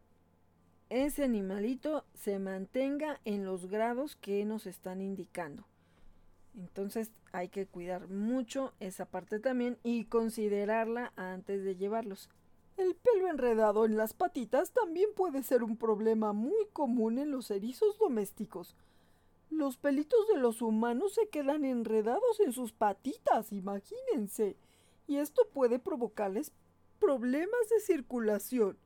ese 0.91 1.25
animalito 1.25 2.05
se 2.15 2.39
mantenga 2.39 3.21
en 3.25 3.45
los 3.45 3.67
grados 3.67 4.15
que 4.17 4.45
nos 4.45 4.67
están 4.67 5.01
indicando. 5.01 5.65
Entonces 6.55 7.11
hay 7.33 7.49
que 7.49 7.67
cuidar 7.67 8.09
mucho 8.09 8.75
esa 8.79 9.07
parte 9.07 9.39
también 9.39 9.79
y 9.83 10.05
considerarla 10.05 11.13
antes 11.17 11.65
de 11.65 11.77
llevarlos. 11.77 12.29
El 12.79 12.95
pelo 12.95 13.27
enredado 13.29 13.85
en 13.85 13.97
las 13.97 14.13
patitas 14.13 14.71
también 14.71 15.11
puede 15.17 15.43
ser 15.43 15.65
un 15.65 15.77
problema 15.77 16.33
muy 16.33 16.65
común 16.73 17.19
en 17.19 17.33
los 17.33 17.51
erizos 17.51 17.99
domésticos. 17.99 18.77
Los 19.51 19.77
pelitos 19.77 20.29
de 20.29 20.39
los 20.39 20.63
humanos 20.63 21.15
se 21.15 21.29
quedan 21.29 21.65
enredados 21.65 22.39
en 22.39 22.53
sus 22.53 22.73
patitas, 22.73 23.51
imagínense, 23.51 24.57
y 25.09 25.17
esto 25.17 25.49
puede 25.53 25.81
provocarles 25.81 26.53
problemas 27.01 27.69
de 27.69 27.81
circulación, 27.81 28.79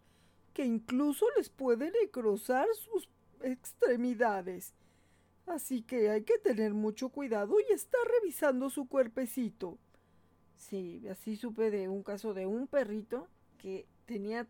que 0.55 0.65
incluso 0.65 1.27
les 1.37 1.51
puede 1.51 1.91
necrosar 1.91 2.69
sus 2.75 3.11
extremidades. 3.43 4.73
Así 5.45 5.83
que 5.83 6.09
hay 6.09 6.23
que 6.23 6.39
tener 6.39 6.73
mucho 6.73 7.11
cuidado 7.11 7.57
y 7.61 7.71
estar 7.71 8.01
revisando 8.23 8.71
su 8.71 8.89
cuerpecito. 8.89 9.77
Sí, 10.57 11.07
así 11.11 11.37
supe 11.37 11.71
de 11.71 11.91
un 11.91 12.03
caso 12.03 12.33
de 12.33 12.47
un 12.47 12.67
perrito 12.67 13.29
que 13.63 13.87
tenía 14.07 14.49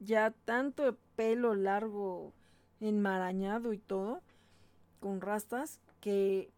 ya 0.00 0.32
tanto 0.46 0.96
pelo 1.16 1.54
largo, 1.54 2.32
enmarañado 2.80 3.74
y 3.74 3.78
todo, 3.78 4.22
con 5.00 5.20
rastas, 5.20 5.80
que 6.00 6.50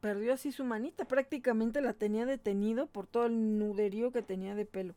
perdió 0.00 0.34
así 0.34 0.50
su 0.50 0.64
manita. 0.64 1.04
Prácticamente 1.04 1.80
la 1.80 1.92
tenía 1.92 2.26
detenido 2.26 2.88
por 2.88 3.06
todo 3.06 3.26
el 3.26 3.58
nuderío 3.58 4.10
que 4.10 4.22
tenía 4.22 4.56
de 4.56 4.66
pelo. 4.66 4.94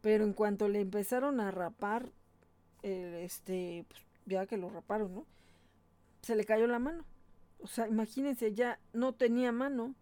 Pero 0.00 0.24
en 0.24 0.32
cuanto 0.32 0.68
le 0.68 0.80
empezaron 0.80 1.38
a 1.38 1.50
rapar, 1.50 2.08
este, 2.82 3.84
pues, 3.88 4.00
ya 4.26 4.46
que 4.46 4.56
lo 4.56 4.70
raparon, 4.70 5.14
¿no? 5.14 5.26
Se 6.22 6.34
le 6.34 6.44
cayó 6.44 6.66
la 6.66 6.78
mano. 6.78 7.04
O 7.62 7.66
sea, 7.66 7.88
imagínense, 7.88 8.54
ya 8.54 8.78
no 8.94 9.12
tenía 9.14 9.52
mano. 9.52 9.94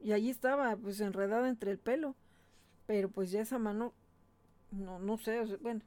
Y 0.00 0.12
allí 0.12 0.30
estaba, 0.30 0.76
pues 0.76 1.00
enredada 1.00 1.48
entre 1.48 1.72
el 1.72 1.78
pelo. 1.78 2.14
Pero 2.86 3.08
pues 3.08 3.30
ya 3.30 3.40
esa 3.40 3.58
mano 3.58 3.92
no, 4.78 4.98
no 4.98 5.18
sé, 5.18 5.42
bueno, 5.60 5.80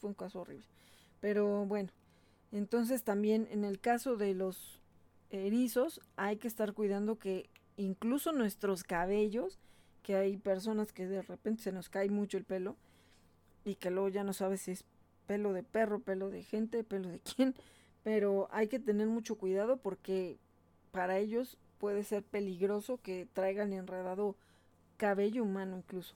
fue 0.00 0.10
un 0.10 0.14
caso 0.14 0.40
horrible. 0.40 0.66
Pero 1.20 1.64
bueno, 1.66 1.90
entonces 2.52 3.02
también 3.02 3.48
en 3.50 3.64
el 3.64 3.80
caso 3.80 4.16
de 4.16 4.34
los 4.34 4.80
erizos 5.30 6.00
hay 6.16 6.36
que 6.36 6.48
estar 6.48 6.72
cuidando 6.74 7.18
que 7.18 7.48
incluso 7.76 8.32
nuestros 8.32 8.84
cabellos, 8.84 9.58
que 10.02 10.16
hay 10.16 10.36
personas 10.36 10.92
que 10.92 11.06
de 11.06 11.22
repente 11.22 11.62
se 11.62 11.72
nos 11.72 11.88
cae 11.88 12.10
mucho 12.10 12.36
el 12.36 12.44
pelo 12.44 12.76
y 13.64 13.76
que 13.76 13.90
luego 13.90 14.08
ya 14.08 14.22
no 14.22 14.32
sabes 14.32 14.62
si 14.62 14.72
es 14.72 14.84
pelo 15.26 15.52
de 15.52 15.62
perro, 15.62 16.00
pelo 16.00 16.30
de 16.30 16.42
gente, 16.42 16.84
pelo 16.84 17.08
de 17.08 17.20
quién, 17.20 17.54
pero 18.02 18.48
hay 18.52 18.68
que 18.68 18.78
tener 18.78 19.06
mucho 19.06 19.36
cuidado 19.36 19.78
porque 19.78 20.38
para 20.92 21.18
ellos 21.18 21.56
puede 21.78 22.04
ser 22.04 22.22
peligroso 22.22 22.98
que 23.02 23.26
traigan 23.32 23.72
enredado 23.72 24.36
cabello 24.96 25.42
humano 25.42 25.78
incluso. 25.78 26.14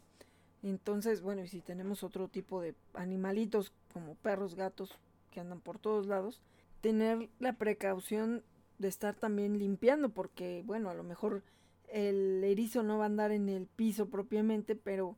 Entonces, 0.62 1.22
bueno, 1.22 1.42
y 1.42 1.48
si 1.48 1.60
tenemos 1.60 2.02
otro 2.02 2.28
tipo 2.28 2.60
de 2.60 2.74
animalitos 2.94 3.72
como 3.92 4.14
perros, 4.16 4.54
gatos 4.54 4.98
que 5.30 5.40
andan 5.40 5.60
por 5.60 5.78
todos 5.78 6.06
lados, 6.06 6.40
tener 6.80 7.28
la 7.38 7.54
precaución 7.54 8.42
de 8.78 8.88
estar 8.88 9.14
también 9.14 9.58
limpiando 9.58 10.08
porque, 10.08 10.62
bueno, 10.66 10.90
a 10.90 10.94
lo 10.94 11.04
mejor 11.04 11.42
el 11.88 12.42
erizo 12.44 12.82
no 12.82 12.98
va 12.98 13.04
a 13.04 13.06
andar 13.06 13.32
en 13.32 13.48
el 13.48 13.66
piso 13.66 14.08
propiamente, 14.08 14.76
pero 14.76 15.16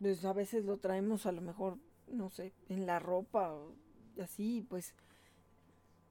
pues 0.00 0.24
a 0.24 0.32
veces 0.32 0.64
lo 0.64 0.78
traemos 0.78 1.26
a 1.26 1.32
lo 1.32 1.42
mejor, 1.42 1.76
no 2.08 2.30
sé, 2.30 2.52
en 2.68 2.86
la 2.86 2.98
ropa 2.98 3.52
o 3.52 3.74
así, 4.20 4.64
pues 4.68 4.94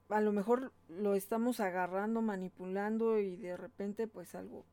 a 0.08 0.20
lo 0.20 0.32
mejor 0.32 0.72
lo 0.88 1.14
estamos 1.14 1.60
agarrando, 1.60 2.22
manipulando 2.22 3.18
y 3.18 3.36
de 3.36 3.56
repente 3.56 4.06
pues 4.06 4.34
algo 4.34 4.64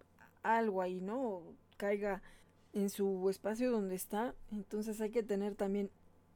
algo 0.44 0.81
ahí, 0.81 1.02
¿no? 1.02 1.44
caiga 1.77 2.22
en 2.78 2.90
su 2.90 3.28
espacio 3.30 3.72
donde 3.72 3.95
está. 3.95 4.36
Entonces 4.52 5.02
hay 5.02 5.10
que 5.10 5.24
tener 5.24 5.56
también 5.56 5.90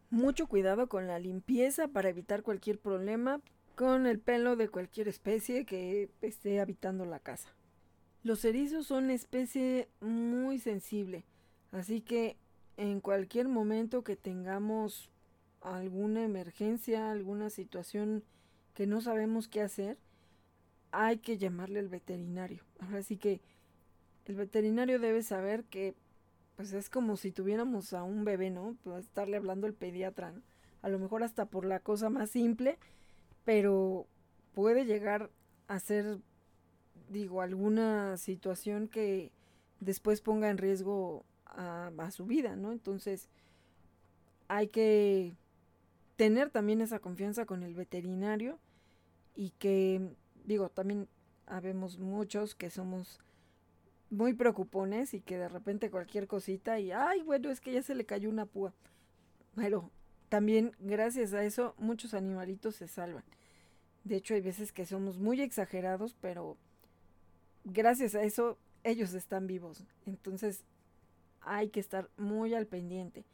mucho 0.10 0.48
cuidado 0.48 0.88
con 0.88 1.08
la 1.08 1.20
limpieza 1.20 1.88
para 1.88 2.10
evitar 2.10 2.42
cualquier 2.42 2.80
problema 2.80 3.42
con 3.76 4.08
el 4.08 4.20
pelo 4.20 4.56
de 4.56 4.68
cualquier 4.68 5.08
especie 5.08 5.66
que 5.66 6.10
esté 6.22 6.60
habitando 6.60 7.06
la 7.06 7.20
casa. 7.20 7.50
Los 8.24 8.44
erizos 8.44 8.88
son 8.88 9.10
especie 9.10 9.88
muy 10.02 10.60
sensible, 10.60 11.24
así 11.72 12.02
que 12.02 12.38
en 12.78 13.00
cualquier 13.00 13.48
momento 13.48 14.04
que 14.04 14.16
tengamos 14.16 15.10
alguna 15.62 16.24
emergencia, 16.24 17.12
alguna 17.12 17.50
situación 17.50 18.24
que 18.74 18.88
no 18.88 19.02
sabemos 19.02 19.48
qué 19.48 19.62
hacer, 19.62 19.98
hay 20.92 21.18
que 21.20 21.38
llamarle 21.38 21.80
al 21.80 21.88
veterinario. 21.88 22.64
Ahora 22.80 23.02
sí 23.04 23.18
que 23.18 23.42
el 24.26 24.36
veterinario 24.36 25.00
debe 25.00 25.24
saber 25.24 25.64
que 25.66 25.96
pues 26.62 26.74
es 26.74 26.92
como 26.92 27.18
si 27.18 27.32
tuviéramos 27.32 27.92
a 27.92 28.04
un 28.04 28.24
bebé, 28.24 28.52
¿no? 28.52 28.78
Pues 28.84 29.06
estarle 29.06 29.38
hablando 29.38 29.66
el 29.66 29.74
pediatra, 29.74 30.32
A 30.84 30.90
lo 30.90 31.00
mejor 31.00 31.24
hasta 31.24 31.46
por 31.48 31.66
la 31.66 31.80
cosa 31.80 32.12
más 32.12 32.30
simple, 32.30 32.78
pero 33.46 34.06
puede 34.54 34.86
llegar 34.86 35.32
a 35.68 35.80
ser, 35.80 36.20
digo, 37.10 37.42
alguna 37.42 38.16
situación 38.18 38.88
que 38.88 39.32
después 39.80 40.22
ponga 40.22 40.52
en 40.52 40.60
riesgo 40.60 41.26
a, 41.48 41.92
a 41.98 42.12
su 42.12 42.28
vida, 42.28 42.56
¿no? 42.56 42.72
Entonces, 42.72 43.28
hay 44.48 44.68
que 44.68 45.36
tener 46.16 46.52
también 46.52 46.82
esa 46.82 47.00
confianza 47.00 47.48
con 47.48 47.64
el 47.64 47.74
veterinario 47.74 48.60
y 49.36 49.50
que, 49.58 50.16
digo, 50.46 50.70
también 50.70 51.08
habemos 51.48 51.98
muchos 51.98 52.54
que 52.54 52.70
somos 52.70 53.20
muy 54.12 54.34
preocupones 54.34 55.14
y 55.14 55.22
que 55.22 55.38
de 55.38 55.50
repente 55.50 55.90
cualquier 55.90 56.28
cosita 56.28 56.80
y, 56.80 56.92
ay, 56.92 57.24
bueno, 57.24 57.50
es 57.50 57.62
que 57.62 57.72
ya 57.72 57.82
se 57.82 57.96
le 57.96 58.06
cayó 58.06 58.30
una 58.30 58.46
púa. 58.46 58.74
Pero 59.56 59.90
también 60.30 60.76
gracias 60.80 61.34
a 61.34 61.44
eso 61.44 61.74
muchos 61.78 62.14
animalitos 62.14 62.76
se 62.76 62.88
salvan. 62.88 63.24
De 64.04 64.18
hecho, 64.18 64.34
hay 64.34 64.42
veces 64.42 64.72
que 64.72 64.86
somos 64.86 65.18
muy 65.18 65.42
exagerados, 65.42 66.16
pero 66.20 66.58
gracias 67.64 68.14
a 68.14 68.24
eso 68.24 68.58
ellos 68.84 69.14
están 69.14 69.48
vivos. 69.48 69.86
Entonces 70.06 70.64
hay 71.40 71.70
que 71.70 71.80
estar 71.80 72.10
muy 72.18 72.54
al 72.54 72.68
pendiente. 72.68 73.26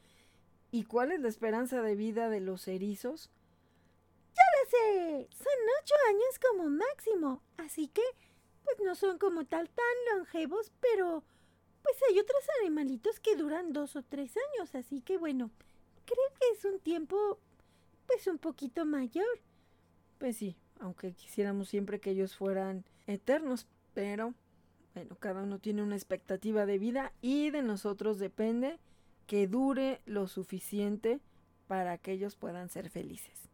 ¿Y 0.70 0.84
cuál 0.84 1.12
es 1.12 1.20
la 1.22 1.30
esperanza 1.30 1.82
de 1.82 1.96
vida 1.96 2.30
de 2.30 2.40
los 2.40 2.68
erizos? 2.68 3.32
Ya 4.36 4.44
lo 4.54 4.70
sé, 4.70 5.28
son 5.32 5.48
ocho 5.82 5.96
años 6.10 6.40
como 6.40 6.70
máximo, 6.70 7.42
así 7.58 7.88
que 7.88 8.04
pues 8.68 8.86
no 8.86 8.96
son 8.96 9.18
como 9.18 9.46
tal 9.46 9.70
tan 9.70 10.18
longevos, 10.18 10.72
pero 10.80 11.24
pues 11.84 11.98
hay 12.10 12.20
otros 12.20 12.44
animalitos 12.60 13.20
que 13.20 13.36
duran 13.36 13.72
dos 13.72 13.96
o 13.96 14.04
tres 14.04 14.36
años, 14.36 14.76
así 14.76 15.02
que 15.02 15.18
bueno, 15.18 15.52
creo 16.06 16.40
que 16.40 16.58
es 16.58 16.66
un 16.66 16.80
tiempo 16.80 17.40
pues 18.08 18.28
un 18.28 18.38
poquito 18.38 18.86
mayor. 18.86 19.40
Pues 20.18 20.38
sí, 20.38 20.56
aunque 20.80 21.14
quisiéramos 21.14 21.70
siempre 21.70 22.00
que 22.00 22.12
ellos 22.12 22.36
fueran 22.36 22.84
eternos, 23.06 23.68
pero 23.94 24.34
bueno, 24.94 25.16
cada 25.20 25.44
uno 25.44 25.60
tiene 25.60 25.84
una 25.84 25.96
expectativa 25.96 26.66
de 26.66 26.78
vida 26.78 27.14
y 27.22 27.52
de 27.52 27.62
nosotros 27.62 28.20
depende 28.20 28.80
que 29.28 29.48
dure 29.48 30.02
lo 30.06 30.28
suficiente 30.28 31.20
para 31.68 31.98
que 31.98 32.14
ellos 32.14 32.36
puedan 32.36 32.70
ser 32.70 32.90
felices. 32.90 33.50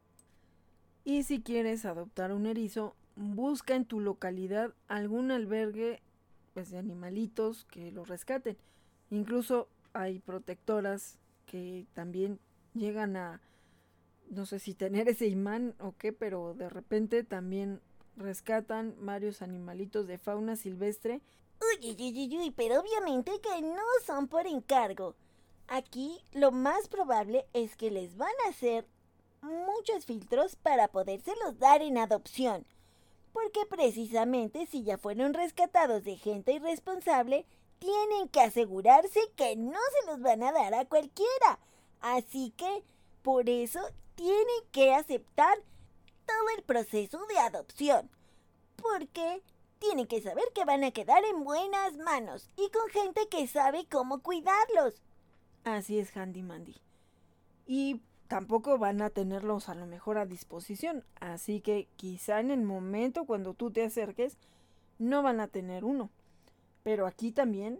Y 1.04 1.24
si 1.24 1.42
quieres 1.42 1.86
adoptar 1.86 2.32
un 2.32 2.46
erizo, 2.46 2.96
busca 3.16 3.76
en 3.76 3.86
tu 3.86 4.00
localidad 4.00 4.74
algún 4.88 5.32
albergue 5.32 6.02
pues, 6.54 6.72
de 6.72 6.78
animalitos 6.78 7.66
que 7.66 7.92
lo 7.92 8.06
rescaten. 8.06 8.58
Incluso 9.10 9.68
hay 9.94 10.20
protectoras 10.20 11.20
que 11.46 11.86
también 11.94 12.40
llegan 12.74 13.16
a, 13.16 13.42
no 14.30 14.46
sé 14.46 14.60
si 14.60 14.74
tener 14.74 15.08
ese 15.08 15.28
imán 15.28 15.76
o 15.80 15.94
qué, 15.98 16.14
pero 16.14 16.54
de 16.56 16.70
repente 16.70 17.24
también 17.24 17.82
rescatan 18.16 18.96
varios 19.00 19.42
animalitos 19.42 20.08
de 20.08 20.18
fauna 20.18 20.56
silvestre. 20.56 21.22
Uy, 21.62 21.96
uy, 21.98 22.14
uy, 22.14 22.38
uy, 22.38 22.52
pero 22.52 22.80
obviamente 22.80 23.32
que 23.42 23.62
no 23.62 23.84
son 24.06 24.28
por 24.28 24.48
encargo. 24.48 25.16
Aquí 25.68 26.20
lo 26.34 26.52
más 26.52 26.88
probable 26.90 27.46
es 27.54 27.76
que 27.76 27.90
les 27.90 28.18
van 28.18 28.34
a 28.46 28.50
hacer 28.50 28.86
muchos 29.42 30.06
filtros 30.06 30.56
para 30.56 30.88
podérselos 30.88 31.58
dar 31.60 31.82
en 31.82 31.98
adopción. 31.98 32.66
Porque 33.34 33.66
precisamente 33.66 34.68
si 34.68 34.84
ya 34.84 34.98
fueron 34.98 35.34
rescatados 35.34 36.04
de 36.04 36.16
gente 36.16 36.54
irresponsable, 36.54 37.46
tienen 37.80 38.30
que 38.30 38.40
asegurarse 38.40 39.20
que 39.36 39.56
no 39.58 39.80
se 40.00 40.08
los 40.08 40.22
van 40.22 40.44
a 40.44 40.52
dar 40.54 40.74
a 40.74 40.86
cualquiera. 40.86 41.60
Así 42.00 42.54
que, 42.56 42.84
por 43.24 43.50
eso, 43.50 43.82
tienen 44.16 44.46
que 44.72 44.94
aceptar 44.94 45.58
todo 46.26 46.50
el 46.56 46.64
proceso 46.64 47.26
de 47.26 47.40
adopción. 47.40 48.10
Porque 48.78 49.42
tienen 49.80 50.08
que 50.08 50.22
saber 50.22 50.46
que 50.56 50.64
van 50.64 50.84
a 50.84 50.92
quedar 50.92 51.26
en 51.26 51.44
buenas 51.44 51.98
manos 51.98 52.50
y 52.56 52.70
con 52.70 52.88
gente 52.90 53.28
que 53.30 53.48
sabe 53.48 53.86
cómo 53.92 54.22
cuidarlos. 54.22 55.02
Así 55.66 56.00
es, 56.00 56.16
Handy 56.16 56.42
Mandy. 56.42 56.76
Y 57.66 58.02
tampoco 58.34 58.80
van 58.80 59.00
a 59.04 59.12
tenerlos 59.12 59.70
a 59.70 59.76
lo 59.76 59.86
mejor 59.86 60.18
a 60.18 60.26
disposición. 60.26 61.04
Así 61.20 61.62
que 61.62 61.88
quizá 61.98 62.40
en 62.40 62.50
el 62.50 62.64
momento 62.64 63.26
cuando 63.26 63.54
tú 63.54 63.70
te 63.70 63.84
acerques 63.84 64.40
no 64.98 65.22
van 65.22 65.40
a 65.40 65.48
tener 65.48 65.86
uno. 65.86 66.10
Pero 66.82 67.06
aquí 67.06 67.32
también 67.32 67.80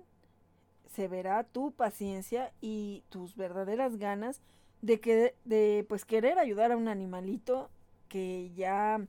se 0.94 1.08
verá 1.08 1.44
tu 1.44 1.72
paciencia 1.72 2.54
y 2.62 3.04
tus 3.10 3.36
verdaderas 3.36 3.98
ganas 3.98 4.42
de 4.84 5.00
que 5.00 5.34
de 5.44 5.88
pues 5.90 6.06
querer 6.06 6.38
ayudar 6.38 6.72
a 6.72 6.78
un 6.78 6.88
animalito 6.88 7.72
que 8.08 8.52
ya 8.56 9.04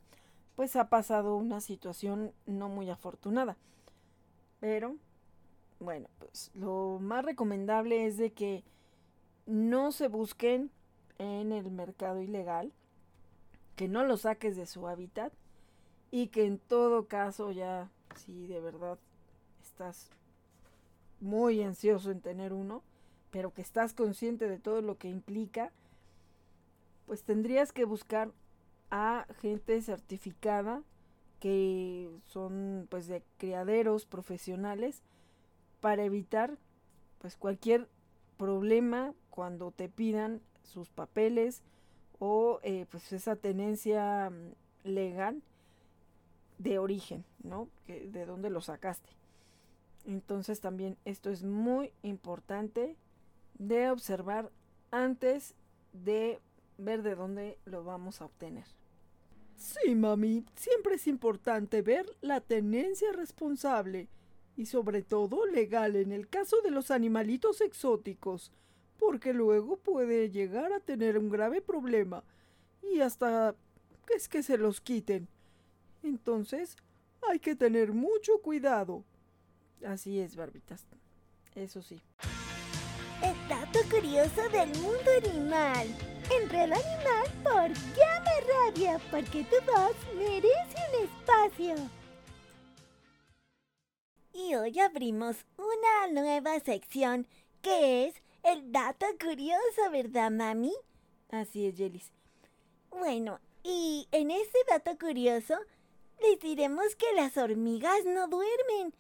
pues 0.57 0.77
ha 0.77 0.89
pasado 0.89 1.37
una 1.37 1.61
situación 1.61 2.33
no 2.47 2.71
muy 2.71 2.89
afortunada. 2.89 3.59
Pero 4.61 4.97
bueno, 5.79 6.09
pues 6.21 6.51
lo 6.55 7.01
más 7.03 7.23
recomendable 7.23 8.07
es 8.07 8.17
de 8.17 8.33
que 8.33 8.65
no 9.45 9.93
se 9.93 10.09
busquen 10.09 10.71
en 11.19 11.53
el 11.53 11.71
mercado 11.71 12.21
ilegal, 12.21 12.73
que 13.77 13.89
no 13.89 14.05
lo 14.05 14.17
saques 14.17 14.57
de 14.57 14.67
su 14.67 14.87
hábitat 14.89 15.33
y 16.11 16.29
que 16.29 16.47
en 16.47 16.59
todo 16.59 17.07
caso 17.07 17.51
ya, 17.51 17.91
si 18.17 18.47
de 18.47 18.61
verdad 18.61 18.99
estás 19.63 20.11
muy 21.21 21.63
ansioso 21.63 22.11
en 22.11 22.21
tener 22.21 22.53
uno, 22.53 22.83
pero 23.31 23.53
que 23.53 23.63
estás 23.63 23.95
consciente 23.95 24.49
de 24.49 24.59
todo 24.59 24.81
lo 24.81 24.97
que 24.97 25.09
implica, 25.09 25.73
pues 27.07 27.23
tendrías 27.25 27.73
que 27.73 27.85
buscar 27.85 28.31
a 28.91 29.27
gente 29.41 29.81
certificada 29.83 30.83
que 31.41 32.11
son 32.25 32.87
pues 32.91 33.07
de 33.07 33.23
criaderos 33.39 34.07
profesionales 34.07 35.03
para 35.81 36.05
evitar 36.05 36.57
pues 37.19 37.37
cualquier 37.37 37.89
problema 38.37 39.13
cuando 39.31 39.71
te 39.71 39.89
pidan 39.89 40.41
sus 40.65 40.91
papeles 40.91 41.63
o 42.19 42.61
eh, 42.63 42.87
pues 42.91 43.13
esa 43.13 43.37
tenencia 43.37 44.31
mm, 44.31 44.89
legal 44.89 45.43
de 46.59 46.79
origen, 46.79 47.25
¿no? 47.43 47.69
de 47.87 48.27
dónde 48.27 48.51
lo 48.51 48.61
sacaste. 48.61 49.11
Entonces 50.07 50.61
también 50.61 50.97
esto 51.05 51.31
es 51.31 51.43
muy 51.43 51.93
importante 52.03 52.97
de 53.59 53.91
observar 53.91 54.51
antes 54.91 55.55
de 55.93 56.41
ver 56.79 57.03
de 57.03 57.15
dónde 57.15 57.59
lo 57.65 57.85
vamos 57.85 58.21
a 58.21 58.27
obtener. 58.27 58.65
Sí, 59.57 59.95
mami, 59.95 60.45
siempre 60.57 60.97
es 60.97 61.07
importante 61.07 61.81
ver 61.81 62.07
la 62.21 62.41
tenencia 62.41 63.13
responsable 63.13 64.09
y 64.57 64.67
sobre 64.67 65.03
todo 65.03 65.47
legal 65.47 65.97
en 65.97 66.13
el 66.13 66.29
caso 66.29 66.61
de 66.63 66.71
los 66.71 66.91
animalitos 66.91 67.61
exóticos, 67.61 68.53
porque 68.99 69.33
luego 69.33 69.77
puede 69.77 70.31
llegar 70.31 70.73
a 70.73 70.81
tener 70.81 71.19
un 71.19 71.29
grave 71.29 71.61
problema 71.61 72.25
y 72.83 73.01
hasta 73.01 73.55
es 74.15 74.29
que 74.29 74.43
se 74.43 74.59
los 74.59 74.81
quiten. 74.81 75.29
Entonces, 76.03 76.77
hay 77.29 77.39
que 77.39 77.57
tener 77.57 77.93
mucho 77.93 78.41
cuidado. 78.43 79.05
Así 79.87 80.21
es, 80.21 80.37
barbitas. 80.37 80.87
Eso 81.55 81.83
sí. 81.83 82.01
El 83.23 83.49
dato 83.49 83.79
curioso 83.91 84.49
del 84.51 84.69
mundo 84.81 85.11
animal. 85.25 85.87
Entre 86.41 86.65
el 86.65 86.73
animal 86.73 87.27
por 87.43 87.69
Llama 87.97 88.31
Radio, 88.49 88.99
porque 89.11 89.45
tu 89.45 89.57
voz 89.67 89.95
merece 90.17 90.77
un 90.91 91.05
espacio. 91.05 91.75
Y 94.33 94.55
hoy 94.57 94.79
abrimos 94.81 95.37
una 95.57 96.23
nueva 96.23 96.59
sección 96.61 97.27
que 97.63 98.07
es 98.07 98.24
el 98.45 98.71
dato 98.71 99.07
curioso, 99.19 99.91
¿verdad, 99.91 100.31
mami? 100.31 100.73
Así 101.31 101.67
es, 101.67 101.77
Yelis. 101.77 102.13
Bueno, 102.91 103.41
y 103.63 104.07
en 104.13 104.31
este 104.31 104.59
dato 104.69 104.97
curioso 104.99 105.57
les 106.21 106.39
diremos 106.39 106.95
que 106.97 107.13
las 107.15 107.37
hormigas 107.37 108.05
no 108.05 108.29
duermen. 108.29 108.95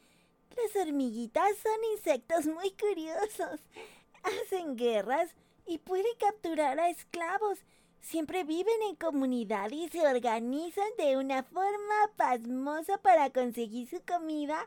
Las 0.57 0.75
hormiguitas 0.77 1.57
son 1.59 1.85
insectos 1.93 2.47
muy 2.47 2.71
curiosos. 2.73 3.61
Hacen 4.23 4.77
guerras 4.77 5.31
y 5.66 5.79
pueden 5.79 6.16
capturar 6.19 6.81
a 6.81 6.89
esclavos. 6.89 7.59
Siempre 8.01 8.45
viven 8.45 8.83
en 8.89 8.97
comunidad 8.97 9.71
y 9.71 9.89
se 9.89 10.07
organizan 10.07 10.89
de 10.99 11.16
una 11.16 11.43
forma 11.43 12.11
pasmosa 12.16 12.99
para 12.99 13.31
conseguir 13.31 13.89
su 13.89 14.01
comida 14.05 14.66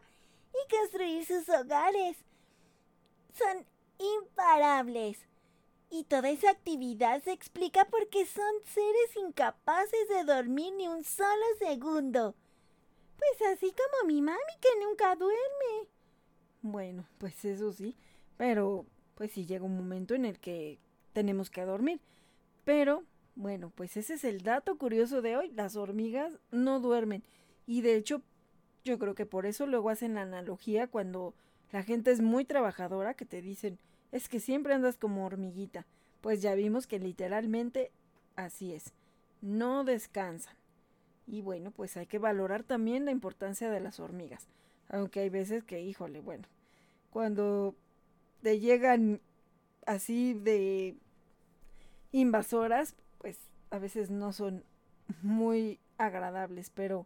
y 0.53 0.75
construir 0.75 1.25
sus 1.25 1.49
hogares. 1.49 2.17
Son 3.33 3.65
imparables. 3.99 5.27
Y 5.89 6.03
toda 6.03 6.29
esa 6.29 6.51
actividad 6.51 7.23
se 7.23 7.31
explica 7.31 7.85
porque 7.85 8.25
son 8.25 8.51
seres 8.65 9.15
incapaces 9.15 10.09
de 10.09 10.23
dormir 10.25 10.73
ni 10.73 10.87
un 10.87 11.03
solo 11.03 11.45
segundo. 11.59 12.35
Pues 13.17 13.53
así 13.53 13.71
como 13.71 14.07
mi 14.07 14.21
mami 14.21 14.39
que 14.59 14.69
nunca 14.85 15.15
duerme. 15.15 15.89
Bueno, 16.61 17.07
pues 17.17 17.45
eso 17.45 17.71
sí, 17.71 17.95
pero 18.35 18.85
pues 19.15 19.31
sí 19.31 19.45
llega 19.45 19.65
un 19.65 19.77
momento 19.77 20.13
en 20.13 20.25
el 20.25 20.39
que 20.39 20.79
tenemos 21.13 21.49
que 21.49 21.63
dormir. 21.63 22.01
Pero 22.65 23.03
bueno, 23.35 23.71
pues 23.73 23.95
ese 23.97 24.15
es 24.15 24.23
el 24.23 24.41
dato 24.41 24.77
curioso 24.77 25.21
de 25.21 25.37
hoy. 25.37 25.51
Las 25.51 25.75
hormigas 25.75 26.37
no 26.51 26.79
duermen. 26.79 27.23
Y 27.65 27.81
de 27.81 27.95
hecho, 27.95 28.21
yo 28.83 28.99
creo 28.99 29.15
que 29.15 29.25
por 29.25 29.45
eso 29.45 29.65
luego 29.65 29.89
hacen 29.89 30.15
la 30.15 30.23
analogía 30.23 30.87
cuando 30.87 31.33
la 31.71 31.83
gente 31.83 32.11
es 32.11 32.21
muy 32.21 32.45
trabajadora, 32.45 33.13
que 33.13 33.25
te 33.25 33.41
dicen, 33.41 33.77
es 34.11 34.29
que 34.29 34.39
siempre 34.39 34.73
andas 34.73 34.97
como 34.97 35.25
hormiguita. 35.25 35.85
Pues 36.21 36.41
ya 36.41 36.55
vimos 36.55 36.87
que 36.87 36.99
literalmente 36.99 37.91
así 38.35 38.73
es. 38.73 38.93
No 39.41 39.83
descansan. 39.83 40.55
Y 41.27 41.41
bueno, 41.41 41.71
pues 41.71 41.97
hay 41.97 42.07
que 42.07 42.19
valorar 42.19 42.63
también 42.63 43.05
la 43.05 43.11
importancia 43.11 43.69
de 43.69 43.81
las 43.81 43.99
hormigas. 43.99 44.47
Aunque 44.89 45.19
hay 45.19 45.29
veces 45.29 45.63
que, 45.63 45.81
híjole, 45.81 46.21
bueno, 46.21 46.47
cuando 47.09 47.75
te 48.41 48.59
llegan 48.59 49.19
así 49.85 50.33
de 50.33 50.95
invasoras, 52.11 52.95
pues 53.17 53.37
a 53.69 53.77
veces 53.77 54.09
no 54.09 54.31
son 54.31 54.63
muy 55.21 55.79
agradables, 55.97 56.69
pero 56.69 57.05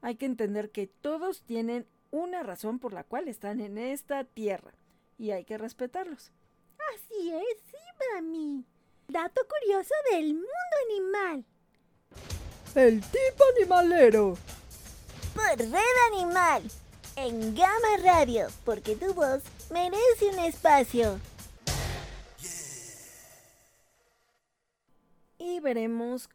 hay 0.00 0.14
que 0.14 0.26
entender 0.26 0.70
que 0.70 0.86
todos 0.86 1.42
tienen 1.42 1.86
una 2.10 2.42
razón 2.42 2.78
por 2.78 2.92
la 2.92 3.04
cual 3.04 3.28
están 3.28 3.60
en 3.60 3.78
esta 3.78 4.24
tierra 4.24 4.72
y 5.18 5.30
hay 5.30 5.44
que 5.44 5.58
respetarlos. 5.58 6.32
Así 6.94 7.32
es, 7.32 7.58
sí, 7.70 7.76
mami. 8.14 8.64
Dato 9.08 9.40
curioso 9.48 9.94
del 10.10 10.34
mundo 10.34 10.46
animal. 10.88 11.44
El 12.74 13.00
tipo 13.00 13.44
animalero. 13.56 14.36
Por 15.34 15.58
Red 15.58 16.12
Animal. 16.12 16.62
En 17.16 17.54
Gama 17.54 17.96
Radio, 18.02 18.48
porque 18.64 18.96
tu 18.96 19.14
voz 19.14 19.42
merece 19.70 20.28
un 20.32 20.38
espacio. 20.40 21.18
Y 25.38 25.60
veremos 25.60 26.28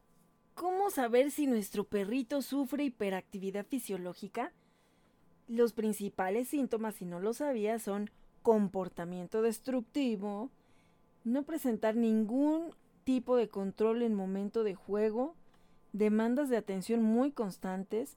cómo 0.56 0.90
saber 0.90 1.32
si 1.32 1.48
nuestro 1.48 1.84
perrito 1.84 2.42
sufre 2.42 2.86
hiperactividad 2.86 3.66
fisiológica. 3.66 4.52
Los 5.52 5.74
principales 5.74 6.48
síntomas, 6.48 6.96
si 6.96 7.04
no 7.04 7.20
lo 7.20 7.34
sabías, 7.34 7.82
son 7.82 8.10
comportamiento 8.42 9.42
destructivo, 9.42 10.50
no 11.26 11.44
presentar 11.44 11.98
ningún 11.98 12.74
tipo 13.04 13.36
de 13.36 13.50
control 13.50 14.02
en 14.02 14.16
momento 14.16 14.64
de 14.64 14.76
juego, 14.76 15.36
demandas 15.92 16.48
de 16.48 16.56
atención 16.56 17.04
muy 17.04 17.32
constantes, 17.32 18.16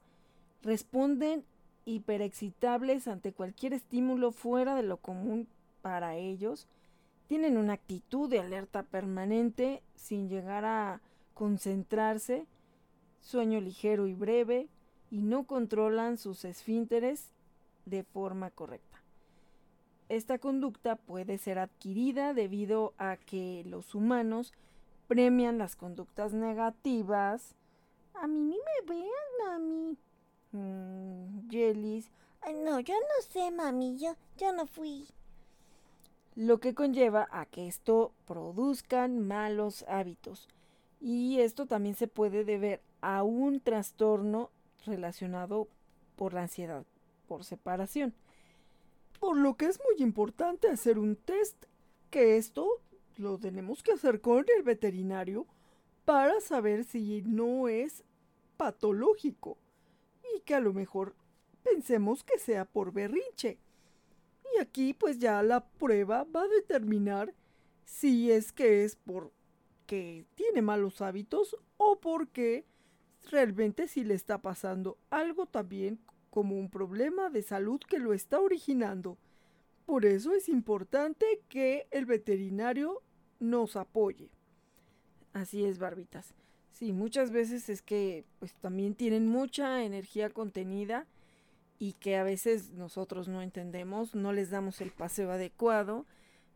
responden 0.62 1.43
hiperexcitables 1.86 3.09
ante 3.09 3.32
cualquier 3.32 3.73
estímulo 3.73 4.31
fuera 4.31 4.77
de 4.77 4.85
lo 4.85 4.98
común 4.98 5.48
para 5.82 6.15
ellos, 6.15 6.69
tienen 7.27 7.56
una 7.56 7.73
actitud 7.73 8.31
de 8.31 8.39
alerta 8.39 8.85
permanente 8.85 9.82
sin 9.97 10.28
llegar 10.28 10.65
a 10.65 11.01
concentrarse, 11.35 12.47
sueño 13.19 13.61
ligero 13.61 14.06
y 14.06 14.15
breve, 14.15 14.69
y 15.15 15.23
no 15.23 15.47
controlan 15.47 16.19
sus 16.19 16.45
esfínteres 16.45 17.31
de 17.86 18.03
forma 18.03 18.51
correcta. 18.51 19.01
Esta 20.09 20.41
conducta 20.41 20.97
puede 20.97 21.39
ser 21.39 21.61
adquirida 21.61 22.35
debido 22.35 22.95
a 22.99 23.16
que 23.16 23.62
los 23.65 23.95
humanos 23.95 24.53
premian 25.07 25.57
las 25.57 25.77
conductas 25.77 26.32
negativas. 26.32 27.55
A 28.15 28.27
mí 28.27 28.41
ni 28.41 28.57
me 28.57 28.93
vean, 28.93 29.39
mami. 29.39 29.99
Mm, 30.51 31.49
Jellies. 31.49 32.11
no, 32.65 32.81
yo 32.81 32.95
no 32.95 33.23
sé, 33.31 33.53
mami. 33.53 33.97
Yo, 33.97 34.16
yo 34.36 34.53
no 34.53 34.66
fui. 34.66 35.07
Lo 36.35 36.59
que 36.59 36.74
conlleva 36.74 37.28
a 37.31 37.47
que 37.47 37.69
esto 37.69 38.11
produzcan 38.27 39.24
malos 39.24 39.85
hábitos. 39.86 40.49
Y 41.01 41.39
esto 41.39 41.66
también 41.66 41.95
se 41.95 42.09
puede 42.09 42.45
deber 42.45 42.82
a 43.01 43.23
un 43.23 43.61
trastorno 43.61 44.51
relacionado 44.85 45.69
por 46.16 46.35
la 46.35 46.43
ansiedad 46.43 46.85
por 47.27 47.44
separación 47.44 48.15
por 49.24 49.39
lo 49.39 49.56
que 49.56 49.65
es 49.65 49.81
muy 49.81 50.05
importante 50.05 50.69
hacer 50.69 50.98
un 50.98 51.16
test, 51.16 51.65
que 52.11 52.36
esto 52.36 52.69
lo 53.16 53.39
tenemos 53.39 53.82
que 53.82 53.93
hacer 53.93 54.20
con 54.20 54.44
el 54.55 54.62
veterinario 54.62 55.47
para 56.05 56.43
saber 56.43 56.85
si 56.85 57.23
no 57.23 57.69
es 57.69 58.05
patológico 58.59 59.56
y 60.36 60.40
que 60.40 60.55
a 60.55 60.61
lo 60.61 60.74
mejor 60.74 61.15
pensemos 61.62 62.23
que 62.23 62.39
sea 62.39 62.66
por 62.66 62.93
berrinche. 62.93 63.59
Y 64.55 64.61
aquí 64.61 64.93
pues 64.93 65.19
ya 65.19 65.43
la 65.43 65.65
prueba 65.65 66.24
va 66.24 66.43
a 66.43 66.48
determinar 66.48 67.32
si 67.86 68.31
es 68.31 68.52
que 68.52 68.85
es 68.85 68.97
porque 68.97 70.27
tiene 70.35 70.61
malos 70.61 71.01
hábitos 71.01 71.56
o 71.78 71.98
porque 71.98 72.66
realmente 73.30 73.88
si 73.88 74.05
le 74.05 74.14
está 74.14 74.38
pasando 74.38 74.98
algo 75.10 75.46
también 75.46 75.98
como 76.30 76.59
un 76.59 76.68
problema 76.68 77.30
de 77.30 77.42
salud 77.42 77.80
que 77.80 77.98
lo 77.98 78.12
está 78.12 78.40
originando. 78.40 79.16
Por 79.86 80.05
eso 80.05 80.32
es 80.32 80.48
importante 80.48 81.26
que 81.48 81.86
el 81.90 82.06
veterinario 82.06 83.02
nos 83.38 83.76
apoye. 83.76 84.30
Así 85.32 85.64
es, 85.64 85.78
barbitas. 85.78 86.34
Sí, 86.72 86.92
muchas 86.92 87.30
veces 87.30 87.68
es 87.68 87.82
que 87.82 88.24
pues 88.40 88.52
también 88.55 88.94
tienen 88.94 89.28
mucha 89.28 89.84
energía 89.84 90.30
contenida 90.30 91.06
y 91.78 91.92
que 91.94 92.16
a 92.16 92.24
veces 92.24 92.70
nosotros 92.70 93.28
no 93.28 93.42
entendemos, 93.42 94.14
no 94.14 94.32
les 94.32 94.51
damos 94.51 94.80
el 94.80 94.90
paseo 94.90 95.30
adecuado 95.30 96.06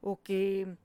o 0.01 0.21
que 0.23 0.77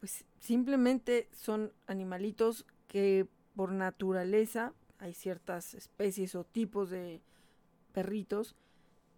pues 0.00 0.24
simplemente 0.38 1.28
son 1.32 1.72
animalitos 1.86 2.66
que 2.86 3.26
por 3.56 3.72
naturaleza 3.72 4.72
hay 5.02 5.14
ciertas 5.14 5.74
especies 5.74 6.36
o 6.36 6.44
tipos 6.44 6.88
de 6.88 7.20
perritos 7.92 8.54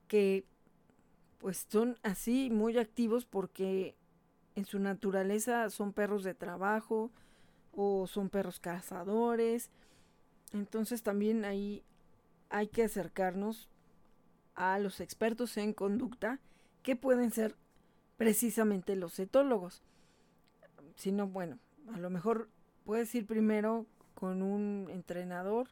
que 0.08 0.46
pues 1.38 1.66
son 1.68 1.98
así 2.02 2.48
muy 2.50 2.78
activos 2.78 3.26
porque 3.26 3.94
en 4.54 4.64
su 4.64 4.78
naturaleza 4.78 5.68
son 5.68 5.92
perros 5.92 6.24
de 6.24 6.32
trabajo 6.32 7.10
o 7.72 8.06
son 8.06 8.30
perros 8.30 8.60
cazadores. 8.60 9.68
Entonces 10.54 11.02
también 11.02 11.44
ahí 11.44 11.84
hay 12.48 12.68
que 12.68 12.84
acercarnos 12.84 13.68
a 14.54 14.78
los 14.78 15.00
expertos 15.00 15.54
en 15.58 15.74
conducta 15.74 16.40
que 16.82 16.96
pueden 16.96 17.30
ser 17.30 17.56
precisamente 18.16 18.96
los 18.96 19.18
etólogos. 19.18 19.82
Si 20.94 21.12
no, 21.12 21.26
bueno, 21.26 21.58
a 21.92 21.98
lo 21.98 22.08
mejor 22.08 22.48
puedes 22.86 23.14
ir 23.14 23.26
primero 23.26 23.84
con 24.24 24.40
un 24.40 24.88
entrenador 24.88 25.68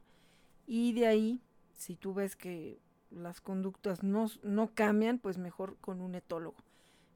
y 0.67 0.93
de 0.93 1.07
ahí, 1.07 1.41
si 1.73 1.97
tú 1.97 2.13
ves 2.13 2.37
que 2.37 2.79
las 3.11 3.41
conductas 3.41 4.03
no, 4.03 4.31
no 4.43 4.75
cambian, 4.75 5.19
pues 5.19 5.39
mejor 5.39 5.79
con 5.81 6.03
un 6.03 6.15
etólogo. 6.15 6.59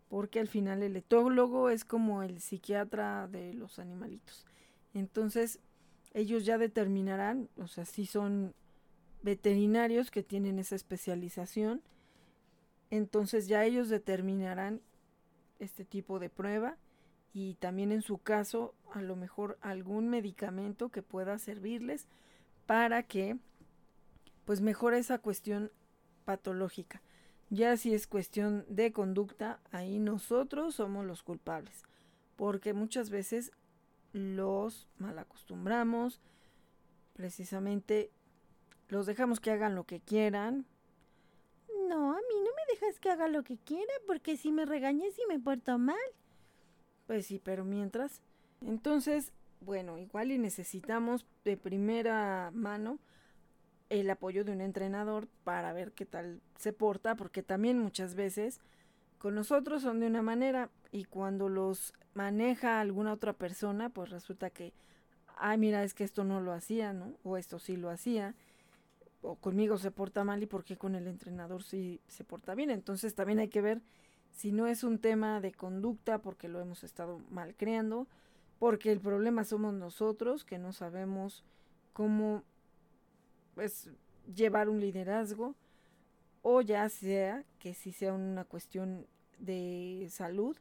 Porque 0.08 0.40
al 0.40 0.48
final 0.48 0.82
el 0.82 0.96
etólogo 0.96 1.68
es 1.68 1.84
como 1.84 2.22
el 2.22 2.40
psiquiatra 2.40 3.28
de 3.28 3.52
los 3.52 3.78
animalitos. 3.78 4.46
Entonces, 4.94 5.60
ellos 6.14 6.46
ya 6.46 6.56
determinarán, 6.56 7.50
o 7.58 7.66
sea, 7.66 7.84
si 7.84 8.06
son 8.06 8.54
veterinarios 9.20 10.10
que 10.10 10.22
tienen 10.22 10.58
esa 10.58 10.74
especialización, 10.74 11.82
entonces 12.88 13.46
ya 13.46 13.62
ellos 13.62 13.90
determinarán 13.90 14.80
este 15.58 15.84
tipo 15.84 16.18
de 16.18 16.30
prueba 16.30 16.78
y 17.36 17.52
también 17.56 17.92
en 17.92 18.00
su 18.00 18.16
caso 18.16 18.74
a 18.94 19.02
lo 19.02 19.14
mejor 19.14 19.58
algún 19.60 20.08
medicamento 20.08 20.88
que 20.88 21.02
pueda 21.02 21.38
servirles 21.38 22.06
para 22.64 23.02
que 23.02 23.36
pues 24.46 24.62
mejore 24.62 24.96
esa 24.96 25.18
cuestión 25.18 25.70
patológica. 26.24 27.02
Ya 27.50 27.76
si 27.76 27.92
es 27.92 28.06
cuestión 28.06 28.64
de 28.70 28.90
conducta, 28.90 29.60
ahí 29.70 29.98
nosotros 29.98 30.76
somos 30.76 31.04
los 31.04 31.22
culpables, 31.22 31.82
porque 32.36 32.72
muchas 32.72 33.10
veces 33.10 33.52
los 34.14 34.88
malacostumbramos, 34.96 36.22
precisamente 37.12 38.10
los 38.88 39.04
dejamos 39.04 39.40
que 39.40 39.50
hagan 39.50 39.74
lo 39.74 39.84
que 39.84 40.00
quieran. 40.00 40.64
No, 41.86 42.12
a 42.12 42.16
mí 42.16 42.40
no 42.42 42.50
me 42.56 42.72
dejas 42.72 42.98
que 42.98 43.10
haga 43.10 43.28
lo 43.28 43.42
que 43.42 43.58
quiera, 43.58 43.92
porque 44.06 44.38
si 44.38 44.52
me 44.52 44.64
regañes 44.64 45.18
y 45.18 45.26
me 45.28 45.38
porto 45.38 45.76
mal. 45.76 45.98
Pues 47.06 47.26
sí, 47.26 47.40
pero 47.42 47.64
mientras. 47.64 48.20
Entonces, 48.60 49.32
bueno, 49.60 49.98
igual 49.98 50.32
y 50.32 50.38
necesitamos 50.38 51.26
de 51.44 51.56
primera 51.56 52.50
mano 52.52 52.98
el 53.88 54.10
apoyo 54.10 54.44
de 54.44 54.52
un 54.52 54.60
entrenador 54.60 55.28
para 55.44 55.72
ver 55.72 55.92
qué 55.92 56.06
tal 56.06 56.40
se 56.56 56.72
porta, 56.72 57.14
porque 57.16 57.42
también 57.42 57.78
muchas 57.78 58.14
veces 58.14 58.60
con 59.18 59.34
nosotros 59.34 59.82
son 59.82 60.00
de 60.00 60.08
una 60.08 60.22
manera 60.22 60.70
y 60.90 61.04
cuando 61.04 61.48
los 61.48 61.94
maneja 62.14 62.80
alguna 62.80 63.12
otra 63.12 63.32
persona, 63.32 63.88
pues 63.88 64.10
resulta 64.10 64.50
que, 64.50 64.72
ay, 65.36 65.58
mira, 65.58 65.84
es 65.84 65.94
que 65.94 66.04
esto 66.04 66.24
no 66.24 66.40
lo 66.40 66.52
hacía, 66.52 66.92
¿no? 66.92 67.14
O 67.22 67.36
esto 67.36 67.58
sí 67.58 67.76
lo 67.76 67.90
hacía, 67.90 68.34
o 69.22 69.36
conmigo 69.36 69.78
se 69.78 69.90
porta 69.90 70.24
mal 70.24 70.42
y 70.42 70.46
porque 70.46 70.76
con 70.76 70.94
el 70.94 71.06
entrenador 71.06 71.62
sí 71.62 72.00
se 72.08 72.24
porta 72.24 72.54
bien. 72.54 72.70
Entonces 72.70 73.14
también 73.14 73.38
hay 73.38 73.48
que 73.48 73.60
ver 73.60 73.80
si 74.36 74.52
no 74.52 74.66
es 74.66 74.84
un 74.84 74.98
tema 74.98 75.40
de 75.40 75.52
conducta 75.52 76.18
porque 76.18 76.46
lo 76.46 76.60
hemos 76.60 76.84
estado 76.84 77.20
mal 77.30 77.54
creando, 77.56 78.06
porque 78.58 78.92
el 78.92 79.00
problema 79.00 79.44
somos 79.44 79.72
nosotros 79.72 80.44
que 80.44 80.58
no 80.58 80.74
sabemos 80.74 81.42
cómo 81.94 82.42
pues 83.54 83.88
llevar 84.34 84.68
un 84.68 84.78
liderazgo 84.78 85.54
o 86.42 86.60
ya 86.60 86.86
sea 86.90 87.44
que 87.58 87.72
si 87.72 87.92
sea 87.92 88.12
una 88.12 88.44
cuestión 88.44 89.06
de 89.38 90.06
salud, 90.10 90.56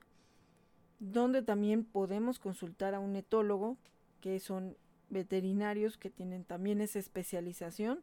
donde 0.99 1.41
también 1.41 1.83
podemos 1.83 2.39
consultar 2.39 2.95
a 2.95 2.99
un 2.99 3.17
etólogo, 3.17 3.77
que 4.21 4.39
son 4.39 4.77
veterinarios 5.09 5.97
que 5.97 6.09
tienen 6.09 6.45
también 6.45 6.79
esa 6.79 6.99
especialización, 6.99 7.99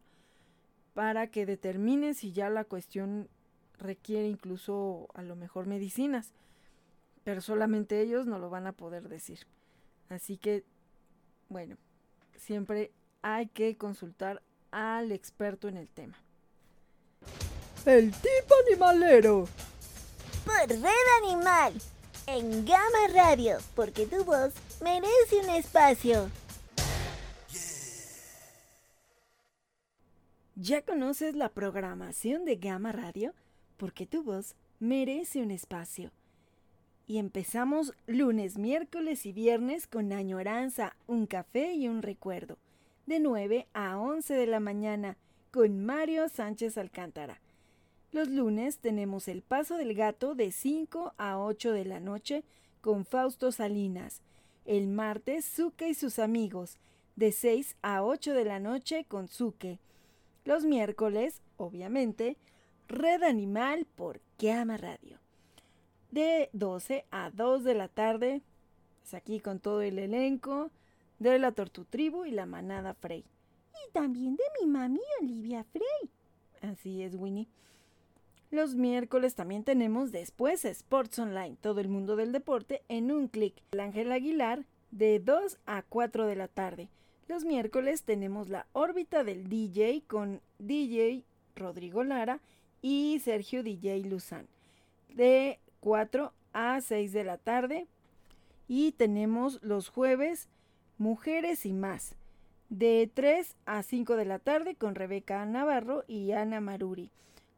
para 0.93 1.27
que 1.27 1.47
determine 1.47 2.13
si 2.13 2.31
ya 2.31 2.49
la 2.49 2.63
cuestión 2.63 3.27
requiere 3.83 4.27
incluso 4.27 5.07
a 5.13 5.21
lo 5.21 5.35
mejor 5.35 5.67
medicinas, 5.67 6.31
pero 7.23 7.41
solamente 7.41 8.01
ellos 8.01 8.25
no 8.25 8.39
lo 8.39 8.49
van 8.49 8.65
a 8.65 8.71
poder 8.71 9.09
decir. 9.09 9.39
Así 10.09 10.37
que, 10.37 10.63
bueno, 11.49 11.77
siempre 12.35 12.91
hay 13.21 13.47
que 13.47 13.77
consultar 13.77 14.41
al 14.71 15.11
experto 15.11 15.67
en 15.67 15.77
el 15.77 15.87
tema. 15.87 16.17
El 17.85 18.11
tipo 18.11 18.55
animalero. 18.67 19.47
Por 20.45 20.69
Red 20.69 21.23
Animal, 21.23 21.73
en 22.27 22.65
Gama 22.65 23.07
Radio, 23.13 23.57
porque 23.75 24.05
tu 24.05 24.23
voz 24.23 24.53
merece 24.81 25.39
un 25.41 25.49
espacio. 25.49 26.29
¿Ya 30.55 30.81
conoces 30.83 31.35
la 31.35 31.49
programación 31.49 32.45
de 32.45 32.57
Gama 32.57 32.91
Radio? 32.91 33.33
Porque 33.77 34.05
tu 34.05 34.23
voz 34.23 34.55
merece 34.79 35.41
un 35.41 35.51
espacio. 35.51 36.11
Y 37.05 37.17
empezamos 37.17 37.93
lunes, 38.07 38.57
miércoles 38.57 39.25
y 39.25 39.33
viernes 39.33 39.87
con 39.87 40.13
añoranza, 40.13 40.95
un 41.07 41.25
café 41.25 41.73
y 41.73 41.87
un 41.87 42.01
recuerdo. 42.01 42.57
De 43.05 43.19
9 43.19 43.67
a 43.73 43.97
11 43.97 44.33
de 44.33 44.47
la 44.47 44.59
mañana 44.59 45.17
con 45.51 45.85
Mario 45.85 46.29
Sánchez 46.29 46.77
Alcántara. 46.77 47.41
Los 48.11 48.29
lunes 48.29 48.77
tenemos 48.77 49.27
El 49.27 49.41
Paso 49.41 49.75
del 49.75 49.93
Gato 49.93 50.35
de 50.35 50.51
5 50.51 51.13
a 51.17 51.39
8 51.39 51.71
de 51.73 51.85
la 51.85 51.99
noche 51.99 52.43
con 52.79 53.05
Fausto 53.05 53.51
Salinas. 53.51 54.21
El 54.65 54.87
martes, 54.87 55.45
Zuke 55.45 55.89
y 55.89 55.93
sus 55.93 56.19
amigos 56.19 56.77
de 57.15 57.31
6 57.31 57.75
a 57.81 58.03
8 58.03 58.33
de 58.33 58.45
la 58.45 58.59
noche 58.59 59.05
con 59.05 59.27
Zuke. 59.27 59.79
Los 60.45 60.63
miércoles, 60.63 61.41
obviamente, 61.57 62.37
Red 62.87 63.23
Animal 63.23 63.85
por 63.95 64.21
Gama 64.37 64.77
Radio 64.77 65.19
de 66.13 66.49
12 66.53 67.05
a 67.09 67.31
2 67.31 67.63
de 67.63 67.73
la 67.73 67.87
tarde. 67.87 68.41
Es 69.03 69.15
aquí 69.15 69.39
con 69.39 69.59
todo 69.59 69.81
el 69.81 69.97
elenco 69.97 70.69
de 71.17 71.39
la 71.39 71.51
Tortutribu 71.51 72.25
y 72.25 72.31
la 72.31 72.45
manada 72.45 72.93
Frey. 72.93 73.25
Y 73.73 73.91
también 73.91 74.35
de 74.35 74.43
mi 74.61 74.67
mami 74.67 74.99
Olivia 75.21 75.63
Frey. 75.63 76.11
Así 76.61 77.01
es, 77.01 77.15
Winnie. 77.15 77.47
Los 78.51 78.75
miércoles 78.75 79.33
también 79.33 79.63
tenemos 79.63 80.11
después 80.11 80.63
Sports 80.65 81.17
Online, 81.17 81.57
todo 81.59 81.79
el 81.79 81.89
mundo 81.89 82.15
del 82.15 82.31
deporte 82.31 82.83
en 82.87 83.11
un 83.11 83.27
clic. 83.27 83.55
El 83.71 83.79
Ángel 83.79 84.11
Aguilar 84.11 84.65
de 84.91 85.19
2 85.19 85.57
a 85.65 85.81
4 85.81 86.27
de 86.27 86.35
la 86.35 86.47
tarde. 86.47 86.89
Los 87.27 87.43
miércoles 87.43 88.03
tenemos 88.03 88.49
la 88.49 88.67
órbita 88.73 89.23
del 89.23 89.49
DJ 89.49 90.03
con 90.05 90.41
DJ 90.59 91.23
Rodrigo 91.55 92.03
Lara 92.03 92.39
y 92.83 93.19
Sergio 93.23 93.63
DJ 93.63 94.01
Luzán. 94.01 94.45
De 95.09 95.59
4 95.79 96.33
a 96.51 96.79
6 96.81 97.13
de 97.13 97.23
la 97.23 97.37
tarde. 97.37 97.87
Y 98.67 98.91
tenemos 98.91 99.59
los 99.63 99.89
jueves 99.89 100.49
Mujeres 100.99 101.65
y 101.65 101.73
más. 101.73 102.15
De 102.69 103.09
3 103.11 103.55
a 103.65 103.81
5 103.81 104.15
de 104.15 104.25
la 104.25 104.37
tarde 104.37 104.75
con 104.75 104.95
Rebeca 104.95 105.43
Navarro 105.45 106.03
y 106.07 106.33
Ana 106.33 106.61
Maruri. 106.61 107.09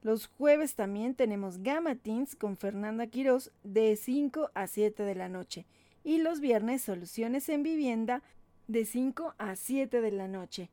Los 0.03 0.27
jueves 0.27 0.75
también 0.75 1.15
tenemos 1.15 1.57
Gamma 1.63 1.95
Teens 1.95 2.35
con 2.35 2.55
Fernanda 2.55 3.07
Quiroz 3.07 3.51
de 3.63 3.95
5 3.95 4.51
a 4.53 4.67
7 4.67 5.03
de 5.03 5.15
la 5.15 5.27
noche. 5.27 5.65
Y 6.03 6.19
los 6.19 6.39
viernes 6.39 6.83
Soluciones 6.83 7.49
en 7.49 7.63
Vivienda 7.63 8.21
de 8.67 8.85
5 8.85 9.33
a 9.39 9.55
7 9.55 10.01
de 10.01 10.11
la 10.11 10.27
noche. 10.27 10.69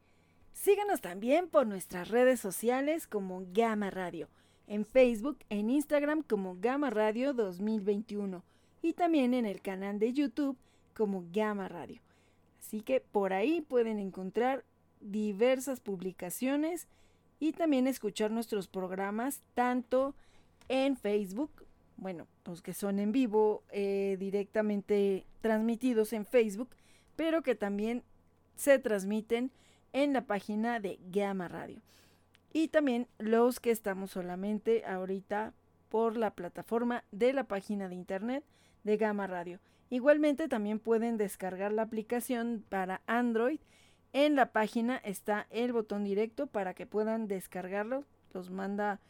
Síganos 0.52 1.00
también 1.00 1.48
por 1.48 1.66
nuestras 1.66 2.08
redes 2.08 2.38
sociales 2.38 3.06
como 3.06 3.44
Gama 3.52 3.90
Radio 3.90 4.28
en 4.66 4.84
Facebook, 4.84 5.38
en 5.50 5.70
Instagram 5.70 6.22
como 6.22 6.56
Gama 6.60 6.90
Radio 6.90 7.32
2021 7.32 8.42
y 8.82 8.92
también 8.92 9.34
en 9.34 9.46
el 9.46 9.60
canal 9.60 9.98
de 9.98 10.12
YouTube 10.12 10.56
como 10.94 11.24
Gama 11.32 11.68
Radio. 11.68 12.00
Así 12.60 12.80
que 12.80 13.00
por 13.00 13.32
ahí 13.32 13.60
pueden 13.60 13.98
encontrar 13.98 14.64
diversas 15.00 15.80
publicaciones 15.80 16.88
y 17.40 17.52
también 17.52 17.86
escuchar 17.86 18.30
nuestros 18.30 18.68
programas 18.68 19.42
tanto 19.54 20.14
en 20.68 20.96
Facebook, 20.96 21.66
bueno, 21.96 22.26
los 22.44 22.62
que 22.62 22.72
son 22.72 22.98
en 22.98 23.12
vivo 23.12 23.64
eh, 23.70 24.16
directamente 24.18 25.26
transmitidos 25.40 26.12
en 26.12 26.24
Facebook, 26.24 26.70
pero 27.16 27.42
que 27.42 27.54
también 27.54 28.04
se 28.54 28.78
transmiten 28.78 29.50
en 29.92 30.12
la 30.12 30.26
página 30.26 30.80
de 30.80 30.98
Gama 31.10 31.48
Radio 31.48 31.82
y 32.52 32.68
también 32.68 33.08
los 33.18 33.60
que 33.60 33.70
estamos 33.70 34.10
solamente 34.10 34.84
ahorita 34.84 35.54
por 35.88 36.16
la 36.16 36.34
plataforma 36.34 37.04
de 37.10 37.32
la 37.32 37.44
página 37.44 37.88
de 37.88 37.94
internet 37.94 38.44
de 38.84 38.96
Gama 38.96 39.26
Radio. 39.26 39.60
Igualmente 39.90 40.48
también 40.48 40.78
pueden 40.78 41.16
descargar 41.16 41.72
la 41.72 41.82
aplicación 41.82 42.64
para 42.68 43.02
Android. 43.06 43.60
En 44.12 44.36
la 44.36 44.52
página 44.52 44.96
está 44.98 45.46
el 45.50 45.72
botón 45.72 46.04
directo 46.04 46.46
para 46.46 46.74
que 46.74 46.86
puedan 46.86 47.28
descargarlo. 47.28 48.04
Los 48.32 48.50
manda 48.50 49.00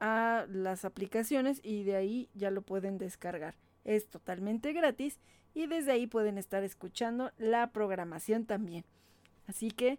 a 0.00 0.46
las 0.48 0.84
aplicaciones 0.84 1.60
y 1.62 1.84
de 1.84 1.96
ahí 1.96 2.28
ya 2.34 2.50
lo 2.50 2.62
pueden 2.62 2.98
descargar. 2.98 3.54
Es 3.84 4.08
totalmente 4.08 4.72
gratis 4.72 5.20
y 5.54 5.66
desde 5.66 5.92
ahí 5.92 6.06
pueden 6.06 6.38
estar 6.38 6.64
escuchando 6.64 7.32
la 7.38 7.70
programación 7.72 8.46
también. 8.46 8.84
Así 9.46 9.70
que 9.70 9.98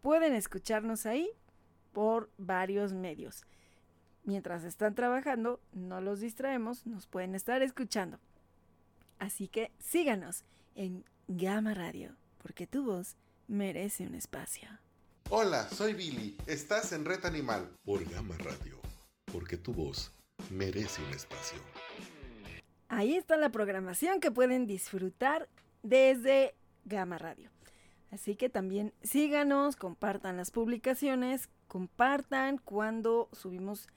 pueden 0.00 0.34
escucharnos 0.34 1.06
ahí 1.06 1.30
por 1.96 2.28
varios 2.36 2.92
medios. 2.92 3.46
Mientras 4.22 4.64
están 4.64 4.94
trabajando, 4.94 5.62
no 5.72 6.02
los 6.02 6.20
distraemos, 6.20 6.84
nos 6.84 7.06
pueden 7.06 7.34
estar 7.34 7.62
escuchando. 7.62 8.18
Así 9.18 9.48
que 9.48 9.72
síganos 9.78 10.44
en 10.74 11.06
Gama 11.26 11.72
Radio, 11.72 12.14
porque 12.42 12.66
tu 12.66 12.84
voz 12.84 13.16
merece 13.48 14.06
un 14.06 14.14
espacio. 14.14 14.68
Hola, 15.30 15.70
soy 15.70 15.94
Billy. 15.94 16.36
Estás 16.46 16.92
en 16.92 17.06
Red 17.06 17.24
Animal. 17.24 17.74
Por 17.82 18.06
Gama 18.10 18.36
Radio, 18.40 18.78
porque 19.32 19.56
tu 19.56 19.72
voz 19.72 20.12
merece 20.50 21.02
un 21.02 21.14
espacio. 21.14 21.58
Ahí 22.88 23.16
está 23.16 23.38
la 23.38 23.48
programación 23.48 24.20
que 24.20 24.30
pueden 24.30 24.66
disfrutar 24.66 25.48
desde 25.82 26.54
Gama 26.84 27.16
Radio. 27.16 27.48
Así 28.10 28.36
que 28.36 28.50
también 28.50 28.92
síganos, 29.02 29.76
compartan 29.76 30.36
las 30.36 30.50
publicaciones, 30.50 31.48
compartan 31.68 32.58
cuando 32.58 33.28
subimos 33.32 33.88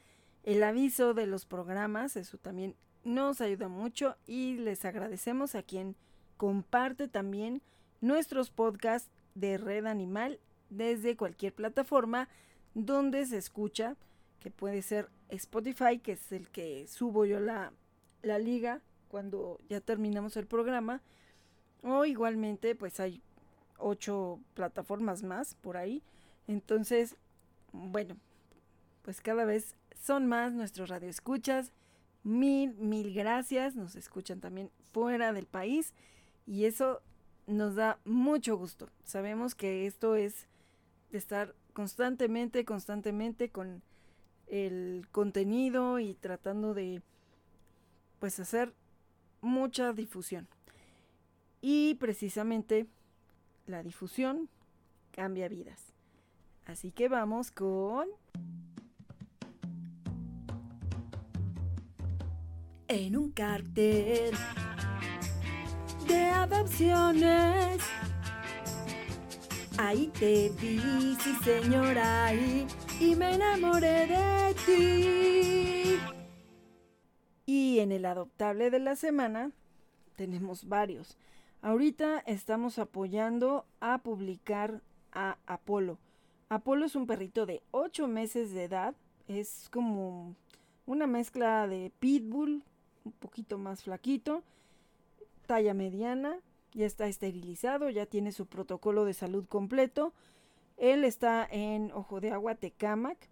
el 0.44 0.64
aviso 0.64 1.14
de 1.14 1.28
los 1.28 1.46
programas, 1.46 2.16
eso 2.16 2.38
también 2.38 2.76
nos 3.04 3.42
ayuda 3.42 3.68
mucho 3.68 4.16
y 4.28 4.58
les 4.58 4.86
agradecemos 4.86 5.56
a 5.56 5.64
quien 5.64 5.96
comparte 6.38 7.08
también 7.08 7.62
nuestros 8.02 8.50
podcasts 8.50 9.12
de 9.36 9.58
Red 9.58 9.86
Animal 9.86 10.40
desde 10.70 11.18
cualquier 11.18 11.54
plataforma 11.54 12.30
donde 12.74 13.26
se 13.26 13.38
escucha, 13.38 13.96
que 14.40 14.52
puede 14.52 14.82
ser 14.82 15.10
Spotify, 15.30 16.00
que 16.00 16.14
es 16.14 16.32
el 16.32 16.50
que 16.50 16.88
subo 16.88 17.26
yo 17.26 17.40
la, 17.40 17.74
la 18.22 18.40
liga 18.40 18.82
cuando 19.10 19.60
ya 19.68 19.82
terminamos 19.82 20.38
el 20.38 20.48
programa, 20.48 21.02
o 21.82 22.06
igualmente 22.06 22.76
pues 22.76 23.00
hay 23.00 23.22
ocho 23.78 24.40
plataformas 24.54 25.24
más 25.24 25.56
por 25.56 25.78
ahí. 25.78 26.04
Entonces, 26.48 27.16
bueno, 27.72 28.18
pues 29.02 29.22
cada 29.22 29.46
vez 29.46 29.76
son 30.02 30.28
más 30.28 30.54
nuestros 30.54 30.90
radioescuchas. 30.90 31.72
Mil, 32.24 32.74
mil 32.76 33.14
gracias. 33.14 33.76
Nos 33.76 33.96
escuchan 33.96 34.40
también 34.40 34.72
fuera 34.92 35.34
del 35.34 35.46
país 35.46 35.94
y 36.46 36.66
eso 36.66 37.02
nos 37.48 37.76
da 37.76 38.00
mucho 38.06 38.58
gusto. 38.58 38.90
Sabemos 39.04 39.56
que 39.56 39.88
esto 39.88 40.16
es 40.16 40.48
de 41.12 41.18
estar 41.18 41.56
constantemente, 41.74 42.66
constantemente 42.66 43.50
con 43.50 43.82
el 44.48 45.08
contenido 45.12 46.00
y 46.00 46.16
tratando 46.16 46.74
de 46.74 47.02
pues 48.20 48.40
hacer 48.40 48.74
mucha 49.42 49.94
difusión. 49.94 50.48
Y 51.62 51.96
precisamente 51.96 52.88
la 53.66 53.84
difusión 53.84 54.50
cambia 55.12 55.48
vidas. 55.48 55.89
Así 56.70 56.92
que 56.92 57.10
vamos 57.10 57.50
con... 57.50 58.08
En 62.88 63.18
un 63.18 63.32
cartel 63.32 64.36
de 66.08 66.26
adopciones. 66.26 67.82
Ahí 69.80 70.12
te 70.20 70.52
vi, 70.62 71.16
sí 71.20 71.36
señora, 71.44 72.36
y, 72.36 72.68
y 73.00 73.16
me 73.16 73.34
enamoré 73.34 74.06
de 74.06 74.56
ti. 74.66 76.00
Y 77.48 77.80
en 77.80 77.92
el 77.92 78.06
adoptable 78.06 78.70
de 78.70 78.80
la 78.80 78.96
semana 78.96 79.52
tenemos 80.16 80.68
varios. 80.68 81.18
Ahorita 81.64 82.20
estamos 82.28 82.78
apoyando 82.78 83.66
a 83.80 83.98
publicar 84.04 84.82
a 85.12 85.38
Apolo. 85.48 85.98
Apolo 86.50 86.86
es 86.86 86.96
un 86.96 87.06
perrito 87.06 87.46
de 87.46 87.62
8 87.70 88.08
meses 88.08 88.54
de 88.54 88.64
edad. 88.64 88.96
Es 89.28 89.70
como 89.70 90.36
una 90.88 91.06
mezcla 91.06 91.68
de 91.68 91.92
pitbull, 92.00 92.64
un 93.06 93.12
poquito 93.12 93.60
más 93.60 93.84
flaquito, 93.84 94.42
talla 95.46 95.76
mediana, 95.76 96.40
ya 96.74 96.88
está 96.88 97.08
esterilizado, 97.08 97.92
ya 97.92 98.08
tiene 98.08 98.32
su 98.32 98.48
protocolo 98.48 99.06
de 99.06 99.14
salud 99.14 99.46
completo. 99.46 100.12
Él 100.78 101.04
está 101.04 101.48
en 101.50 101.92
Ojo 101.92 102.20
de 102.20 102.32
Agua, 102.32 102.56
Tecamac, 102.56 103.30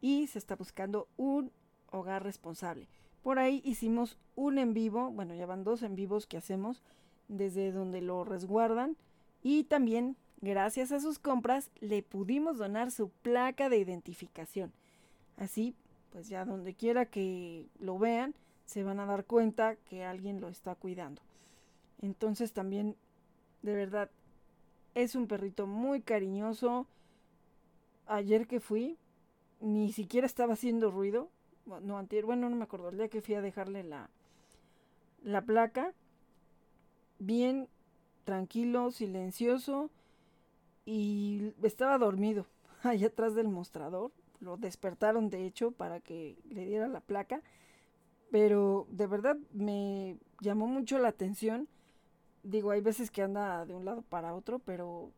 y 0.00 0.26
se 0.26 0.38
está 0.40 0.56
buscando 0.56 1.06
un 1.16 1.52
hogar 1.92 2.24
responsable. 2.24 2.88
Por 3.22 3.38
ahí 3.38 3.62
hicimos 3.64 4.18
un 4.34 4.58
en 4.58 4.74
vivo, 4.74 5.12
bueno, 5.12 5.34
ya 5.34 5.46
van 5.46 5.62
dos 5.62 5.82
en 5.82 5.94
vivos 5.94 6.26
que 6.26 6.38
hacemos 6.38 6.82
desde 7.28 7.70
donde 7.70 8.00
lo 8.00 8.24
resguardan 8.24 8.96
y 9.42 9.64
también 9.64 10.16
gracias 10.40 10.92
a 10.92 11.00
sus 11.00 11.18
compras 11.18 11.70
le 11.80 12.02
pudimos 12.02 12.58
donar 12.58 12.90
su 12.90 13.08
placa 13.08 13.68
de 13.68 13.78
identificación. 13.78 14.72
Así, 15.36 15.74
pues 16.12 16.28
ya 16.28 16.44
donde 16.44 16.74
quiera 16.74 17.06
que 17.06 17.66
lo 17.78 17.98
vean, 17.98 18.34
se 18.66 18.82
van 18.82 19.00
a 19.00 19.06
dar 19.06 19.24
cuenta 19.24 19.76
que 19.76 20.04
alguien 20.04 20.40
lo 20.40 20.48
está 20.48 20.74
cuidando. 20.74 21.22
Entonces 22.02 22.52
también, 22.52 22.96
de 23.62 23.74
verdad, 23.74 24.10
es 24.94 25.14
un 25.14 25.26
perrito 25.26 25.66
muy 25.66 26.00
cariñoso. 26.02 26.86
Ayer 28.06 28.46
que 28.46 28.60
fui, 28.60 28.96
ni 29.60 29.92
siquiera 29.92 30.26
estaba 30.26 30.54
haciendo 30.54 30.90
ruido. 30.90 31.28
No, 31.82 31.98
antier, 31.98 32.24
bueno, 32.24 32.48
no 32.48 32.56
me 32.56 32.64
acuerdo, 32.64 32.88
el 32.88 32.96
día 32.96 33.08
que 33.08 33.20
fui 33.20 33.34
a 33.34 33.40
dejarle 33.40 33.84
la, 33.84 34.10
la 35.22 35.42
placa. 35.42 35.92
Bien 37.18 37.68
tranquilo, 38.24 38.90
silencioso. 38.90 39.90
Y 40.90 41.52
estaba 41.62 41.98
dormido 41.98 42.46
allá 42.82 43.08
atrás 43.08 43.34
del 43.34 43.48
mostrador. 43.48 44.12
Lo 44.40 44.56
despertaron, 44.56 45.28
de 45.28 45.46
hecho, 45.46 45.70
para 45.70 46.00
que 46.00 46.38
le 46.48 46.64
diera 46.64 46.88
la 46.88 47.00
placa. 47.00 47.42
Pero 48.30 48.86
de 48.90 49.06
verdad 49.06 49.36
me 49.52 50.16
llamó 50.40 50.66
mucho 50.66 50.98
la 50.98 51.08
atención 51.08 51.68
digo, 52.42 52.70
hay 52.70 52.80
veces 52.80 53.10
que 53.10 53.22
anda 53.22 53.64
de 53.66 53.74
un 53.74 53.84
lado 53.84 54.02
para 54.02 54.34
otro, 54.34 54.58
pero, 54.60 55.12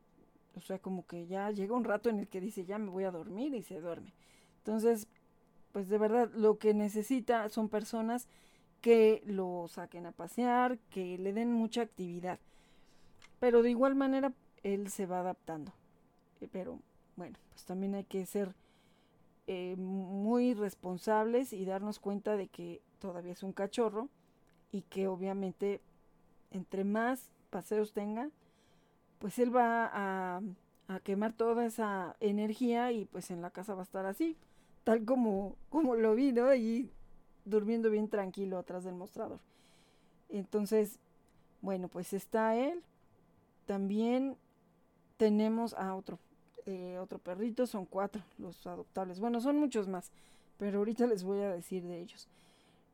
o 0.54 0.60
sea, 0.60 0.78
como 0.78 1.06
que 1.06 1.26
ya 1.26 1.50
llega 1.50 1.74
un 1.74 1.84
rato 1.84 2.08
en 2.08 2.18
el 2.18 2.28
que 2.28 2.40
dice, 2.40 2.64
ya 2.64 2.78
me 2.78 2.90
voy 2.90 3.04
a 3.04 3.10
dormir 3.10 3.54
y 3.54 3.62
se 3.62 3.80
duerme. 3.80 4.12
Entonces, 4.58 5.08
pues 5.72 5.88
de 5.88 5.98
verdad, 5.98 6.30
lo 6.34 6.58
que 6.58 6.74
necesita 6.74 7.48
son 7.48 7.68
personas 7.68 8.28
que 8.80 9.22
lo 9.26 9.66
saquen 9.68 10.06
a 10.06 10.12
pasear, 10.12 10.78
que 10.90 11.18
le 11.18 11.32
den 11.32 11.52
mucha 11.52 11.82
actividad. 11.82 12.38
Pero 13.38 13.62
de 13.62 13.70
igual 13.70 13.94
manera, 13.94 14.32
él 14.62 14.90
se 14.90 15.06
va 15.06 15.20
adaptando. 15.20 15.72
Eh, 16.40 16.48
pero 16.50 16.78
bueno, 17.16 17.36
pues 17.50 17.64
también 17.64 17.94
hay 17.94 18.04
que 18.04 18.26
ser 18.26 18.54
eh, 19.46 19.76
muy 19.76 20.54
responsables 20.54 21.52
y 21.52 21.64
darnos 21.64 21.98
cuenta 21.98 22.36
de 22.36 22.48
que 22.48 22.80
todavía 22.98 23.32
es 23.32 23.42
un 23.42 23.52
cachorro 23.52 24.08
y 24.70 24.82
que 24.82 25.08
obviamente 25.08 25.80
entre 26.52 26.84
más 26.84 27.28
paseos 27.50 27.92
tenga, 27.92 28.30
pues 29.18 29.38
él 29.38 29.54
va 29.54 29.90
a, 29.92 30.40
quemar 31.04 31.32
toda 31.32 31.64
esa 31.64 32.16
energía 32.20 32.92
y 32.92 33.06
pues 33.06 33.30
en 33.30 33.40
la 33.40 33.50
casa 33.50 33.74
va 33.74 33.80
a 33.80 33.84
estar 33.84 34.04
así, 34.04 34.36
tal 34.84 35.06
como, 35.06 35.56
como 35.70 35.94
lo 35.94 36.14
vi, 36.14 36.32
¿no? 36.32 36.54
Y 36.54 36.90
durmiendo 37.46 37.88
bien 37.88 38.08
tranquilo 38.08 38.58
atrás 38.58 38.84
del 38.84 38.94
mostrador. 38.94 39.38
Entonces, 40.28 40.98
bueno, 41.62 41.88
pues 41.88 42.12
está 42.12 42.56
él. 42.56 42.82
También 43.64 44.36
tenemos 45.22 45.72
a 45.74 45.94
otro, 45.94 46.18
eh, 46.66 46.98
otro 47.00 47.20
perrito, 47.20 47.64
son 47.68 47.86
cuatro 47.86 48.24
los 48.38 48.66
adoptables. 48.66 49.20
Bueno, 49.20 49.40
son 49.40 49.56
muchos 49.56 49.86
más, 49.86 50.10
pero 50.58 50.78
ahorita 50.78 51.06
les 51.06 51.22
voy 51.22 51.38
a 51.42 51.54
decir 51.54 51.84
de 51.84 52.00
ellos. 52.00 52.26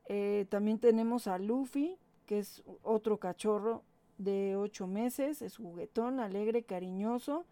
Eh, 0.05 0.45
también 0.47 0.77
tenemos 0.77 1.25
a 1.25 1.39
Luffy, 1.39 1.97
que 2.27 2.37
es 2.37 2.61
otro 2.83 3.17
cachorro 3.17 3.81
de 4.19 4.55
8 4.57 4.85
meses, 4.85 5.41
es 5.41 5.57
juguetón, 5.57 6.19
alegre, 6.19 6.61
cariñoso, 6.61 7.45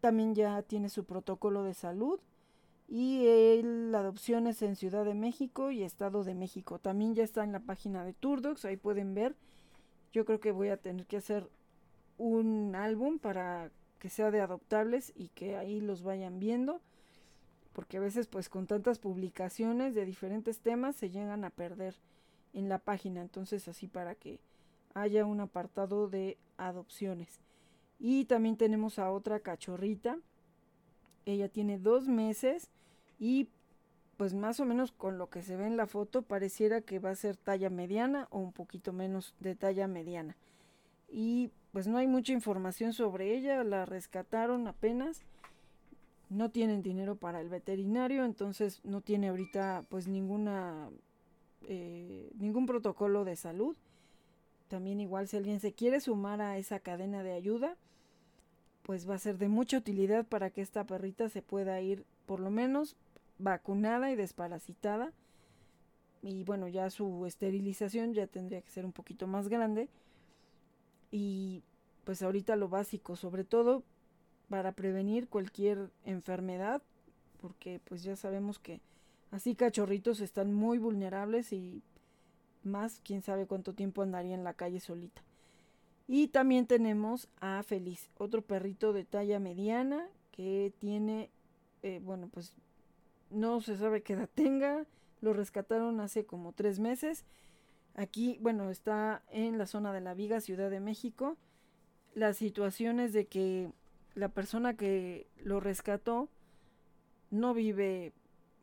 también 0.00 0.36
ya 0.36 0.62
tiene 0.62 0.88
su 0.88 1.02
protocolo 1.02 1.64
de 1.64 1.74
salud 1.74 2.20
y 2.86 3.60
la 3.90 3.98
adopción 3.98 4.46
es 4.46 4.62
en 4.62 4.76
Ciudad 4.76 5.04
de 5.04 5.14
México 5.14 5.72
y 5.72 5.82
Estado 5.82 6.22
de 6.22 6.36
México. 6.36 6.78
También 6.78 7.16
ya 7.16 7.24
está 7.24 7.42
en 7.42 7.50
la 7.50 7.58
página 7.58 8.04
de 8.04 8.12
Turdox, 8.12 8.64
ahí 8.64 8.76
pueden 8.76 9.14
ver. 9.14 9.34
Yo 10.12 10.24
creo 10.24 10.38
que 10.38 10.52
voy 10.52 10.68
a 10.68 10.76
tener 10.76 11.06
que 11.06 11.16
hacer 11.16 11.50
un 12.18 12.76
álbum 12.76 13.18
para 13.18 13.72
que 13.98 14.08
sea 14.08 14.30
de 14.30 14.40
adoptables 14.40 15.12
y 15.16 15.28
que 15.28 15.56
ahí 15.56 15.80
los 15.80 16.02
vayan 16.02 16.38
viendo, 16.38 16.80
porque 17.72 17.98
a 17.98 18.00
veces 18.00 18.26
pues 18.26 18.48
con 18.48 18.66
tantas 18.66 18.98
publicaciones 18.98 19.94
de 19.94 20.04
diferentes 20.04 20.60
temas 20.60 20.96
se 20.96 21.10
llegan 21.10 21.44
a 21.44 21.50
perder 21.50 21.96
en 22.52 22.68
la 22.68 22.78
página. 22.78 23.20
Entonces 23.20 23.68
así 23.68 23.86
para 23.86 24.14
que 24.14 24.40
haya 24.94 25.24
un 25.24 25.40
apartado 25.40 26.08
de 26.08 26.38
adopciones. 26.56 27.40
Y 27.98 28.24
también 28.24 28.56
tenemos 28.56 28.98
a 28.98 29.10
otra 29.10 29.40
cachorrita. 29.40 30.18
Ella 31.24 31.48
tiene 31.48 31.78
dos 31.78 32.08
meses 32.08 32.70
y 33.18 33.48
pues 34.16 34.32
más 34.34 34.60
o 34.60 34.64
menos 34.64 34.92
con 34.92 35.18
lo 35.18 35.28
que 35.28 35.42
se 35.42 35.56
ve 35.56 35.66
en 35.66 35.76
la 35.76 35.86
foto 35.86 36.22
pareciera 36.22 36.80
que 36.80 36.98
va 36.98 37.10
a 37.10 37.14
ser 37.14 37.36
talla 37.36 37.68
mediana 37.68 38.28
o 38.30 38.38
un 38.38 38.52
poquito 38.52 38.92
menos 38.92 39.34
de 39.40 39.54
talla 39.54 39.86
mediana. 39.86 40.36
Y 41.08 41.50
pues 41.72 41.86
no 41.86 41.98
hay 41.98 42.06
mucha 42.06 42.32
información 42.32 42.92
sobre 42.92 43.36
ella, 43.36 43.62
la 43.64 43.84
rescataron 43.84 44.66
apenas. 44.68 45.22
No 46.28 46.50
tienen 46.50 46.82
dinero 46.82 47.16
para 47.16 47.40
el 47.40 47.48
veterinario, 47.48 48.24
entonces 48.24 48.80
no 48.84 49.00
tiene 49.00 49.28
ahorita 49.28 49.84
pues 49.88 50.08
ninguna 50.08 50.88
eh, 51.68 52.30
ningún 52.38 52.66
protocolo 52.66 53.24
de 53.24 53.36
salud. 53.36 53.76
También 54.68 55.00
igual 55.00 55.28
si 55.28 55.36
alguien 55.36 55.60
se 55.60 55.72
quiere 55.72 56.00
sumar 56.00 56.40
a 56.40 56.58
esa 56.58 56.80
cadena 56.80 57.22
de 57.22 57.32
ayuda, 57.32 57.76
pues 58.82 59.08
va 59.08 59.14
a 59.14 59.18
ser 59.18 59.38
de 59.38 59.48
mucha 59.48 59.78
utilidad 59.78 60.26
para 60.26 60.50
que 60.50 60.60
esta 60.60 60.84
perrita 60.84 61.28
se 61.28 61.42
pueda 61.42 61.80
ir 61.80 62.04
por 62.26 62.40
lo 62.40 62.50
menos 62.50 62.96
vacunada 63.38 64.10
y 64.10 64.16
desparasitada. 64.16 65.12
Y 66.22 66.44
bueno, 66.44 66.68
ya 66.68 66.90
su 66.90 67.26
esterilización 67.26 68.14
ya 68.14 68.26
tendría 68.26 68.60
que 68.62 68.70
ser 68.70 68.84
un 68.84 68.92
poquito 68.92 69.26
más 69.26 69.48
grande. 69.48 69.88
Y 71.16 71.62
pues 72.04 72.20
ahorita 72.22 72.56
lo 72.56 72.68
básico, 72.68 73.16
sobre 73.16 73.44
todo 73.44 73.82
para 74.48 74.72
prevenir 74.72 75.28
cualquier 75.28 75.90
enfermedad, 76.04 76.82
porque 77.40 77.80
pues 77.84 78.02
ya 78.02 78.16
sabemos 78.16 78.58
que 78.58 78.80
Así 79.30 79.54
cachorritos 79.54 80.20
están 80.20 80.54
muy 80.54 80.78
vulnerables 80.78 81.52
y 81.52 81.82
más, 82.62 83.00
quién 83.04 83.22
sabe 83.22 83.46
cuánto 83.46 83.74
tiempo 83.74 84.02
andaría 84.02 84.34
en 84.34 84.44
la 84.44 84.54
calle 84.54 84.80
solita. 84.80 85.22
Y 86.08 86.28
también 86.28 86.66
tenemos 86.66 87.28
a 87.40 87.62
Feliz, 87.62 88.10
otro 88.16 88.42
perrito 88.42 88.92
de 88.92 89.04
talla 89.04 89.40
mediana 89.40 90.08
que 90.30 90.72
tiene, 90.78 91.30
eh, 91.82 92.00
bueno, 92.02 92.28
pues 92.32 92.52
no 93.30 93.60
se 93.60 93.76
sabe 93.76 94.02
qué 94.02 94.12
edad 94.12 94.30
tenga. 94.34 94.86
Lo 95.20 95.32
rescataron 95.32 96.00
hace 96.00 96.24
como 96.24 96.52
tres 96.52 96.78
meses. 96.78 97.24
Aquí, 97.96 98.38
bueno, 98.42 98.70
está 98.70 99.22
en 99.30 99.56
la 99.56 99.66
zona 99.66 99.90
de 99.92 100.02
la 100.02 100.12
Viga, 100.12 100.42
Ciudad 100.42 100.70
de 100.70 100.80
México. 100.80 101.38
La 102.14 102.34
situación 102.34 103.00
es 103.00 103.14
de 103.14 103.26
que 103.26 103.70
la 104.14 104.28
persona 104.28 104.76
que 104.76 105.26
lo 105.42 105.60
rescató 105.60 106.28
no 107.30 107.54
vive 107.54 108.12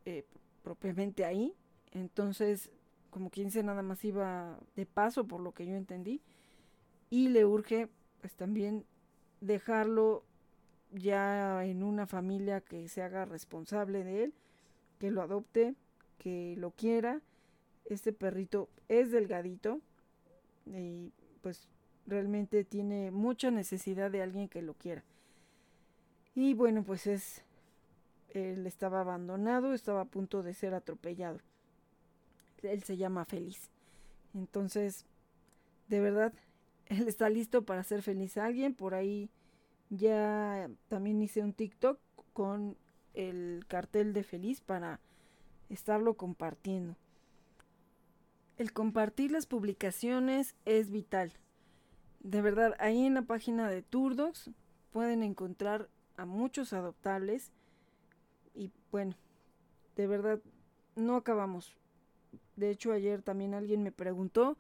eh, 0.06 0.26
propiamente 0.62 1.26
ahí. 1.26 1.56
Entonces, 1.94 2.70
como 3.10 3.32
quien 3.32 3.48
dice, 3.48 3.64
nada 3.64 3.82
más 3.82 4.06
iba 4.06 4.60
de 4.76 4.86
paso, 4.86 5.26
por 5.26 5.40
lo 5.42 5.52
que 5.52 5.66
yo 5.66 5.76
entendí. 5.76 6.22
Y 7.10 7.30
le 7.30 7.44
urge, 7.46 7.90
pues 8.22 8.34
también 8.36 8.86
dejarlo 9.42 10.24
ya 10.92 11.66
en 11.66 11.82
una 11.82 12.06
familia 12.06 12.62
que 12.62 12.88
se 12.88 13.02
haga 13.02 13.26
responsable 13.26 14.04
de 14.04 14.26
él, 14.26 14.34
que 15.00 15.10
lo 15.10 15.24
adopte, 15.24 15.74
que 16.20 16.56
lo 16.58 16.70
quiera. 16.70 17.22
Este 17.94 18.14
perrito 18.14 18.70
es 18.88 19.12
delgadito 19.12 19.80
y 20.66 21.12
pues 21.42 21.68
realmente 22.06 22.64
tiene 22.64 23.12
mucha 23.12 23.52
necesidad 23.52 24.12
de 24.12 24.22
alguien 24.22 24.50
que 24.50 24.62
lo 24.62 24.74
quiera. 24.74 25.04
Y 26.36 26.54
bueno, 26.54 26.84
pues 26.84 27.08
es 27.08 27.44
él 28.34 28.66
estaba 28.66 29.02
abandonado, 29.02 29.74
estaba 29.74 30.02
a 30.02 30.06
punto 30.06 30.42
de 30.42 30.54
ser 30.54 30.74
atropellado. 30.74 31.40
Él 32.64 32.84
se 32.84 32.98
llama 32.98 33.26
Feliz. 33.26 33.70
Entonces, 34.34 35.06
de 35.88 36.00
verdad, 36.00 36.34
él 36.88 37.08
está 37.08 37.30
listo 37.30 37.64
para 37.64 37.82
hacer 37.82 38.02
feliz 38.02 38.38
a 38.38 38.46
alguien. 38.46 38.74
Por 38.74 38.96
ahí 38.96 39.30
ya 39.90 40.70
también 40.88 41.22
hice 41.22 41.42
un 41.42 41.54
TikTok 41.54 42.00
con 42.34 42.76
el 43.14 43.66
cartel 43.68 44.14
de 44.14 44.24
Feliz 44.24 44.62
para 44.62 45.00
estarlo 45.70 46.16
compartiendo. 46.16 46.96
El 48.58 48.72
compartir 48.72 49.32
las 49.32 49.46
publicaciones 49.46 50.56
es 50.66 50.92
vital. 50.92 51.34
De 52.20 52.42
verdad, 52.42 52.76
ahí 52.80 53.06
en 53.06 53.16
la 53.16 53.24
página 53.24 53.70
de 53.70 53.82
Turdox 53.82 54.52
pueden 54.92 55.24
encontrar 55.24 55.90
a 56.18 56.26
muchos 56.26 56.72
adoptables 56.74 57.52
y 58.54 58.72
bueno, 58.92 59.16
de 59.96 60.08
verdad, 60.08 60.40
no 60.96 61.16
acabamos. 61.16 61.76
De 62.56 62.70
hecho, 62.70 62.92
ayer 62.92 63.22
también 63.24 63.54
alguien 63.56 63.82
me 63.82 63.92
preguntó 63.92 64.58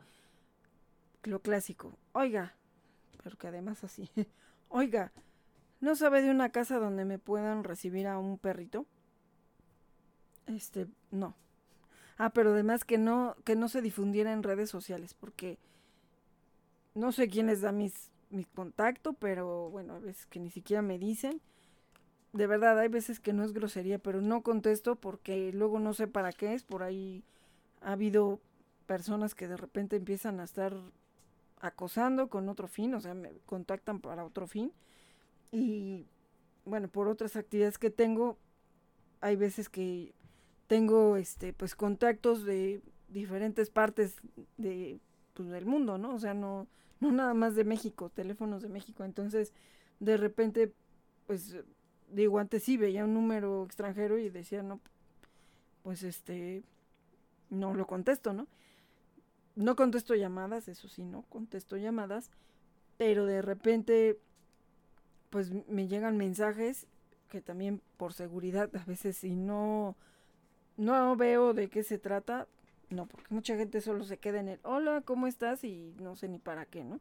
lo 1.24 1.40
clásico. 1.41 1.94
Oiga, 2.11 2.53
pero 3.24 3.38
que 3.38 3.48
además 3.48 3.84
así. 3.84 4.10
Oiga, 4.70 5.11
¿no 5.80 5.95
sabe 5.95 6.22
de 6.22 6.32
una 6.32 6.49
casa 6.49 6.80
donde 6.80 7.06
me 7.06 7.20
puedan 7.20 7.64
recibir 7.64 8.07
a 8.07 8.18
un 8.18 8.40
perrito? 8.40 8.88
Este, 10.48 10.88
no. 11.11 11.36
Ah, 12.18 12.31
pero 12.31 12.52
además 12.53 12.85
que 12.85 12.98
no, 12.98 13.35
que 13.44 13.56
no 13.56 13.69
se 13.69 13.81
difundiera 13.81 14.31
en 14.34 14.44
redes 14.44 14.69
sociales, 14.69 15.14
porque 15.14 15.57
no 16.95 17.11
sé 17.11 17.27
quién 17.27 17.48
les 17.48 17.61
da 17.61 17.72
mis, 17.72 18.11
mi 18.30 18.45
contacto, 18.45 19.14
pero 19.14 19.69
bueno, 19.69 19.95
a 19.95 19.99
veces 19.99 20.26
que 20.27 20.40
ni 20.40 20.49
siquiera 20.49 20.81
me 20.81 20.99
dicen. 20.99 21.41
De 22.34 22.48
verdad, 22.48 22.80
hay 22.80 22.88
veces 22.90 23.19
que 23.19 23.34
no 23.34 23.44
es 23.44 23.53
grosería, 23.53 23.99
pero 23.99 24.22
no 24.22 24.41
contesto 24.41 24.95
porque 24.95 25.52
luego 25.53 25.80
no 25.80 25.94
sé 25.94 26.07
para 26.07 26.31
qué 26.31 26.53
es. 26.53 26.64
Por 26.64 26.84
ahí 26.84 27.23
ha 27.81 27.94
habido 27.94 28.40
personas 28.88 29.35
que 29.35 29.48
de 29.48 29.57
repente 29.57 29.95
empiezan 29.95 30.40
a 30.40 30.44
estar 30.44 30.76
acosando 31.61 32.27
con 32.30 32.49
otro 32.49 32.68
fin, 32.68 32.94
o 32.95 33.02
sea, 33.02 33.14
me 33.14 33.31
contactan 33.45 33.99
para 33.99 34.26
otro 34.26 34.48
fin. 34.48 34.72
Y 35.52 36.06
bueno, 36.65 36.88
por 36.88 37.07
otras 37.07 37.35
actividades 37.35 37.77
que 37.77 37.90
tengo, 37.90 38.38
hay 39.22 39.35
veces 39.35 39.69
que 39.69 40.14
tengo 40.68 41.18
este 41.18 41.53
pues 41.53 41.76
contactos 41.76 42.45
de 42.45 42.81
diferentes 43.10 43.69
partes 43.69 44.15
de 44.57 44.99
pues, 45.34 45.49
del 45.49 45.65
mundo, 45.65 45.98
¿no? 45.98 46.15
O 46.15 46.19
sea, 46.19 46.34
no 46.34 46.68
no 46.99 47.11
nada 47.11 47.34
más 47.34 47.56
de 47.56 47.65
México, 47.65 48.10
teléfonos 48.10 48.61
de 48.61 48.69
México. 48.69 49.03
Entonces, 49.03 49.52
de 49.99 50.18
repente 50.18 50.73
pues 51.27 51.57
digo, 52.10 52.40
antes 52.40 52.64
sí 52.64 52.77
veía 52.77 53.06
un 53.06 53.14
número 53.14 53.64
extranjero 53.65 54.18
y 54.18 54.30
decía, 54.30 54.64
"No, 54.64 54.80
pues 55.84 56.03
este 56.03 56.64
no 57.49 57.73
lo 57.73 57.88
contesto, 57.88 58.34
¿no?" 58.34 58.48
No 59.56 59.76
contesto 59.76 60.15
llamadas, 60.15 60.68
eso 60.68 60.88
sí, 60.88 61.03
no 61.03 61.23
contesto 61.30 61.77
llamadas, 61.77 62.31
pero 62.98 63.26
de 63.26 63.41
repente 63.41 64.19
pues 65.30 65.52
me 65.68 65.88
llegan 65.88 66.18
mensajes 66.18 66.88
que 67.30 67.41
también 67.41 67.81
por 67.98 68.14
seguridad 68.14 68.69
a 68.76 68.85
veces 68.85 69.18
si 69.18 69.35
no 69.35 69.95
no 70.78 71.16
veo 71.16 71.54
de 71.54 71.70
qué 71.70 71.84
se 71.84 71.98
trata, 71.98 72.48
no, 72.90 73.06
porque 73.06 73.34
mucha 73.34 73.56
gente 73.56 73.82
solo 73.82 74.04
se 74.04 74.18
queda 74.18 74.40
en 74.40 74.50
el 74.50 74.60
hola, 74.64 75.02
¿cómo 75.06 75.28
estás? 75.28 75.64
y 75.64 75.94
no 76.00 76.16
sé 76.16 76.28
ni 76.28 76.40
para 76.40 76.66
qué, 76.66 76.84
¿no? 76.84 77.00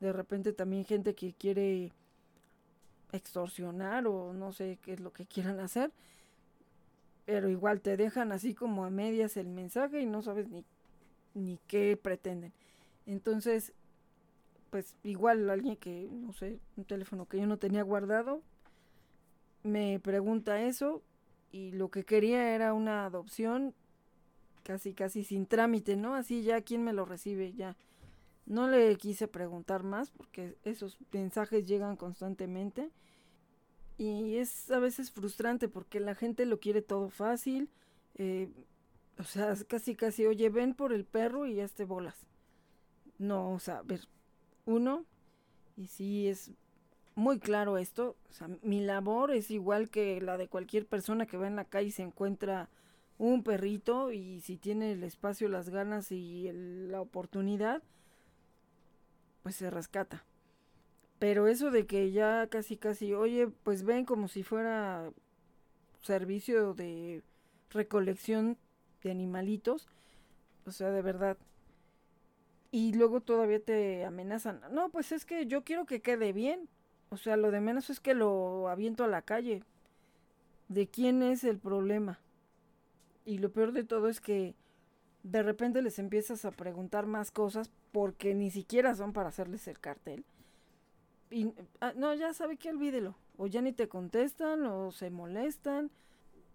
De 0.00 0.12
repente 0.12 0.52
también 0.52 0.84
gente 0.84 1.14
que 1.14 1.32
quiere 1.32 1.92
extorsionar 3.12 4.06
o 4.06 4.32
no 4.32 4.52
sé 4.52 4.78
qué 4.82 4.94
es 4.94 5.00
lo 5.00 5.12
que 5.12 5.26
quieran 5.26 5.60
hacer, 5.60 5.92
pero 7.24 7.48
igual 7.48 7.80
te 7.80 7.96
dejan 7.96 8.32
así 8.32 8.54
como 8.54 8.84
a 8.84 8.90
medias 8.90 9.36
el 9.36 9.48
mensaje 9.48 10.00
y 10.00 10.06
no 10.06 10.22
sabes 10.22 10.48
ni, 10.48 10.64
ni 11.34 11.58
qué 11.68 11.96
pretenden. 11.96 12.52
Entonces, 13.06 13.72
pues 14.70 14.96
igual 15.02 15.48
alguien 15.50 15.76
que, 15.76 16.08
no 16.10 16.32
sé, 16.32 16.58
un 16.76 16.84
teléfono 16.84 17.26
que 17.26 17.38
yo 17.38 17.46
no 17.46 17.58
tenía 17.58 17.82
guardado, 17.82 18.40
me 19.62 20.00
pregunta 20.00 20.62
eso 20.62 21.02
y 21.52 21.72
lo 21.72 21.90
que 21.90 22.04
quería 22.04 22.54
era 22.54 22.72
una 22.72 23.04
adopción 23.04 23.74
casi 24.62 24.94
casi 24.94 25.24
sin 25.24 25.46
trámite, 25.46 25.96
¿no? 25.96 26.14
Así 26.14 26.42
ya 26.42 26.62
quién 26.62 26.82
me 26.82 26.92
lo 26.92 27.04
recibe, 27.04 27.52
ya. 27.52 27.76
No 28.46 28.68
le 28.68 28.96
quise 28.96 29.28
preguntar 29.28 29.84
más 29.84 30.10
porque 30.10 30.56
esos 30.64 30.98
mensajes 31.12 31.66
llegan 31.66 31.96
constantemente 31.96 32.90
y 33.98 34.36
es 34.36 34.70
a 34.70 34.78
veces 34.78 35.10
frustrante 35.10 35.68
porque 35.68 36.00
la 36.00 36.14
gente 36.14 36.46
lo 36.46 36.58
quiere 36.58 36.82
todo 36.82 37.08
fácil, 37.08 37.70
eh, 38.16 38.50
o 39.18 39.24
sea, 39.24 39.54
casi 39.68 39.94
casi, 39.94 40.26
oye, 40.26 40.48
ven 40.48 40.74
por 40.74 40.92
el 40.92 41.04
perro 41.04 41.46
y 41.46 41.56
ya 41.56 41.68
te 41.68 41.84
bolas. 41.84 42.26
No, 43.18 43.52
o 43.52 43.58
sea, 43.60 43.78
a 43.78 43.82
ver, 43.82 44.08
uno, 44.64 45.04
y 45.76 45.86
sí 45.86 46.28
es 46.28 46.50
muy 47.14 47.38
claro 47.38 47.78
esto, 47.78 48.16
o 48.30 48.32
sea, 48.32 48.48
mi 48.62 48.80
labor 48.80 49.32
es 49.32 49.50
igual 49.50 49.90
que 49.90 50.20
la 50.20 50.36
de 50.38 50.48
cualquier 50.48 50.86
persona 50.86 51.26
que 51.26 51.36
va 51.36 51.46
en 51.46 51.56
la 51.56 51.64
calle 51.64 51.88
y 51.88 51.92
se 51.92 52.02
encuentra 52.02 52.68
un 53.18 53.42
perrito 53.42 54.12
y 54.12 54.40
si 54.40 54.56
tiene 54.56 54.92
el 54.92 55.04
espacio, 55.04 55.48
las 55.48 55.68
ganas 55.68 56.10
y 56.10 56.50
la 56.52 57.00
oportunidad, 57.00 57.82
pues 59.42 59.56
se 59.56 59.70
rescata. 59.70 60.24
Pero 61.18 61.46
eso 61.46 61.70
de 61.70 61.86
que 61.86 62.10
ya 62.10 62.48
casi 62.48 62.76
casi, 62.76 63.14
oye, 63.14 63.48
pues 63.62 63.84
ven 63.84 64.04
como 64.04 64.28
si 64.28 64.42
fuera 64.42 65.12
servicio 66.00 66.74
de 66.74 67.22
recolección 67.70 68.58
de 69.02 69.10
animalitos, 69.10 69.88
o 70.66 70.72
sea, 70.72 70.90
de 70.90 71.02
verdad. 71.02 71.36
Y 72.72 72.94
luego 72.94 73.20
todavía 73.20 73.62
te 73.62 74.04
amenazan, 74.04 74.62
no, 74.72 74.88
pues 74.90 75.12
es 75.12 75.24
que 75.24 75.46
yo 75.46 75.62
quiero 75.62 75.84
que 75.86 76.00
quede 76.00 76.32
bien. 76.32 76.68
O 77.12 77.18
sea, 77.18 77.36
lo 77.36 77.50
de 77.50 77.60
menos 77.60 77.90
es 77.90 78.00
que 78.00 78.14
lo 78.14 78.70
aviento 78.70 79.04
a 79.04 79.06
la 79.06 79.20
calle. 79.20 79.62
¿De 80.68 80.86
quién 80.86 81.22
es 81.22 81.44
el 81.44 81.58
problema? 81.58 82.18
Y 83.26 83.36
lo 83.36 83.52
peor 83.52 83.72
de 83.72 83.84
todo 83.84 84.08
es 84.08 84.18
que 84.18 84.54
de 85.22 85.42
repente 85.42 85.82
les 85.82 85.98
empiezas 85.98 86.46
a 86.46 86.52
preguntar 86.52 87.04
más 87.04 87.30
cosas 87.30 87.70
porque 87.92 88.34
ni 88.34 88.50
siquiera 88.50 88.94
son 88.94 89.12
para 89.12 89.28
hacerles 89.28 89.68
el 89.68 89.78
cartel. 89.78 90.24
Y 91.30 91.52
ah, 91.82 91.92
no, 91.94 92.14
ya 92.14 92.32
sabe 92.32 92.56
que 92.56 92.70
olvídelo. 92.70 93.14
O 93.36 93.46
ya 93.46 93.60
ni 93.60 93.74
te 93.74 93.88
contestan 93.88 94.64
o 94.64 94.90
se 94.90 95.10
molestan. 95.10 95.90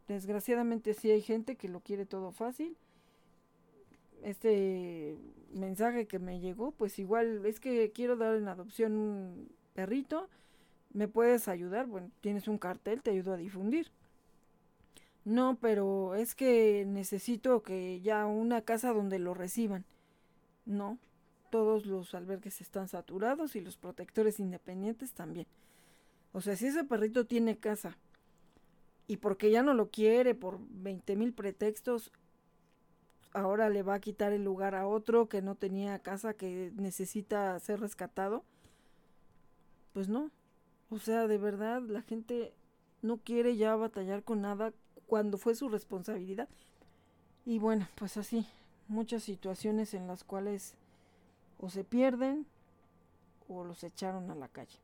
Desgraciadamente 0.07 0.95
sí 0.95 1.11
hay 1.11 1.21
gente 1.21 1.55
que 1.55 1.69
lo 1.69 1.81
quiere 1.81 2.07
todo 2.07 2.31
fácil. 2.31 2.75
Este 4.23 5.19
mensaje 5.53 6.07
que 6.07 6.17
me 6.17 6.39
llegó, 6.39 6.71
pues 6.71 6.97
igual 6.97 7.45
es 7.45 7.59
que 7.59 7.91
quiero 7.91 8.15
dar 8.15 8.35
en 8.35 8.47
adopción 8.47 8.97
un 8.97 9.49
perrito 9.75 10.27
¿Me 10.97 11.07
puedes 11.07 11.47
ayudar? 11.47 11.85
Bueno, 11.85 12.09
tienes 12.21 12.47
un 12.47 12.57
cartel, 12.57 13.03
te 13.03 13.11
ayudo 13.11 13.33
a 13.33 13.37
difundir. 13.37 13.91
No, 15.25 15.55
pero 15.61 16.15
es 16.15 16.33
que 16.33 16.85
necesito 16.87 17.61
que 17.61 18.01
ya 18.01 18.25
una 18.25 18.63
casa 18.63 18.93
donde 18.93 19.19
lo 19.19 19.35
reciban. 19.35 19.85
No, 20.65 20.97
todos 21.51 21.85
los 21.85 22.15
albergues 22.15 22.61
están 22.61 22.87
saturados 22.87 23.55
y 23.55 23.61
los 23.61 23.77
protectores 23.77 24.39
independientes 24.39 25.11
también. 25.11 25.45
O 26.33 26.41
sea, 26.41 26.55
si 26.55 26.65
ese 26.65 26.83
perrito 26.83 27.27
tiene 27.27 27.59
casa 27.59 27.95
y 29.05 29.17
porque 29.17 29.51
ya 29.51 29.61
no 29.61 29.75
lo 29.75 29.91
quiere 29.91 30.33
por 30.33 30.57
20 30.67 31.15
mil 31.15 31.31
pretextos, 31.31 32.11
ahora 33.33 33.69
le 33.69 33.83
va 33.83 33.93
a 33.93 34.01
quitar 34.01 34.33
el 34.33 34.43
lugar 34.43 34.73
a 34.73 34.87
otro 34.87 35.29
que 35.29 35.43
no 35.43 35.53
tenía 35.53 35.99
casa, 35.99 36.33
que 36.33 36.71
necesita 36.75 37.59
ser 37.59 37.81
rescatado, 37.81 38.43
pues 39.93 40.09
no, 40.09 40.31
o 40.89 40.99
sea, 40.99 41.27
de 41.27 41.37
verdad, 41.37 41.81
la 41.81 42.01
gente 42.01 42.53
no 43.01 43.17
quiere 43.17 43.57
ya 43.57 43.75
batallar 43.75 44.23
con 44.23 44.41
nada 44.41 44.73
cuando 45.05 45.37
fue 45.37 45.55
su 45.55 45.69
responsabilidad. 45.69 46.47
Y 47.45 47.59
bueno, 47.59 47.87
pues 47.95 48.17
así, 48.17 48.47
muchas 48.87 49.23
situaciones 49.23 49.93
en 49.93 50.07
las 50.07 50.23
cuales 50.23 50.75
o 51.59 51.69
se 51.69 51.83
pierden 51.83 52.45
o 53.49 53.63
los 53.63 53.83
echaron 53.83 54.31
a 54.31 54.35
la 54.35 54.47
calle. 54.47 54.79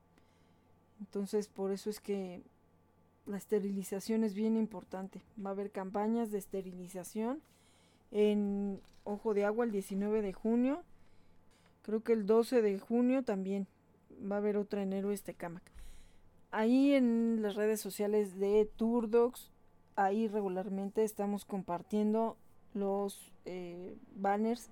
Entonces, 0.99 1.47
por 1.47 1.71
eso 1.71 1.89
es 1.89 1.99
que 1.99 2.41
la 3.25 3.37
esterilización 3.37 4.23
es 4.23 4.33
bien 4.33 4.57
importante. 4.57 5.21
Va 5.43 5.51
a 5.51 5.53
haber 5.53 5.71
campañas 5.71 6.31
de 6.31 6.37
esterilización 6.37 7.41
en 8.11 8.81
Ojo 9.05 9.33
de 9.33 9.45
Agua 9.45 9.65
el 9.65 9.71
19 9.71 10.21
de 10.21 10.33
junio. 10.33 10.83
Creo 11.81 12.03
que 12.03 12.13
el 12.13 12.25
12 12.25 12.61
de 12.61 12.79
junio 12.79 13.23
también 13.23 13.67
va 14.29 14.35
a 14.35 14.39
haber 14.39 14.57
otra 14.57 14.81
en 14.81 14.93
Héroes 14.93 15.23
Tecamac 15.23 15.72
ahí 16.53 16.93
en 16.93 17.41
las 17.41 17.55
redes 17.55 17.81
sociales 17.81 18.39
de 18.39 18.69
Turdocs, 18.77 19.51
ahí 19.95 20.27
regularmente 20.27 21.03
estamos 21.03 21.45
compartiendo 21.45 22.37
los 22.73 23.33
eh, 23.45 23.97
banners 24.15 24.69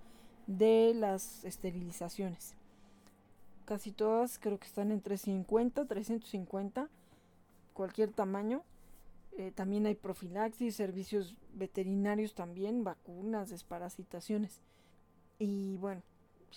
de 0.47 0.93
las 0.95 1.43
esterilizaciones. 1.43 2.55
Casi 3.65 3.91
todas 3.91 4.37
creo 4.37 4.59
que 4.59 4.67
están 4.67 4.91
entre 4.91 5.17
50, 5.17 5.85
350, 5.85 6.87
cualquier 7.73 8.11
tamaño. 8.11 8.63
Eh, 9.37 9.51
también 9.51 9.85
hay 9.85 9.95
profilaxis, 9.95 10.75
servicios 10.75 11.35
veterinarios 11.53 12.35
también, 12.35 12.83
vacunas, 12.83 13.49
desparasitaciones. 13.49 14.61
Y 15.39 15.77
bueno, 15.77 16.03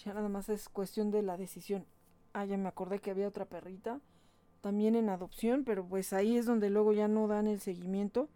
ya 0.05 0.13
nada 0.13 0.29
más 0.29 0.51
es 0.51 0.69
cuestión 0.69 1.11
de 1.11 1.23
la 1.23 1.39
decisión. 1.39 1.87
Ah, 2.35 2.45
ya 2.45 2.59
me 2.59 2.69
acordé 2.69 2.99
que 2.99 3.11
había 3.11 3.29
otra 3.29 3.47
perrita 3.47 4.01
también 4.65 4.95
en 4.95 5.11
adopción, 5.11 5.63
pero 5.63 5.85
pues 5.85 6.15
ahí 6.15 6.39
es 6.39 6.47
donde 6.47 6.71
luego 6.71 6.95
ya 6.95 7.07
no 7.07 7.29
dan 7.29 7.49
el 7.49 7.61
seguimiento. 7.61 8.31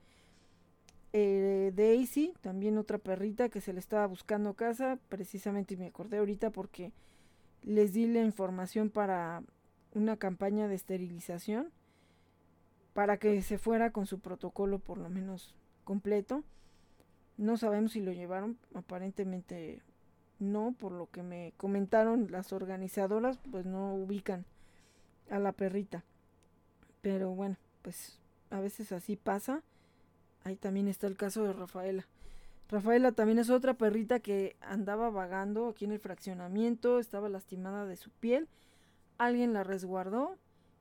Eh, 1.14 1.72
Daisy, 1.74 2.34
también 2.42 2.76
otra 2.76 2.98
perrita 2.98 3.48
que 3.48 3.62
se 3.62 3.72
le 3.72 3.80
estaba 3.80 4.06
buscando 4.06 4.52
casa, 4.52 4.98
precisamente 5.08 5.78
me 5.78 5.86
acordé 5.86 6.18
ahorita 6.18 6.50
porque 6.50 6.92
les 7.62 7.94
di 7.94 8.06
la 8.06 8.22
información 8.22 8.90
para 8.90 9.42
una 9.94 10.18
campaña 10.18 10.68
de 10.68 10.74
esterilización 10.74 11.72
para 12.92 13.16
que 13.16 13.40
se 13.40 13.56
fuera 13.56 13.90
con 13.90 14.04
su 14.04 14.18
protocolo 14.18 14.80
por 14.80 14.98
lo 14.98 15.08
menos 15.08 15.54
completo. 15.84 16.44
No 17.38 17.56
sabemos 17.56 17.92
si 17.92 18.02
lo 18.02 18.12
llevaron, 18.12 18.58
aparentemente 18.74 19.80
no, 20.38 20.74
por 20.78 20.92
lo 20.92 21.06
que 21.06 21.22
me 21.22 21.54
comentaron 21.56 22.30
las 22.30 22.52
organizadoras, 22.52 23.38
pues 23.50 23.64
no 23.64 23.94
ubican 23.94 24.44
a 25.30 25.38
la 25.38 25.52
perrita. 25.52 26.04
Pero 27.00 27.30
bueno, 27.30 27.56
pues 27.82 28.18
a 28.50 28.60
veces 28.60 28.92
así 28.92 29.16
pasa. 29.16 29.62
Ahí 30.44 30.56
también 30.56 30.88
está 30.88 31.06
el 31.06 31.16
caso 31.16 31.44
de 31.44 31.52
Rafaela. 31.52 32.06
Rafaela 32.68 33.12
también 33.12 33.38
es 33.38 33.48
otra 33.50 33.74
perrita 33.74 34.20
que 34.20 34.56
andaba 34.60 35.08
vagando 35.10 35.68
aquí 35.68 35.86
en 35.86 35.92
el 35.92 36.00
fraccionamiento, 36.00 36.98
estaba 36.98 37.28
lastimada 37.28 37.86
de 37.86 37.96
su 37.96 38.10
piel. 38.10 38.48
Alguien 39.16 39.52
la 39.52 39.64
resguardó 39.64 40.36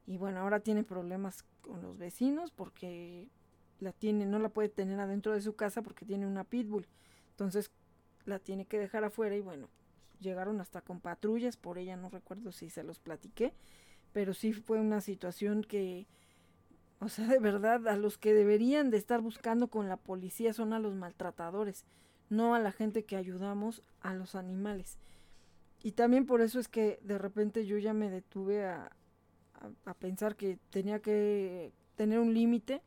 y 0.06 0.18
bueno, 0.18 0.41
ahora 0.41 0.60
tiene 0.60 0.84
problemas 0.84 1.44
con 1.61 1.81
los 1.81 1.98
vecinos 1.98 2.52
porque 2.52 3.30
la 3.80 3.94
tiene, 3.94 4.26
no 4.26 4.39
la 4.39 4.49
puede 4.49 4.69
tener 4.69 4.99
adentro 4.99 5.34
de 5.34 5.41
su 5.41 5.56
casa 5.56 5.81
porque 5.81 6.06
tiene 6.06 6.27
una 6.27 6.44
pitbull. 6.44 6.88
Entonces 7.31 7.72
la 8.26 8.39
tiene 8.39 8.65
que 8.65 8.80
dejar 8.80 9.06
afuera 9.06 9.35
y 9.35 9.41
bueno, 9.41 9.69
llegaron 10.19 10.60
hasta 10.60 10.81
con 10.81 10.99
patrullas 10.99 11.57
por 11.57 11.77
ella, 11.77 11.95
no 11.95 12.10
recuerdo 12.10 12.52
si 12.52 12.69
se 12.69 12.84
los 12.84 12.99
platiqué, 12.99 13.53
pero 14.18 14.34
sí 14.34 14.52
fue 14.52 14.80
una 14.80 14.99
situación 14.99 15.61
que 15.61 16.07
o 16.99 17.07
sea, 17.07 17.27
de 17.27 17.38
verdad, 17.38 17.88
a 17.88 17.95
los 17.98 18.18
que 18.18 18.34
deberían 18.34 18.89
de 18.89 18.98
estar 18.98 19.22
buscando 19.22 19.68
con 19.68 19.88
la 19.88 19.95
policía 19.95 20.53
son 20.53 20.73
a 20.73 20.80
los 20.80 20.95
maltratadores, 20.95 21.85
no 22.31 22.56
a 22.56 22.60
la 22.60 22.72
gente 22.72 23.06
que 23.06 23.15
ayudamos 23.15 23.84
a 24.02 24.15
los 24.15 24.34
animales. 24.34 24.98
Y 25.84 25.91
también 25.91 26.26
por 26.26 26.41
eso 26.41 26.60
es 26.60 26.68
que 26.68 26.98
de 27.03 27.19
repente 27.19 27.68
yo 27.68 27.77
ya 27.77 27.94
me 27.94 28.10
detuve 28.10 28.65
a, 28.65 28.91
a, 29.85 29.94
pensar 29.94 30.35
que 30.35 30.57
tenía 30.72 30.99
que 30.99 31.72
tener 31.95 32.18
un 32.18 32.34
límite, 32.34 32.81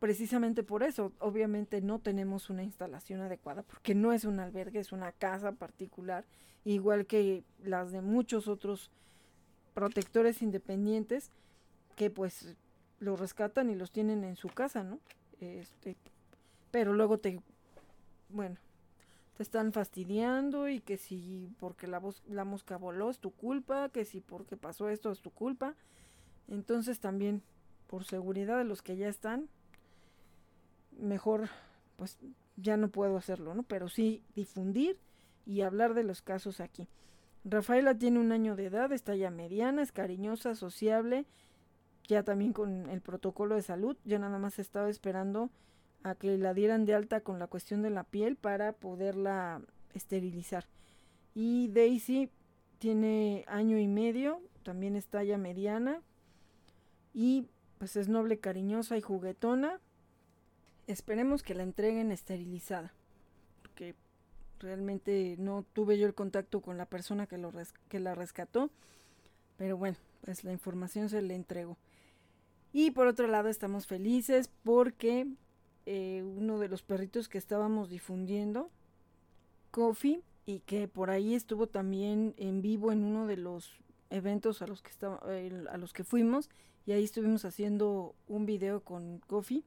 precisamente 0.00 0.62
por 0.62 0.82
eso. 0.82 1.14
Obviamente 1.18 1.80
no 1.80 1.98
tenemos 1.98 2.50
una 2.50 2.62
instalación 2.62 3.22
adecuada, 3.22 3.62
porque 3.62 3.94
no 3.94 4.12
es 4.12 4.26
un 4.26 4.38
albergue, 4.38 4.80
es 4.80 4.92
una 4.92 5.12
casa 5.12 5.52
particular, 5.52 6.26
igual 6.62 7.06
que 7.06 7.42
las 7.64 7.90
de 7.90 8.02
muchos 8.02 8.48
otros 8.48 8.90
protectores 9.74 10.42
independientes, 10.42 11.30
que 11.96 12.10
pues 12.10 12.54
los 13.00 13.18
rescatan 13.18 13.70
y 13.70 13.74
los 13.74 13.90
tienen 13.90 14.24
en 14.24 14.36
su 14.36 14.48
casa, 14.48 14.82
¿no? 14.82 14.98
Este, 15.40 15.96
pero 16.70 16.92
luego 16.92 17.18
te, 17.18 17.40
bueno, 18.28 18.56
te 19.36 19.42
están 19.42 19.72
fastidiando 19.72 20.68
y 20.68 20.80
que 20.80 20.96
si 20.96 21.50
porque 21.58 21.86
la, 21.86 22.00
la 22.28 22.44
mosca 22.44 22.76
voló 22.76 23.10
es 23.10 23.18
tu 23.18 23.30
culpa, 23.30 23.88
que 23.88 24.04
si 24.04 24.20
porque 24.20 24.56
pasó 24.56 24.88
esto 24.88 25.10
es 25.10 25.20
tu 25.20 25.30
culpa. 25.30 25.74
Entonces 26.48 27.00
también, 27.00 27.42
por 27.88 28.04
seguridad 28.04 28.58
de 28.58 28.64
los 28.64 28.82
que 28.82 28.96
ya 28.96 29.08
están, 29.08 29.48
mejor, 30.98 31.48
pues 31.96 32.18
ya 32.56 32.76
no 32.76 32.88
puedo 32.88 33.16
hacerlo, 33.16 33.54
¿no? 33.54 33.62
Pero 33.62 33.88
sí 33.88 34.22
difundir 34.34 34.98
y 35.46 35.62
hablar 35.62 35.94
de 35.94 36.04
los 36.04 36.22
casos 36.22 36.60
aquí. 36.60 36.86
Rafaela 37.44 37.96
tiene 37.96 38.20
un 38.20 38.32
año 38.32 38.56
de 38.56 38.66
edad, 38.66 38.92
está 38.92 39.14
ya 39.16 39.30
mediana, 39.30 39.82
es 39.82 39.92
cariñosa, 39.92 40.54
sociable 40.54 41.26
ya 42.08 42.22
también 42.22 42.52
con 42.52 42.88
el 42.90 43.00
protocolo 43.00 43.54
de 43.54 43.62
salud, 43.62 43.96
ya 44.04 44.18
nada 44.18 44.38
más 44.38 44.58
estaba 44.58 44.88
esperando 44.88 45.50
a 46.02 46.14
que 46.14 46.36
la 46.36 46.52
dieran 46.54 46.84
de 46.84 46.94
alta 46.94 47.20
con 47.20 47.38
la 47.38 47.46
cuestión 47.46 47.82
de 47.82 47.90
la 47.90 48.04
piel 48.04 48.36
para 48.36 48.72
poderla 48.72 49.62
esterilizar. 49.94 50.66
Y 51.34 51.68
Daisy 51.68 52.30
tiene 52.78 53.44
año 53.46 53.78
y 53.78 53.88
medio, 53.88 54.42
también 54.62 54.96
está 54.96 55.22
ya 55.22 55.38
mediana 55.38 56.02
y 57.14 57.46
pues 57.78 57.96
es 57.96 58.08
noble, 58.08 58.38
cariñosa 58.38 58.96
y 58.96 59.00
juguetona. 59.00 59.80
Esperemos 60.86 61.42
que 61.42 61.54
la 61.54 61.62
entreguen 61.62 62.10
esterilizada, 62.10 62.92
realmente 64.62 65.36
no 65.38 65.64
tuve 65.72 65.98
yo 65.98 66.06
el 66.06 66.14
contacto 66.14 66.60
con 66.60 66.78
la 66.78 66.86
persona 66.86 67.26
que, 67.26 67.38
lo 67.38 67.52
que 67.88 68.00
la 68.00 68.14
rescató, 68.14 68.70
pero 69.56 69.76
bueno, 69.76 69.96
pues 70.24 70.44
la 70.44 70.52
información 70.52 71.08
se 71.08 71.22
le 71.22 71.34
entregó. 71.34 71.76
Y 72.72 72.92
por 72.92 73.06
otro 73.06 73.26
lado 73.26 73.48
estamos 73.48 73.86
felices 73.86 74.50
porque 74.64 75.26
eh, 75.84 76.22
uno 76.24 76.58
de 76.58 76.68
los 76.68 76.82
perritos 76.82 77.28
que 77.28 77.38
estábamos 77.38 77.90
difundiendo, 77.90 78.70
Coffee, 79.70 80.22
y 80.46 80.60
que 80.60 80.88
por 80.88 81.10
ahí 81.10 81.34
estuvo 81.34 81.66
también 81.66 82.34
en 82.36 82.62
vivo 82.62 82.92
en 82.92 83.04
uno 83.04 83.26
de 83.26 83.36
los 83.36 83.78
eventos 84.10 84.62
a 84.62 84.66
los 84.66 84.82
que 84.82 84.90
estaba, 84.90 85.20
a 85.70 85.76
los 85.78 85.92
que 85.92 86.04
fuimos 86.04 86.50
y 86.86 86.92
ahí 86.92 87.04
estuvimos 87.04 87.44
haciendo 87.44 88.14
un 88.26 88.44
video 88.46 88.82
con 88.82 89.18
Coffee, 89.26 89.64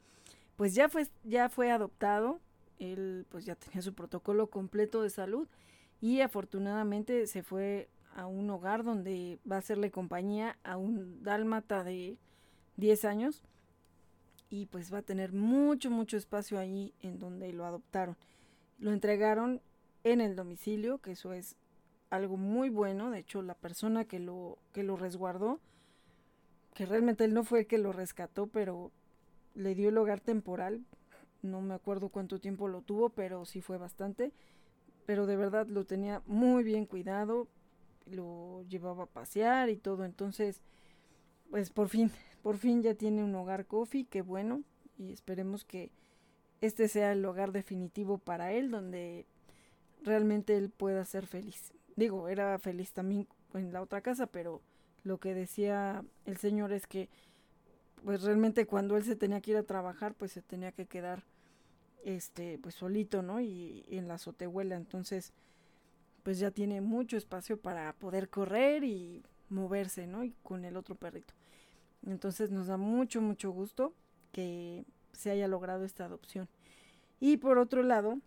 pues 0.57 0.75
ya 0.75 0.89
fue 0.89 1.07
ya 1.23 1.49
fue 1.49 1.71
adoptado, 1.71 2.39
él 2.79 3.25
pues 3.29 3.45
ya 3.45 3.55
tenía 3.55 3.81
su 3.81 3.93
protocolo 3.93 4.47
completo 4.47 5.01
de 5.01 5.09
salud 5.09 5.47
y 6.01 6.21
afortunadamente 6.21 7.27
se 7.27 7.43
fue 7.43 7.89
a 8.15 8.27
un 8.27 8.49
hogar 8.49 8.83
donde 8.83 9.39
va 9.49 9.57
a 9.57 9.59
hacerle 9.59 9.91
compañía 9.91 10.57
a 10.63 10.77
un 10.77 11.23
dálmata 11.23 11.83
de 11.83 12.17
10 12.77 13.05
años 13.05 13.43
y 14.49 14.67
pues 14.67 14.93
va 14.93 14.99
a 14.99 15.03
tener 15.03 15.33
mucho, 15.33 15.89
mucho 15.89 16.17
espacio 16.17 16.59
ahí 16.59 16.93
en 17.01 17.19
donde 17.19 17.51
lo 17.51 17.65
adoptaron. 17.65 18.15
Lo 18.79 18.91
entregaron 18.91 19.61
en 20.03 20.21
el 20.21 20.35
domicilio, 20.35 20.99
que 20.99 21.11
eso 21.11 21.33
es 21.33 21.57
algo 22.09 22.37
muy 22.37 22.69
bueno. 22.69 23.11
De 23.11 23.19
hecho, 23.19 23.41
la 23.41 23.55
persona 23.55 24.05
que 24.05 24.19
lo, 24.19 24.57
que 24.71 24.83
lo 24.83 24.95
resguardó, 24.95 25.59
que 26.73 26.85
realmente 26.85 27.25
él 27.25 27.33
no 27.33 27.43
fue 27.43 27.61
el 27.61 27.67
que 27.67 27.77
lo 27.77 27.91
rescató, 27.91 28.47
pero 28.47 28.91
le 29.55 29.75
dio 29.75 29.89
el 29.89 29.97
hogar 29.97 30.21
temporal. 30.21 30.85
No 31.45 31.61
me 31.61 31.73
acuerdo 31.73 32.09
cuánto 32.09 32.39
tiempo 32.39 32.67
lo 32.67 32.81
tuvo, 32.81 33.09
pero 33.09 33.45
sí 33.45 33.61
fue 33.61 33.77
bastante. 33.77 34.31
Pero 35.05 35.25
de 35.25 35.37
verdad 35.37 35.67
lo 35.67 35.85
tenía 35.85 36.21
muy 36.25 36.63
bien 36.63 36.85
cuidado, 36.85 37.47
lo 38.05 38.63
llevaba 38.69 39.03
a 39.03 39.07
pasear 39.07 39.69
y 39.69 39.77
todo. 39.77 40.05
Entonces, 40.05 40.61
pues 41.49 41.69
por 41.69 41.89
fin 41.89 42.11
por 42.43 42.57
fin 42.57 42.83
ya 42.83 42.93
tiene 42.93 43.23
un 43.23 43.33
hogar 43.35 43.65
Coffee, 43.65 44.05
qué 44.05 44.21
bueno, 44.21 44.61
y 44.97 45.11
esperemos 45.11 45.65
que 45.65 45.89
este 46.61 46.87
sea 46.87 47.11
el 47.11 47.25
hogar 47.25 47.51
definitivo 47.51 48.17
para 48.17 48.53
él, 48.53 48.71
donde 48.71 49.25
realmente 50.03 50.55
él 50.57 50.69
pueda 50.69 51.03
ser 51.05 51.25
feliz. 51.25 51.73
Digo, 51.95 52.27
era 52.27 52.59
feliz 52.59 52.91
también 52.93 53.27
en 53.53 53.73
la 53.73 53.81
otra 53.81 54.01
casa, 54.01 54.27
pero 54.27 54.61
lo 55.03 55.17
que 55.19 55.33
decía 55.33 56.03
el 56.25 56.37
señor 56.37 56.71
es 56.71 56.87
que 56.87 57.09
pues 58.03 58.21
realmente 58.21 58.67
cuando 58.67 58.97
él 58.97 59.03
se 59.03 59.15
tenía 59.15 59.41
que 59.41 59.51
ir 59.51 59.57
a 59.57 59.63
trabajar, 59.63 60.13
pues 60.13 60.31
se 60.31 60.43
tenía 60.43 60.71
que 60.71 60.85
quedar 60.85 61.23
este 62.05 62.57
pues 62.59 62.75
solito, 62.75 63.21
¿no? 63.21 63.41
Y, 63.41 63.83
en 63.89 64.07
la 64.07 64.13
azotehuela, 64.15 64.75
entonces 64.75 65.33
pues 66.23 66.39
ya 66.39 66.51
tiene 66.51 66.81
mucho 66.81 67.17
espacio 67.17 67.57
para 67.57 67.93
poder 67.93 68.29
correr 68.29 68.83
y 68.83 69.23
moverse, 69.49 70.07
¿no? 70.07 70.23
Y 70.23 70.33
con 70.43 70.65
el 70.65 70.77
otro 70.77 70.95
perrito. 70.95 71.33
Entonces 72.05 72.51
nos 72.51 72.67
da 72.67 72.77
mucho, 72.77 73.21
mucho 73.21 73.51
gusto 73.51 73.93
que 74.31 74.85
se 75.11 75.31
haya 75.31 75.47
logrado 75.47 75.83
esta 75.83 76.05
adopción. 76.05 76.47
Y 77.19 77.37
por 77.37 77.57
otro 77.57 77.83
lado, 77.83 78.19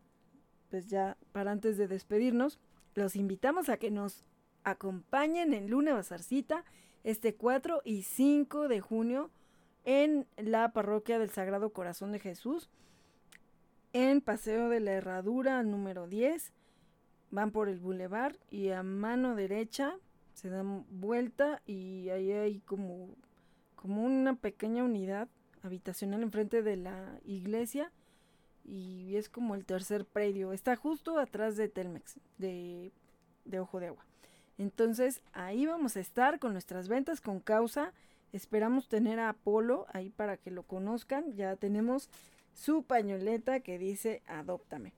pues 0.71 0.89
ya 0.89 1.17
para 1.33 1.51
antes 1.51 1.77
de 1.77 1.89
despedirnos, 1.89 2.59
los 2.95 3.17
invitamos 3.17 3.69
a 3.69 3.79
que 3.79 3.91
nos 3.91 4.25
acompañen 4.65 5.55
en 5.55 5.71
Luna 5.71 5.95
Bazarcita 5.95 6.65
este 7.05 7.35
4 7.35 7.83
y 7.85 8.03
5 8.03 8.69
de 8.69 8.81
junio 8.81 9.31
en 9.85 10.27
la 10.37 10.73
parroquia 10.73 11.19
del 11.19 11.31
Sagrado 11.31 11.71
Corazón 11.73 12.13
de 12.13 12.19
Jesús, 12.19 12.69
en 13.93 14.21
Paseo 14.21 14.69
de 14.69 14.81
la 14.81 14.93
Herradura 14.93 15.63
número 15.63 16.07
10. 16.07 16.53
Van 17.31 17.51
por 17.51 17.69
el 17.69 17.79
bulevar 17.79 18.39
y 18.51 18.71
a 18.71 18.83
mano 18.83 19.35
derecha 19.35 19.97
se 20.35 20.49
dan 20.49 20.87
vuelta 20.89 21.63
y 21.67 22.09
ahí 22.11 22.33
hay 22.33 22.61
como 22.61 23.17
como 23.75 24.05
una 24.05 24.35
pequeña 24.35 24.83
unidad 24.83 25.29
habitacional 25.63 26.23
enfrente 26.23 26.63
de 26.63 26.77
la 26.77 27.21
iglesia 27.25 27.93
y 28.65 29.17
es 29.17 29.29
como 29.29 29.55
el 29.55 29.65
tercer 29.65 30.05
predio. 30.05 30.53
Está 30.53 30.77
justo 30.77 31.19
atrás 31.19 31.57
de 31.57 31.69
Telmex, 31.69 32.17
de, 32.39 32.93
de 33.45 33.61
Ojo 33.61 33.81
de 33.81 33.89
Agua. 33.89 34.05
Entonces 34.59 35.23
ahí 35.33 35.65
vamos 35.67 35.97
a 35.97 36.01
estar 36.01 36.39
con 36.39 36.53
nuestras 36.53 36.89
ventas 36.89 37.21
con 37.21 37.41
causa. 37.41 37.93
Esperamos 38.33 38.89
tener 38.89 39.21
a 39.21 39.31
Apolo 39.31 39.87
ahí 39.93 40.11
para 40.11 40.37
que 40.37 40.51
lo 40.51 40.65
conozcan. 40.65 41.35
Ya 41.35 41.55
tenemos 41.57 42.11
su 42.59 42.83
pañoleta 42.83 43.61
que 43.61 43.79
dice 43.79 44.21
adóptame. 44.27 44.93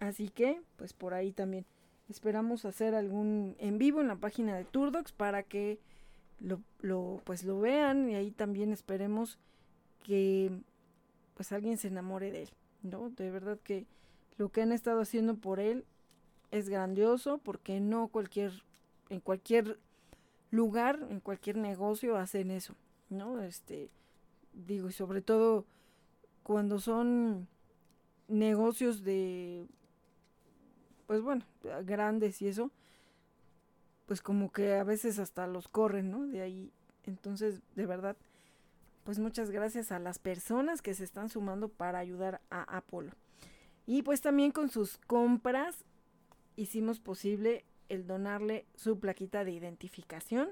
Así 0.00 0.30
que, 0.30 0.62
pues 0.76 0.94
por 0.94 1.12
ahí 1.12 1.30
también 1.30 1.66
esperamos 2.08 2.64
hacer 2.64 2.94
algún 2.94 3.56
en 3.58 3.76
vivo 3.76 4.00
en 4.00 4.08
la 4.08 4.16
página 4.16 4.56
de 4.56 4.64
Turdox 4.64 5.12
para 5.12 5.42
que 5.42 5.78
lo, 6.40 6.60
lo, 6.80 7.20
pues 7.24 7.44
lo 7.44 7.60
vean 7.60 8.08
y 8.08 8.14
ahí 8.14 8.30
también 8.30 8.72
esperemos 8.72 9.38
que 10.02 10.50
pues 11.34 11.52
alguien 11.52 11.76
se 11.76 11.88
enamore 11.88 12.32
de 12.32 12.44
él, 12.44 12.50
¿no? 12.82 13.10
De 13.10 13.30
verdad 13.30 13.58
que 13.62 13.86
lo 14.38 14.48
que 14.48 14.62
han 14.62 14.72
estado 14.72 15.02
haciendo 15.02 15.36
por 15.36 15.60
él 15.60 15.84
es 16.50 16.70
grandioso 16.70 17.36
porque 17.38 17.80
no 17.80 18.08
cualquier, 18.08 18.50
en 19.10 19.20
cualquier 19.20 19.78
lugar, 20.50 21.06
en 21.10 21.20
cualquier 21.20 21.58
negocio 21.58 22.16
hacen 22.16 22.50
eso, 22.50 22.74
¿no? 23.10 23.42
Este, 23.42 23.90
digo, 24.54 24.88
y 24.88 24.92
sobre 24.92 25.20
todo 25.20 25.66
cuando 26.42 26.80
son 26.80 27.48
negocios 28.28 29.04
de, 29.04 29.66
pues 31.06 31.20
bueno, 31.22 31.44
grandes 31.84 32.40
y 32.42 32.48
eso, 32.48 32.70
pues 34.06 34.20
como 34.20 34.50
que 34.50 34.74
a 34.74 34.84
veces 34.84 35.18
hasta 35.18 35.46
los 35.46 35.68
corren, 35.68 36.10
¿no? 36.10 36.26
De 36.26 36.42
ahí. 36.42 36.72
Entonces, 37.04 37.60
de 37.74 37.86
verdad, 37.86 38.16
pues 39.04 39.18
muchas 39.18 39.50
gracias 39.50 39.92
a 39.92 39.98
las 39.98 40.18
personas 40.18 40.82
que 40.82 40.94
se 40.94 41.04
están 41.04 41.28
sumando 41.28 41.68
para 41.68 41.98
ayudar 41.98 42.40
a 42.50 42.76
Apolo. 42.76 43.12
Y 43.86 44.02
pues 44.02 44.20
también 44.20 44.52
con 44.52 44.70
sus 44.70 44.98
compras 44.98 45.84
hicimos 46.56 47.00
posible 47.00 47.64
el 47.88 48.06
donarle 48.06 48.66
su 48.74 48.98
plaquita 48.98 49.44
de 49.44 49.52
identificación, 49.52 50.50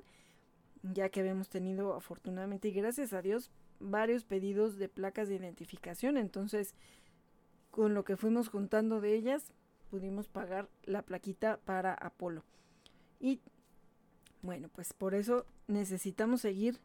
ya 0.83 1.09
que 1.09 1.21
habíamos 1.21 1.49
tenido 1.49 1.95
afortunadamente 1.95 2.69
y 2.69 2.73
gracias 2.73 3.12
a 3.12 3.23
Dios 3.23 3.51
varios 3.81 4.24
pedidos 4.24 4.77
de 4.77 4.89
placas 4.89 5.28
de 5.28 5.36
identificación, 5.36 6.16
entonces 6.16 6.74
con 7.70 7.94
lo 7.94 8.05
que 8.05 8.16
fuimos 8.16 8.48
juntando 8.48 9.01
de 9.01 9.15
ellas 9.15 9.52
pudimos 9.90 10.28
pagar 10.28 10.69
la 10.85 11.02
plaquita 11.02 11.59
para 11.65 11.94
Apolo. 11.94 12.44
Y 13.19 13.40
bueno, 14.43 14.69
pues 14.69 14.93
por 14.93 15.15
eso 15.15 15.47
necesitamos 15.66 16.43
seguir 16.43 16.81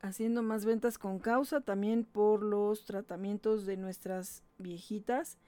haciendo 0.00 0.42
más 0.42 0.64
ventas 0.64 0.98
con 0.98 1.18
causa, 1.18 1.60
también 1.60 2.04
por 2.04 2.42
los 2.42 2.84
tratamientos 2.84 3.66
de 3.66 3.76
nuestras 3.76 4.42
viejitas, 4.58 5.38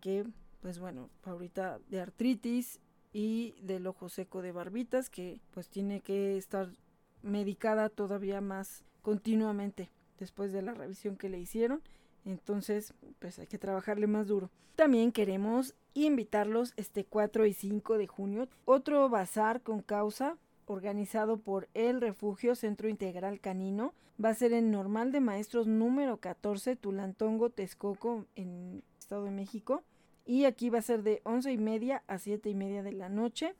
que 0.00 0.26
pues 0.60 0.78
bueno, 0.78 1.08
ahorita 1.24 1.80
de 1.88 2.00
artritis 2.00 2.80
y 3.12 3.54
del 3.62 3.86
ojo 3.86 4.08
seco 4.08 4.42
de 4.42 4.52
barbitas, 4.52 5.08
que 5.08 5.40
pues 5.52 5.68
tiene 5.68 6.00
que 6.00 6.36
estar 6.36 6.68
medicada 7.22 7.88
todavía 7.88 8.40
más 8.40 8.84
continuamente 9.02 9.90
después 10.20 10.52
de 10.52 10.62
la 10.62 10.74
revisión 10.74 11.16
que 11.16 11.28
le 11.28 11.40
hicieron. 11.40 11.82
Entonces, 12.24 12.94
pues 13.18 13.38
hay 13.40 13.48
que 13.48 13.58
trabajarle 13.58 14.06
más 14.06 14.28
duro. 14.28 14.50
También 14.76 15.10
queremos 15.10 15.74
invitarlos 15.94 16.72
este 16.76 17.04
4 17.04 17.46
y 17.46 17.52
5 17.52 17.98
de 17.98 18.06
junio, 18.06 18.48
otro 18.64 19.08
bazar 19.08 19.62
con 19.62 19.82
causa 19.82 20.36
organizado 20.66 21.38
por 21.38 21.68
el 21.74 22.00
Refugio 22.00 22.54
Centro 22.54 22.88
Integral 22.88 23.40
Canino. 23.40 23.92
Va 24.22 24.30
a 24.30 24.34
ser 24.34 24.52
en 24.52 24.70
Normal 24.70 25.12
de 25.12 25.20
Maestros 25.20 25.66
número 25.66 26.18
14, 26.18 26.76
Tulantongo, 26.76 27.50
Texcoco, 27.50 28.26
en 28.36 28.82
Estado 28.98 29.24
de 29.24 29.30
México. 29.32 29.82
Y 30.24 30.44
aquí 30.44 30.70
va 30.70 30.78
a 30.78 30.82
ser 30.82 31.02
de 31.02 31.22
11 31.24 31.52
y 31.52 31.58
media 31.58 32.04
a 32.06 32.18
7 32.18 32.48
y 32.48 32.54
media 32.54 32.82
de 32.82 32.92
la 32.92 33.08
noche. 33.08 33.54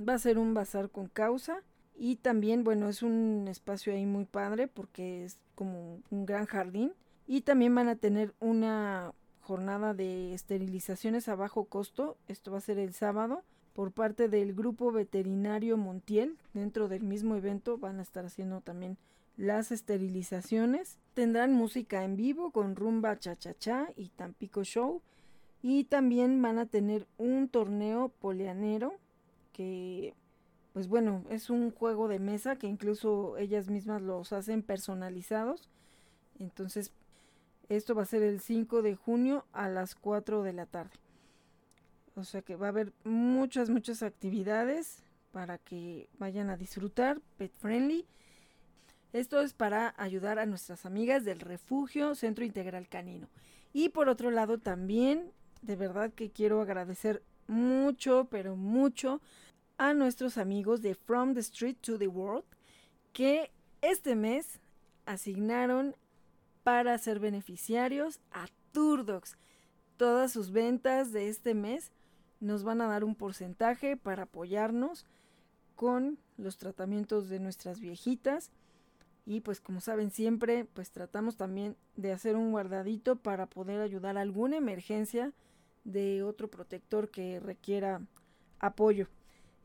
Va 0.00 0.14
a 0.14 0.18
ser 0.18 0.38
un 0.38 0.54
bazar 0.54 0.90
con 0.90 1.08
causa. 1.08 1.62
Y 1.96 2.16
también, 2.16 2.64
bueno, 2.64 2.88
es 2.88 3.02
un 3.02 3.46
espacio 3.48 3.92
ahí 3.92 4.06
muy 4.06 4.24
padre 4.24 4.66
porque 4.66 5.24
es 5.24 5.38
como 5.54 6.00
un 6.10 6.26
gran 6.26 6.46
jardín. 6.46 6.92
Y 7.26 7.42
también 7.42 7.74
van 7.74 7.88
a 7.88 7.96
tener 7.96 8.34
una 8.40 9.12
jornada 9.40 9.94
de 9.94 10.34
esterilizaciones 10.34 11.28
a 11.28 11.34
bajo 11.34 11.64
costo. 11.66 12.16
Esto 12.28 12.52
va 12.52 12.58
a 12.58 12.62
ser 12.62 12.78
el 12.78 12.92
sábado 12.94 13.42
por 13.74 13.92
parte 13.92 14.28
del 14.28 14.54
grupo 14.54 14.92
veterinario 14.92 15.76
Montiel. 15.76 16.36
Dentro 16.52 16.88
del 16.88 17.02
mismo 17.02 17.36
evento 17.36 17.78
van 17.78 17.98
a 17.98 18.02
estar 18.02 18.24
haciendo 18.24 18.60
también 18.60 18.96
las 19.36 19.72
esterilizaciones. 19.72 20.98
Tendrán 21.14 21.52
música 21.52 22.04
en 22.04 22.16
vivo 22.16 22.50
con 22.50 22.76
rumba 22.76 23.18
cha-cha-cha 23.18 23.88
y 23.96 24.08
Tampico 24.10 24.64
Show. 24.64 25.02
Y 25.62 25.84
también 25.84 26.40
van 26.42 26.58
a 26.58 26.66
tener 26.66 27.06
un 27.16 27.48
torneo 27.48 28.10
polianero 28.20 28.94
que 29.52 30.14
pues 30.74 30.88
bueno, 30.88 31.24
es 31.30 31.50
un 31.50 31.70
juego 31.70 32.08
de 32.08 32.18
mesa 32.18 32.56
que 32.56 32.66
incluso 32.66 33.38
ellas 33.38 33.70
mismas 33.70 34.02
los 34.02 34.32
hacen 34.32 34.60
personalizados. 34.60 35.70
Entonces, 36.40 36.90
esto 37.68 37.94
va 37.94 38.02
a 38.02 38.06
ser 38.06 38.24
el 38.24 38.40
5 38.40 38.82
de 38.82 38.96
junio 38.96 39.46
a 39.52 39.68
las 39.68 39.94
4 39.94 40.42
de 40.42 40.52
la 40.52 40.66
tarde. 40.66 40.98
O 42.16 42.24
sea 42.24 42.42
que 42.42 42.56
va 42.56 42.66
a 42.66 42.70
haber 42.70 42.92
muchas, 43.04 43.70
muchas 43.70 44.02
actividades 44.02 45.04
para 45.30 45.58
que 45.58 46.08
vayan 46.18 46.50
a 46.50 46.56
disfrutar, 46.56 47.20
pet 47.36 47.52
friendly. 47.52 48.04
Esto 49.12 49.40
es 49.42 49.54
para 49.54 49.94
ayudar 49.96 50.40
a 50.40 50.46
nuestras 50.46 50.86
amigas 50.86 51.24
del 51.24 51.38
refugio 51.38 52.16
Centro 52.16 52.44
Integral 52.44 52.88
Canino. 52.88 53.28
Y 53.72 53.90
por 53.90 54.08
otro 54.08 54.32
lado 54.32 54.58
también, 54.58 55.30
de 55.62 55.76
verdad 55.76 56.12
que 56.12 56.32
quiero 56.32 56.60
agradecer 56.60 57.22
mucho, 57.46 58.26
pero 58.28 58.56
mucho 58.56 59.20
a 59.78 59.94
nuestros 59.94 60.38
amigos 60.38 60.82
de 60.82 60.94
From 60.94 61.34
the 61.34 61.40
Street 61.40 61.76
to 61.80 61.98
the 61.98 62.08
World 62.08 62.44
que 63.12 63.50
este 63.80 64.16
mes 64.16 64.60
asignaron 65.06 65.94
para 66.62 66.96
ser 66.98 67.20
beneficiarios 67.20 68.20
a 68.32 68.46
Turdox. 68.72 69.36
Todas 69.96 70.32
sus 70.32 70.50
ventas 70.50 71.12
de 71.12 71.28
este 71.28 71.54
mes 71.54 71.92
nos 72.40 72.64
van 72.64 72.80
a 72.80 72.86
dar 72.86 73.04
un 73.04 73.14
porcentaje 73.14 73.96
para 73.96 74.24
apoyarnos 74.24 75.06
con 75.74 76.18
los 76.36 76.56
tratamientos 76.56 77.28
de 77.28 77.40
nuestras 77.40 77.80
viejitas. 77.80 78.50
Y 79.26 79.40
pues 79.40 79.60
como 79.60 79.80
saben 79.80 80.10
siempre, 80.10 80.64
pues 80.64 80.90
tratamos 80.90 81.36
también 81.36 81.76
de 81.96 82.12
hacer 82.12 82.36
un 82.36 82.50
guardadito 82.50 83.16
para 83.16 83.46
poder 83.46 83.80
ayudar 83.80 84.18
a 84.18 84.20
alguna 84.20 84.56
emergencia 84.56 85.32
de 85.84 86.22
otro 86.22 86.48
protector 86.50 87.10
que 87.10 87.40
requiera 87.40 88.02
apoyo. 88.58 89.08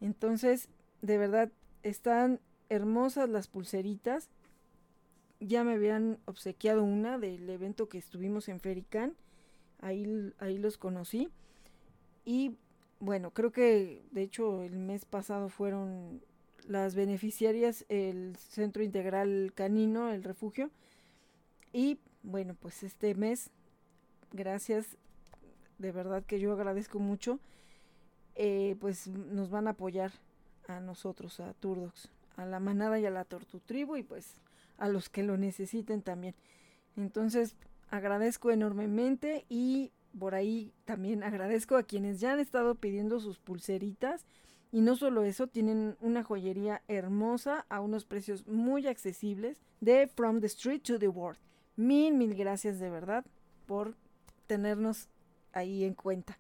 Entonces, 0.01 0.69
de 1.01 1.17
verdad, 1.17 1.51
están 1.83 2.39
hermosas 2.69 3.29
las 3.29 3.47
pulseritas. 3.47 4.29
Ya 5.39 5.63
me 5.63 5.73
habían 5.73 6.19
obsequiado 6.25 6.83
una 6.83 7.17
del 7.17 7.49
evento 7.49 7.89
que 7.89 7.97
estuvimos 7.97 8.49
en 8.49 8.59
Ferican. 8.59 9.15
Ahí, 9.81 10.33
ahí 10.39 10.57
los 10.57 10.77
conocí. 10.77 11.29
Y 12.25 12.57
bueno, 12.99 13.31
creo 13.31 13.51
que 13.51 14.03
de 14.11 14.21
hecho 14.23 14.61
el 14.63 14.77
mes 14.77 15.05
pasado 15.05 15.49
fueron 15.49 16.21
las 16.67 16.93
beneficiarias 16.93 17.85
el 17.89 18.35
Centro 18.37 18.83
Integral 18.83 19.51
Canino, 19.55 20.11
el 20.11 20.23
refugio. 20.23 20.69
Y 21.73 21.99
bueno, 22.23 22.55
pues 22.59 22.83
este 22.83 23.15
mes, 23.15 23.49
gracias, 24.31 24.97
de 25.77 25.91
verdad 25.91 26.23
que 26.23 26.39
yo 26.39 26.51
agradezco 26.51 26.99
mucho 26.99 27.39
eh, 28.41 28.77
pues 28.79 29.09
nos 29.09 29.49
van 29.49 29.67
a 29.67 29.71
apoyar 29.71 30.13
a 30.69 30.79
nosotros, 30.79 31.41
a 31.41 31.53
Turdox, 31.55 32.07
a 32.37 32.45
la 32.45 32.61
manada 32.61 32.97
y 32.97 33.05
a 33.05 33.11
la 33.11 33.25
tortutribu 33.25 33.97
y 33.97 34.03
pues 34.03 34.35
a 34.77 34.87
los 34.87 35.09
que 35.09 35.23
lo 35.23 35.35
necesiten 35.35 36.01
también. 36.01 36.35
Entonces 36.95 37.57
agradezco 37.89 38.51
enormemente 38.51 39.45
y 39.49 39.91
por 40.17 40.35
ahí 40.35 40.71
también 40.85 41.21
agradezco 41.21 41.75
a 41.75 41.83
quienes 41.83 42.21
ya 42.21 42.31
han 42.31 42.39
estado 42.39 42.75
pidiendo 42.75 43.19
sus 43.19 43.39
pulseritas. 43.39 44.25
Y 44.71 44.79
no 44.79 44.95
solo 44.95 45.23
eso, 45.23 45.47
tienen 45.47 45.97
una 45.99 46.23
joyería 46.23 46.81
hermosa 46.87 47.65
a 47.67 47.81
unos 47.81 48.05
precios 48.05 48.47
muy 48.47 48.87
accesibles 48.87 49.59
de 49.81 50.07
From 50.07 50.39
the 50.39 50.47
Street 50.47 50.81
to 50.83 50.97
the 50.97 51.09
World. 51.09 51.39
Mil, 51.75 52.13
mil 52.13 52.35
gracias 52.35 52.79
de 52.79 52.89
verdad 52.89 53.25
por 53.65 53.95
tenernos 54.47 55.09
ahí 55.51 55.83
en 55.83 55.93
cuenta. 55.93 56.39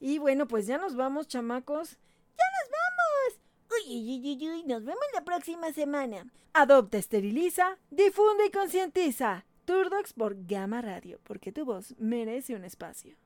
Y 0.00 0.18
bueno, 0.18 0.48
pues 0.48 0.66
ya 0.66 0.78
nos 0.78 0.96
vamos, 0.96 1.28
chamacos. 1.28 1.90
¡Ya 1.90 2.44
nos 2.56 2.70
vamos! 2.70 3.40
Uy, 3.70 3.94
uy, 3.94 4.32
uy, 4.32 4.50
uy, 4.50 4.64
nos 4.64 4.84
vemos 4.84 5.04
la 5.14 5.24
próxima 5.24 5.72
semana. 5.72 6.26
Adopta, 6.54 6.98
esteriliza, 6.98 7.78
difunde 7.90 8.46
y 8.46 8.50
concientiza. 8.50 9.44
Turdox 9.66 10.14
por 10.14 10.34
Gama 10.46 10.82
Radio, 10.82 11.20
porque 11.22 11.52
tu 11.52 11.64
voz 11.64 11.94
merece 11.98 12.56
un 12.56 12.64
espacio. 12.64 13.14